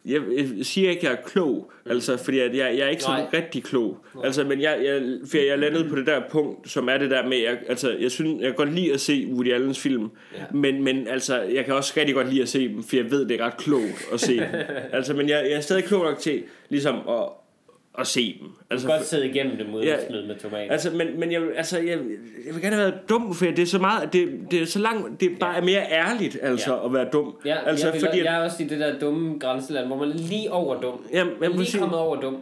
jeg, 0.04 0.20
jeg 0.56 0.66
siger 0.66 0.90
ikke, 0.90 1.00
at 1.00 1.04
jeg 1.04 1.12
er 1.12 1.28
klog, 1.28 1.72
altså, 1.86 2.16
fordi 2.16 2.38
at 2.38 2.56
jeg, 2.56 2.74
jeg 2.78 2.86
er 2.86 2.88
ikke 2.88 3.02
sådan 3.02 3.20
Nej. 3.32 3.40
rigtig 3.40 3.64
klog. 3.64 3.98
Altså, 4.24 4.44
men 4.44 4.60
jeg, 4.60 4.80
jeg, 4.84 5.02
for 5.30 5.36
jeg 5.36 5.46
er 5.46 5.56
landet 5.56 5.88
på 5.90 5.96
det 5.96 6.06
der 6.06 6.20
punkt, 6.30 6.70
som 6.70 6.88
er 6.88 6.98
det 6.98 7.10
der 7.10 7.26
med, 7.28 7.38
jeg, 7.38 7.58
altså, 7.68 7.96
jeg 8.00 8.10
synes, 8.10 8.40
jeg 8.40 8.46
kan 8.48 8.54
godt 8.56 8.74
lide 8.74 8.92
at 8.92 9.00
se 9.00 9.26
Woody 9.32 9.52
Allens 9.52 9.80
film, 9.80 10.08
Ja. 10.36 10.42
men, 10.54 10.84
men 10.84 11.08
altså, 11.08 11.40
jeg 11.40 11.64
kan 11.64 11.74
også 11.74 11.94
rigtig 11.96 12.14
godt 12.14 12.28
lide 12.30 12.42
at 12.42 12.48
se 12.48 12.68
dem, 12.68 12.82
for 12.82 12.96
jeg 12.96 13.10
ved, 13.10 13.26
det 13.28 13.40
er 13.40 13.44
ret 13.44 13.56
klogt 13.56 14.08
at 14.12 14.20
se 14.20 14.36
dem. 14.36 14.46
altså, 14.92 15.14
men 15.14 15.28
jeg, 15.28 15.44
jeg 15.50 15.56
er 15.56 15.60
stadig 15.60 15.84
klog 15.84 16.04
nok 16.04 16.18
til, 16.18 16.42
ligesom, 16.68 16.94
at, 17.08 17.28
at 17.98 18.06
se 18.06 18.38
dem. 18.40 18.48
Du 18.48 18.54
Altså, 18.70 18.86
kan 18.88 18.96
godt 18.96 19.06
sidde 19.06 19.28
igennem 19.28 19.56
det 19.56 19.66
uden 19.74 19.84
Ja. 19.84 19.94
at 19.96 20.06
smide 20.08 20.26
med 20.26 20.36
tomat. 20.36 20.72
Altså, 20.72 20.90
men, 20.90 21.20
men 21.20 21.32
jeg, 21.32 21.42
altså, 21.56 21.78
jeg, 21.78 21.88
jeg 22.46 22.54
vil 22.54 22.62
gerne 22.62 22.76
have 22.76 22.84
været 22.90 23.00
dum, 23.08 23.34
for 23.34 23.44
det 23.44 23.58
er 23.58 23.66
så 23.66 23.78
meget, 23.78 24.12
det, 24.12 24.38
det 24.50 24.62
er 24.62 24.66
så 24.66 24.78
langt, 24.78 25.20
det 25.20 25.30
bare 25.40 25.56
er 25.56 25.62
mere 25.62 25.82
ærligt, 25.90 26.38
altså, 26.42 26.74
Ja. 26.74 26.86
at 26.86 26.92
være 26.92 27.08
dum. 27.12 27.34
Ja, 27.44 27.56
altså, 27.68 27.86
jeg, 27.86 27.94
vil, 27.94 28.00
fordi, 28.00 28.24
jeg 28.24 28.34
er 28.34 28.38
også 28.44 28.62
i 28.62 28.66
det 28.66 28.80
der 28.80 28.98
dumme 28.98 29.38
grænseland, 29.38 29.86
hvor 29.86 29.96
man 29.96 30.08
er 30.10 30.14
lige 30.14 30.52
over 30.52 30.80
dum. 30.80 31.04
Jamen, 31.12 31.32
jamen, 31.42 31.48
lige 31.50 31.58
præcis. 31.58 31.80
kommet 31.80 31.98
over 31.98 32.20
dum. 32.20 32.36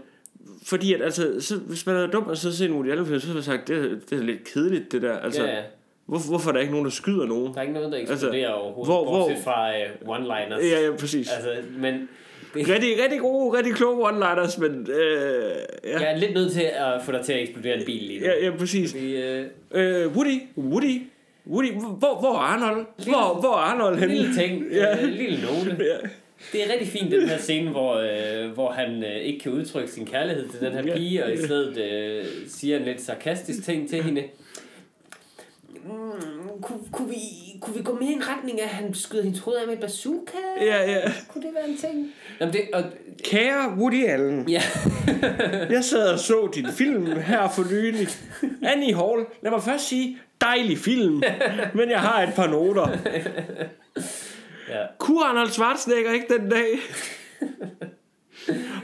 Fordi 0.66 0.94
at, 0.94 1.02
altså, 1.02 1.40
så, 1.40 1.56
hvis 1.56 1.86
man 1.86 1.96
er 1.96 2.06
dum, 2.06 2.22
og 2.26 2.36
så 2.36 2.56
ser 2.56 2.68
de 2.82 2.92
andre 2.92 3.06
film, 3.06 3.20
så 3.20 3.26
har 3.26 3.34
man 3.34 3.42
sagt, 3.42 3.68
det, 3.68 4.00
det 4.10 4.18
er 4.18 4.22
lidt 4.22 4.44
kedeligt, 4.52 4.92
det 4.92 5.02
der. 5.02 5.18
Altså, 5.18 5.44
Ja, 5.44 5.56
ja. 5.56 5.62
hvor, 6.06 6.18
hvorfor 6.28 6.48
er 6.48 6.52
der 6.52 6.60
ikke 6.60 6.72
nogen, 6.72 6.84
der 6.84 6.90
skyder 6.90 7.26
nogen? 7.26 7.52
Der 7.52 7.58
er 7.58 7.62
ikke 7.62 7.74
noget, 7.74 7.92
der 7.92 7.98
Altså, 7.98 8.12
eksploderer 8.14 8.48
altså, 8.48 8.54
overhovedet, 8.60 8.86
hvor- 8.94 9.04
hvor, 9.04 9.16
hvor- 9.18 9.26
bortset 9.28 9.44
fra 9.44 9.70
uh, 9.70 10.16
one-liners. 10.16 10.66
Ja, 10.66 10.80
ja, 10.86 10.96
præcis. 10.96 11.28
Altså, 11.32 11.50
men 11.78 12.08
det, 12.54 12.68
Rigtig, 12.68 12.94
rigtig 13.04 13.20
gode, 13.20 13.58
rigtig 13.58 13.74
kloge 13.74 14.08
one-liners, 14.10 14.60
men 14.60 14.88
øh, 14.90 15.52
ja. 15.84 16.00
jeg 16.00 16.12
er 16.12 16.16
lidt 16.16 16.34
nødt 16.34 16.52
til 16.52 16.62
at 16.76 17.02
få 17.04 17.12
dig 17.12 17.20
til 17.24 17.32
at 17.32 17.40
eksplodere 17.42 17.78
en 17.78 17.84
bil 17.86 18.02
lige 18.02 18.20
nu. 18.20 18.26
Ja, 18.26 18.44
ja, 18.44 18.56
præcis. 18.56 18.92
Fordi, 18.92 19.16
uh, 19.40 19.46
Øh, 19.70 20.16
Woody, 20.16 20.40
Woody, 20.58 21.02
Woody, 21.46 21.72
hvor, 21.72 22.20
hvor 22.20 22.34
er 22.34 22.38
Arnold? 22.38 22.86
Hvor, 23.04 23.40
hvor 23.40 23.48
er 23.52 23.58
Arnold 23.58 23.94
en 23.94 24.00
henne? 24.00 24.14
lille 24.14 24.34
ting, 24.34 24.64
Ja. 24.72 24.98
en 24.98 25.10
lille 25.10 25.38
note. 25.42 25.76
Ja. 25.84 26.08
Det 26.52 26.66
er 26.66 26.72
rigtig 26.72 26.88
fint, 26.88 27.10
den 27.12 27.28
her 27.28 27.38
scene, 27.38 27.70
hvor, 27.70 27.94
øh, 27.94 28.50
hvor 28.50 28.70
han 28.70 29.04
øh, 29.04 29.16
ikke 29.16 29.38
kan 29.38 29.52
udtrykke 29.52 29.90
sin 29.90 30.06
kærlighed 30.06 30.48
til 30.48 30.60
den 30.60 30.72
her 30.72 30.96
pige, 30.96 31.24
og 31.24 31.32
i 31.32 31.36
stedet 31.36 31.78
øh, 31.78 32.24
siger 32.48 32.76
en 32.78 32.84
lidt 32.84 33.00
sarkastisk 33.00 33.64
ting 33.64 33.88
til 33.90 34.02
hende. 34.02 34.22
Mm, 35.84 36.60
kunne, 36.62 36.78
kunne, 36.92 37.08
vi, 37.08 37.16
kunne 37.60 37.76
vi 37.76 37.82
gå 37.82 37.94
med 37.94 38.08
i 38.08 38.12
en 38.12 38.22
retning 38.28 38.60
af, 38.60 38.64
at 38.64 38.70
han 38.70 38.94
skyder 38.94 39.22
hendes 39.22 39.40
hoved 39.40 39.56
af 39.56 39.66
med 39.66 39.74
en 39.74 39.80
bazooka? 39.80 40.36
Ja, 40.60 40.90
ja. 40.90 41.00
Kunne 41.28 41.42
det 41.42 41.50
være 41.54 41.68
en 41.68 41.76
ting? 41.76 42.12
Jamen 42.40 42.54
det, 42.54 42.60
og, 42.72 42.82
Kære 43.24 43.74
Woody 43.78 44.06
Allen, 44.08 44.48
ja. 44.48 44.62
jeg 45.70 45.84
sad 45.84 46.12
og 46.12 46.18
så 46.18 46.50
din 46.54 46.66
film 46.68 47.06
her 47.06 47.48
for 47.48 47.64
nylig. 47.72 48.08
Annie 48.62 48.94
Hall, 48.94 49.26
lad 49.42 49.50
mig 49.50 49.62
først 49.62 49.88
sige, 49.88 50.18
dejlig 50.40 50.78
film, 50.78 51.14
men 51.74 51.90
jeg 51.90 52.00
har 52.00 52.22
et 52.22 52.34
par 52.34 52.46
noter. 52.46 52.88
ja. 54.74 54.82
Kunne 54.98 55.24
Arnold 55.24 55.48
Schwarzenegger 55.48 56.12
ikke 56.12 56.38
den 56.38 56.48
dag? 56.50 56.66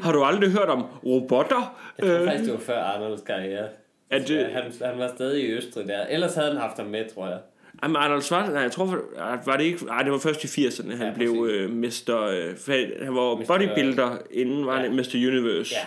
Har 0.02 0.12
du 0.12 0.24
aldrig 0.24 0.50
hørt 0.50 0.68
om 0.68 0.84
robotter? 1.06 1.78
Jeg 1.98 2.06
tror 2.08 2.16
Øh, 2.18 2.24
faktisk, 2.26 2.44
det 2.44 2.52
var 2.52 2.60
før 2.60 2.80
Arnolds 2.82 3.20
karriere. 3.22 3.68
er 4.10 4.18
det, 4.18 4.46
han, 4.46 4.62
han 4.82 4.98
var 4.98 5.08
stadig 5.16 5.42
i 5.44 5.52
Østrig 5.52 5.88
der. 5.88 6.06
Ellers 6.06 6.34
havde 6.34 6.48
han 6.52 6.60
haft 6.60 6.76
ham 6.76 6.86
med, 6.86 7.14
tror 7.14 7.26
jeg. 7.28 7.38
Jamen, 7.84 7.96
Arnold 7.96 8.22
Schwarzenegger, 8.22 8.60
jeg 8.62 8.72
tror, 8.72 8.98
var 9.44 9.56
det 9.56 9.64
ikke... 9.64 9.84
Nej, 9.84 10.02
det 10.02 10.12
var 10.12 10.18
først 10.18 10.44
i 10.44 10.66
80'erne, 10.66 10.96
han 10.96 11.06
Ja, 11.06 11.14
blev 11.14 11.46
øh, 11.50 11.70
Mr. 11.70 12.10
Øh, 12.10 13.04
han 13.04 13.14
var 13.14 13.36
Mr. 13.36 13.44
bodybuilder, 13.46 14.18
inden 14.30 14.66
var 14.66 14.74
Ja. 14.76 14.80
han 14.80 14.96
Mr. 14.96 15.14
Universe. 15.14 15.74
Ja. 15.74 15.86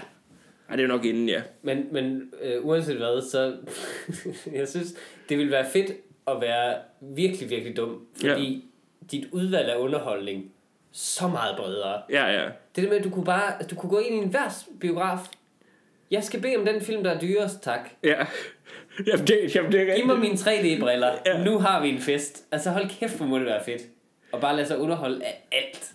Ej, 0.69 0.75
det 0.75 0.83
er 0.83 0.87
nok 0.87 1.05
inden, 1.05 1.29
ja. 1.29 1.41
Men, 1.61 1.85
men 1.91 2.31
øh, 2.41 2.65
uanset 2.65 2.97
hvad, 2.97 3.21
så 3.31 3.55
jeg 4.59 4.67
synes, 4.67 4.93
det 5.29 5.37
ville 5.37 5.51
være 5.51 5.65
fedt 5.73 5.91
at 6.27 6.41
være 6.41 6.75
virkelig, 7.01 7.49
virkelig 7.49 7.77
dum. 7.77 8.01
Fordi 8.21 8.53
ja. 8.53 9.07
dit 9.11 9.27
udvalg 9.31 9.69
af 9.69 9.77
underholdning 9.77 10.51
så 10.91 11.27
meget 11.27 11.57
bredere. 11.57 12.01
Ja, 12.09 12.25
ja. 12.25 12.45
Det 12.75 12.83
der 12.83 12.89
med, 12.89 12.97
at 12.97 13.03
du 13.03 13.09
kunne 13.09 13.25
bare 13.25 13.53
du 13.69 13.75
kunne 13.75 13.89
gå 13.89 13.99
ind 13.99 14.15
i 14.15 14.17
en 14.17 14.29
hver 14.29 14.63
biograf. 14.79 15.19
Jeg 16.11 16.23
skal 16.23 16.41
bede 16.41 16.55
om 16.57 16.65
den 16.65 16.81
film, 16.81 17.03
der 17.03 17.11
er 17.11 17.19
dyrest, 17.19 17.63
tak. 17.63 17.89
Ja. 18.03 18.25
Jamen, 19.07 19.27
det, 19.27 19.55
jamen, 19.55 19.71
det 19.71 19.81
er 19.81 19.95
Giv 19.95 20.05
mig 20.05 20.19
mine 20.19 20.33
3D-briller. 20.35 21.11
Ja. 21.25 21.37
Ja. 21.37 21.43
Nu 21.43 21.59
har 21.59 21.81
vi 21.81 21.89
en 21.89 21.99
fest. 21.99 22.45
Altså 22.51 22.69
hold 22.69 22.89
kæft, 22.99 23.17
hvor 23.17 23.25
må 23.25 23.37
det 23.37 23.45
være 23.45 23.63
fedt. 23.63 23.81
Og 24.31 24.41
bare 24.41 24.55
lade 24.55 24.67
sig 24.67 24.77
underholde 24.77 25.25
af 25.25 25.47
alt. 25.51 25.91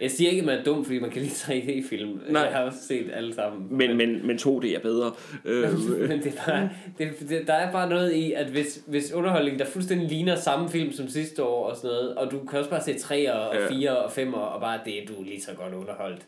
Jeg 0.00 0.10
siger 0.10 0.30
ikke, 0.30 0.40
at 0.40 0.46
man 0.46 0.58
er 0.58 0.64
dum, 0.64 0.84
fordi 0.84 0.98
man 0.98 1.10
kan 1.10 1.22
lide 1.22 1.32
3D-film. 1.32 2.20
Nej. 2.28 2.42
Jeg 2.42 2.52
har 2.52 2.62
også 2.62 2.78
set 2.88 3.10
alle 3.14 3.34
sammen. 3.34 3.66
Men, 3.70 3.96
men, 3.96 4.26
men 4.26 4.36
2D 4.36 4.74
er 4.74 4.80
bedre. 4.82 5.12
Øh, 5.44 5.62
Men 6.08 6.22
det 6.22 6.26
er 6.26 6.44
bare, 6.46 6.70
det, 6.98 7.28
det, 7.28 7.46
der 7.46 7.52
er 7.54 7.72
bare 7.72 7.88
noget 7.88 8.12
i, 8.12 8.32
at 8.32 8.46
hvis, 8.46 8.82
hvis 8.86 9.12
underholdningen, 9.12 9.58
der 9.58 9.64
fuldstændig 9.66 10.08
ligner 10.08 10.36
samme 10.36 10.68
film 10.70 10.92
som 10.92 11.08
sidste 11.08 11.42
år 11.44 11.66
og 11.70 11.76
sådan 11.76 11.90
noget, 11.90 12.14
og 12.16 12.30
du 12.30 12.44
kan 12.44 12.58
også 12.58 12.70
bare 12.70 12.82
se 12.82 12.98
3 12.98 13.32
og 13.32 13.54
Ja. 13.54 13.68
4 13.68 13.96
og 13.98 14.12
5 14.12 14.34
og 14.34 14.60
bare 14.60 14.80
det, 14.84 14.94
du 15.08 15.20
er 15.20 15.24
lige 15.24 15.42
så 15.42 15.50
godt 15.54 15.74
underholdt. 15.74 16.22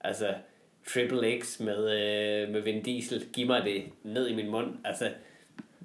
Altså, 0.00 0.26
Triple 0.94 1.40
X 1.40 1.60
med, 1.60 1.78
øh, 1.90 2.52
med 2.52 2.60
Vin 2.60 2.82
Diesel, 2.82 3.24
giv 3.32 3.46
mig 3.46 3.62
det 3.64 3.82
ned 4.04 4.28
i 4.28 4.34
min 4.34 4.50
mund. 4.50 4.66
Altså, 4.84 5.08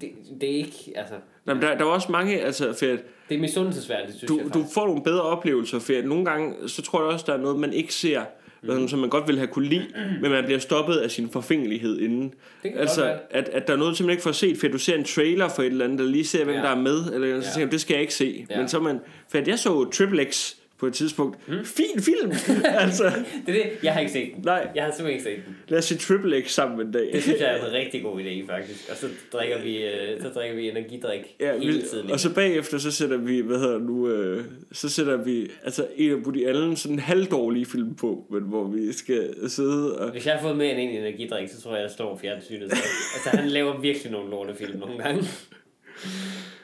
det, 0.02 0.10
det 0.42 0.52
er 0.52 0.56
ikke, 0.56 0.76
altså, 0.96 1.14
Nå, 1.46 1.54
men 1.54 1.64
der, 1.64 1.78
der 1.78 1.84
var 1.84 1.92
også 1.92 2.12
mange, 2.12 2.40
altså, 2.40 2.64
for 2.80 2.86
at 2.86 3.00
det 3.30 3.36
er 3.38 3.42
misundelsesværdigt, 3.42 4.18
synes 4.18 4.28
du, 4.28 4.38
jeg 4.38 4.46
du 4.46 4.50
faktisk. 4.50 4.74
får... 4.74 4.82
får 4.82 4.88
nogle 4.88 5.04
bedre 5.04 5.22
oplevelser, 5.22 5.80
for 5.80 5.94
at 5.98 6.06
nogle 6.06 6.26
gange, 6.26 6.70
så 6.70 6.82
tror 6.82 7.02
jeg 7.04 7.10
også, 7.14 7.26
der 7.28 7.34
er 7.34 7.38
noget, 7.42 7.60
man 7.60 7.74
ikke 7.74 7.94
ser, 7.94 8.22
mm. 8.64 8.88
som 8.88 9.00
man 9.00 9.10
godt 9.10 9.28
vil 9.28 9.38
have 9.38 9.48
kunne 9.48 9.68
lide, 9.68 9.86
men 10.22 10.32
man 10.32 10.44
bliver 10.46 10.60
stoppet 10.60 10.96
af 10.96 11.12
sin 11.12 11.30
forfængelighed 11.30 12.00
inden. 12.00 12.34
Altså, 12.64 13.02
godt 13.02 13.10
være. 13.12 13.20
at, 13.30 13.50
at 13.50 13.68
der 13.68 13.74
er 13.74 13.78
noget, 13.78 13.98
som 13.98 14.06
man 14.06 14.12
ikke 14.12 14.24
får 14.24 14.32
set, 14.32 14.58
for 14.58 14.68
at 14.68 14.74
du 14.74 14.78
ser 14.78 14.96
en 14.96 15.04
trailer 15.04 15.50
for 15.50 15.62
et 15.62 15.68
eller 15.68 15.86
andet, 15.86 16.00
der 16.00 16.06
lige 16.06 16.26
ser, 16.26 16.44
hvem 16.44 16.56
Ja. 16.56 16.62
der 16.62 16.70
er 16.70 16.80
med, 16.80 17.14
eller 17.14 17.42
så 17.42 17.48
Ja. 17.48 17.54
tænker 17.54 17.70
det 17.72 17.82
skal 17.82 17.94
jeg 17.94 18.02
ikke 18.02 18.14
se. 18.14 18.46
Ja. 18.50 18.58
Men 18.58 18.68
så 18.68 18.80
man, 18.80 19.00
for 19.32 19.38
at 19.38 19.48
jeg 19.48 19.60
så 19.60 19.90
Triple 19.92 20.26
X 20.32 20.56
på 20.82 20.88
et 20.88 20.94
tidspunkt. 20.94 21.48
Mm. 21.48 21.66
Fin 21.66 22.00
film! 22.02 22.32
altså, 22.86 23.04
Det 23.46 23.56
er 23.60 23.64
det, 23.64 23.72
jeg 23.84 23.94
har 23.94 24.00
ikke 24.00 24.12
set 24.12 24.32
den. 24.36 24.42
nej, 24.46 24.68
Jeg 24.76 24.84
har 24.84 24.92
simpelthen 24.92 25.10
ikke 25.32 25.42
set 25.42 25.46
den. 25.48 25.58
lad 25.68 25.80
os 25.80 25.86
se 25.86 25.98
Triple 25.98 26.42
X 26.46 26.50
sammen 26.52 26.88
en 26.88 26.94
dag. 26.94 27.10
Det 27.14 27.24
synes 27.24 27.40
jeg 27.42 27.58
er 27.60 27.66
en 27.66 27.72
rigtig 27.74 28.04
god 28.04 28.22
idé, 28.22 28.52
faktisk. 28.54 28.90
Og 28.92 28.98
så 28.98 29.08
drikker 29.34 29.62
vi, 29.62 29.84
øh, 29.84 30.22
så 30.22 30.30
drikker 30.30 30.56
vi 30.56 30.70
energidrik 30.70 31.22
Ja, 31.40 31.58
hele 31.60 31.74
vi, 31.74 31.82
tiden. 31.92 32.12
og 32.12 32.20
så 32.20 32.34
bagefter, 32.34 32.78
så 32.78 32.92
sætter 32.92 33.18
vi, 33.18 33.40
hvad 33.40 33.60
hedder 33.60 33.80
nu, 33.80 34.08
øh, 34.10 34.44
så 34.72 34.90
sætter 34.90 35.18
vi, 35.18 35.48
altså 35.64 35.88
en 35.98 36.12
af 36.12 36.16
Woody 36.16 36.48
Allen 36.48 36.76
sådan 36.76 36.96
en 36.96 37.00
halvdårlig 37.00 37.68
film 37.68 37.96
på, 37.96 38.26
men 38.32 38.42
hvor 38.44 38.64
vi 38.68 38.94
skal 38.94 39.50
sidde 39.50 39.98
og... 40.00 40.12
Hvis 40.12 40.26
jeg 40.26 40.34
har 40.34 40.42
fået 40.42 40.58
mere 40.58 40.72
end 40.72 40.90
en 40.92 40.98
energidrik, 40.98 41.50
så 41.50 41.62
tror 41.62 41.76
jeg, 41.76 41.82
jeg 41.84 41.92
står 41.92 42.18
fjernsynet. 42.18 42.72
Så. 42.72 42.78
altså, 43.16 43.30
han 43.42 43.50
laver 43.50 43.80
virkelig 43.82 44.12
nogle 44.12 44.30
lortefilm 44.30 44.80
nogle 44.80 44.98
gange. 45.04 45.24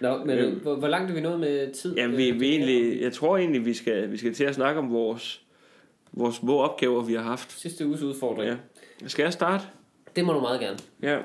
Nå, 0.02 0.18
men 0.18 0.38
Øhm. 0.38 0.54
øh, 0.56 0.62
hvor, 0.62 0.76
hvor 0.76 0.88
langt 0.88 1.12
er 1.12 1.16
vi 1.16 1.22
nået 1.22 1.40
med 1.40 1.74
tid? 1.74 1.96
Ja, 1.96 2.08
vi, 2.08 2.32
vi 2.32 2.50
egentlig, 2.50 3.02
jeg 3.02 3.14
tror 3.14 3.38
egentlig, 3.38 3.66
vi 3.66 3.74
skal, 3.74 4.12
vi 4.12 4.18
skal 4.18 4.34
til 4.34 4.44
at 4.44 4.56
snakke 4.56 4.80
om 4.80 4.92
vores, 4.94 5.42
vores 6.14 6.36
små 6.36 6.58
opgaver, 6.60 7.02
vi 7.04 7.14
har 7.14 7.22
haft. 7.24 7.52
Sidste 7.60 7.88
uges 7.88 8.02
udfordring. 8.02 8.50
Ja. 9.02 9.08
Skal 9.08 9.24
jeg 9.24 9.34
starte? 9.34 9.64
Det 10.16 10.26
må 10.26 10.34
du 10.34 10.40
meget 10.40 10.60
gerne. 10.60 10.78
Ja. 11.02 11.10
Jeg 11.12 11.22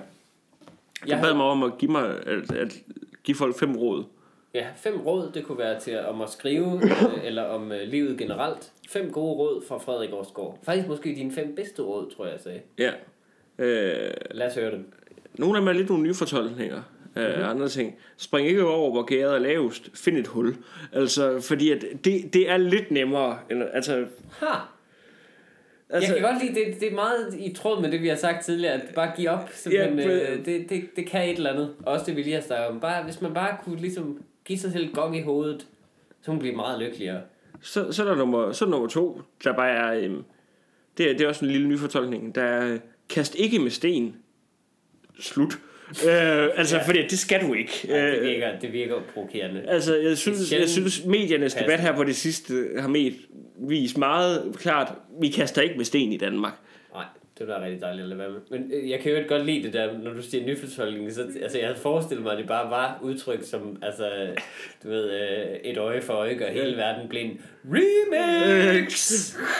Jeg 1.06 1.18
bad 1.22 1.28
har, 1.28 1.36
mig 1.36 1.46
om 1.46 1.62
at 1.62 1.78
give, 1.78 1.90
mig, 1.90 2.08
at, 2.26 2.52
at 2.52 2.78
give 3.24 3.34
folk 3.36 3.58
fem 3.58 3.76
råd. 3.76 4.04
ja, 4.54 4.66
fem 4.76 5.00
råd, 5.00 5.30
det 5.34 5.44
kunne 5.44 5.58
være 5.58 5.80
til 5.80 5.98
om 5.98 6.20
at 6.20 6.30
skrive, 6.30 6.80
øh, 6.84 7.24
eller 7.26 7.42
om 7.42 7.72
øh, 7.72 7.88
livet 7.88 8.18
generelt. 8.18 8.72
Fem 8.88 9.10
gode 9.12 9.34
råd 9.34 9.62
fra 9.68 9.78
Frederik 9.78 10.12
Årsgaard. 10.12 10.58
Faktisk 10.62 10.88
måske 10.88 11.14
dine 11.14 11.32
fem 11.32 11.54
bedste 11.54 11.82
råd, 11.82 12.10
tror 12.16 12.24
jeg, 12.24 12.32
jeg 12.32 12.40
sagde. 12.40 12.60
Ja. 12.78 12.90
Øh, 13.58 14.10
Lad 14.30 14.46
os 14.46 14.54
høre 14.54 14.70
dem. 14.70 14.92
nogle 15.38 15.56
af 15.56 15.60
dem 15.60 15.68
er 15.68 15.72
lidt 15.72 15.88
nogle 15.88 16.02
nye 16.04 16.14
fortolkninger 16.14 16.82
Mhm. 17.14 17.24
mm-hmm. 17.24 17.42
andre 17.44 17.68
ting. 17.68 17.94
Spring 18.16 18.48
ikke 18.48 18.64
over, 18.66 18.90
hvor 18.90 19.02
gæret 19.02 19.34
er 19.34 19.38
lavest. 19.38 19.90
Find 19.94 20.16
et 20.18 20.26
hul. 20.26 20.56
Altså, 20.92 21.40
fordi 21.40 21.70
at 21.70 21.84
det, 22.04 22.32
det 22.34 22.50
er 22.50 22.56
lidt 22.56 22.90
nemmere. 22.90 23.38
End, 23.50 23.62
altså, 23.72 24.06
Ha! 24.40 24.46
altså, 25.90 26.12
jeg 26.14 26.20
kan 26.22 26.32
godt 26.32 26.42
lide, 26.44 26.54
det, 26.54 26.80
det 26.80 26.88
er 26.90 26.94
meget 26.94 27.34
i 27.38 27.52
tråd 27.52 27.80
med 27.82 27.90
det, 27.90 28.02
vi 28.02 28.08
har 28.08 28.16
sagt 28.16 28.44
tidligere, 28.44 28.72
at 28.74 28.82
bare 28.94 29.12
give 29.16 29.30
op. 29.30 29.48
Simpelthen, 29.52 29.98
Ja, 29.98 30.06
men- 30.08 30.38
øh, 30.38 30.44
det, 30.46 30.70
det, 30.70 30.96
det 30.96 31.06
kan 31.06 31.28
et 31.28 31.36
eller 31.36 31.50
andet. 31.50 31.74
Også 31.86 32.06
det, 32.06 32.16
vi 32.16 32.22
lige 32.22 32.34
har 32.34 32.42
snakket 32.42 32.66
om. 32.68 32.80
Bare, 32.80 33.04
hvis 33.04 33.20
man 33.20 33.34
bare 33.34 33.56
kunne 33.64 33.76
ligesom 33.80 34.22
give 34.44 34.58
sig 34.58 34.72
selv 34.72 34.94
gong 34.94 35.16
i 35.16 35.22
hovedet, 35.22 35.60
så 36.20 36.26
kunne 36.26 36.34
man 36.34 36.40
blive 36.40 36.56
meget 36.56 36.78
lykkeligere. 36.80 37.20
så, 37.60 37.92
så, 37.92 38.02
er 38.04 38.08
der 38.08 38.16
nummer, 38.16 38.52
så 38.52 38.64
er 38.64 38.66
der 38.66 38.70
nummer 38.70 38.88
to, 38.88 39.20
der 39.44 39.52
bare 39.52 39.70
er, 39.70 40.04
øhm, 40.04 40.24
Det 40.98 41.10
er, 41.10 41.12
det 41.12 41.20
er 41.24 41.28
også 41.28 41.44
en 41.44 41.50
lille 41.50 41.68
ny 41.68 41.78
fortolkning. 41.78 42.34
Der 42.34 42.42
er, 42.42 42.78
kast 43.08 43.34
ikke 43.34 43.58
med 43.58 43.70
sten. 43.70 44.16
Slut. 45.20 45.58
Øh, 46.08 46.48
altså, 46.56 46.76
ja. 46.76 46.86
fordi 46.86 47.02
det 47.02 47.18
skal 47.18 47.46
du 47.46 47.54
ikke. 47.54 47.72
Ja, 47.88 48.06
det 48.06 48.18
Øh, 48.18 48.22
virker, 48.22 48.58
det 48.60 48.72
virker 48.72 48.94
provokerende. 49.14 49.64
Altså, 49.68 49.96
jeg 49.96 50.18
synes, 50.18 50.52
jeg 50.52 50.68
synes 50.68 51.04
mediernes 51.04 51.54
debat 51.54 51.80
her 51.80 51.96
på 51.96 52.04
det 52.04 52.16
sidste 52.16 52.68
har 52.78 52.88
med 52.88 53.12
vist 53.68 53.98
meget 53.98 54.56
klart, 54.58 54.92
vi 55.20 55.28
kaster 55.28 55.62
ikke 55.62 55.76
med 55.76 55.84
sten 55.84 56.12
i 56.12 56.16
Danmark. 56.16 56.52
Nej, 56.94 57.04
det 57.38 57.48
var 57.48 57.64
rigtig 57.64 57.80
dejligt 57.80 58.02
at 58.02 58.08
lade 58.08 58.18
være 58.18 58.30
med. 58.30 58.40
Men 58.50 58.72
øh, 58.74 58.90
jeg 58.90 59.00
kan 59.00 59.10
jo 59.12 59.16
ikke 59.16 59.28
godt 59.28 59.46
lide 59.46 59.62
det 59.62 59.72
der, 59.72 59.98
når 59.98 60.12
du 60.12 60.22
siger 60.22 60.46
nyfortolkning. 60.46 61.12
Så, 61.12 61.26
altså, 61.42 61.58
jeg 61.58 61.66
havde 61.66 61.80
forestillet 61.80 62.22
mig, 62.24 62.32
at 62.32 62.38
det 62.38 62.46
bare 62.46 62.70
var 62.70 62.98
udtryk 63.02 63.38
som, 63.44 63.78
altså, 63.82 64.10
du 64.84 64.88
ved, 64.88 65.10
øh, 65.10 65.46
et 65.64 65.78
øje 65.78 66.02
for 66.02 66.12
øje, 66.12 66.46
og 66.46 66.52
hele 66.52 66.76
verden 66.76 67.08
blev 67.08 67.22
en 67.22 67.40
remix! 67.64 69.12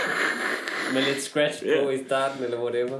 Med 0.95 1.03
lidt 1.03 1.23
scratch 1.23 1.63
på 1.83 1.91
i 1.91 1.99
starten, 2.07 2.45
eller 2.45 2.63
whatever. 2.63 2.99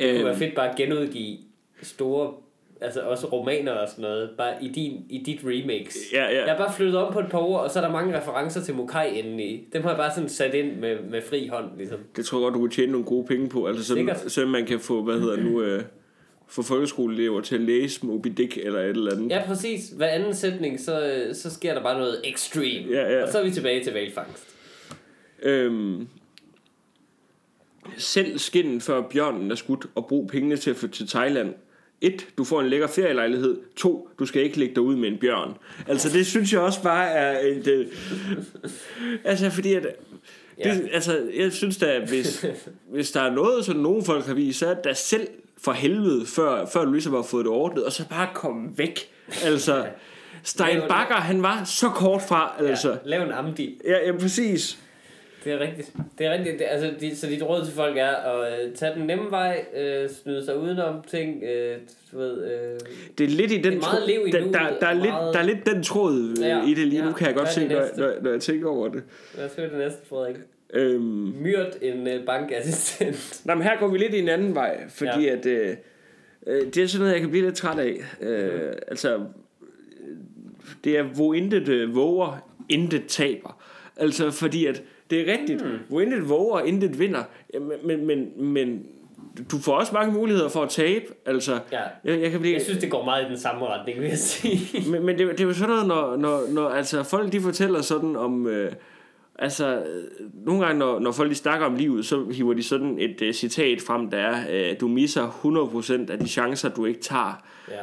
Det 0.00 0.14
kunne 0.14 0.24
være 0.24 0.32
Øh, 0.34 0.38
fedt 0.38 0.54
bare 0.54 0.70
at 0.70 0.76
genudgive 0.76 1.38
store, 1.82 2.34
altså 2.80 3.00
også 3.00 3.26
romaner 3.26 3.72
og 3.72 3.88
sådan 3.88 4.02
noget, 4.02 4.30
bare 4.38 4.64
i, 4.64 4.68
din, 4.68 5.04
i 5.10 5.22
dit 5.26 5.40
remix. 5.44 5.96
Ja, 6.12 6.24
ja. 6.24 6.44
Jeg 6.44 6.56
har 6.56 6.64
bare 6.64 6.74
flyttet 6.74 6.96
om 6.96 7.12
på 7.12 7.20
et 7.20 7.26
par 7.30 7.38
ord, 7.38 7.60
og 7.60 7.70
så 7.70 7.78
er 7.78 7.84
der 7.84 7.92
mange 7.92 8.20
referencer 8.20 8.62
til 8.62 8.74
Mokai 8.74 9.18
indeni. 9.18 9.68
Dem 9.72 9.82
har 9.82 9.90
jeg 9.90 9.98
bare 9.98 10.14
sådan 10.14 10.28
sat 10.28 10.54
ind 10.54 10.76
med, 10.76 10.96
med 11.10 11.22
fri 11.22 11.46
hånd, 11.46 11.66
ligesom. 11.76 11.98
det 12.16 12.24
tror 12.24 12.38
jeg 12.38 12.42
godt, 12.42 12.54
du 12.54 12.58
kunne 12.58 12.70
tjene 12.70 12.92
nogle 12.92 13.06
gode 13.06 13.26
penge 13.26 13.48
på. 13.48 13.66
Altså, 13.66 13.84
så, 13.84 13.94
Sikkert. 13.94 14.32
så 14.32 14.46
man 14.46 14.66
kan 14.66 14.80
få, 14.80 15.02
hvad 15.02 15.20
hedder 15.20 15.36
nu, 15.36 15.62
øh, 15.62 15.82
få 16.48 16.62
folkeskoleelever 16.62 17.40
til 17.40 17.54
at 17.54 17.60
læse 17.60 18.06
Moby 18.06 18.28
Dick 18.36 18.56
eller 18.56 18.80
et 18.80 18.88
eller 18.88 19.12
andet. 19.12 19.30
Ja, 19.30 19.42
præcis. 19.46 19.88
Hver 19.96 20.06
anden 20.06 20.34
sætning, 20.34 20.80
så, 20.80 21.26
så 21.32 21.50
sker 21.50 21.74
der 21.74 21.82
bare 21.82 21.98
noget 21.98 22.20
extreme. 22.24 22.92
Ja, 22.92 23.12
ja. 23.12 23.22
Og 23.22 23.28
så 23.28 23.38
er 23.38 23.44
vi 23.44 23.50
tilbage 23.50 23.84
til 23.84 23.92
valfangst. 23.92 24.46
Øhm, 25.42 26.08
selv 27.96 28.38
skinnen 28.38 28.80
før 28.80 29.02
bjørnen 29.02 29.50
er 29.50 29.54
skudt, 29.54 29.86
og 29.94 30.06
brug 30.06 30.28
pengene 30.28 30.56
til 30.56 30.70
at 30.70 30.76
flytte 30.76 30.96
til 30.96 31.08
Thailand. 31.08 31.54
1. 32.00 32.26
Du 32.38 32.44
får 32.44 32.60
en 32.60 32.68
lækker 32.68 32.86
ferielejlighed. 32.86 33.56
2. 33.76 34.08
Du 34.18 34.26
skal 34.26 34.42
ikke 34.42 34.58
lægge 34.58 34.74
dig 34.74 34.82
ud 34.82 34.96
med 34.96 35.08
en 35.08 35.18
bjørn. 35.18 35.54
Altså, 35.88 36.08
det 36.08 36.26
synes 36.26 36.52
jeg 36.52 36.60
også 36.60 36.82
bare 36.82 37.08
er 37.10 37.38
et... 37.48 37.66
Øh, 37.66 37.86
altså, 39.24 39.50
fordi 39.50 39.74
at... 39.74 39.82
Det, 39.82 39.92
Ja. 40.64 40.76
altså, 40.92 41.20
jeg 41.36 41.52
synes 41.52 41.76
da, 41.76 41.86
at 41.86 42.08
hvis, 42.08 42.46
hvis 42.94 43.10
der 43.10 43.20
er 43.20 43.30
noget, 43.34 43.64
som 43.64 43.76
nogle 43.76 44.04
folk 44.04 44.26
har 44.26 44.34
vist, 44.34 44.58
så 44.58 44.66
er 44.66 44.74
det 44.74 44.84
da 44.84 44.92
selv 44.94 45.28
for 45.62 45.72
helvede, 45.72 46.26
før, 46.26 46.66
før 46.66 46.84
du 46.84 46.92
ligesom 46.92 47.14
har 47.14 47.22
fået 47.22 47.44
det 47.44 47.52
ordnet, 47.52 47.84
og 47.84 47.92
så 47.92 48.08
bare 48.08 48.28
komme 48.34 48.68
væk. 48.76 49.00
Altså, 49.44 49.86
Stein 50.42 50.80
Bakker, 50.88 51.14
han 51.14 51.42
var 51.42 51.64
så 51.64 51.88
kort 51.88 52.22
fra, 52.28 52.54
altså. 52.58 52.90
Ja, 52.90 52.96
lav 53.04 53.22
en 53.26 53.32
amdi. 53.32 53.80
Ja, 53.84 54.06
ja, 54.06 54.12
præcis. 54.18 54.78
Det 55.44 55.52
er 55.52 55.58
rigtigt. 55.60 55.92
Det 56.18 56.26
er 56.26 56.32
rigtigt. 56.32 56.58
Det, 56.58 56.66
altså, 56.70 56.94
de, 57.00 57.16
så 57.16 57.26
dit 57.26 57.42
råd 57.42 57.64
til 57.64 57.74
folk 57.74 57.96
er 57.96 58.06
at 58.10 58.64
øh, 58.66 58.74
tage 58.74 58.94
den 58.94 59.06
nemme 59.06 59.30
vej, 59.30 59.64
øh, 59.76 60.08
snyde 60.10 60.44
sig 60.44 60.58
udenom 60.58 61.02
ting, 61.06 61.42
øh, 61.42 61.76
du 62.12 62.18
ved... 62.18 62.44
Øh, 62.44 62.80
Det 63.18 63.24
er 63.24 63.28
lidt 63.28 63.52
i 63.52 63.54
den 63.56 63.64
Det 63.64 63.74
er 63.74 63.78
meget 63.78 64.06
liv 64.08 64.20
i 64.26 64.30
der, 64.30 64.40
der, 64.40 64.78
der, 64.80 64.86
er 64.86 64.92
lidt, 64.94 65.04
meget- 65.04 65.34
der 65.34 65.40
er 65.40 65.44
lidt 65.44 65.66
den 65.66 65.82
tråd 65.82 66.36
Ja, 66.40 66.66
i 66.66 66.74
det 66.74 66.86
lige 66.88 67.02
nu, 67.02 67.08
ja. 67.08 67.14
kan 67.14 67.26
jeg 67.26 67.34
godt 67.36 67.52
se, 67.52 67.68
når, 67.68 67.80
næste? 67.80 68.00
når, 68.00 68.12
når 68.22 68.30
jeg 68.30 68.40
tænker 68.40 68.68
over 68.68 68.88
det. 68.88 69.02
hvad 69.34 69.48
skal 69.48 69.64
det 69.70 69.78
næste, 69.78 70.06
Frederik? 70.08 70.36
Øhm, 70.74 71.02
Myrd 71.40 71.72
en 71.82 72.08
øh, 72.08 72.26
bankassistent. 72.26 73.40
nej, 73.46 73.54
men 73.54 73.62
her 73.64 73.78
går 73.78 73.88
vi 73.88 73.98
lidt 73.98 74.14
i 74.14 74.18
en 74.18 74.28
anden 74.28 74.54
vej, 74.54 74.78
fordi 74.88 75.24
Ja. 75.26 75.32
at 75.32 75.46
øh, 75.46 75.76
øh, 76.46 76.62
det 76.74 76.76
er 76.76 76.86
sådan 76.86 77.00
noget, 77.00 77.12
jeg 77.12 77.20
kan 77.20 77.30
blive 77.30 77.44
lidt 77.44 77.56
træt 77.56 77.78
af. 77.78 77.96
Øh, 78.20 78.72
altså, 78.88 79.14
øh, 79.16 79.20
det 80.84 80.98
er, 80.98 81.02
hvor 81.02 81.34
intet 81.34 81.68
øh, 81.68 81.94
våger, 81.96 82.48
intet 82.68 83.02
taber. 83.08 83.62
Altså, 83.96 84.30
fordi 84.30 84.66
at 84.66 84.82
det 85.10 85.20
er 85.28 85.32
rigtigt, 85.38 85.64
mm. 85.64 85.78
hvor 85.88 86.00
intet 86.00 86.28
våger, 86.28 86.60
intet 86.60 86.98
vinder. 86.98 87.22
Men, 87.84 88.06
men, 88.06 88.44
men, 88.52 88.86
du 89.50 89.58
får 89.58 89.72
også 89.74 89.94
mange 89.94 90.12
muligheder 90.12 90.48
for 90.48 90.62
at 90.62 90.68
tabe. 90.70 91.04
Altså, 91.26 91.58
Ja. 91.72 91.80
jeg, 92.04 92.20
jeg 92.20 92.30
kan 92.30 92.40
blive... 92.40 92.54
Jeg 92.54 92.62
synes, 92.62 92.78
det 92.78 92.90
går 92.90 93.04
meget 93.04 93.26
i 93.26 93.28
den 93.28 93.38
samme 93.38 93.66
retning, 93.66 94.00
vil 94.00 94.08
jeg 94.08 94.18
sige. 94.18 94.60
Men, 94.90 95.06
men 95.06 95.18
det, 95.18 95.30
det 95.30 95.40
er 95.40 95.44
jo 95.44 95.52
sådan 95.54 95.68
noget, 95.68 95.86
når, 95.88 96.16
når, 96.16 96.40
når 96.52 96.68
altså, 96.68 97.02
folk 97.02 97.32
de 97.32 97.40
fortæller 97.40 97.82
sådan 97.82 98.16
om... 98.16 98.46
Øh, 98.46 98.72
altså, 99.38 99.82
nogle 100.34 100.66
gange, 100.66 100.78
når, 100.78 100.98
når 100.98 101.12
folk 101.12 101.30
de 101.30 101.34
snakker 101.34 101.66
om 101.66 101.74
livet, 101.74 102.06
så 102.06 102.24
hiver 102.32 102.54
de 102.54 102.62
sådan 102.62 102.98
et 102.98 103.22
øh, 103.22 103.34
citat 103.34 103.80
frem, 103.82 104.10
der 104.10 104.18
er, 104.18 104.70
øh, 104.70 104.80
du 104.80 104.88
misser 104.88 105.28
100% 106.08 106.12
af 106.12 106.18
de 106.18 106.28
chancer, 106.28 106.68
du 106.68 106.84
ikke 106.86 107.00
tager. 107.00 107.42
ja. 107.70 107.74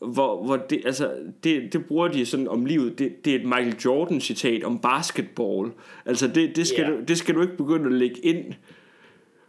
Hvor, 0.00 0.44
hvor 0.44 0.56
det, 0.56 0.82
altså, 0.84 1.10
det, 1.44 1.72
det 1.72 1.86
bruger 1.86 2.08
de 2.08 2.26
sådan 2.26 2.48
om 2.48 2.64
livet. 2.64 2.98
Det, 2.98 3.24
det 3.24 3.30
er 3.34 3.38
et 3.38 3.44
Michael 3.44 3.76
Jordan 3.84 4.20
citat 4.20 4.64
om 4.64 4.78
basketball. 4.78 5.70
Altså, 6.06 6.28
det, 6.28 6.56
det, 6.56 6.66
skal 6.66 6.82
Ja. 6.82 6.90
du, 6.90 6.96
det 7.08 7.18
skal 7.18 7.34
du 7.34 7.42
ikke 7.42 7.56
begynde 7.56 7.86
at 7.86 7.92
lægge 7.92 8.16
ind. 8.26 8.44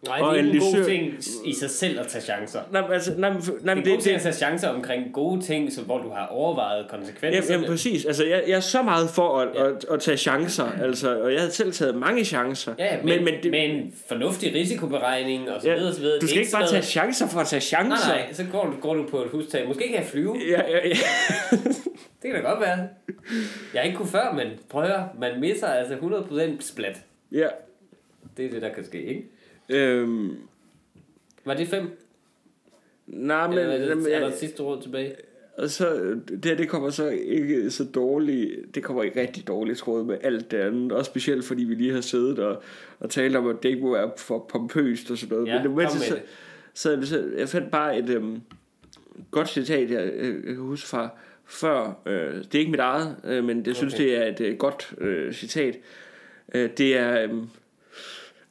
Nej, 0.06 0.20
Og 0.22 0.36
det 0.36 0.42
er 0.42 0.46
ikke 0.46 0.58
en 0.58 0.74
god 0.76 0.86
ting 0.86 1.14
i 1.46 1.54
sig 1.54 1.70
selv 1.70 2.00
at 2.00 2.08
tage 2.08 2.22
chancer. 2.22 2.60
Nej, 2.72 2.82
men 2.82 2.92
altså, 2.92 3.14
nej, 3.18 3.30
men- 3.34 3.42
nej, 3.62 3.76
men 3.76 3.84
Det 3.86 3.92
er 3.92 3.92
en 3.92 3.98
god 3.98 3.98
det, 3.98 4.04
ting 4.04 4.04
det, 4.04 4.10
at 4.16 4.22
tage 4.22 4.34
chancer 4.34 4.68
omkring 4.70 5.14
gode 5.14 5.42
ting, 5.42 5.74
så, 5.74 5.82
hvor 5.82 5.98
du 5.98 6.10
har 6.10 6.28
overvejet 6.28 6.78
Jamen, 6.78 6.90
konsekvenserne. 6.90 7.52
jamen 7.54 7.68
præcis. 7.70 8.06
Altså, 8.06 8.26
jeg, 8.26 8.44
jeg 8.48 8.56
er 8.56 8.60
så 8.60 8.82
meget 8.82 9.10
for 9.10 9.38
at, 9.40 9.48
Ja. 9.56 9.68
at, 9.70 9.86
at 9.92 10.00
tage 10.00 10.18
chancer. 10.18 10.72
Altså, 10.84 11.22
og 11.22 11.32
jeg 11.34 11.40
havde 11.40 11.52
selv 11.54 11.72
taget 11.74 11.96
mange 11.96 12.26
chancer. 12.26 12.74
Ja, 12.80 12.98
men, 13.04 13.26
men, 13.26 13.34
det, 13.44 13.52
med 13.52 13.64
en 13.66 13.94
fornuftig 14.08 14.54
risikoberegning 14.56 15.50
og 15.52 15.62
så 15.62 15.70
Ja, 15.70 15.76
videre, 15.76 15.94
så 15.94 16.02
videre. 16.02 16.20
Du 16.20 16.28
skal 16.28 16.40
ikke 16.40 16.52
bare 16.52 16.68
tage 16.70 16.84
chancer 16.84 17.28
for 17.28 17.40
at 17.40 17.48
tage 17.48 17.62
chancer. 17.62 18.08
Nej, 18.08 18.18
nej, 18.26 18.34
så 18.34 18.44
går 18.52 18.66
du, 18.66 18.74
går 18.82 18.94
du 18.94 19.08
på 19.08 19.18
et 19.24 19.30
hustag. 19.30 19.68
Måske 19.68 19.88
kan 19.88 19.96
jeg 19.96 20.06
flyve. 20.06 20.36
Ja, 20.50 20.62
ja, 20.72 20.88
ja. 20.88 20.94
Det 22.22 22.32
kan 22.32 22.44
da 22.44 22.50
godt 22.50 22.60
være. 22.62 22.78
Jeg 23.74 23.82
har 23.82 23.84
ikke 23.84 23.98
kunne 23.98 24.08
før, 24.10 24.34
men 24.34 24.48
prøv 24.70 24.82
at 24.84 24.88
høre, 24.90 25.10
man 25.20 25.40
misser 25.40 25.68
altså 25.68 25.96
100% 25.96 26.68
splat. 26.72 26.98
ja. 27.32 27.48
Det 28.38 28.46
er 28.46 28.50
det, 28.50 28.62
der 28.62 28.70
kan 28.74 28.86
ske, 28.86 29.04
ikke? 29.06 29.24
Øhm, 29.70 30.38
Var 31.46 31.54
det 31.54 31.68
fem? 31.68 31.90
nej, 33.08 33.48
men, 33.48 33.58
Eller 33.58 33.74
er, 33.74 33.86
jamen, 33.88 34.06
det, 34.06 34.16
er 34.16 34.20
der 34.20 34.28
jeg, 34.28 34.38
sidste 34.38 34.64
råd 34.64 34.82
tilbage? 34.82 35.16
og 35.58 35.70
så, 35.70 36.16
det 36.28 36.46
her, 36.46 36.56
det 36.56 36.70
kommer 36.70 36.90
så 36.90 37.08
ikke 37.10 37.72
så 37.72 37.84
dårligt, 37.84 38.76
det 38.76 38.84
kommer 38.84 39.04
ikke 39.04 39.22
rigtig 39.22 39.48
dårligt 39.48 39.80
tråd 39.80 40.04
med 40.06 40.18
alt 40.22 40.52
det 40.52 40.58
andet, 40.58 40.92
også 40.92 41.10
specielt 41.10 41.46
fordi 41.46 41.64
vi 41.64 41.76
lige 41.76 41.94
har 41.94 42.02
siddet 42.02 42.40
og, 42.40 42.64
og 43.00 43.10
talt 43.10 43.36
om, 43.36 43.48
at 43.48 43.56
det 43.64 43.70
ikke 43.70 43.82
må 43.82 43.92
være 43.92 44.12
for 44.18 44.46
pompøst 44.50 45.12
og 45.12 45.18
sådan 45.18 45.38
noget. 45.38 45.48
Ja, 45.48 45.54
men 45.56 45.64
det, 45.64 45.72
med 45.72 45.88
så, 45.88 46.16
det. 46.16 46.24
så, 46.74 47.00
så, 47.04 47.32
jeg 47.38 47.50
fandt 47.50 47.72
bare 47.72 48.00
et 48.00 48.10
øhm, 48.10 48.42
godt 49.32 49.50
citat, 49.50 49.92
jeg, 49.92 50.14
jeg 50.18 50.44
kan 50.46 50.56
huske 50.56 50.88
fra 50.88 51.10
før, 51.46 52.02
øh, 52.06 52.36
det 52.36 52.56
er 52.56 52.60
ikke 52.60 52.72
mit 52.72 52.80
eget, 52.80 53.16
øh, 53.24 53.44
men 53.44 53.76
synes 53.76 53.94
Okay. 53.94 54.04
det 54.04 54.18
er 54.18 54.26
et 54.26 54.42
øh, 54.42 54.58
godt 54.58 54.94
øh, 54.98 55.34
citat. 55.34 55.78
Øh, 56.54 56.70
det 56.78 56.98
er 56.98 57.24
øh, 57.24 57.30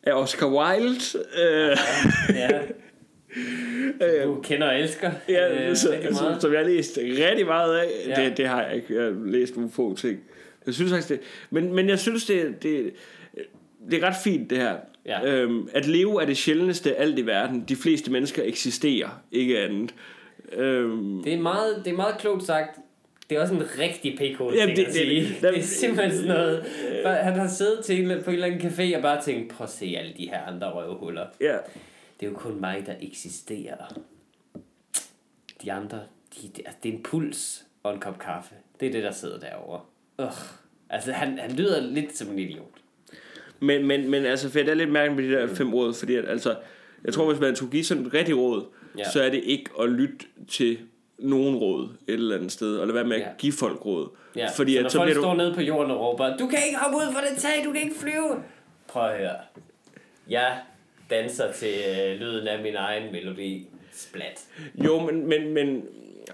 af 0.03 0.13
Oscar 0.13 0.47
Wilde. 0.47 1.01
Øh, 1.43 1.77
Ja. 2.37 2.49
Du 4.25 4.41
kender 4.43 4.69
og 4.69 4.81
elsker 4.81 5.11
Ja, 5.29 5.69
øh, 5.71 5.77
så, 5.77 5.91
rigtig 5.91 6.07
altså, 6.07 6.37
som 6.41 6.53
jeg 6.53 6.61
har 6.61 6.67
læst 6.67 6.99
rigtig 7.07 7.47
meget 7.47 7.79
af. 7.79 7.87
Ja. 8.07 8.21
Ja. 8.23 8.29
Det, 8.29 8.37
det 8.37 8.49
har 8.49 8.63
jeg 8.63 8.77
ikke. 8.77 8.95
Jeg 8.95 9.03
har 9.05 9.15
læst 9.27 9.57
nogle 9.57 9.71
få 9.71 9.97
ting. 9.97 10.19
Jeg 10.67 10.75
synes 10.75 10.91
faktisk 10.93 11.09
det. 11.09 11.21
Men, 11.51 11.75
men 11.75 11.89
jeg 11.89 11.99
synes, 11.99 12.27
det, 12.27 12.63
det, 12.63 12.93
det 13.91 14.03
er 14.03 14.07
ret 14.07 14.17
fint, 14.25 14.51
det 14.51 14.59
her. 14.59 14.77
Ja. 15.07 15.27
Øhm, 15.35 15.69
at 15.73 15.87
leve 15.87 16.23
er 16.23 16.27
det 16.27 16.37
sjældneste 16.37 16.95
alt 16.97 17.19
i 17.19 17.27
verden. 17.27 17.65
De 17.69 17.77
fleste 17.77 18.11
mennesker 18.13 18.43
eksisterer, 18.45 19.23
ikke 19.33 19.59
andet. 19.61 19.95
Øhm, 20.53 21.23
Det 21.23 21.33
er 21.35 21.39
meget, 21.39 21.83
det 21.85 21.91
er 21.93 21.97
meget 21.97 22.19
klogt 22.19 22.45
sagt. 22.45 22.79
Det 23.31 23.37
er 23.37 23.43
også 23.43 23.55
en 23.55 23.63
rigtig 23.79 24.13
pk 24.15 24.39
ting 24.39 24.55
Jamen, 24.55 24.77
det- 24.77 24.83
at 24.83 24.87
det- 24.87 24.95
sige. 24.95 25.21
det- 25.23 25.43
Det, 25.43 25.59
er 25.59 25.63
simpelthen 25.63 26.13
sådan 26.13 26.29
noget. 26.29 26.65
For 27.03 27.09
Han 27.11 27.33
har 27.35 27.49
siddet 27.49 27.85
til 27.85 28.01
en, 28.11 28.23
på 28.23 28.31
en 28.31 28.35
eller 28.35 28.47
anden 28.47 28.61
café 28.61 28.97
og 28.97 29.03
bare 29.03 29.23
tænkt, 29.23 29.53
prøv 29.53 29.65
at 29.65 29.71
se 29.71 29.95
alle 29.99 30.15
de 30.19 30.29
her 30.29 30.43
andre 30.43 30.73
røvhuller. 30.73 31.27
ja. 31.41 31.57
Det 32.21 32.27
er 32.27 32.31
jo 32.31 32.37
kun 32.37 32.61
mig, 32.61 32.83
der 32.87 32.95
eksisterer. 33.01 34.01
De 35.63 35.73
andre, 35.73 36.01
de, 36.37 36.49
det, 36.57 36.65
det 36.83 36.89
er 36.89 36.93
en 36.93 37.03
puls 37.03 37.65
og 37.83 37.95
en 37.95 38.01
kop 38.01 38.19
kaffe. 38.19 38.55
Det 38.81 38.89
er 38.89 38.93
det, 38.93 39.03
der 39.03 39.13
sidder 39.13 39.39
derovre. 39.39 39.81
Ugh. 40.19 40.33
Altså, 40.91 41.13
han, 41.13 41.39
han 41.39 41.53
lyder 41.53 41.81
lidt 41.81 42.17
som 42.17 42.29
en 42.33 42.39
idiot. 42.39 42.71
Men, 43.61 43.87
men, 43.87 44.11
men 44.11 44.25
altså, 44.25 44.51
for 44.51 44.59
det 44.59 44.69
er 44.69 44.75
lidt 44.75 44.93
mærkeligt 44.93 45.29
med 45.31 45.37
de 45.39 45.49
der 45.49 45.55
fem 45.55 45.75
råd, 45.75 45.95
fordi 45.95 46.15
at, 46.15 46.29
altså, 46.29 46.57
jeg 47.05 47.13
tror, 47.15 47.29
hvis 47.31 47.41
man 47.41 47.57
skulle 47.57 47.73
give 47.73 47.85
sådan 47.85 48.07
et 48.07 48.15
rigtigt 48.15 48.37
råd, 48.39 48.65
ja. 48.99 49.11
så 49.11 49.23
er 49.23 49.31
det 49.31 49.43
ikke 49.45 49.71
at 49.81 49.89
lytte 49.91 50.27
til 50.49 50.79
nogen 51.19 51.57
råd 51.57 51.89
et 52.09 52.15
eller 52.15 52.37
andet 52.37 52.53
sted, 52.53 52.77
og 52.77 52.87
lade 52.87 52.95
være 52.95 53.05
med 53.05 53.17
at 53.17 53.23
Ja. 53.23 53.29
give 53.39 53.53
folk 53.53 53.87
råd. 53.87 54.09
Ja, 54.37 54.49
Fordi 54.57 54.73
så 54.73 54.79
at 54.79 54.83
når 54.83 54.89
så 54.91 54.99
folk 54.99 55.07
bliver 55.09 55.23
står 55.23 55.31
du... 55.31 55.37
nede 55.37 55.55
på 55.55 55.61
jorden 55.61 55.91
og 55.91 56.01
råber, 56.01 56.37
du 56.37 56.47
kan 56.47 56.59
ikke 56.67 56.79
hoppe 56.79 56.97
ud 56.97 57.13
fra 57.13 57.21
det 57.21 57.39
tag, 57.39 57.65
du 57.65 57.73
kan 57.73 57.83
ikke 57.83 57.95
flyve. 58.01 58.43
Prøv 58.89 59.11
at 59.11 59.19
høre. 59.19 59.37
Jeg 60.31 60.59
danser 61.11 61.53
til 61.53 61.69
øh, 61.99 62.21
lyden 62.21 62.49
af 62.49 62.63
min 62.63 62.75
egen 62.77 63.13
melodi. 63.13 63.67
Splat. 63.93 64.45
Jo, 64.85 65.01
men, 65.01 65.27
men, 65.29 65.55
men 65.55 65.83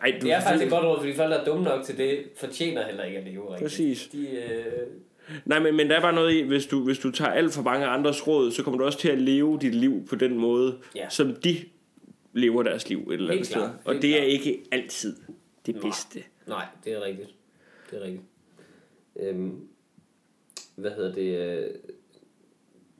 ej, 0.02 0.10
du 0.20 0.26
Det 0.26 0.32
er 0.34 0.40
faktisk 0.40 0.64
et 0.64 0.70
godt 0.70 0.84
råd, 0.84 0.98
fordi 0.98 1.14
folk, 1.14 1.30
der 1.30 1.38
er 1.40 1.44
dumme 1.44 1.64
nok 1.64 1.84
til 1.84 1.98
det, 1.98 2.18
fortjener 2.36 2.86
heller 2.86 3.04
ikke 3.04 3.18
at 3.18 3.24
leve 3.24 3.42
rigtigt. 3.52 3.62
Præcis. 3.62 4.08
De, 4.12 4.26
øh, 4.28 4.64
Nej, 5.44 5.58
men, 5.58 5.76
men 5.76 5.90
der 5.90 5.96
er 5.96 6.00
bare 6.00 6.12
noget 6.14 6.32
i, 6.34 6.40
hvis 6.42 6.66
du, 6.66 6.84
hvis 6.84 6.98
du 6.98 7.10
tager 7.10 7.30
alt 7.30 7.52
for 7.54 7.62
mange 7.62 7.86
andres 7.86 8.26
råd, 8.26 8.50
så 8.50 8.62
kommer 8.62 8.78
du 8.78 8.84
også 8.84 8.98
til 8.98 9.08
at 9.08 9.18
leve 9.18 9.58
dit 9.60 9.74
liv 9.74 10.06
på 10.08 10.16
den 10.16 10.38
måde, 10.38 10.76
Ja. 10.96 11.08
som 11.08 11.34
de 11.34 11.56
lever 12.34 12.62
deres 12.62 12.88
liv 12.88 12.98
et 12.98 13.12
eller 13.14 13.30
andet 13.30 13.46
sted. 13.46 13.68
Og 13.84 13.94
det 13.94 14.18
er 14.20 14.22
ikke 14.24 14.62
altid 14.72 15.16
det 15.66 15.74
Nej. 15.74 15.82
bedste. 15.82 16.22
nej, 16.46 16.66
det 16.84 16.92
er 16.92 17.00
rigtigt. 17.04 17.28
Det 17.90 17.98
er 17.98 18.02
rigtigt. 18.04 18.22
Øhm, 19.16 19.68
hvad 20.76 20.90
hedder 20.90 21.12
det? 21.14 21.58
øh, 21.62 21.70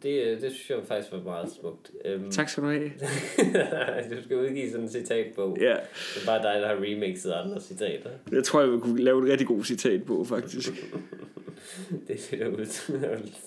Det, 0.02 0.22
øh, 0.24 0.40
det 0.40 0.52
synes 0.52 0.70
jeg 0.70 0.78
faktisk 0.86 1.12
var 1.12 1.22
meget 1.22 1.52
smukt. 1.52 1.90
Øhm, 2.04 2.30
Tak 2.30 2.48
skal 2.48 2.62
du 2.62 2.68
have. 2.68 2.90
du 4.16 4.22
skal 4.24 4.36
udgive 4.36 4.70
sådan 4.70 4.82
en 4.84 4.90
citatbog. 4.90 5.56
Ja, 5.60 5.70
Det 6.14 6.22
er 6.22 6.26
bare 6.26 6.42
dig, 6.42 6.60
der 6.62 6.66
har 6.68 6.74
remixet 6.82 7.32
andre 7.32 7.60
citater. 7.60 8.10
jeg 8.32 8.44
tror, 8.44 8.60
jeg 8.60 8.70
vil 8.70 8.80
kunne 8.80 9.02
lave 9.04 9.24
et 9.26 9.30
rigtig 9.30 9.46
god 9.46 9.64
citat 9.64 10.04
på, 10.04 10.24
faktisk. 10.24 10.72
Det 12.08 12.20
ser 12.20 12.48
ud 12.48 12.64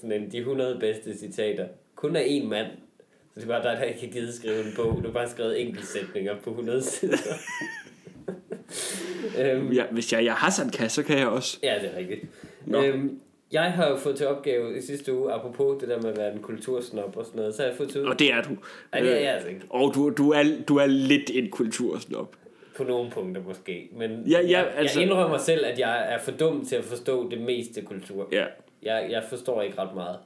sådan 0.01 0.21
en, 0.21 0.31
de 0.31 0.37
100 0.37 0.77
bedste 0.79 1.17
citater. 1.17 1.67
Kun 1.95 2.15
af 2.15 2.21
én 2.23 2.45
mand. 2.45 2.67
Det 3.37 3.43
er 3.43 3.47
bare 3.47 3.63
dig, 3.63 3.77
der 3.79 3.83
ikke 3.83 3.99
har 3.99 4.07
givet 4.07 4.33
skrive 4.33 4.59
en 4.59 4.73
bog. 4.75 4.97
Du 5.01 5.07
har 5.07 5.13
bare 5.13 5.29
skrevet 5.29 5.61
enkeltsætninger 5.61 6.35
på 6.43 6.49
100 6.49 6.83
sider. 6.83 7.17
øhm, 9.39 9.71
Ja, 9.71 9.83
hvis 9.91 10.13
jeg, 10.13 10.25
jeg 10.25 10.33
Hassan 10.33 10.69
kan, 10.69 10.89
så 10.89 11.03
kan 11.03 11.17
jeg 11.17 11.27
også. 11.27 11.57
Ja, 11.63 11.75
det 11.81 11.89
er 11.93 11.97
rigtigt. 11.97 12.21
Nå. 12.65 12.83
Øhm, 12.83 13.19
jeg 13.51 13.63
har 13.71 13.89
jo 13.89 13.97
fået 13.97 14.15
til 14.15 14.27
opgave 14.27 14.77
i 14.77 14.81
sidste 14.81 15.13
uge, 15.13 15.33
apropos 15.33 15.79
det 15.81 15.89
der 15.89 16.01
med 16.01 16.09
at 16.09 16.17
være 16.17 16.33
en 16.33 16.39
kultursnop 16.41 17.17
og 17.17 17.25
sådan 17.25 17.39
noget, 17.39 17.55
så 17.55 17.61
har 17.61 17.69
jeg 17.69 17.77
fået 17.77 17.89
til 17.89 18.07
Og 18.07 18.19
det 18.19 18.33
er 18.33 18.41
du. 18.41 18.57
Ej, 18.93 18.99
det 18.99 19.13
er 19.13 19.19
jeg 19.19 19.33
altså 19.33 19.49
ikke. 19.49 19.61
Og 19.69 19.91
du, 19.95 20.09
du, 20.09 20.31
er, 20.31 20.43
du 20.67 20.77
er 20.77 20.85
lidt 20.85 21.29
en 21.33 21.49
kultursnop. 21.49 22.35
På 22.77 22.83
nogle 22.83 23.11
punkter 23.11 23.41
måske. 23.43 23.89
Men 23.93 24.23
Ja, 24.27 24.39
ja, 24.41 24.49
jeg, 24.49 24.71
altså- 24.75 24.99
jeg 24.99 25.07
indrømmer 25.09 25.37
selv, 25.37 25.65
at 25.65 25.79
jeg 25.79 26.13
er 26.13 26.19
for 26.19 26.31
dum 26.31 26.65
til 26.65 26.75
at 26.75 26.83
forstå 26.83 27.29
det 27.29 27.41
meste 27.41 27.81
kultur. 27.81 28.27
Ja. 28.31 28.45
Jeg, 28.83 29.07
jeg 29.09 29.23
forstår 29.29 29.61
ikke 29.61 29.77
ret 29.77 29.95
meget. 29.95 30.17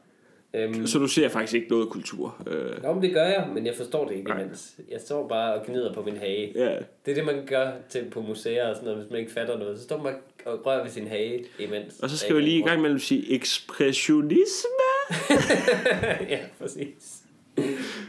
Øhm, 0.53 0.87
Så 0.87 0.99
du 0.99 1.07
ser 1.07 1.29
faktisk 1.29 1.53
ikke 1.53 1.67
noget 1.69 1.89
kultur. 1.89 2.43
Øh, 2.47 2.83
Nå, 2.83 2.93
men 2.93 3.03
det 3.03 3.13
gør 3.13 3.23
jeg, 3.25 3.49
men 3.53 3.65
jeg 3.65 3.75
forstår 3.75 4.07
det 4.07 4.15
ikke 4.15 4.29
Nej. 4.29 4.41
imens. 4.41 4.75
Jeg 4.91 5.01
står 5.01 5.27
bare 5.27 5.53
og 5.53 5.65
gnider 5.65 5.93
på 5.93 6.01
min 6.03 6.17
hage. 6.17 6.51
ja. 6.55 6.77
Det 7.05 7.11
er 7.11 7.15
det, 7.15 7.25
man 7.25 7.45
gør 7.45 7.71
til 7.89 8.05
på 8.11 8.21
museer 8.21 8.69
og 8.69 8.75
sådan 8.75 8.85
noget, 8.85 9.01
hvis 9.01 9.11
man 9.11 9.19
ikke 9.19 9.31
fatter 9.31 9.57
noget. 9.57 9.77
Så 9.77 9.83
står 9.83 9.97
man 10.03 10.13
og 10.45 10.65
rører 10.65 10.83
ved 10.83 10.91
sin 10.91 11.07
hage 11.07 11.45
imens. 11.59 11.99
Og 11.99 12.09
så 12.09 12.17
skal 12.17 12.35
vi 12.35 12.41
lige 12.41 12.59
i 12.59 12.63
gang 12.63 12.81
med 12.81 12.95
at 12.95 13.01
sige 13.01 13.33
ekspressionisme. 13.33 14.69
ja, 16.29 16.39
præcis. 16.61 17.21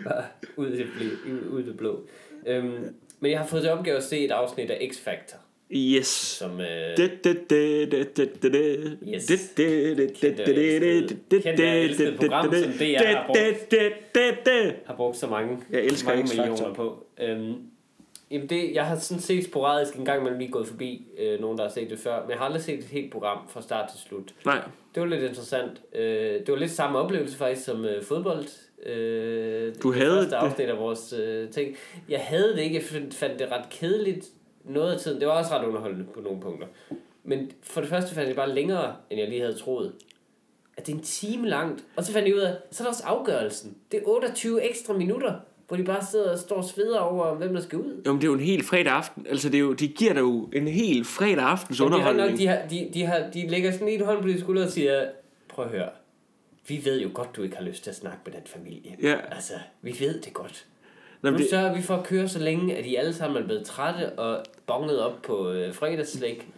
Bare 0.05 0.25
ud 0.57 0.67
i 0.69 0.77
det, 0.79 0.87
blå, 0.99 1.07
ud, 1.51 1.63
i 1.63 1.67
det 1.67 1.77
blå. 1.77 2.01
Øhm, 2.47 2.95
men 3.21 3.31
jeg 3.31 3.39
har 3.41 3.47
fået 3.47 3.63
til 3.63 3.71
opgave 3.71 3.97
at 3.97 4.03
se 4.05 4.19
et 4.25 4.31
afsnit 4.31 4.71
af 4.71 4.91
X-Factor, 4.93 5.37
Yes. 5.75 6.07
som... 6.07 6.61
Øh, 6.61 6.67
Det, 6.97 7.25
det, 7.25 7.51
det, 7.51 7.93
det, 7.93 8.17
det, 8.17 8.43
det, 8.43 8.53
det. 8.53 8.99
Yes. 9.15 9.27
Det, 9.27 9.39
det, 9.57 9.97
det, 9.99 10.21
det, 10.21 10.37
det, 10.39 10.47
det, 10.47 11.17
det, 11.31 11.57
det, 11.57 11.99
det, 11.99 12.17
program, 12.21 12.45
som 12.45 12.53
det, 12.73 12.81
DR 12.81 13.07
har 13.07 13.27
brugt. 13.27 13.39
det, 13.71 13.91
det, 14.15 14.35
det, 14.47 14.75
har 14.87 14.95
brugt 14.97 15.17
så 15.17 15.27
mange, 15.27 15.59
Jeg 15.71 15.81
elsker 15.85 16.09
mange 16.15 16.37
millioner 16.37 16.75
på. 16.75 17.07
Øhm, 17.21 17.55
jamen 18.31 18.49
det, 18.49 18.71
jeg 18.75 18.87
har 18.87 18.99
sådan 18.99 19.21
set 19.21 19.45
sporadisk 19.45 19.95
en 19.97 20.05
gang 20.05 20.21
imellem 20.21 20.39
lige 20.39 20.51
gået 20.51 20.67
forbi 20.67 21.07
øh, 21.19 21.41
nogen, 21.41 21.59
der 21.59 21.65
har 21.65 21.71
set 21.71 21.91
det 21.91 21.99
før, 21.99 22.21
men 22.21 22.31
jeg 22.31 22.39
har 22.39 22.45
aldrig 22.45 22.63
set 22.63 22.79
et 22.79 22.85
helt 22.85 23.13
program 23.13 23.39
fra 23.49 23.63
start 23.63 23.91
til 23.91 24.01
slut. 24.09 24.35
Nej, 24.47 24.61
Det 24.95 25.01
var 25.03 25.09
lidt 25.09 25.23
interessant. 25.23 25.81
Øh, 25.95 26.05
det 26.35 26.49
var 26.49 26.57
lidt 26.57 26.71
samme 26.71 26.99
oplevelse 26.99 27.37
faktisk 27.37 27.65
som 27.67 27.85
øh, 27.85 28.03
fodbold. 28.05 28.45
Øh, 28.87 29.73
Du 29.83 29.93
det 29.93 30.01
havde 30.01 30.15
første 30.15 30.31
det? 30.31 30.37
afsnit 30.37 30.69
af 30.69 30.79
vores 30.79 31.13
øh, 31.13 31.49
ting. 31.51 31.77
Jeg 32.09 32.21
havde 32.21 32.53
det 32.53 32.59
ikke. 32.63 32.75
Jeg 32.75 32.83
fandt 33.13 33.39
det 33.39 33.49
ret 33.53 33.69
kedeligt 33.71 34.27
noget 34.65 34.93
af 34.93 35.01
tiden. 35.01 35.21
Det 35.21 35.29
var 35.29 35.35
også 35.35 35.51
ret 35.55 35.65
underholdende 35.65 36.05
på 36.15 36.21
nogle 36.21 36.41
punkter. 36.41 36.67
Men 37.25 37.51
for 37.63 37.81
det 37.81 37.91
første 37.91 38.15
fandt 38.15 38.29
jeg 38.29 38.37
bare 38.37 38.55
længere, 38.55 38.97
end 39.11 39.21
jeg 39.21 39.29
lige 39.29 39.41
havde 39.41 39.55
troet. 39.55 39.93
At 40.77 40.87
det 40.87 40.93
er 40.93 40.97
en 40.97 41.03
time 41.03 41.49
langt. 41.49 41.85
Og 41.97 42.05
så 42.05 42.13
fandt 42.13 42.29
jeg 42.29 42.37
ud 42.37 42.41
af, 42.41 42.55
så 42.71 42.83
er 42.83 42.85
der 42.85 42.91
også 42.91 43.03
afgørelsen. 43.07 43.77
Det 43.93 44.01
er 44.01 44.03
28 44.07 44.71
ekstra 44.71 44.93
minutter, 44.95 45.35
hvor 45.69 45.77
de 45.77 45.85
bare 45.85 46.05
sidder 46.11 46.33
og 46.33 46.39
står 46.39 46.63
sveder 46.63 46.99
over, 46.99 47.35
hvem 47.35 47.55
der 47.55 47.61
skal 47.61 47.79
ud. 47.79 48.03
jo, 48.07 48.13
men 48.13 48.21
det 48.21 48.27
er 48.27 48.31
jo 48.31 48.35
en 48.35 48.41
helt 48.41 48.65
fredag 48.65 48.93
aften. 48.93 49.27
Altså, 49.29 49.49
det 49.49 49.55
er 49.55 49.61
jo, 49.61 49.73
de 49.73 49.89
giver 49.89 50.13
dig 50.13 50.21
jo 50.21 50.49
en 50.53 50.69
helt 50.69 51.07
fredag 51.07 51.45
aftens 51.45 51.79
det 51.79 51.85
er 51.85 51.89
nok, 51.89 51.99
underholdning. 51.99 52.39
de, 52.39 52.47
har, 52.47 52.59
de, 52.71 52.91
de, 52.95 53.05
har, 53.05 53.31
de 53.35 53.49
lægger 53.49 53.73
sådan 53.73 53.89
en 53.89 54.05
hånd 54.05 54.23
på 54.23 54.29
de 54.29 54.41
skulder 54.41 54.65
og 54.65 54.71
siger, 54.71 55.07
prøv 55.49 55.65
at 55.65 55.71
høre, 55.71 55.89
vi 56.69 56.81
ved 56.85 57.01
jo 57.01 57.11
godt, 57.15 57.37
du 57.37 57.43
ikke 57.43 57.57
har 57.57 57.65
lyst 57.65 57.83
til 57.83 57.91
at 57.91 57.97
snakke 57.97 58.19
med 58.25 58.33
den 58.33 58.43
familie. 58.47 58.97
Ja. 59.03 59.17
Altså, 59.31 59.53
vi 59.83 59.97
ved 60.01 60.21
det 60.21 60.33
godt. 60.33 60.67
Nå, 61.23 61.31
Nu 61.31 61.39
sørger 61.51 61.75
vi 61.75 61.83
for 61.83 61.97
at 61.97 62.05
køre 62.07 62.29
så 62.29 62.39
længe, 62.39 62.77
at 62.77 62.87
I 62.87 62.95
alle 62.97 63.13
sammen 63.15 63.43
er 63.43 63.47
blevet 63.47 63.65
trætte 63.67 64.13
og 64.19 64.45
bonget 64.67 65.01
op 65.01 65.23
på 65.23 65.51
øh, 65.51 65.75
fredagsslæg. 65.75 66.49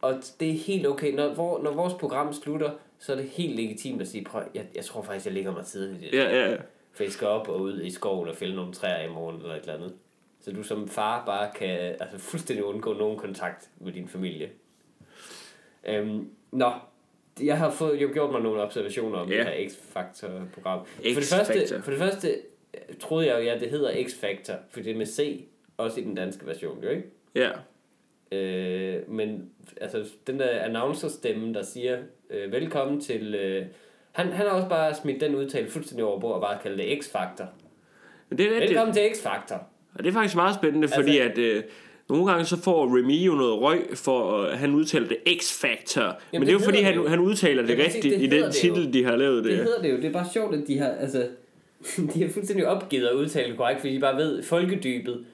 Og 0.00 0.14
det 0.40 0.48
er 0.48 0.52
helt 0.58 0.86
okay. 0.86 1.14
Når, 1.14 1.34
hvor, 1.34 1.62
når 1.62 1.72
vores 1.72 1.94
program 1.94 2.32
slutter, 2.32 2.70
så 2.98 3.12
er 3.12 3.16
det 3.16 3.24
helt 3.24 3.56
legitimt 3.56 4.00
at 4.02 4.08
sige, 4.08 4.24
prøv, 4.24 4.42
jeg, 4.54 4.66
jeg 4.74 4.84
tror 4.84 5.02
faktisk, 5.02 5.26
jeg 5.26 5.34
ligger 5.34 5.52
mig 5.52 5.64
tidligt. 5.66 6.12
ja, 6.14 6.22
ja, 6.36 6.50
ja. 6.50 6.56
For 6.92 7.04
I 7.04 7.10
skal 7.10 7.26
op 7.26 7.48
og 7.48 7.60
ud 7.60 7.80
i 7.82 7.90
skoven 7.90 8.28
og 8.28 8.36
fælde 8.36 8.56
nogle 8.56 8.72
træer 8.72 9.08
i 9.08 9.12
morgen 9.12 9.36
eller 9.40 9.54
et 9.54 9.60
eller 9.60 9.74
andet. 9.74 9.92
Så 10.40 10.52
du 10.52 10.62
som 10.62 10.88
far 10.88 11.24
bare 11.26 11.48
kan 11.54 11.78
altså 12.00 12.18
fuldstændig 12.18 12.64
undgå 12.64 12.92
nogen 12.92 13.18
kontakt 13.18 13.68
med 13.80 13.92
din 13.92 14.08
familie. 14.08 14.50
Øhm, 15.86 16.28
nå, 16.52 16.72
jeg 17.40 17.58
har 17.58 17.70
fået, 17.70 18.02
jo 18.02 18.10
gjort 18.12 18.30
mig 18.32 18.40
nogle 18.40 18.62
observationer 18.62 19.18
om 19.18 19.28
Ja. 19.30 19.36
det 19.38 19.46
her 19.46 19.68
X-Factor-program. 19.68 20.86
For 20.96 21.02
det, 21.02 21.24
første, 21.24 21.82
for 21.82 21.90
det 21.90 22.00
første 22.00 22.34
troede 23.00 23.26
jeg 23.26 23.38
jo, 23.38 23.44
ja, 23.44 23.58
det 23.58 23.70
hedder 23.70 23.90
X-Factor, 23.90 24.52
for 24.70 24.80
det 24.80 24.92
er 24.92 24.96
med 24.96 25.06
C, 25.06 25.44
også 25.76 26.00
i 26.00 26.04
den 26.04 26.14
danske 26.14 26.46
version, 26.46 26.82
jo 26.82 26.88
ikke? 26.88 27.02
ja. 27.34 27.50
Øh, 28.32 29.10
men 29.10 29.50
altså, 29.80 30.04
den 30.26 30.38
der 30.38 30.48
announcer-stemme, 30.48 31.54
der 31.54 31.62
siger, 31.62 31.98
øh, 32.30 32.52
velkommen 32.52 33.00
til... 33.00 33.34
Øh, 33.34 33.66
han, 34.12 34.26
han 34.26 34.46
har 34.46 34.52
også 34.52 34.68
bare 34.68 34.94
smidt 34.94 35.20
den 35.20 35.34
udtale 35.34 35.70
fuldstændig 35.70 36.04
over 36.04 36.20
bord 36.20 36.34
og 36.34 36.40
bare 36.40 36.58
kaldt 36.62 36.78
det 36.78 36.84
X-Factor. 36.84 37.44
Det 38.30 38.40
er 38.40 38.50
rigtigt. 38.50 38.70
Velkommen 38.70 38.94
til 38.94 39.00
X-Factor. 39.00 39.58
Og 39.94 40.04
det 40.04 40.06
er 40.06 40.12
faktisk 40.12 40.36
meget 40.36 40.54
spændende, 40.54 40.88
fordi 40.88 41.18
Altså- 41.18 41.42
at... 41.42 41.56
Øh, 41.56 41.62
nogle 42.08 42.26
gange 42.26 42.44
så 42.44 42.62
får 42.62 42.96
Remy 42.98 43.26
jo 43.26 43.32
noget 43.32 43.60
røg 43.60 43.86
for, 43.94 44.42
at 44.42 44.58
han 44.58 44.74
udtaler 44.74 45.08
det 45.08 45.16
X-Factor. 45.28 46.02
Men 46.32 46.40
det 46.40 46.40
det 46.40 46.48
er 46.48 46.52
jo 46.52 46.58
fordi, 46.58 46.80
han, 46.82 46.98
det 46.98 47.10
han 47.10 47.18
udtaler 47.18 47.66
det 47.66 47.76
præcis, 47.76 47.94
rigtigt 47.94 48.14
det 48.14 48.22
i 48.22 48.26
den 48.26 48.42
det 48.42 48.46
jo. 48.46 48.52
titel, 48.52 48.92
de 48.92 49.04
har 49.04 49.16
lavet 49.16 49.44
det. 49.44 49.52
Det 49.52 49.64
hedder 49.64 49.82
det 49.82 49.90
jo. 49.92 49.96
Det 49.96 50.04
er 50.04 50.12
bare 50.12 50.26
sjovt, 50.32 50.54
at 50.54 50.64
de 50.66 50.78
har, 50.78 50.88
altså, 50.88 51.28
de 52.14 52.22
har 52.22 52.30
fuldstændig 52.32 52.66
opgivet 52.66 53.06
at 53.06 53.14
udtale 53.14 53.48
det 53.48 53.56
korrekt, 53.56 53.80
fordi 53.80 53.94
de 53.94 54.00
bare 54.00 54.16
ved, 54.16 54.42
folkedybet, 54.42 55.26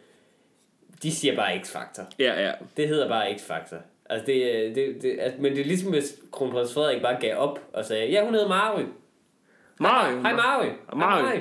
de 1.02 1.12
siger 1.14 1.36
bare 1.36 1.54
X-Factor. 1.56 2.02
Ja, 2.18 2.46
ja. 2.46 2.52
Det 2.76 2.88
hedder 2.88 3.08
bare 3.08 3.30
X-Factor. 3.30 3.76
Altså 4.10 4.26
det, 4.26 4.66
er- 4.68 4.74
det, 4.74 5.02
det, 5.02 5.16
altså, 5.20 5.42
men 5.42 5.52
det 5.52 5.60
er 5.60 5.64
ligesom, 5.64 5.90
hvis 5.92 6.18
kronprins 6.32 6.74
Frederik 6.74 7.02
bare 7.02 7.20
gav 7.20 7.36
op 7.36 7.60
og 7.72 7.84
sagde, 7.84 8.10
ja, 8.10 8.24
hun 8.24 8.34
hedder 8.34 8.48
Mary. 8.48 8.82
Mario. 9.80 10.20
Hej 10.20 10.32
Mary. 10.32 10.66
Mary. 10.96 11.38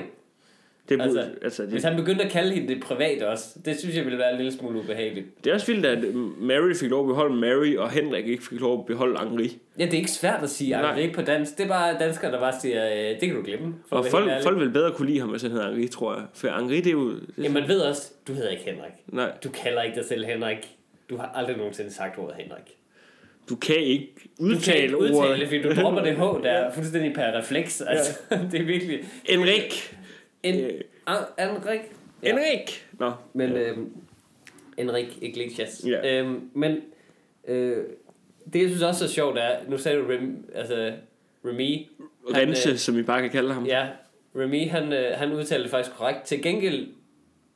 Det, 0.88 1.00
Altså, 1.00 1.20
altså, 1.20 1.32
altså, 1.42 1.62
Hvis 1.66 1.82
det, 1.82 1.90
han 1.90 2.00
begyndte 2.00 2.24
at 2.24 2.30
kalde 2.30 2.52
hende 2.54 2.74
det 2.74 2.82
privat 2.82 3.22
også, 3.22 3.46
det 3.64 3.78
synes 3.78 3.96
jeg 3.96 4.04
ville 4.04 4.18
være 4.18 4.30
en 4.30 4.36
lille 4.36 4.52
smule 4.52 4.78
ubehageligt. 4.78 5.44
det 5.44 5.50
er 5.50 5.54
også 5.54 5.66
vildt, 5.66 5.86
at 5.86 6.14
Mary 6.38 6.74
fik 6.74 6.90
lov 6.90 7.00
at 7.04 7.06
beholde 7.08 7.34
Mary, 7.36 7.76
og 7.76 7.90
Henrik 7.90 8.26
ikke 8.28 8.42
fik 8.44 8.60
lov 8.60 8.78
at 8.80 8.86
beholde 8.86 9.18
Henri. 9.28 9.58
Ja, 9.78 9.84
det 9.84 9.92
er 9.94 9.98
ikke 9.98 10.10
svært 10.10 10.42
at 10.42 10.50
sige. 10.50 10.76
Henrik 10.76 11.14
på 11.14 11.22
dansk. 11.22 11.58
Det 11.58 11.64
er 11.64 11.68
bare 11.68 11.98
danskere, 11.98 12.32
der 12.32 12.40
bare 12.40 12.52
siger, 12.60 12.86
øh, 12.92 13.20
det 13.20 13.20
kan 13.20 13.34
du 13.34 13.42
glemme. 13.42 13.74
for 13.88 13.96
Og 13.96 14.06
folk, 14.06 14.30
folk 14.42 14.60
vil 14.60 14.70
bedre 14.70 14.92
kunne 14.92 15.08
lide 15.08 15.20
ham, 15.20 15.28
hvis 15.28 15.42
han 15.42 15.50
hedder 15.50 15.70
Henri, 15.70 15.88
tror 15.88 16.14
jeg. 16.14 16.24
For 16.34 16.48
Henri, 16.60 16.76
det 16.76 16.86
er 16.86 16.90
jo... 16.90 17.10
Det, 17.10 17.20
Jamen, 17.38 17.52
man 17.52 17.68
ved 17.68 17.80
også, 17.80 18.10
du 18.28 18.32
hedder 18.32 18.50
ikke 18.50 18.64
Henrik. 18.64 18.92
nej, 19.06 19.30
Du 19.44 19.48
kalder 19.48 19.82
ikke 19.82 19.96
dig 19.96 20.04
selv 20.04 20.24
Henrik. 20.24 20.68
Du 21.10 21.16
har 21.16 21.32
aldrig 21.34 21.56
nogensinde 21.56 21.90
sagt 21.94 22.18
ordet 22.18 22.34
Henrik. 22.38 22.76
du 23.50 23.56
kan 23.56 23.76
ikke 23.76 24.14
Du 24.38 24.44
kan 24.44 24.54
udtale, 24.56 24.82
ikke 24.82 24.98
udtale 24.98 25.18
ordet. 25.18 25.38
det, 25.38 25.48
fordi 25.48 25.62
du 25.62 25.82
dropper 25.82 26.02
det 26.02 26.16
H 26.16 26.20
der 26.20 26.70
fuldstændig 26.74 27.14
per 27.14 27.38
refleks. 27.38 27.80
Altså, 27.80 28.18
det 28.52 28.60
er 28.60 28.64
virkelig... 28.64 29.00
Henrik. 29.28 29.96
En, 30.44 30.60
Øh. 30.60 30.80
ah, 31.06 31.16
Henrik. 31.38 31.80
Ja. 32.22 32.28
Henrik. 32.28 32.86
Nå. 32.98 33.12
Men, 33.32 33.52
øhm, 33.52 33.92
Henrik 34.78 35.18
Iglesias. 35.22 35.84
Ja. 35.86 36.20
Øhm, 36.20 36.50
men, 36.54 36.76
øh, 37.48 37.84
det 38.52 38.60
jeg 38.60 38.68
synes 38.68 38.82
også 38.82 39.04
er 39.04 39.08
sjovt 39.08 39.38
er, 39.38 39.56
nu 39.68 39.78
sagde 39.78 39.98
du 39.98 40.04
Rem, 40.06 40.50
altså, 40.54 40.92
Remy. 41.44 41.86
Rense, 42.36 42.70
øh, 42.70 42.76
som 42.76 42.96
vi 42.96 43.02
bare 43.02 43.20
kan 43.22 43.30
kalde 43.30 43.52
ham. 43.54 43.66
Ja, 43.66 43.88
Remy, 44.36 44.68
han, 44.68 44.92
øh, 44.92 45.18
han 45.18 45.32
udtaler 45.32 45.62
det 45.62 45.70
faktisk 45.70 45.96
korrekt. 45.96 46.22
Til 46.24 46.42
gengæld 46.42 46.88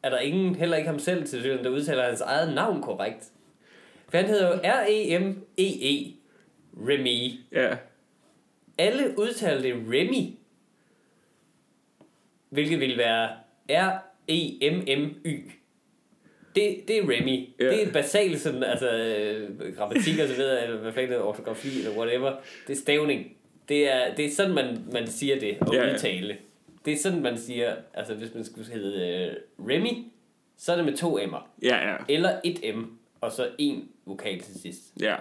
er 0.03 0.11
der 0.11 0.18
ingen, 0.18 0.55
heller 0.55 0.76
ikke 0.76 0.89
ham 0.89 0.99
selv 0.99 1.24
til 1.26 1.45
der 1.45 1.70
udtaler 1.70 2.05
hans 2.05 2.20
eget 2.20 2.55
navn 2.55 2.82
korrekt. 2.82 3.24
For 4.09 4.16
han 4.18 4.26
hedder 4.26 4.49
jo 4.49 4.61
R-E-M-E-E. 4.64 6.14
Remy. 6.89 7.32
ja. 7.53 7.76
Alle 8.78 9.14
udtaler 9.18 9.62
det 9.62 9.74
Remy. 9.74 10.34
Hvilket 12.51 12.80
vil 12.80 12.99
være 12.99 13.30
R-E-M-M-Y. 13.70 15.51
Det, 16.55 16.76
det 16.88 16.99
er 16.99 17.03
Remy. 17.03 17.49
Ja. 17.61 17.64
Det 17.70 17.88
er 17.88 17.92
basalt 17.92 18.40
sådan, 18.40 18.62
altså 18.62 18.90
øh, 18.92 19.76
grammatik 19.76 20.18
og 20.18 20.28
så 20.28 20.34
videre, 20.34 20.64
eller 20.64 20.76
hvad 20.78 20.92
fanden 20.92 21.20
ortografi 21.20 21.68
eller 21.78 21.99
whatever. 21.99 22.36
Det 22.66 22.72
er 22.72 22.80
stavning. 22.80 23.36
Det 23.68 23.92
er, 23.92 24.14
det 24.14 24.24
er 24.26 24.30
sådan, 24.30 24.55
man, 24.55 24.78
man 24.92 25.07
siger 25.07 25.40
det, 25.40 25.59
og 25.61 25.74
Ja, 25.74 25.86
ja. 25.86 25.92
udtale. 25.94 26.36
Det 26.84 26.92
er 26.92 26.96
sådan, 26.99 27.22
man 27.22 27.38
siger, 27.38 27.76
altså 27.94 28.14
hvis 28.14 28.34
man 28.34 28.44
skulle 28.44 28.72
hedde 28.72 29.09
øh, 29.26 29.36
Remy, 29.68 30.05
så 30.57 30.72
er 30.72 30.76
det 30.76 30.84
med 30.84 30.96
to 30.96 31.18
M'er. 31.18 31.42
Ja, 31.62 31.88
ja. 31.90 31.96
Eller 32.09 32.40
et 32.44 32.76
M, 32.76 32.82
og 33.20 33.32
så 33.32 33.49
en 33.59 33.88
vokal 34.07 34.40
til 34.40 34.61
sidst. 34.61 34.82
Ja. 35.01 35.16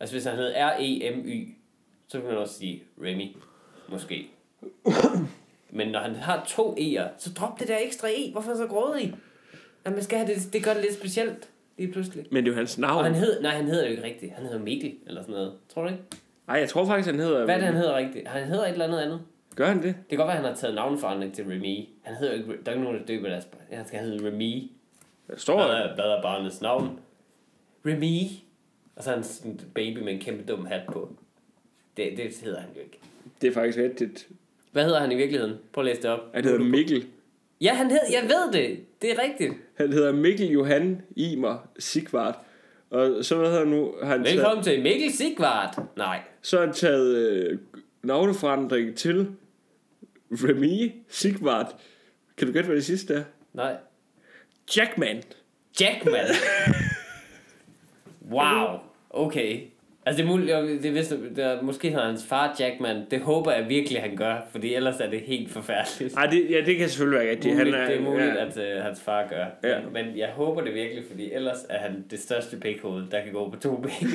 Altså 0.00 0.14
hvis 0.14 0.24
han 0.24 0.36
hed 0.36 0.52
R-E-M-Y, 0.56 1.48
så 2.08 2.18
kan 2.20 2.28
man 2.28 2.36
også 2.38 2.58
sige 2.58 2.82
Remy. 3.02 3.26
Måske. 3.88 4.26
Men 5.74 5.88
når 5.88 5.98
han 5.98 6.14
har 6.14 6.44
to 6.48 6.76
E'er, 6.78 7.08
så 7.18 7.30
drop 7.32 7.60
det 7.60 7.68
der 7.68 7.78
ekstra 7.80 8.08
E. 8.08 8.32
Hvorfor 8.32 8.54
så 8.54 8.66
grådig? 8.66 9.14
Jamen, 9.84 9.96
man 9.96 10.02
skal 10.04 10.18
have 10.18 10.34
det, 10.34 10.52
det 10.52 10.64
gør 10.64 10.72
det 10.74 10.82
lidt 10.82 10.94
specielt, 10.94 11.48
lige 11.78 11.92
pludselig. 11.92 12.26
Men 12.30 12.44
det 12.44 12.50
er 12.50 12.52
jo 12.54 12.56
hans 12.58 12.74
Og 12.74 12.80
navn. 12.80 13.04
han 13.04 13.14
hed, 13.14 13.42
nej, 13.42 13.50
han 13.50 13.64
hedder 13.64 13.84
jo 13.84 13.90
ikke 13.90 14.02
rigtigt. 14.04 14.32
Han 14.32 14.44
hedder 14.44 14.58
Mikkel, 14.58 14.94
eller 15.06 15.22
sådan 15.22 15.34
noget. 15.34 15.52
Tror 15.68 15.82
du 15.82 15.88
ikke? 15.88 16.02
Nej, 16.46 16.56
jeg 16.58 16.68
tror 16.68 16.84
faktisk, 16.86 17.06
han 17.10 17.20
hedder... 17.20 17.44
Hvad 17.44 17.54
er 17.54 17.58
det, 17.58 17.66
han 17.66 17.76
hedder 17.76 17.96
rigtigt? 17.96 18.28
Han 18.28 18.44
hedder 18.48 18.64
et 18.64 18.72
eller 18.72 18.84
andet 18.84 18.98
andet. 19.00 19.20
Gør 19.56 19.66
han 19.66 19.76
det? 19.76 19.84
Det 19.84 20.08
kan 20.08 20.18
godt 20.18 20.26
være, 20.26 20.36
at 20.36 20.42
han 20.42 20.52
har 20.52 20.56
taget 20.60 20.74
navnforandring 20.74 21.34
til 21.34 21.44
Remy. 21.44 21.88
Han 22.02 22.14
hedder 22.16 22.32
ikke... 22.34 22.46
Der 22.46 22.52
er 22.66 22.70
ikke 22.72 22.84
nogen, 22.84 22.98
der 23.00 23.06
døber 23.06 23.28
deres... 23.28 23.48
Han 23.72 23.86
skal 23.86 24.00
hedde 24.00 24.28
Remy. 24.28 24.70
Der 25.30 25.36
står 25.36 25.56
Hvad 25.56 25.76
er, 25.76 25.94
hvad 25.94 26.04
er 26.04 26.22
barnets 26.22 26.60
navn? 26.60 26.98
Remy. 27.86 28.30
Og 28.96 29.04
så 29.04 29.10
er 29.10 29.14
han 29.14 29.24
sådan 29.24 29.50
en 29.50 29.60
baby 29.74 29.98
med 29.98 30.12
en 30.12 30.18
kæmpe 30.20 30.52
dum 30.52 30.66
hat 30.66 30.82
på. 30.92 31.16
Det, 31.96 32.12
det 32.16 32.40
hedder 32.44 32.60
han 32.60 32.68
jo 32.76 32.80
ikke. 32.80 32.98
Det 33.42 33.48
er 33.48 33.52
faktisk 33.52 33.78
rigtigt. 33.78 34.28
Hvad 34.74 34.84
hedder 34.84 35.00
han 35.00 35.12
i 35.12 35.14
virkeligheden? 35.14 35.56
Prøv 35.72 35.82
at 35.84 35.86
læse 35.86 36.02
det 36.02 36.10
op. 36.10 36.20
Han 36.34 36.44
hedder 36.44 36.58
Mikkel. 36.58 37.06
Ja, 37.60 37.74
han 37.74 37.90
hed, 37.90 38.00
jeg 38.12 38.22
ved 38.22 38.52
det. 38.52 38.80
Det 39.02 39.10
er 39.10 39.22
rigtigt. 39.22 39.54
Han 39.74 39.92
hedder 39.92 40.12
Mikkel 40.12 40.46
Johan 40.46 41.02
Imer 41.16 41.68
Sigvart. 41.78 42.34
Og 42.90 43.24
så 43.24 43.36
hvad 43.36 43.50
hedder 43.50 43.64
nu? 43.64 43.94
Han 44.02 44.24
taget, 44.24 44.36
Velkommen 44.36 44.64
til 44.64 44.82
Mikkel 44.82 45.12
Sigvart. 45.12 45.78
Nej. 45.96 46.20
så 46.42 46.58
har 46.58 46.66
han 46.66 46.74
taget 46.74 47.16
øh, 47.16 47.58
navneforandring 48.02 48.96
til 48.96 49.26
Remy 50.30 50.92
Sigvart. 51.08 51.76
Kan 52.36 52.46
du 52.46 52.52
gætte, 52.52 52.66
hvad 52.66 52.76
det 52.76 52.84
sidste 52.84 53.14
er? 53.14 53.22
Nej. 53.52 53.76
Jackman. 54.76 55.22
Jackman. 55.80 56.26
wow. 58.36 58.78
Okay. 59.10 59.60
Altså 60.06 60.22
det 60.22 60.28
er 60.28 60.32
muligt, 60.32 60.82
det 60.82 60.86
er 60.86 60.92
vist, 60.92 61.10
det 61.10 61.44
er, 61.44 61.62
måske 61.62 61.90
har 61.90 62.06
hans 62.06 62.26
far 62.26 62.56
Jackman. 62.60 63.06
Det 63.10 63.20
håber 63.20 63.52
jeg 63.52 63.68
virkelig, 63.68 64.02
han 64.02 64.16
gør, 64.16 64.36
fordi 64.50 64.74
ellers 64.74 65.00
er 65.00 65.10
det 65.10 65.20
helt 65.20 65.50
forfærdeligt. 65.50 66.14
Ej, 66.16 66.26
det, 66.26 66.50
ja, 66.50 66.60
det 66.66 66.76
kan 66.76 66.88
selvfølgelig 66.88 67.18
være 67.18 67.30
rigtigt. 67.30 67.56
Muligt, 67.56 67.76
det 67.76 67.96
er 67.96 68.00
muligt, 68.00 68.26
ja, 68.26 68.46
at 68.46 68.78
uh, 68.78 68.84
hans 68.84 69.00
far 69.00 69.28
gør. 69.28 69.46
Ja. 69.70 69.80
Men, 69.80 69.92
men 69.92 70.18
jeg 70.18 70.28
håber 70.28 70.60
det 70.60 70.74
virkelig, 70.74 71.04
fordi 71.10 71.32
ellers 71.32 71.66
er 71.68 71.78
han 71.78 72.04
det 72.10 72.18
største 72.18 72.56
pikhoved, 72.56 73.10
der 73.10 73.22
kan 73.22 73.32
gå 73.32 73.50
på 73.50 73.56
to 73.56 73.76
ben. 73.76 74.08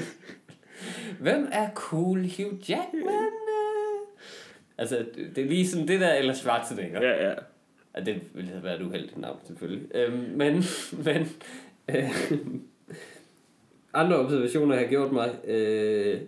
Hvem 1.26 1.50
er 1.52 1.70
cool 1.74 2.20
Hugh 2.20 2.70
Jackman? 2.70 3.04
øh? 3.04 4.00
Altså, 4.78 5.06
det 5.36 5.44
er 5.44 5.48
lige 5.48 5.68
sådan 5.68 5.88
det 5.88 6.00
der, 6.00 6.14
eller 6.14 6.34
Schwarzenegger. 6.34 7.02
ja, 7.02 7.28
ja. 7.28 7.34
Ja, 7.96 8.04
det 8.04 8.22
ville 8.34 8.52
have 8.52 8.64
været 8.64 8.82
et 8.82 8.86
uheldigt 8.86 9.18
navn, 9.18 9.40
selvfølgelig. 9.48 9.96
Øhm, 9.96 10.18
men, 10.36 10.64
men... 11.06 11.28
Øh, 11.90 12.12
andre 13.94 14.18
observationer, 14.20 14.76
jeg 14.76 14.84
har 14.84 14.90
gjort 14.90 15.12
mig. 15.12 15.36
Øh, 15.48 16.20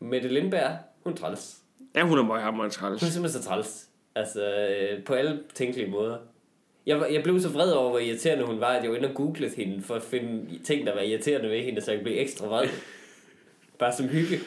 Mette 0.00 0.28
Lindberg, 0.28 0.76
hun 1.02 1.12
er 1.12 1.16
træls. 1.16 1.56
Ja, 1.96 2.02
hun 2.02 2.18
er 2.18 2.22
møghammerende 2.22 2.74
Hun 2.80 2.92
er 2.92 2.96
træls. 2.98 3.12
simpelthen 3.12 3.42
så 3.42 3.48
træls. 3.48 3.88
Altså, 4.14 4.54
øh, 4.68 5.04
på 5.04 5.14
alle 5.14 5.40
tænkelige 5.54 5.90
måder. 5.90 6.16
Jeg, 6.86 7.00
var- 7.00 7.06
jeg 7.06 7.22
blev 7.22 7.40
så 7.40 7.48
vred 7.48 7.72
over, 7.72 7.90
hvor 7.90 7.98
irriterende 7.98 8.44
hun 8.44 8.60
var, 8.60 8.66
at 8.66 8.82
jeg 8.82 8.90
var 8.90 8.96
inde 8.96 9.08
og 9.08 9.14
googlede 9.14 9.56
hende, 9.56 9.82
for 9.82 9.94
at 9.94 10.02
finde 10.02 10.58
ting, 10.64 10.86
der 10.86 10.94
var 10.94 11.00
irriterende 11.00 11.50
ved 11.50 11.60
hende, 11.62 11.80
så 11.80 11.92
jeg 11.92 12.02
blev 12.02 12.14
ekstra 12.20 12.46
vred. 12.46 12.68
Bare 13.78 13.92
som 13.96 14.08
hygge. 14.08 14.38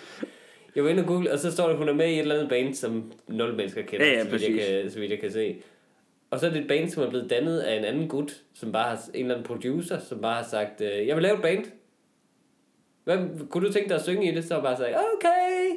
Jeg 0.76 0.84
var 0.84 0.90
inde 0.90 1.02
og 1.04 1.08
google, 1.08 1.32
og 1.32 1.40
så 1.40 1.52
står 1.52 1.64
der, 1.64 1.72
at 1.72 1.78
hun 1.78 1.90
er 1.90 1.94
med 1.94 2.08
i 2.10 2.14
et 2.14 2.20
eller 2.20 2.36
andet 2.36 2.50
band, 2.50 2.74
som 2.74 3.12
nul 3.28 3.54
mennesker 3.56 3.82
kender, 3.82 4.06
Ja, 4.06 4.12
ja, 4.14 4.24
så, 4.24 4.30
vidt 4.30 4.42
jeg 4.44 4.82
kan, 4.82 4.92
så 4.92 5.00
vidt 5.00 5.12
jeg 5.12 5.20
kan 5.20 5.32
se. 5.32 5.56
Og 6.32 6.40
så 6.40 6.46
er 6.48 6.50
det 6.52 6.62
et 6.62 6.68
band, 6.68 6.90
som 6.90 7.04
er 7.04 7.10
blevet 7.10 7.30
dannet 7.30 7.60
af 7.60 7.78
en 7.78 7.86
anden 7.86 8.08
gut, 8.08 8.42
som 8.54 8.72
bare 8.72 8.90
har, 8.90 9.00
en 9.14 9.22
eller 9.22 9.36
anden 9.36 9.48
producer, 9.48 10.00
som 10.00 10.22
bare 10.22 10.36
har 10.36 10.50
sagt, 10.50 10.82
øh, 10.82 11.08
jeg 11.08 11.16
vil 11.16 11.24
lave 11.24 11.36
et 11.36 11.42
band. 11.42 11.66
Hvad, 13.04 13.18
kunne 13.50 13.68
du 13.68 13.74
tænke 13.74 13.90
dig 13.90 13.96
at 13.98 14.04
synge 14.04 14.32
i 14.32 14.36
det? 14.36 14.44
Så 14.44 14.60
bare 14.62 14.78
sagt, 14.78 14.90
okay. 14.90 15.76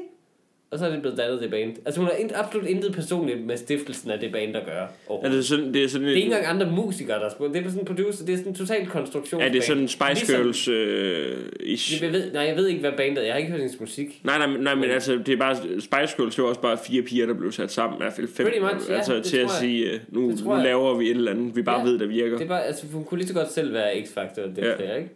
Og 0.71 0.79
så 0.79 0.87
er 0.87 0.91
det 0.91 1.01
blevet 1.01 1.19
dannet 1.19 1.41
det 1.41 1.51
band. 1.51 1.77
Altså 1.85 2.01
hun 2.01 2.11
har 2.11 2.17
ind- 2.17 2.31
absolut 2.35 2.67
intet 2.69 2.93
personligt 2.95 3.47
med 3.47 3.57
stiftelsen 3.57 4.11
af 4.11 4.19
det 4.21 4.33
band 4.33 4.57
at 4.57 4.65
gøre. 4.67 4.75
Er 4.83 4.89
overhovedet. 5.09 5.37
det 5.37 5.45
sådan, 5.47 5.75
det 5.75 5.85
er 5.85 5.89
sådan 5.89 6.07
Det 6.07 6.13
er 6.13 6.17
ikke 6.17 6.27
en, 6.27 6.33
engang 6.37 6.55
andre 6.63 6.77
musikere, 6.77 7.21
der 7.21 7.29
spiller. 7.31 7.53
Det 7.53 7.61
er 7.67 7.71
sådan 7.71 7.81
en 7.81 7.87
producer, 7.87 8.25
det 8.25 8.33
er 8.33 8.37
sådan 8.37 8.53
en 8.53 8.57
total 8.59 8.87
konstruktion. 8.87 9.41
er 9.43 9.49
det 9.53 9.65
sådan 9.65 9.83
en 9.83 9.89
Spice 9.89 10.37
Girls 10.37 10.69
øh, 10.69 11.37
ish? 11.61 12.03
Jeg 12.03 12.13
ved, 12.13 12.33
nej, 12.33 12.43
jeg 12.43 12.57
ved 12.57 12.67
ikke, 12.69 12.81
hvad 12.81 12.93
bandet 12.97 13.19
er. 13.19 13.23
Jeg 13.23 13.33
har 13.35 13.39
ikke 13.39 13.51
hørt 13.51 13.61
hendes 13.61 13.81
musik. 13.81 14.21
Nej, 14.25 14.39
nej, 14.39 14.57
nej, 14.61 14.75
men 14.75 14.91
altså, 14.91 15.13
det 15.27 15.29
er 15.29 15.37
bare, 15.37 15.57
Spice 15.57 16.17
Girls, 16.17 16.35
det 16.35 16.43
var 16.43 16.49
også 16.49 16.61
bare 16.61 16.79
fire 16.87 17.03
piger, 17.03 17.27
der 17.27 17.35
blev 17.35 17.53
sat 17.53 17.73
sammen, 17.73 17.99
i 17.99 18.03
hvert 18.03 18.13
fald 18.13 18.29
fem. 18.29 18.47
Pretty 18.47 18.61
much, 18.61 18.93
altså, 18.93 19.21
til 19.21 19.37
at 19.37 19.43
jeg. 19.43 19.51
sige, 19.51 19.91
øh, 19.93 20.01
nu, 20.09 20.21
nu 20.45 20.55
laver 20.65 20.95
vi 20.99 21.05
et 21.11 21.17
eller 21.17 21.31
andet, 21.31 21.57
vi 21.57 21.63
bare 21.63 21.79
Ja. 21.81 21.85
ved, 21.85 21.99
der 21.99 22.07
virker. 22.07 22.37
Det 22.37 22.45
er 22.45 22.49
bare, 22.49 22.65
altså, 22.65 22.87
hun 22.93 23.05
kunne 23.05 23.19
lige 23.19 23.29
så 23.29 23.35
godt 23.35 23.53
selv 23.53 23.73
være 23.75 23.93
X-Factor, 23.93 24.41
det 24.57 24.59
Ja. 24.59 24.85
ja. 24.89 24.95
ikke? 24.97 25.11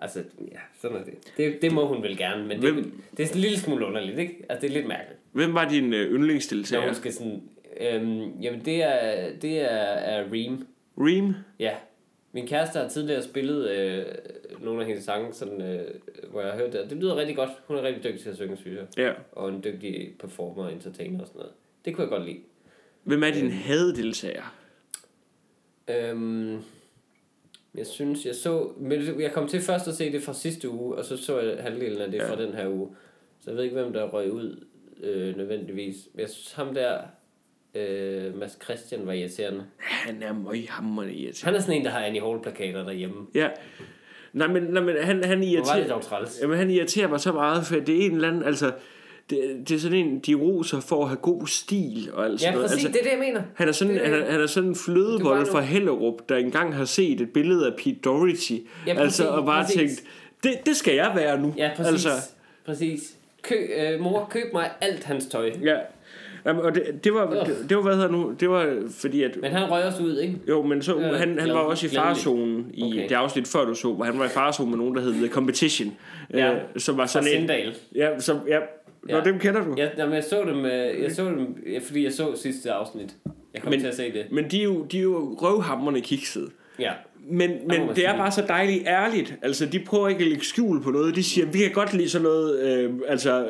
Altså, 0.00 0.24
ja, 0.52 0.58
sådan 0.80 0.96
er 0.96 1.04
det. 1.04 1.14
det. 1.36 1.62
Det 1.62 1.72
må 1.72 1.86
hun 1.86 2.02
vel 2.02 2.16
gerne, 2.18 2.46
men 2.46 2.62
det, 2.62 2.72
Hvem- 2.72 3.02
det 3.16 3.22
er 3.22 3.26
sådan 3.26 3.38
en 3.38 3.42
lille 3.42 3.58
smule 3.58 3.86
underligt, 3.86 4.18
ikke? 4.18 4.44
Altså, 4.48 4.60
det 4.66 4.70
er 4.70 4.74
lidt 4.74 4.88
mærkeligt. 4.88 5.20
Hvem 5.32 5.54
var 5.54 5.68
din 5.68 5.94
øh, 5.94 6.10
Når 6.10 6.16
yndlingsdeltager? 6.18 6.84
hun 6.86 6.94
skal 6.94 7.12
sådan... 7.12 7.42
Øhm, 7.80 8.40
jamen, 8.40 8.64
det 8.64 8.82
er, 8.82 9.30
det 9.42 9.58
er, 9.60 9.66
er 9.76 10.32
Reem. 10.32 10.66
Reem? 10.98 11.34
Ja. 11.58 11.74
Min 12.32 12.46
kæreste 12.46 12.78
har 12.78 12.88
tidligere 12.88 13.22
spillet 13.22 13.70
øh, 13.70 14.04
nogle 14.60 14.80
af 14.80 14.86
hendes 14.86 15.04
sange, 15.04 15.32
sådan, 15.32 15.62
øh, 15.62 15.80
hvor 16.30 16.40
jeg 16.40 16.50
har 16.50 16.58
hørt 16.58 16.72
det. 16.72 16.80
og 16.80 16.90
Det 16.90 16.98
lyder 16.98 17.16
rigtig 17.16 17.36
godt. 17.36 17.50
Hun 17.66 17.76
er 17.76 17.82
rigtig 17.82 18.04
dygtig 18.04 18.20
til 18.20 18.30
at 18.30 18.36
synge, 18.36 18.56
synes 18.56 18.76
jeg. 18.78 18.86
Ja. 19.04 19.12
Og 19.32 19.48
en 19.48 19.64
dygtig 19.64 20.10
performer 20.20 20.64
og 20.64 20.72
entertainer 20.72 21.20
og 21.20 21.26
sådan 21.26 21.38
noget. 21.38 21.52
Det 21.84 21.94
kunne 21.94 22.02
jeg 22.02 22.10
godt 22.10 22.24
lide. 22.24 22.38
Hvem 23.04 23.22
er 23.22 23.30
din 23.30 23.50
hadedeltager? 23.50 24.54
Øhm, 25.90 26.58
jeg 27.78 27.86
synes, 27.86 28.26
jeg 28.26 28.34
så... 28.34 28.68
Men 28.76 29.20
jeg 29.20 29.32
kom 29.32 29.48
til 29.48 29.60
først 29.60 29.88
at 29.88 29.94
se 29.94 30.12
det 30.12 30.22
fra 30.22 30.32
sidste 30.34 30.68
uge, 30.70 30.94
og 30.96 31.04
så 31.04 31.16
så 31.16 31.40
jeg 31.40 31.62
halvdelen 31.62 31.98
af 31.98 32.10
det 32.10 32.18
Ja. 32.18 32.30
fra 32.30 32.42
den 32.42 32.54
her 32.54 32.68
uge. 32.68 32.88
Så 33.40 33.50
jeg 33.50 33.56
ved 33.56 33.64
ikke, 33.64 33.76
hvem 33.76 33.92
der 33.92 34.04
røg 34.08 34.32
ud 34.32 34.64
øh, 35.02 35.36
nødvendigvis. 35.36 35.96
Men 36.14 36.20
jeg 36.20 36.28
synes, 36.28 36.52
ham 36.52 36.74
der... 36.74 36.98
Øh, 37.74 38.38
Mads 38.38 38.58
Christian 38.64 39.06
var 39.06 39.12
irriterende. 39.12 39.64
Han 39.78 40.22
er 40.22 40.32
møghammerende 40.32 41.14
irriterende. 41.14 41.44
Han 41.44 41.54
er 41.54 41.60
sådan 41.60 41.74
en, 41.80 41.84
der 41.84 41.90
har 41.90 41.98
Annie 42.00 42.20
Hall-plakater 42.20 42.84
derhjemme. 42.84 43.26
Ja. 43.34 43.48
Nej, 44.32 44.46
men, 44.48 44.62
nej, 44.62 44.82
men 44.82 44.96
han, 45.00 45.06
han 45.06 45.16
Hvor 45.16 45.24
var 45.24 45.36
det 45.36 45.46
irriterer... 45.46 45.88
dog 45.88 46.02
træls. 46.02 46.38
Jamen, 46.42 46.58
han 46.58 46.70
irriterer 46.70 47.08
mig 47.08 47.20
så 47.20 47.32
meget, 47.32 47.66
for 47.66 47.74
det 47.74 48.02
er 48.02 48.06
en 48.06 48.14
eller 48.14 48.28
anden, 48.28 48.42
altså... 48.42 48.72
Det, 49.30 49.68
det 49.68 49.74
er 49.74 49.78
sådan 49.78 49.98
en, 49.98 50.18
de 50.18 50.34
roser 50.34 50.80
for 50.80 51.02
at 51.02 51.08
have 51.08 51.16
god 51.16 51.46
stil 51.46 52.10
og 52.12 52.24
alt 52.24 52.32
Ja, 52.32 52.38
sådan 52.38 52.54
noget. 52.54 52.70
præcis. 52.70 52.84
Altså, 52.84 52.98
det 52.98 53.06
er 53.06 53.10
det, 53.16 53.20
jeg 53.20 53.32
mener. 53.34 53.42
han 53.54 53.68
er 53.68 53.72
sådan, 53.72 53.94
Det 53.94 54.02
han 54.02 54.14
er, 54.14 54.30
han 54.30 54.40
er 54.40 54.46
sådan 54.46 54.68
en 54.68 54.74
flødebold 54.76 55.46
fra 55.46 55.60
Hellerup, 55.60 56.28
der 56.28 56.36
engang 56.36 56.74
har 56.74 56.84
set 56.84 57.20
et 57.20 57.30
billede 57.30 57.66
af 57.66 57.72
Pete 57.76 57.96
Doherty. 58.04 58.52
Ja, 58.52 58.94
præcis, 58.94 58.98
altså, 59.20 59.28
og 59.28 59.44
bare 59.46 59.64
præcis. 59.64 59.76
tænkt, 59.78 60.02
det, 60.42 60.52
det 60.66 60.76
skal 60.76 60.94
jeg 60.94 61.12
være 61.16 61.40
nu. 61.40 61.54
Ja, 61.56 61.70
præcis. 61.76 61.92
Altså. 62.06 62.08
Præcis. 62.66 63.14
Kø, 63.42 63.54
øh, 63.54 64.00
mor, 64.00 64.28
køb 64.30 64.52
mig 64.52 64.70
alt 64.80 65.04
hans 65.04 65.26
tøj. 65.26 65.52
ja. 65.62 65.76
Jamen, 66.46 66.62
og 66.62 66.74
det, 66.74 67.04
det, 67.04 67.14
var, 67.14 67.44
det, 67.44 67.56
det 67.68 67.76
var, 67.76 67.82
hvad 67.82 67.94
hedder 67.94 68.10
nu, 68.10 68.34
det 68.40 68.50
var 68.50 68.76
fordi, 68.90 69.22
at 69.22 69.30
Men 69.40 69.52
han 69.52 69.70
røg 69.70 69.84
også 69.84 70.02
ud, 70.02 70.18
ikke? 70.18 70.34
Jo, 70.48 70.62
men 70.62 70.82
så, 70.82 70.98
Ja, 70.98 71.16
han, 71.16 71.38
han 71.40 71.48
var 71.48 71.54
også 71.60 71.86
i 71.86 71.88
farzonen 71.88 72.70
i 72.74 72.82
Okay. 72.82 73.08
det 73.08 73.14
afsnit 73.14 73.48
før 73.48 73.64
du 73.64 73.74
så, 73.74 73.92
hvor 73.92 74.04
han 74.04 74.18
var 74.18 74.24
i 74.24 74.28
farzonen 74.28 74.70
med 74.70 74.78
nogen, 74.78 74.94
der 74.96 75.00
hed 75.02 75.12
The 75.12 75.28
Competition. 75.28 75.96
Ja. 76.34 76.54
Øh, 76.54 76.60
som 76.76 76.96
var 76.96 77.02
Fra 77.02 77.06
sådan 77.08 77.28
en... 77.28 77.34
Sindal. 77.38 77.74
Ja, 77.94 78.20
som, 78.20 78.38
ja, 78.48 78.58
Nå, 79.02 79.16
Ja. 79.16 79.24
dem 79.24 79.38
kender 79.38 79.64
du. 79.64 79.74
Ja, 79.76 79.88
jamen, 79.98 80.14
jeg 80.14 80.24
så 80.24 80.44
dem, 80.44 80.64
øh, 80.64 81.02
jeg 81.02 81.12
så 81.12 81.24
dem, 81.24 81.56
fordi 81.82 82.04
jeg 82.04 82.12
så 82.12 82.36
sidste 82.36 82.72
afsnit. 82.72 83.16
Jeg 83.54 83.62
kom 83.62 83.70
Men- 83.70 83.80
til 83.80 83.86
at 83.86 83.94
se 83.96 84.12
det. 84.12 84.26
Men 84.32 84.50
de 84.50 84.60
er 84.60 84.64
jo, 84.64 84.82
de 84.84 84.98
er 84.98 85.02
jo 85.02 85.34
røvhammerne 85.42 86.00
kiksede. 86.00 86.50
Ja. 86.78 86.92
Men, 87.30 87.50
men 87.66 87.80
det 87.96 88.06
er 88.06 88.16
bare 88.16 88.30
så 88.32 88.44
dejligt 88.48 88.82
ærligt. 88.86 89.34
Altså, 89.42 89.66
de 89.66 89.78
prøver 89.78 90.08
ikke 90.08 90.20
at 90.20 90.26
lægge 90.28 90.44
skjul 90.44 90.82
på 90.82 90.90
noget. 90.90 91.14
De 91.16 91.22
siger, 91.22 91.46
vi 91.46 91.58
kan 91.58 91.70
godt 91.72 91.94
lide 91.94 92.08
sådan 92.08 92.22
noget, 92.22 92.60
øh, 92.62 92.92
altså, 93.08 93.48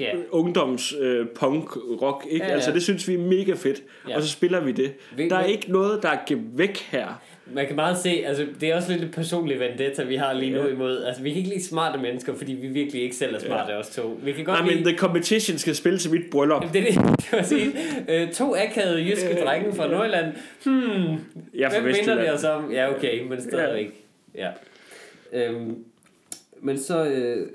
Ja. 0.00 0.10
ungdoms 0.30 0.94
øh, 1.00 1.26
punk 1.34 1.76
rock, 2.02 2.26
ikke? 2.30 2.44
Ja, 2.44 2.48
ja. 2.50 2.54
Altså, 2.54 2.72
det 2.72 2.82
synes 2.82 3.08
vi 3.08 3.14
er 3.14 3.18
mega 3.18 3.52
fedt. 3.54 3.82
Ja. 4.08 4.16
Og 4.16 4.22
så 4.22 4.28
spiller 4.28 4.60
vi 4.60 4.72
det. 4.72 4.92
Vi- 5.16 5.28
Der 5.28 5.36
er 5.36 5.44
ikke 5.44 5.72
noget, 5.72 6.02
der 6.02 6.08
er 6.08 6.18
gemt 6.28 6.58
væk 6.58 6.76
her. 6.78 7.20
Man 7.52 7.66
kan 7.66 7.76
meget 7.76 7.98
se, 7.98 8.22
altså 8.26 8.46
det 8.60 8.68
er 8.70 8.76
også 8.76 8.92
lidt 8.92 9.02
et 9.04 9.10
personligt 9.10 9.60
vendetta, 9.60 10.02
vi 10.04 10.16
har 10.16 10.32
lige 10.32 10.52
nu 10.52 10.62
Ja. 10.62 10.68
imod. 10.72 11.04
Altså 11.04 11.22
vi 11.22 11.30
kan 11.30 11.38
ikke 11.38 11.50
lide 11.50 11.64
smarte 11.64 11.98
mennesker, 12.02 12.34
fordi 12.34 12.52
vi 12.52 12.66
virkelig 12.66 13.02
ikke 13.02 13.16
selv 13.16 13.34
er 13.34 13.38
smarte 13.38 13.72
ja. 13.72 13.78
os 13.78 13.88
to. 13.88 14.18
Vi 14.22 14.32
kan 14.32 14.44
godt 14.44 14.64
men 14.64 14.72
lide... 14.76 14.84
The 14.88 14.98
Competition 14.98 15.58
skal 15.58 15.74
spille 15.74 15.98
til 15.98 16.10
mit 16.10 16.22
bryllup. 16.30 16.62
Det 16.62 16.68
er 16.68 16.92
det, 16.92 16.94
det 17.22 17.32
var 17.32 17.42
sige. 17.42 17.72
Øh, 18.08 18.32
to 18.32 18.54
akavede 18.56 19.02
jyske 19.10 19.40
drenge 19.44 19.72
fra 19.74 19.88
Nordjylland. 19.88 20.32
Hmm, 20.64 21.16
Jeg 21.54 21.70
hvem 21.70 21.82
minder 21.84 22.14
det 22.14 22.32
os 22.32 22.44
om? 22.44 22.72
Ja, 22.72 22.96
okay, 22.96 23.22
men 23.22 23.40
stadigvæk. 23.42 24.04
Ja. 24.34 24.50
Øhm, 25.32 25.84
men 26.60 26.78
så... 26.78 27.04
Øh, 27.04 27.48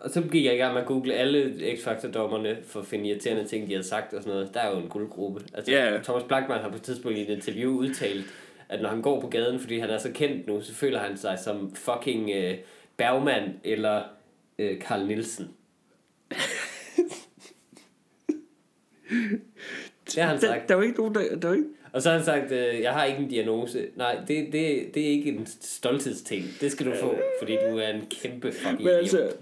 og 0.00 0.10
så 0.10 0.22
gik 0.32 0.44
jeg 0.44 0.54
i 0.54 0.56
gang 0.56 0.72
med 0.74 0.80
at 0.82 0.86
google 0.88 1.14
alle 1.14 1.52
X-Factor-dommerne 1.76 2.56
for 2.66 2.80
at 2.80 2.86
finde 2.86 3.08
irriterende 3.08 3.44
ting, 3.44 3.66
de 3.66 3.72
havde 3.72 3.86
sagt 3.86 4.12
og 4.14 4.22
sådan 4.22 4.32
noget. 4.34 4.54
Der 4.54 4.60
er 4.60 4.70
jo 4.70 4.76
en 4.78 4.88
guldgruppe. 4.88 5.40
Altså, 5.54 5.72
ja. 5.72 5.98
Thomas 6.04 6.22
Blackman 6.28 6.58
har 6.60 6.68
på 6.68 6.74
et 6.76 6.82
tidspunkt 6.82 7.18
i 7.18 7.20
et 7.20 7.28
interview 7.28 7.70
udtalt, 7.72 8.24
at 8.72 8.82
når 8.82 8.88
han 8.88 9.02
går 9.02 9.20
på 9.20 9.28
gaden, 9.28 9.60
fordi 9.60 9.78
han 9.78 9.90
er 9.90 9.98
så 9.98 10.12
kendt 10.12 10.46
nu, 10.46 10.60
så 10.60 10.74
føler 10.74 10.98
han 10.98 11.16
sig 11.16 11.38
som 11.38 11.74
fucking 11.74 12.30
øh, 12.30 12.54
Bergman 12.96 13.60
eller 13.64 14.02
øh, 14.58 14.80
Carl 14.80 15.06
Nielsen. 15.06 15.50
Det 20.06 20.22
har 20.22 20.26
han 20.26 20.40
sagt. 20.40 20.68
der 20.68 20.74
er 20.74 20.78
jo 20.78 20.84
ikke 20.84 20.98
nogen, 20.98 21.14
der... 21.14 21.36
der 21.36 21.48
er 21.48 21.52
ikke... 21.52 21.68
Og 21.92 22.02
så 22.02 22.10
har 22.10 22.16
han 22.16 22.24
sagt, 22.24 22.52
øh, 22.52 22.80
jeg 22.80 22.92
har 22.92 23.04
ikke 23.04 23.20
en 23.20 23.28
diagnose. 23.28 23.86
Nej, 23.96 24.18
det, 24.28 24.52
det, 24.52 24.94
det 24.94 25.02
er 25.02 25.10
ikke 25.10 25.30
en 25.30 25.46
stolthedsting. 25.60 26.44
Det 26.60 26.72
skal 26.72 26.86
du 26.86 26.92
få, 27.00 27.14
fordi 27.40 27.52
du 27.52 27.78
er 27.78 27.88
en 27.88 28.06
kæmpe 28.22 28.52
fucking 28.52 28.82
Men 28.82 28.88
altså, 28.88 29.18
idiot. 29.18 29.36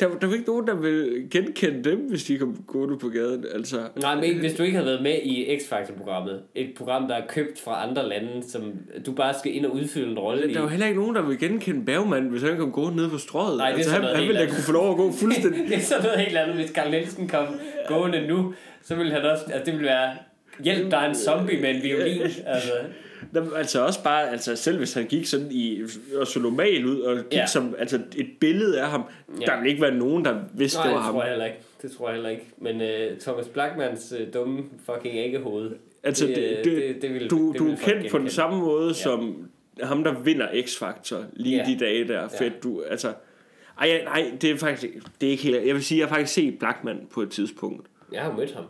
Der, 0.00 0.08
der 0.08 0.26
var 0.26 0.34
ikke 0.34 0.46
nogen, 0.46 0.66
der 0.66 0.74
vil 0.74 1.26
genkende 1.30 1.90
dem, 1.90 1.98
hvis 1.98 2.24
de 2.24 2.38
kom 2.38 2.56
gående 2.66 2.98
på 2.98 3.08
gaden. 3.08 3.44
Altså, 3.54 3.76
Nej, 4.00 4.14
men 4.14 4.24
ikke- 4.24 4.40
hvis 4.40 4.52
du 4.54 4.62
ikke 4.62 4.76
havde 4.76 4.86
været 4.86 5.02
med 5.02 5.14
i 5.22 5.56
X-Factor-programmet, 5.58 6.40
et 6.54 6.70
program, 6.76 7.08
der 7.08 7.14
er 7.14 7.26
købt 7.28 7.60
fra 7.60 7.88
andre 7.88 8.08
lande, 8.08 8.42
som 8.48 8.62
du 9.06 9.12
bare 9.12 9.34
skal 9.38 9.54
ind 9.56 9.66
og 9.66 9.74
udfylde 9.74 10.10
en 10.12 10.18
rolle 10.18 10.50
i. 10.50 10.54
der 10.54 10.60
var 10.60 10.68
heller 10.68 10.86
ikke 10.86 11.00
nogen, 11.00 11.16
der 11.16 11.22
vil 11.22 11.38
genkende 11.38 11.84
Bergman, 11.84 12.22
hvis 12.28 12.42
han 12.42 12.56
kom 12.56 12.72
gående 12.72 12.96
ned 13.02 13.10
på 13.10 13.18
strøget. 13.18 13.56
Nej, 13.58 13.66
det 13.66 13.74
er 13.74 13.78
altså, 13.78 13.92
han, 13.92 14.16
han 14.16 14.28
ville 14.28 14.40
da 14.40 14.46
kunne 14.46 14.62
få 14.62 14.72
lov 14.72 14.90
at 14.90 14.96
gå 14.96 15.12
fuldstændig. 15.12 15.64
det 15.68 15.76
er 15.76 15.80
sådan 15.80 16.02
noget 16.04 16.18
helt 16.20 16.36
andet. 16.36 16.56
Hvis 16.56 16.70
Carl 16.70 16.90
Nielsen 16.90 17.28
kom 17.28 17.46
gående 17.88 18.26
nu, 18.26 18.54
så 18.82 18.94
ville 18.94 19.12
han 19.12 19.22
også... 19.22 19.44
Altså, 19.44 19.64
det 19.64 19.72
ville 19.74 19.86
være... 19.86 20.10
Hjælp, 20.64 20.90
der 20.90 20.96
er 20.96 21.08
en 21.08 21.14
zombie 21.14 21.60
med 21.60 21.70
en 21.74 21.82
violin. 21.82 22.20
Altså, 22.46 22.72
Jamen, 23.34 23.50
altså 23.56 23.84
også 23.86 24.02
bare, 24.02 24.30
altså 24.30 24.56
selv 24.56 24.78
hvis 24.78 24.94
han 24.94 25.06
gik 25.06 25.26
sådan 25.26 25.46
i, 25.50 25.82
og 26.16 26.26
så 26.26 26.40
normal 26.40 26.86
ud, 26.86 27.00
og 27.00 27.16
gik 27.16 27.32
Ja. 27.32 27.46
som 27.46 27.74
altså 27.78 28.00
et 28.16 28.28
billede 28.40 28.80
af 28.80 28.90
ham, 28.90 29.02
Ja. 29.40 29.46
der 29.46 29.56
ville 29.56 29.70
ikke 29.70 29.82
være 29.82 29.94
nogen, 29.94 30.24
der 30.24 30.40
vidste, 30.54 30.78
nej, 30.78 30.84
det 30.86 30.90
det 30.90 30.96
var 30.96 31.02
ham. 31.02 31.12
tror 31.14 31.22
jeg 31.22 31.30
heller 31.30 31.46
ikke. 31.46 31.58
Det 31.82 31.92
tror 31.92 32.08
jeg 32.08 32.14
heller 32.14 32.30
ikke. 32.30 32.46
Men 32.58 32.80
uh, 32.80 33.18
Thomas 33.20 33.48
Blackmans 33.48 34.12
uh, 34.20 34.34
dumme 34.34 34.64
fucking 34.86 35.14
æggehoved. 35.16 35.70
Altså, 36.02 36.26
det, 36.26 36.36
det, 36.36 36.42
øh, 36.58 36.64
det, 36.64 36.94
det, 36.94 37.02
det 37.02 37.14
vil, 37.14 37.30
du, 37.30 37.52
det 37.52 37.58
du 37.58 37.70
er 37.70 37.76
kendt 37.76 38.10
på 38.10 38.18
den 38.18 38.30
samme 38.30 38.58
måde 38.58 38.86
ja. 38.88 38.92
som 38.94 39.48
ham, 39.82 40.04
der 40.04 40.20
vinder 40.22 40.48
X-Factor 40.48 41.16
lige 41.32 41.56
Ja. 41.56 41.64
de 41.64 41.76
dage 41.84 42.08
der. 42.08 42.20
Ja. 42.20 42.26
Fedt, 42.44 42.62
du, 42.62 42.82
altså... 42.82 43.12
Ej, 43.80 44.04
nej, 44.04 44.32
det 44.40 44.50
er 44.50 44.56
faktisk 44.56 44.92
det 45.20 45.26
er 45.26 45.30
ikke 45.30 45.42
helt... 45.42 45.66
Jeg 45.66 45.74
vil 45.74 45.84
sige, 45.84 45.98
jeg 46.00 46.08
har 46.08 46.14
faktisk 46.16 46.34
set 46.34 46.58
Blackman 46.58 46.98
på 47.10 47.22
et 47.22 47.30
tidspunkt. 47.30 47.86
Jeg 48.12 48.22
har 48.22 48.36
mødt 48.36 48.52
ham. 48.54 48.64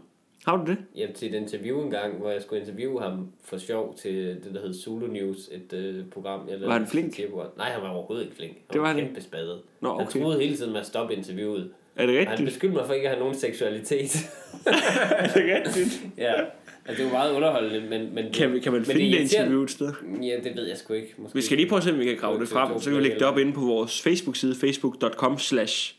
Har 0.46 0.56
du 0.56 0.70
det? 0.70 0.78
Ja, 0.96 1.06
til 1.14 1.28
et 1.28 1.34
interview 1.34 1.82
en 1.84 1.90
gang, 1.90 2.14
hvor 2.18 2.30
jeg 2.30 2.42
skulle 2.42 2.60
interviewe 2.60 3.00
ham 3.02 3.28
for 3.44 3.58
sjov 3.58 3.96
til 3.96 4.14
det, 4.44 4.50
der 4.54 4.60
hed 4.60 4.74
Zulu 4.74 5.06
News, 5.06 5.48
et 5.52 5.72
øh, 5.72 6.04
program. 6.10 6.48
Jeg 6.50 6.60
Var 6.60 6.72
han 6.72 6.86
flink? 6.86 7.18
Nej, 7.56 7.70
han 7.70 7.82
var 7.82 7.88
overhovedet 7.88 8.24
ikke 8.24 8.36
flink. 8.36 8.52
Han 8.52 8.62
Det 8.72 8.80
var 8.80 8.86
han 8.86 8.96
kæmpe 8.96 9.20
spadet. 9.22 9.60
Nå, 9.80 9.96
Han 9.98 10.06
okay. 10.06 10.20
troede 10.20 10.40
hele 10.40 10.56
tiden 10.56 10.72
med 10.72 10.80
at 10.80 10.86
stoppe 10.86 11.14
interviewet. 11.14 11.70
Er 11.96 12.06
det 12.06 12.16
Og 12.18 12.22
Han 12.22 12.30
rigtigt? 12.30 12.46
beskyldte 12.46 12.76
mig 12.76 12.86
for 12.86 12.92
ikke 12.94 13.08
at 13.08 13.14
have 13.14 13.20
nogen 13.20 13.34
seksualitet. 13.38 14.14
er 14.66 15.26
det 15.26 15.36
rigtigt? 15.36 16.02
ja, 16.18 16.32
altså, 16.86 17.02
det 17.04 17.12
var 17.12 17.18
meget 17.18 17.32
underholdende, 17.34 17.80
men... 17.90 18.14
men 18.14 18.32
Kan, 18.32 18.52
vi, 18.52 18.60
kan 18.60 18.72
man 18.72 18.80
men 18.80 18.86
finde 18.86 19.00
det, 19.00 19.06
irriterende- 19.06 19.36
interview 19.36 19.62
et 19.62 19.70
sted? 19.70 19.92
Ja, 20.22 20.36
det 20.44 20.56
ved 20.56 20.66
jeg 20.68 20.76
sgu 20.76 20.92
ikke. 20.94 21.14
Måske. 21.18 21.34
Vi 21.34 21.42
skal 21.42 21.56
lige 21.56 21.68
prøve 21.68 21.76
at 21.78 21.84
se, 21.84 21.92
om 21.92 21.98
vi 21.98 22.04
kan 22.04 22.16
grave 22.16 22.32
Det- 22.32 22.40
det 22.40 22.48
det- 22.48 22.52
frem. 22.52 22.72
det- 22.72 22.82
Så 22.82 22.90
kan 22.90 22.96
vi 22.98 23.02
lægge 23.02 23.18
det 23.18 23.26
op 23.26 23.34
det- 23.34 23.40
inde 23.40 23.52
på 23.52 23.60
vores 23.60 24.02
Facebook-side, 24.02 24.54
facebook.com 24.54 25.38
slash 25.38 25.94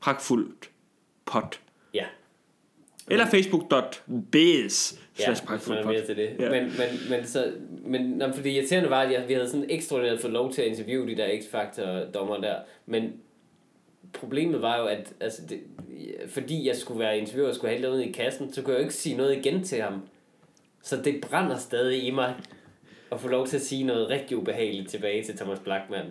pragtfuldt 0.00 0.70
pot. 1.26 1.60
Eller 3.10 3.26
facebook.biz 3.26 4.98
ja 5.18 5.34
man 5.48 5.78
er 5.78 5.86
mere 5.86 6.06
til 6.06 6.16
det. 6.16 6.30
Ja. 6.38 6.50
Men, 6.50 6.62
men, 6.62 7.10
men, 7.10 7.26
så, 7.26 7.52
men 7.84 8.00
nå, 8.02 8.32
for 8.32 8.42
det 8.42 8.50
irriterende 8.50 8.90
var, 8.90 9.02
at 9.02 9.12
jeg, 9.12 9.24
vi 9.28 9.34
havde 9.34 9.48
sådan 9.48 9.66
ekstraordinært 9.68 10.20
fået 10.20 10.32
lov 10.32 10.52
til 10.52 10.62
at 10.62 10.68
interviewe 10.68 11.08
de 11.08 11.16
der 11.16 11.28
X-Factor-dommer 11.40 12.40
der. 12.40 12.56
Men 12.86 13.12
problemet 14.12 14.62
var 14.62 14.78
jo, 14.78 14.84
at 14.84 15.12
altså 15.20 15.42
det, 15.48 15.60
fordi 16.28 16.66
jeg 16.66 16.76
skulle 16.76 17.00
være 17.00 17.18
interviewer 17.18 17.48
og 17.48 17.54
skulle 17.54 17.70
have 17.70 17.82
noget 17.82 18.04
i 18.04 18.12
kassen, 18.12 18.52
så 18.52 18.62
kunne 18.62 18.72
jeg 18.72 18.80
jo 18.80 18.84
ikke 18.84 18.94
sige 18.94 19.16
noget 19.16 19.36
igen 19.36 19.64
til 19.64 19.82
ham. 19.82 20.08
Så 20.82 20.96
det 20.96 21.20
brænder 21.30 21.58
stadig 21.58 22.04
i 22.04 22.10
mig 22.10 22.34
at 23.12 23.20
få 23.20 23.28
lov 23.28 23.46
til 23.46 23.56
at 23.56 23.62
sige 23.62 23.84
noget 23.84 24.08
rigtig 24.08 24.36
ubehageligt 24.36 24.90
tilbage 24.90 25.24
til 25.24 25.36
Thomas 25.36 25.58
Blackman 25.58 26.06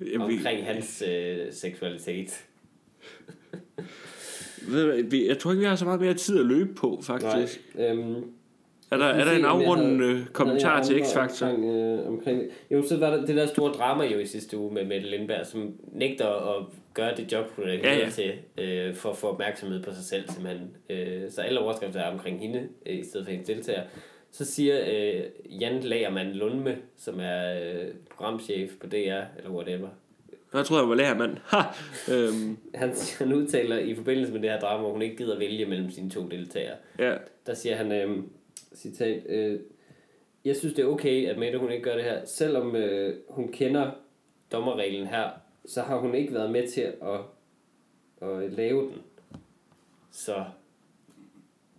Jamen, 0.00 0.28
vi, 0.28 0.36
omkring 0.36 0.66
hans 0.66 1.02
øh, 1.02 1.52
seksualitet. 1.52 2.44
Jeg 5.28 5.38
tror 5.38 5.50
ikke, 5.50 5.60
vi 5.60 5.66
har 5.66 5.76
så 5.76 5.84
meget 5.84 6.00
mere 6.00 6.14
tid 6.14 6.40
at 6.40 6.46
løbe 6.46 6.74
på, 6.74 7.00
faktisk. 7.02 7.60
øhm, 7.78 8.14
Er 8.90 8.96
der, 8.96 9.04
er 9.04 9.24
der 9.24 9.32
en 9.32 9.44
afrundende 9.44 10.26
kommentar 10.32 10.82
til 10.82 11.00
X-Factor? 11.00 11.44
Omkring, 11.46 11.64
øh, 11.64 12.08
omkring, 12.08 12.42
jo, 12.70 12.82
så 12.88 12.96
var 12.98 13.10
der 13.10 13.26
det 13.26 13.36
der 13.36 13.46
store 13.46 13.72
drama 13.72 14.04
jo 14.04 14.18
i 14.18 14.26
sidste 14.26 14.58
uge 14.58 14.74
med 14.74 14.84
Mette 14.84 15.10
Lindberg, 15.10 15.46
som 15.46 15.74
nægter 15.92 16.26
at 16.58 16.64
gøre 16.94 17.16
det 17.16 17.32
job, 17.32 17.50
hun 17.56 17.64
er 17.64 17.72
ja. 17.72 17.98
ja, 17.98 18.10
til, 18.10 18.32
øh, 18.58 18.94
for 18.94 19.10
at 19.10 19.16
få 19.16 19.26
opmærksomhed 19.26 19.82
på 19.82 19.94
sig 19.94 20.04
selv, 20.04 20.24
simpelthen. 20.28 20.68
Øh, 20.90 21.30
så 21.30 21.40
alle 21.40 21.60
overskrifter 21.60 22.00
er 22.00 22.10
omkring 22.12 22.40
hende, 22.40 22.68
øh, 22.86 22.98
i 22.98 23.04
stedet 23.04 23.26
for 23.26 23.30
hendes 23.30 23.46
deltager. 23.46 23.82
Så 24.32 24.44
siger 24.44 24.78
øh, 24.92 25.22
Jan 25.60 25.80
Lagermann 25.80 26.32
Lundme, 26.32 26.76
som 26.98 27.20
er 27.20 27.60
øh, 27.60 27.88
programchef 28.16 28.70
på 28.80 28.86
DR, 28.86 28.94
eller 29.38 29.50
whatever, 29.50 29.88
Jeg 30.54 30.66
troede, 30.66 30.82
jeg 30.82 30.88
var 30.88 30.94
lærermand. 30.94 31.36
Øhm, 32.12 32.58
han, 32.74 32.94
han 33.18 33.32
udtaler 33.32 33.78
i 33.78 33.94
forbindelse 33.94 34.32
med 34.32 34.42
det 34.42 34.50
her 34.50 34.60
drama, 34.60 34.82
hvor 34.82 34.92
hun 34.92 35.02
ikke 35.02 35.16
gider 35.16 35.38
vælge 35.38 35.66
mellem 35.66 35.90
sine 35.90 36.10
to 36.10 36.28
deltagere. 36.28 36.76
ja. 36.98 37.16
Der 37.46 37.54
siger 37.54 37.76
han, 37.76 37.92
øh, 37.92 38.22
citat, 38.74 39.22
øh, 39.28 39.60
jeg 40.44 40.56
synes 40.56 40.74
det 40.74 40.82
er 40.82 40.86
okay, 40.86 41.26
at 41.28 41.38
Mette 41.38 41.58
hun 41.58 41.70
ikke 41.70 41.84
gør 41.84 41.94
det 41.94 42.04
her. 42.04 42.24
Selvom 42.24 42.76
øh, 42.76 43.16
hun 43.28 43.52
kender 43.52 43.90
dommerreglen 44.52 45.06
her, 45.06 45.30
så 45.66 45.82
har 45.82 45.96
hun 45.98 46.14
ikke 46.14 46.34
været 46.34 46.50
med 46.50 46.68
til 46.68 46.80
at, 46.80 47.20
at 48.28 48.52
lave 48.52 48.82
den. 48.82 49.02
Så 50.10 50.44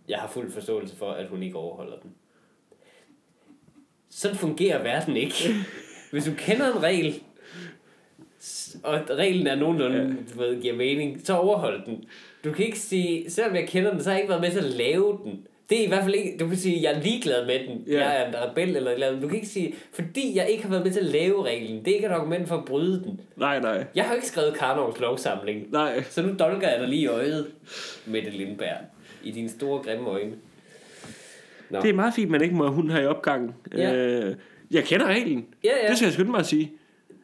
jeg 0.08 0.18
har 0.18 0.28
fuld 0.28 0.50
forståelse 0.50 0.96
for, 0.96 1.10
at 1.10 1.28
hun 1.28 1.42
ikke 1.42 1.56
overholder 1.56 1.96
den. 2.02 2.14
Sådan 4.08 4.36
fungerer 4.36 4.82
verden 4.82 5.16
ikke. 5.16 5.54
Hvis 6.12 6.24
du 6.24 6.32
kender 6.36 6.72
en 6.76 6.82
regel, 6.82 7.22
og 8.82 9.00
reglen 9.10 9.46
er 9.46 9.54
nogenlunde, 9.54 9.98
ja. 9.98 10.34
du 10.34 10.40
ved, 10.40 10.62
giver 10.62 10.74
mening, 10.74 11.20
så 11.24 11.36
overhold 11.36 11.86
den. 11.86 12.04
Du 12.44 12.52
kan 12.52 12.66
ikke 12.66 12.78
sige, 12.78 13.30
selvom 13.30 13.54
jeg 13.54 13.68
kender 13.68 13.90
den, 13.90 14.02
så 14.02 14.10
har 14.10 14.14
jeg 14.16 14.22
ikke 14.22 14.30
været 14.30 14.42
med 14.42 14.50
til 14.50 14.58
at 14.58 14.64
lave 14.64 15.18
den. 15.24 15.46
Det 15.70 15.80
er 15.80 15.84
i 15.84 15.88
hvert 15.88 16.02
fald 16.02 16.14
ikke, 16.14 16.36
du 16.40 16.48
kan 16.48 16.56
sige, 16.56 16.82
jeg 16.82 16.98
er 16.98 17.02
ligeglad 17.02 17.46
med 17.46 17.58
den. 17.68 17.84
Ja. 17.86 18.04
Jeg 18.04 18.22
er 18.22 18.28
en 18.28 18.34
rebel 18.34 18.76
eller 18.76 18.90
eller 18.90 19.06
andet. 19.06 19.22
Du 19.22 19.28
kan 19.28 19.36
ikke 19.36 19.48
sige, 19.48 19.74
fordi 19.92 20.36
jeg 20.36 20.48
ikke 20.50 20.62
har 20.62 20.70
været 20.70 20.84
med 20.84 20.92
til 20.92 21.00
at 21.00 21.06
lave 21.06 21.44
reglen. 21.46 21.84
Det 21.84 21.90
er 21.90 21.94
ikke 21.94 22.06
et 22.06 22.12
argument 22.12 22.48
for 22.48 22.56
at 22.56 22.64
bryde 22.64 23.02
den. 23.04 23.20
Nej, 23.36 23.60
nej. 23.60 23.84
Jeg 23.94 24.04
har 24.04 24.10
jo 24.10 24.16
ikke 24.16 24.26
skrevet 24.26 24.54
Karnovs 24.54 25.00
lovsamling. 25.00 25.66
Nej. 25.70 26.02
Så 26.02 26.22
nu 26.22 26.34
dolker 26.38 26.68
jeg 26.68 26.80
dig 26.80 26.88
lige 26.88 27.02
i 27.02 27.06
øjet, 27.06 27.46
Mette 28.06 28.30
Lindberg. 28.30 28.76
I 29.22 29.30
dine 29.30 29.48
store, 29.48 29.82
grimme 29.82 30.08
øjne. 30.08 30.32
Nå. 31.70 31.80
Det 31.80 31.90
er 31.90 31.94
meget 31.94 32.14
fint, 32.14 32.30
man 32.30 32.42
ikke 32.42 32.54
må 32.54 32.70
hund 32.70 32.90
her 32.90 33.00
i 33.00 33.06
opgangen. 33.06 33.54
Ja. 33.76 33.94
Øh, 33.94 34.36
jeg 34.70 34.84
kender 34.84 35.06
reglen. 35.06 35.46
Ja, 35.64 35.70
ja. 35.82 35.88
Det 35.88 35.96
skal 35.96 36.06
jeg 36.06 36.12
skynde 36.12 36.30
mig 36.30 36.40
at 36.40 36.46
sige. 36.46 36.72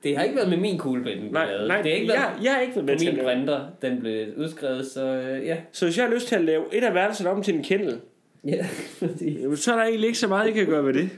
Det 0.03 0.17
har 0.17 0.25
ikke 0.25 0.37
været 0.37 0.49
med 0.49 0.57
min 0.57 0.79
kuglepen, 0.79 1.25
den 1.25 1.33
Nej, 1.33 1.47
lavet. 1.47 1.69
nej, 1.69 1.83
det 1.83 1.91
har 1.91 1.97
ikke 1.97 2.09
været 2.09 2.19
jeg, 2.19 2.39
jeg 2.43 2.55
er 2.57 2.61
ikke 2.61 2.75
været 2.75 2.85
med 2.85 2.95
på 2.95 2.99
til 2.99 3.15
min 3.15 3.25
printer, 3.25 3.67
den 3.83 4.01
blev 4.01 4.29
udskrevet, 4.37 4.87
så 4.87 5.05
øh, 5.07 5.47
ja. 5.47 5.57
Så 5.73 5.87
hvis 5.87 5.99
jeg 5.99 6.07
har 6.07 6.15
lyst 6.15 6.29
til 6.29 6.35
at 6.35 6.45
lave 6.45 6.65
et 6.73 6.85
af 6.85 6.95
værelserne 6.95 7.31
om 7.31 7.43
til 7.43 7.55
en 7.55 7.63
kendel, 7.63 8.01
Ja, 8.45 8.67
jamen, 9.43 9.57
så 9.57 9.73
er 9.73 9.77
der 9.77 9.85
egentlig 9.85 10.07
ikke 10.07 10.19
så 10.19 10.29
meget, 10.29 10.49
I 10.49 10.53
kan 10.53 10.67
gøre 10.67 10.85
ved 10.87 10.95
det. 10.95 11.11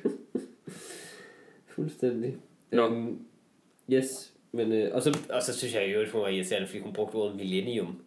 Fuldstændig. 1.75 2.37
Nå. 2.73 2.87
Øhm, 2.87 3.19
yes, 3.93 4.33
men, 4.53 4.73
øh, 4.73 4.95
og, 4.95 5.03
så, 5.03 5.19
og 5.31 5.43
så 5.43 5.59
synes 5.59 5.75
jeg 5.75 5.93
jo, 5.95 6.01
at 6.01 6.09
hun 6.09 6.21
var 6.21 6.29
irriterende, 6.29 6.67
fordi 6.69 6.81
hun 6.81 6.93
brugte 6.93 7.15
ordet 7.15 7.37
millennium 7.37 8.01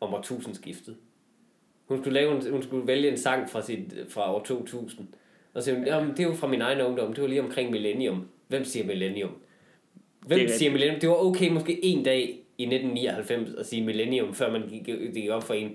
om 0.00 0.14
årtusindskiftet. 0.14 0.96
Hun 1.88 1.98
skulle, 1.98 2.14
lave 2.14 2.36
en, 2.36 2.50
hun 2.50 2.62
skulle 2.62 2.86
vælge 2.86 3.10
en 3.10 3.18
sang 3.18 3.50
fra, 3.50 3.62
sit, 3.62 3.94
fra 4.08 4.34
år 4.34 4.42
2000. 4.44 5.06
Og 5.54 5.62
så 5.62 5.64
sagde 5.64 5.78
hun, 5.78 5.86
jamen, 5.86 6.10
det 6.10 6.20
er 6.20 6.24
jo 6.24 6.34
fra 6.34 6.46
min 6.46 6.60
egen 6.62 6.80
ungdom, 6.80 7.12
det 7.12 7.22
var 7.22 7.28
lige 7.28 7.42
omkring 7.42 7.70
millennium. 7.70 8.28
Hvem 8.48 8.64
siger 8.64 8.86
millennium? 8.86 9.30
Hvem 10.28 10.38
Det 10.38 10.50
er 10.50 10.58
siger 10.58 10.70
millennium? 10.70 11.00
Det 11.00 11.08
var 11.08 11.14
okay 11.14 11.50
måske 11.50 11.84
en 11.84 12.04
dag 12.04 12.20
i 12.58 12.62
1999 12.62 13.54
at 13.58 13.66
sige 13.66 13.84
millennium, 13.84 14.34
før 14.34 14.52
man 14.52 14.62
gik, 14.68 14.86
det 14.86 15.14
gik 15.14 15.30
op 15.30 15.42
for 15.42 15.54
en. 15.54 15.70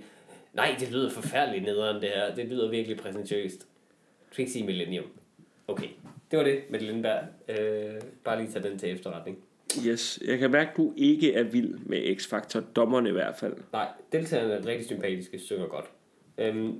Nej, 0.54 0.76
det 0.80 0.92
lyder 0.92 1.10
forfærdeligt 1.10 1.66
nederen 1.66 2.02
det 2.02 2.10
her. 2.10 2.36
Det 2.36 2.46
lyder 2.46 2.70
virkelig 2.70 2.98
præsentøst. 2.98 3.60
Du 3.60 4.34
skal 4.34 4.42
ikke 4.42 4.52
sige 4.52 4.66
millennium. 4.66 5.06
Okay, 5.68 5.88
det 6.32 6.40
var 6.40 6.46
det 6.46 6.60
med 6.70 6.80
Lindberg. 6.80 7.20
Øh, 7.50 8.02
bare 8.24 8.42
lige 8.42 8.52
tage 8.52 8.70
den 8.70 8.80
til 8.80 8.92
efterretning. 8.92 9.38
Yes, 9.88 10.20
jeg 10.28 10.40
kan 10.40 10.52
mærke, 10.52 10.70
at 10.72 10.78
du 10.78 10.94
ikke 10.98 11.34
er 11.34 11.44
vild 11.44 11.74
med 11.86 12.16
X-Factor. 12.18 12.62
Dommerne 12.76 13.10
i 13.10 13.12
hvert 13.12 13.36
fald. 13.40 13.54
Nej, 13.74 13.88
deltagerne 14.12 14.54
er 14.54 14.66
rigtig 14.66 14.86
sympatiske, 14.86 15.40
synger 15.40 15.68
godt. 15.68 15.86
Øhm, 16.38 16.74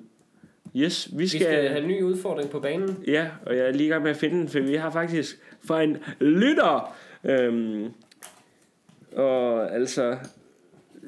Yes, 0.76 1.10
vi 1.12 1.18
vi 1.18 1.28
skal... 1.28 1.42
skal 1.42 1.68
have 1.70 1.82
en 1.82 1.88
ny 1.88 2.02
udfordring 2.02 2.50
på 2.50 2.60
banen. 2.60 3.04
Ja, 3.08 3.28
og 3.46 3.58
jeg 3.58 3.66
er 3.68 3.72
lige 3.72 3.88
i 3.88 3.90
gang 3.90 4.04
med 4.04 4.12
at 4.12 4.18
finde 4.18 4.36
den, 4.40 4.48
for 4.50 4.60
vi 4.60 4.76
har 4.76 4.92
faktisk 4.92 5.40
fra 5.68 5.84
en 5.84 5.98
lytter. 6.20 6.96
Øhm, 7.24 7.94
og 9.16 9.74
altså, 9.76 10.18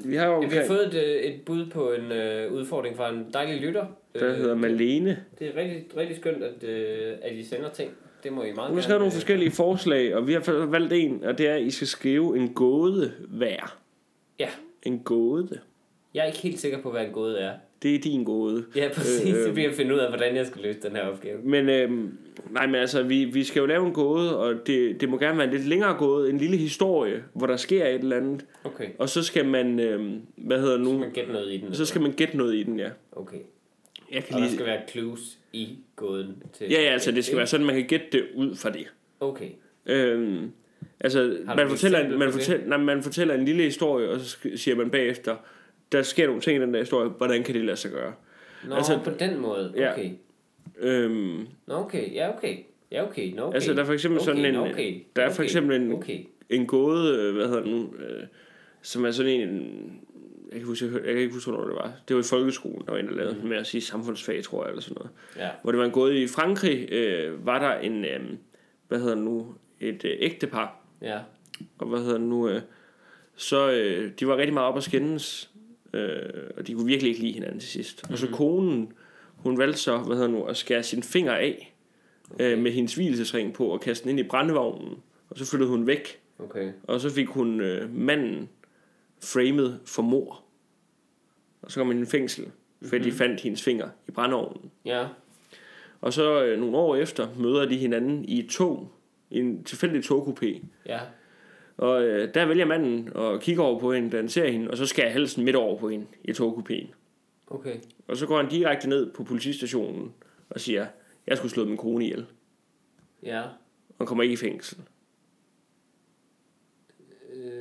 vi 0.05 0.15
har 0.15 0.27
jo 0.27 0.39
Vi 0.39 0.55
har 0.55 0.65
fået 0.67 0.87
et, 0.87 0.93
øh, 0.93 1.21
et 1.21 1.41
bud 1.45 1.65
på 1.69 1.91
en 1.91 2.11
øh, 2.11 2.51
udfordring 2.53 2.97
fra 2.97 3.09
en 3.09 3.25
dejlig 3.33 3.61
lytter. 3.61 3.85
der 4.19 4.29
Øh, 4.29 4.35
hedder 4.35 4.55
Malene. 4.55 5.23
Det 5.39 5.47
er 5.47 5.55
rigtig, 5.55 5.97
rigtig 5.97 6.17
skønt, 6.17 6.43
at, 6.43 6.63
øh, 6.63 7.13
at 7.21 7.35
I 7.35 7.43
sender 7.43 7.69
ting. 7.69 7.91
Det 8.23 8.33
må 8.33 8.43
I 8.43 8.51
meget 8.53 8.67
Hun 8.69 8.77
har 8.77 8.81
skrevet 8.83 8.99
nogle 9.01 9.11
øh, 9.11 9.15
forskellige 9.15 9.51
forslag, 9.51 10.15
og 10.15 10.27
vi 10.27 10.33
har 10.33 10.65
valgt 10.65 10.93
en, 10.93 11.23
og 11.23 11.37
det 11.37 11.47
er, 11.47 11.53
at 11.55 11.61
I 11.61 11.71
skal 11.71 11.87
skrive 11.87 12.37
en 12.37 12.53
gåde 12.53 13.11
hver. 13.27 13.77
Ja, 14.39 14.49
En 14.83 14.99
gåde. 14.99 15.59
jeg 16.13 16.21
er 16.21 16.25
ikke 16.25 16.39
helt 16.39 16.59
sikker 16.59 16.81
på, 16.81 16.91
hvad 16.91 17.05
en 17.05 17.11
gåde 17.11 17.39
er. 17.39 17.53
Det 17.83 17.95
er 17.95 17.99
din 17.99 18.23
gåde. 18.23 18.65
Ja, 18.75 18.89
præcis. 18.93 19.33
Øh, 19.33 19.39
øh. 19.39 19.45
Det 19.45 19.53
bliver 19.53 19.69
at 19.69 19.75
finde 19.75 19.93
ud 19.93 19.99
af, 19.99 20.09
hvordan 20.09 20.35
jeg 20.35 20.45
skal 20.47 20.61
løse 20.61 20.79
den 20.81 20.91
her 20.91 21.01
opgave. 21.01 21.39
Men, 21.43 21.69
øhm, 21.69 22.17
nej, 22.51 22.65
men 22.65 22.75
altså, 22.75 23.03
vi, 23.03 23.25
vi 23.25 23.43
skal 23.43 23.59
jo 23.59 23.65
lave 23.65 23.87
en 23.87 23.93
gåde, 23.93 24.37
og 24.39 24.67
det, 24.67 25.01
det 25.01 25.09
må 25.09 25.17
gerne 25.17 25.37
være 25.37 25.47
en 25.47 25.53
lidt 25.53 25.67
længere 25.67 25.93
gåde, 25.97 26.29
en 26.29 26.37
lille 26.37 26.57
historie, 26.57 27.23
hvor 27.33 27.47
der 27.47 27.57
sker 27.57 27.85
et 27.85 27.95
eller 27.95 28.17
andet. 28.17 28.45
Okay. 28.63 28.87
Og 28.99 29.09
så 29.09 29.23
skal 29.23 29.45
man, 29.45 29.79
øhm, 29.79 30.21
hvad 30.35 30.59
hedder 30.59 30.77
det 30.77 30.85
Så 30.85 30.91
nu? 30.93 30.99
man 30.99 31.11
gætte 31.11 31.31
noget 31.31 31.53
i 31.53 31.57
den. 31.57 31.75
Så 31.75 31.85
skal 31.85 32.01
man 32.01 32.11
gætte 32.11 32.37
noget 32.37 32.55
i 32.55 32.63
den, 32.63 32.79
ja. 32.79 32.89
Okay. 33.11 33.37
Jeg 34.11 34.23
kan 34.23 34.35
Og 34.35 34.41
der 34.41 34.45
lige... 34.47 34.55
skal 34.55 34.65
være 34.65 34.81
clues 34.89 35.37
i 35.53 35.77
gåden. 35.95 36.43
Til 36.53 36.67
Ja, 36.69 36.81
ja, 36.81 36.89
altså 36.89 37.11
det 37.11 37.25
skal 37.25 37.37
være 37.37 37.47
sådan, 37.47 37.65
man 37.65 37.75
kan 37.75 37.85
gætte 37.87 38.05
det 38.11 38.25
ud 38.35 38.55
fra 38.55 38.69
det. 38.69 38.87
Okay. 39.19 39.49
Øhm, 39.85 40.51
Altså, 40.99 41.37
man 41.55 41.69
fortæller, 41.69 41.99
en, 41.99 42.19
man, 42.19 42.31
fortæller, 42.31 42.67
nej, 42.67 42.77
man 42.77 43.03
fortæller 43.03 43.33
en 43.33 43.45
lille 43.45 43.63
historie, 43.63 44.09
og 44.09 44.19
så 44.19 44.37
siger 44.55 44.75
man 44.75 44.89
bagefter, 44.89 45.35
der 45.91 46.01
sker 46.01 46.25
nogle 46.27 46.41
ting 46.41 46.57
i 46.57 46.61
den 46.61 46.73
der 46.73 46.79
historie, 46.79 47.09
hvordan 47.09 47.43
kan 47.43 47.55
det 47.55 47.65
lade 47.65 47.77
sig 47.77 47.91
gøre? 47.91 48.13
Nå, 48.67 48.75
Altså- 48.75 48.99
på 49.03 49.09
den 49.19 49.39
måde. 49.39 49.73
Ja. 49.75 49.91
Okay. 49.93 50.09
Øhm, 50.79 51.47
Nå, 51.67 51.73
okay. 51.75 52.13
Ja, 52.13 52.37
okay. 52.37 52.57
Ja, 52.91 53.03
okay. 53.07 53.33
Nå, 53.33 53.41
okay. 53.41 53.55
Altså, 53.55 53.73
der 53.73 53.81
er 53.81 53.85
for 53.85 53.93
eksempel 53.93 54.19
okay, 54.19 54.25
sådan 54.25 54.45
en- 54.45 54.55
okay. 54.55 55.01
der 55.15 55.21
er 55.23 55.29
for 55.29 55.43
eksempel 55.43 55.75
en- 55.81 55.91
Okay. 55.93 56.19
en 56.49 56.67
gåde, 56.67 57.17
øh, 57.19 57.35
hvad 57.35 57.47
hedder 57.47 57.61
den 57.63 57.71
nu, 57.71 57.93
øh, 57.99 58.23
som 58.81 59.05
er 59.05 59.11
sådan 59.11 59.31
en, 59.31 59.71
jeg 60.51 60.59
kan, 60.59 60.67
huske, 60.67 60.85
jeg, 60.93 61.01
kan 61.03 61.17
ikke 61.17 61.33
huske, 61.33 61.51
hvornår 61.51 61.67
det 61.67 61.75
var. 61.75 61.91
Det 62.07 62.15
var 62.15 62.21
i 62.21 62.25
folkeskolen, 62.29 62.85
der 62.85 62.91
var 62.91 62.99
en, 62.99 63.07
der 63.07 63.13
lavede 63.13 63.37
mm. 63.43 63.47
med 63.49 63.57
at 63.57 63.67
sige 63.67 63.81
samfundsfag, 63.81 64.43
tror 64.43 64.63
jeg, 64.63 64.69
eller 64.69 64.81
sådan 64.81 64.95
noget. 64.97 65.09
Ja. 65.37 65.49
Hvor 65.61 65.71
det 65.71 65.79
var 65.79 65.85
en 65.85 65.91
gåde 65.91 66.21
i 66.23 66.27
Frankrig, 66.27 66.91
øh, 66.91 67.45
var 67.45 67.59
der 67.59 67.79
en, 67.79 68.05
øh, 68.05 68.19
hvad 68.87 68.99
hedder 68.99 69.15
nu, 69.15 69.47
et 69.79 70.05
øh, 70.05 70.11
ægtepar, 70.19 70.81
Ja. 71.01 71.19
og 71.77 71.87
hvad 71.87 71.99
hedder 71.99 72.17
nu, 72.17 72.49
øh, 72.49 72.61
så 73.35 73.71
øh, 73.71 74.11
de 74.19 74.27
var 74.27 74.37
rigtig 74.37 74.53
meget 74.53 74.67
op 74.67 74.77
at 74.77 74.83
skændes, 74.83 75.51
øh, 75.95 76.49
og 76.57 76.67
de 76.67 76.73
kunne 76.73 76.85
virkelig 76.85 77.09
ikke 77.09 77.21
lide 77.21 77.33
hinanden 77.33 77.59
til 77.59 77.69
sidst. 77.69 78.03
Mm-hmm. 78.03 78.13
Og 78.13 78.19
så 78.19 78.27
konen, 78.27 78.93
hun 79.35 79.57
valgte 79.57 79.79
så, 79.79 79.97
hvad 79.97 80.15
hedder 80.15 80.29
nu, 80.29 80.43
at 80.43 80.57
skære 80.57 80.83
sin 80.83 81.03
finger 81.03 81.33
af, 81.33 81.75
okay. 82.33 82.51
øh, 82.51 82.59
med 82.59 82.71
hendes 82.71 82.95
hvilesesring 82.95 83.53
på, 83.53 83.65
og 83.65 83.81
kaste 83.81 84.03
den 84.03 84.09
ind 84.09 84.19
i 84.19 84.29
brandevognen, 84.29 84.97
og 85.29 85.37
så 85.37 85.45
flyttede 85.45 85.69
hun 85.69 85.87
væk, 85.87 86.19
Okay. 86.39 86.71
og 86.83 86.99
så 86.99 87.09
fik 87.09 87.27
hun 87.27 87.61
øh, 87.61 87.95
manden 87.95 88.49
framed 89.23 89.73
for 89.85 90.01
mor. 90.01 90.43
Og 91.61 91.71
så 91.71 91.79
kom 91.79 91.87
han 91.87 92.01
i 92.01 92.05
fængsel, 92.05 92.45
fordi 92.81 92.97
mm-hmm. 92.97 93.11
de 93.11 93.17
fandt 93.17 93.41
hendes 93.41 93.63
finger 93.63 93.89
i 94.07 94.11
brændeovnen. 94.11 94.71
Ja. 94.85 95.07
Og 96.01 96.13
så 96.13 96.43
øh, 96.43 96.59
nogle 96.59 96.77
år 96.77 96.95
efter 96.95 97.27
møder 97.39 97.65
de 97.65 97.77
hinanden 97.77 98.25
i 98.25 98.39
et 98.39 98.49
tog, 98.49 98.91
i 99.29 99.39
en 99.39 99.63
tilfældig 99.63 100.03
togkupé. 100.03 100.65
Ja. 100.85 100.99
Og 101.77 102.03
øh, 102.03 102.33
der 102.33 102.45
vælger 102.45 102.65
manden 102.65 103.09
at 103.15 103.41
kigge 103.41 103.61
over 103.61 103.79
på 103.79 103.93
hende, 103.93 104.09
da 104.09 104.17
han 104.17 104.29
ser 104.29 104.51
hende, 104.51 104.71
og 104.71 104.77
så 104.77 104.85
skærer 104.85 105.09
halsen 105.09 105.45
midt 105.45 105.55
over 105.55 105.77
på 105.77 105.89
hende 105.89 106.05
i 106.23 106.31
togkupéen. 106.31 106.87
Okay. 107.47 107.75
Og 108.07 108.17
så 108.17 108.27
går 108.27 108.37
han 108.37 108.49
direkte 108.49 108.89
ned 108.89 109.13
på 109.13 109.23
politistationen 109.23 110.13
og 110.49 110.59
siger, 110.59 110.87
jeg 111.27 111.37
skulle 111.37 111.51
slå 111.51 111.65
min 111.65 111.77
kone 111.77 112.05
ihjel. 112.05 112.25
Ja. 113.23 113.43
Og 113.99 114.07
kommer 114.07 114.23
ikke 114.23 114.33
i 114.33 114.37
fængsel. 114.37 114.77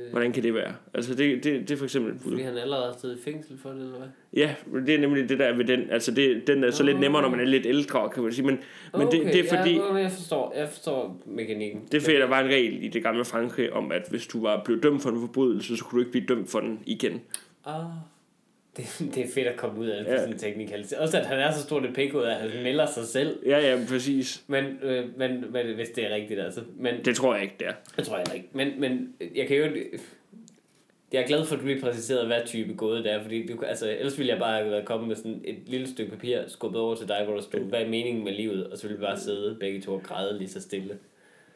Øh, 0.05 0.11
Hvordan 0.11 0.31
kan 0.31 0.43
det 0.43 0.53
være? 0.53 0.73
Altså 0.93 1.15
det, 1.15 1.43
det, 1.43 1.61
det 1.61 1.71
er 1.71 1.77
for 1.77 1.85
eksempel 1.85 2.19
fordi 2.19 2.41
han 2.41 2.57
allerede 2.57 2.85
har 2.85 2.97
siddet 3.01 3.17
i 3.17 3.21
fængsel 3.21 3.57
for 3.57 3.69
det, 3.69 3.81
eller 3.81 3.97
hvad? 3.97 4.07
Ja, 4.33 4.55
men 4.67 4.87
det 4.87 4.95
er 4.95 4.99
nemlig 4.99 5.29
det 5.29 5.39
der 5.39 5.55
ved 5.55 5.65
den. 5.65 5.89
Altså 5.91 6.11
det, 6.11 6.47
den 6.47 6.63
er 6.63 6.71
så 6.71 6.83
lidt 6.83 6.99
nemmere, 6.99 7.21
når 7.21 7.29
man 7.29 7.39
er 7.39 7.45
lidt 7.45 7.65
ældre, 7.65 8.09
kan 8.09 8.23
man 8.23 8.33
sige. 8.33 8.45
Men, 8.45 8.59
men 8.97 9.07
det, 9.07 9.25
det 9.25 9.39
er 9.39 9.57
fordi... 9.57 9.73
Ja, 9.73 9.93
jeg 9.93 10.11
forstår, 10.11 10.53
jeg 10.57 10.69
forstår 10.69 11.21
mekanikken. 11.25 11.81
Det 11.91 11.97
er 11.97 12.01
fordi, 12.01 12.15
der 12.15 12.25
var 12.27 12.39
en 12.39 12.47
regel 12.47 12.83
i 12.83 12.87
det 12.87 13.03
gamle 13.03 13.25
Frankrig 13.25 13.73
om, 13.73 13.91
at 13.91 14.07
hvis 14.09 14.27
du 14.27 14.41
var 14.41 14.61
blevet 14.65 14.83
dømt 14.83 15.01
for 15.01 15.09
en 15.09 15.19
forbrydelse, 15.19 15.77
så 15.77 15.83
kunne 15.83 15.97
du 15.97 16.01
ikke 16.01 16.11
blive 16.11 16.25
dømt 16.25 16.49
for 16.49 16.59
den 16.59 16.79
igen. 16.85 17.21
Ah. 17.65 17.83
Det, 18.77 18.85
det 19.15 19.23
er 19.23 19.27
fedt 19.33 19.47
at 19.47 19.57
komme 19.57 19.79
ud 19.79 19.87
af 19.87 20.03
det 20.03 20.11
Ja. 20.11 20.17
sådan 20.17 20.33
en 20.33 20.39
teknikalitet. 20.39 20.97
Også 20.97 21.17
at 21.19 21.25
han 21.25 21.39
er 21.39 21.51
så 21.51 21.61
stort 21.63 21.85
et 21.85 21.95
pik 21.95 22.13
ud 22.13 22.21
af, 22.21 22.31
at 22.43 22.51
han 22.51 22.63
melder 22.63 22.85
sig 22.85 23.05
selv. 23.05 23.39
Ja, 23.45 23.59
ja, 23.59 23.79
præcis. 23.89 24.43
Men, 24.47 24.65
øh, 24.81 25.17
men, 25.17 25.45
men 25.51 25.75
hvis 25.75 25.89
det 25.89 26.05
er 26.11 26.15
rigtigt, 26.15 26.39
altså. 26.39 26.61
Men, 26.77 27.05
Det 27.05 27.15
tror 27.15 27.33
jeg 27.33 27.43
ikke, 27.43 27.55
det 27.59 27.67
er. 27.67 27.73
det 27.97 28.05
tror 28.05 28.17
jeg 28.17 28.35
ikke. 28.35 28.47
Men, 28.53 28.79
men 28.79 29.13
jeg 29.35 29.47
kan 29.47 29.57
jo... 29.57 29.65
Jeg 31.13 31.23
er 31.23 31.27
glad 31.27 31.45
for, 31.45 31.55
at 31.55 31.61
du 31.61 31.67
lige 31.67 31.81
præciserede, 31.81 32.27
hvad 32.27 32.41
type 32.45 32.73
gåde 32.73 33.03
det 33.03 33.11
er, 33.11 33.21
fordi 33.21 33.47
du, 33.47 33.61
altså, 33.65 33.89
ellers 33.99 34.17
ville 34.17 34.31
jeg 34.31 34.39
bare 34.39 34.57
have 34.57 34.71
været 34.71 34.85
kommet 34.85 35.07
med 35.07 35.15
sådan 35.15 35.41
et 35.45 35.55
lille 35.67 35.87
stykke 35.87 36.11
papir, 36.11 36.39
skubbet 36.47 36.81
over 36.81 36.95
til 36.95 37.07
dig, 37.07 37.21
hvor 37.25 37.33
der 37.35 37.41
stod, 37.41 37.59
hvad 37.59 37.81
er 37.81 37.89
meningen 37.89 38.23
med 38.23 38.33
livet, 38.33 38.67
og 38.67 38.77
så 38.77 38.87
ville 38.87 38.97
vi 38.99 39.01
bare 39.05 39.19
sidde 39.19 39.57
begge 39.59 39.81
to 39.81 39.93
og 39.93 40.03
græde 40.03 40.37
lige 40.37 40.49
så 40.49 40.61
stille. 40.61 40.97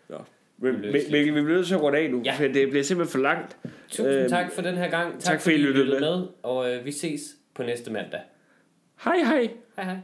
Ja. 0.10 0.16
Men 0.62 0.84
vi 0.84 1.32
bliver 1.32 1.42
nødt 1.42 1.68
til 1.68 1.74
at 1.76 1.82
runde 1.82 1.98
af 2.00 2.12
nu, 2.12 2.22
Ja. 2.26 2.34
for 2.38 2.44
det 2.44 2.70
bliver 2.70 2.84
simpelthen 2.84 3.12
for 3.12 3.20
langt. 3.20 3.58
Tusind 3.90 4.08
Øhm, 4.08 4.30
tak 4.30 4.52
for 4.52 4.62
den 4.62 4.76
her 4.76 4.90
gang. 4.90 5.14
Tak, 5.14 5.22
tak, 5.22 5.42
fordi 5.42 5.56
I 5.56 5.60
lyttede 5.60 6.00
med. 6.00 6.28
Og 6.44 6.74
øh, 6.74 6.86
vi 6.86 6.92
ses 6.92 7.22
på 7.56 7.64
næste 7.64 7.92
mandag. 7.92 8.20
Hej 9.04 9.18
hej! 9.18 9.50
Hej 9.76 9.86
hej. 9.86 9.98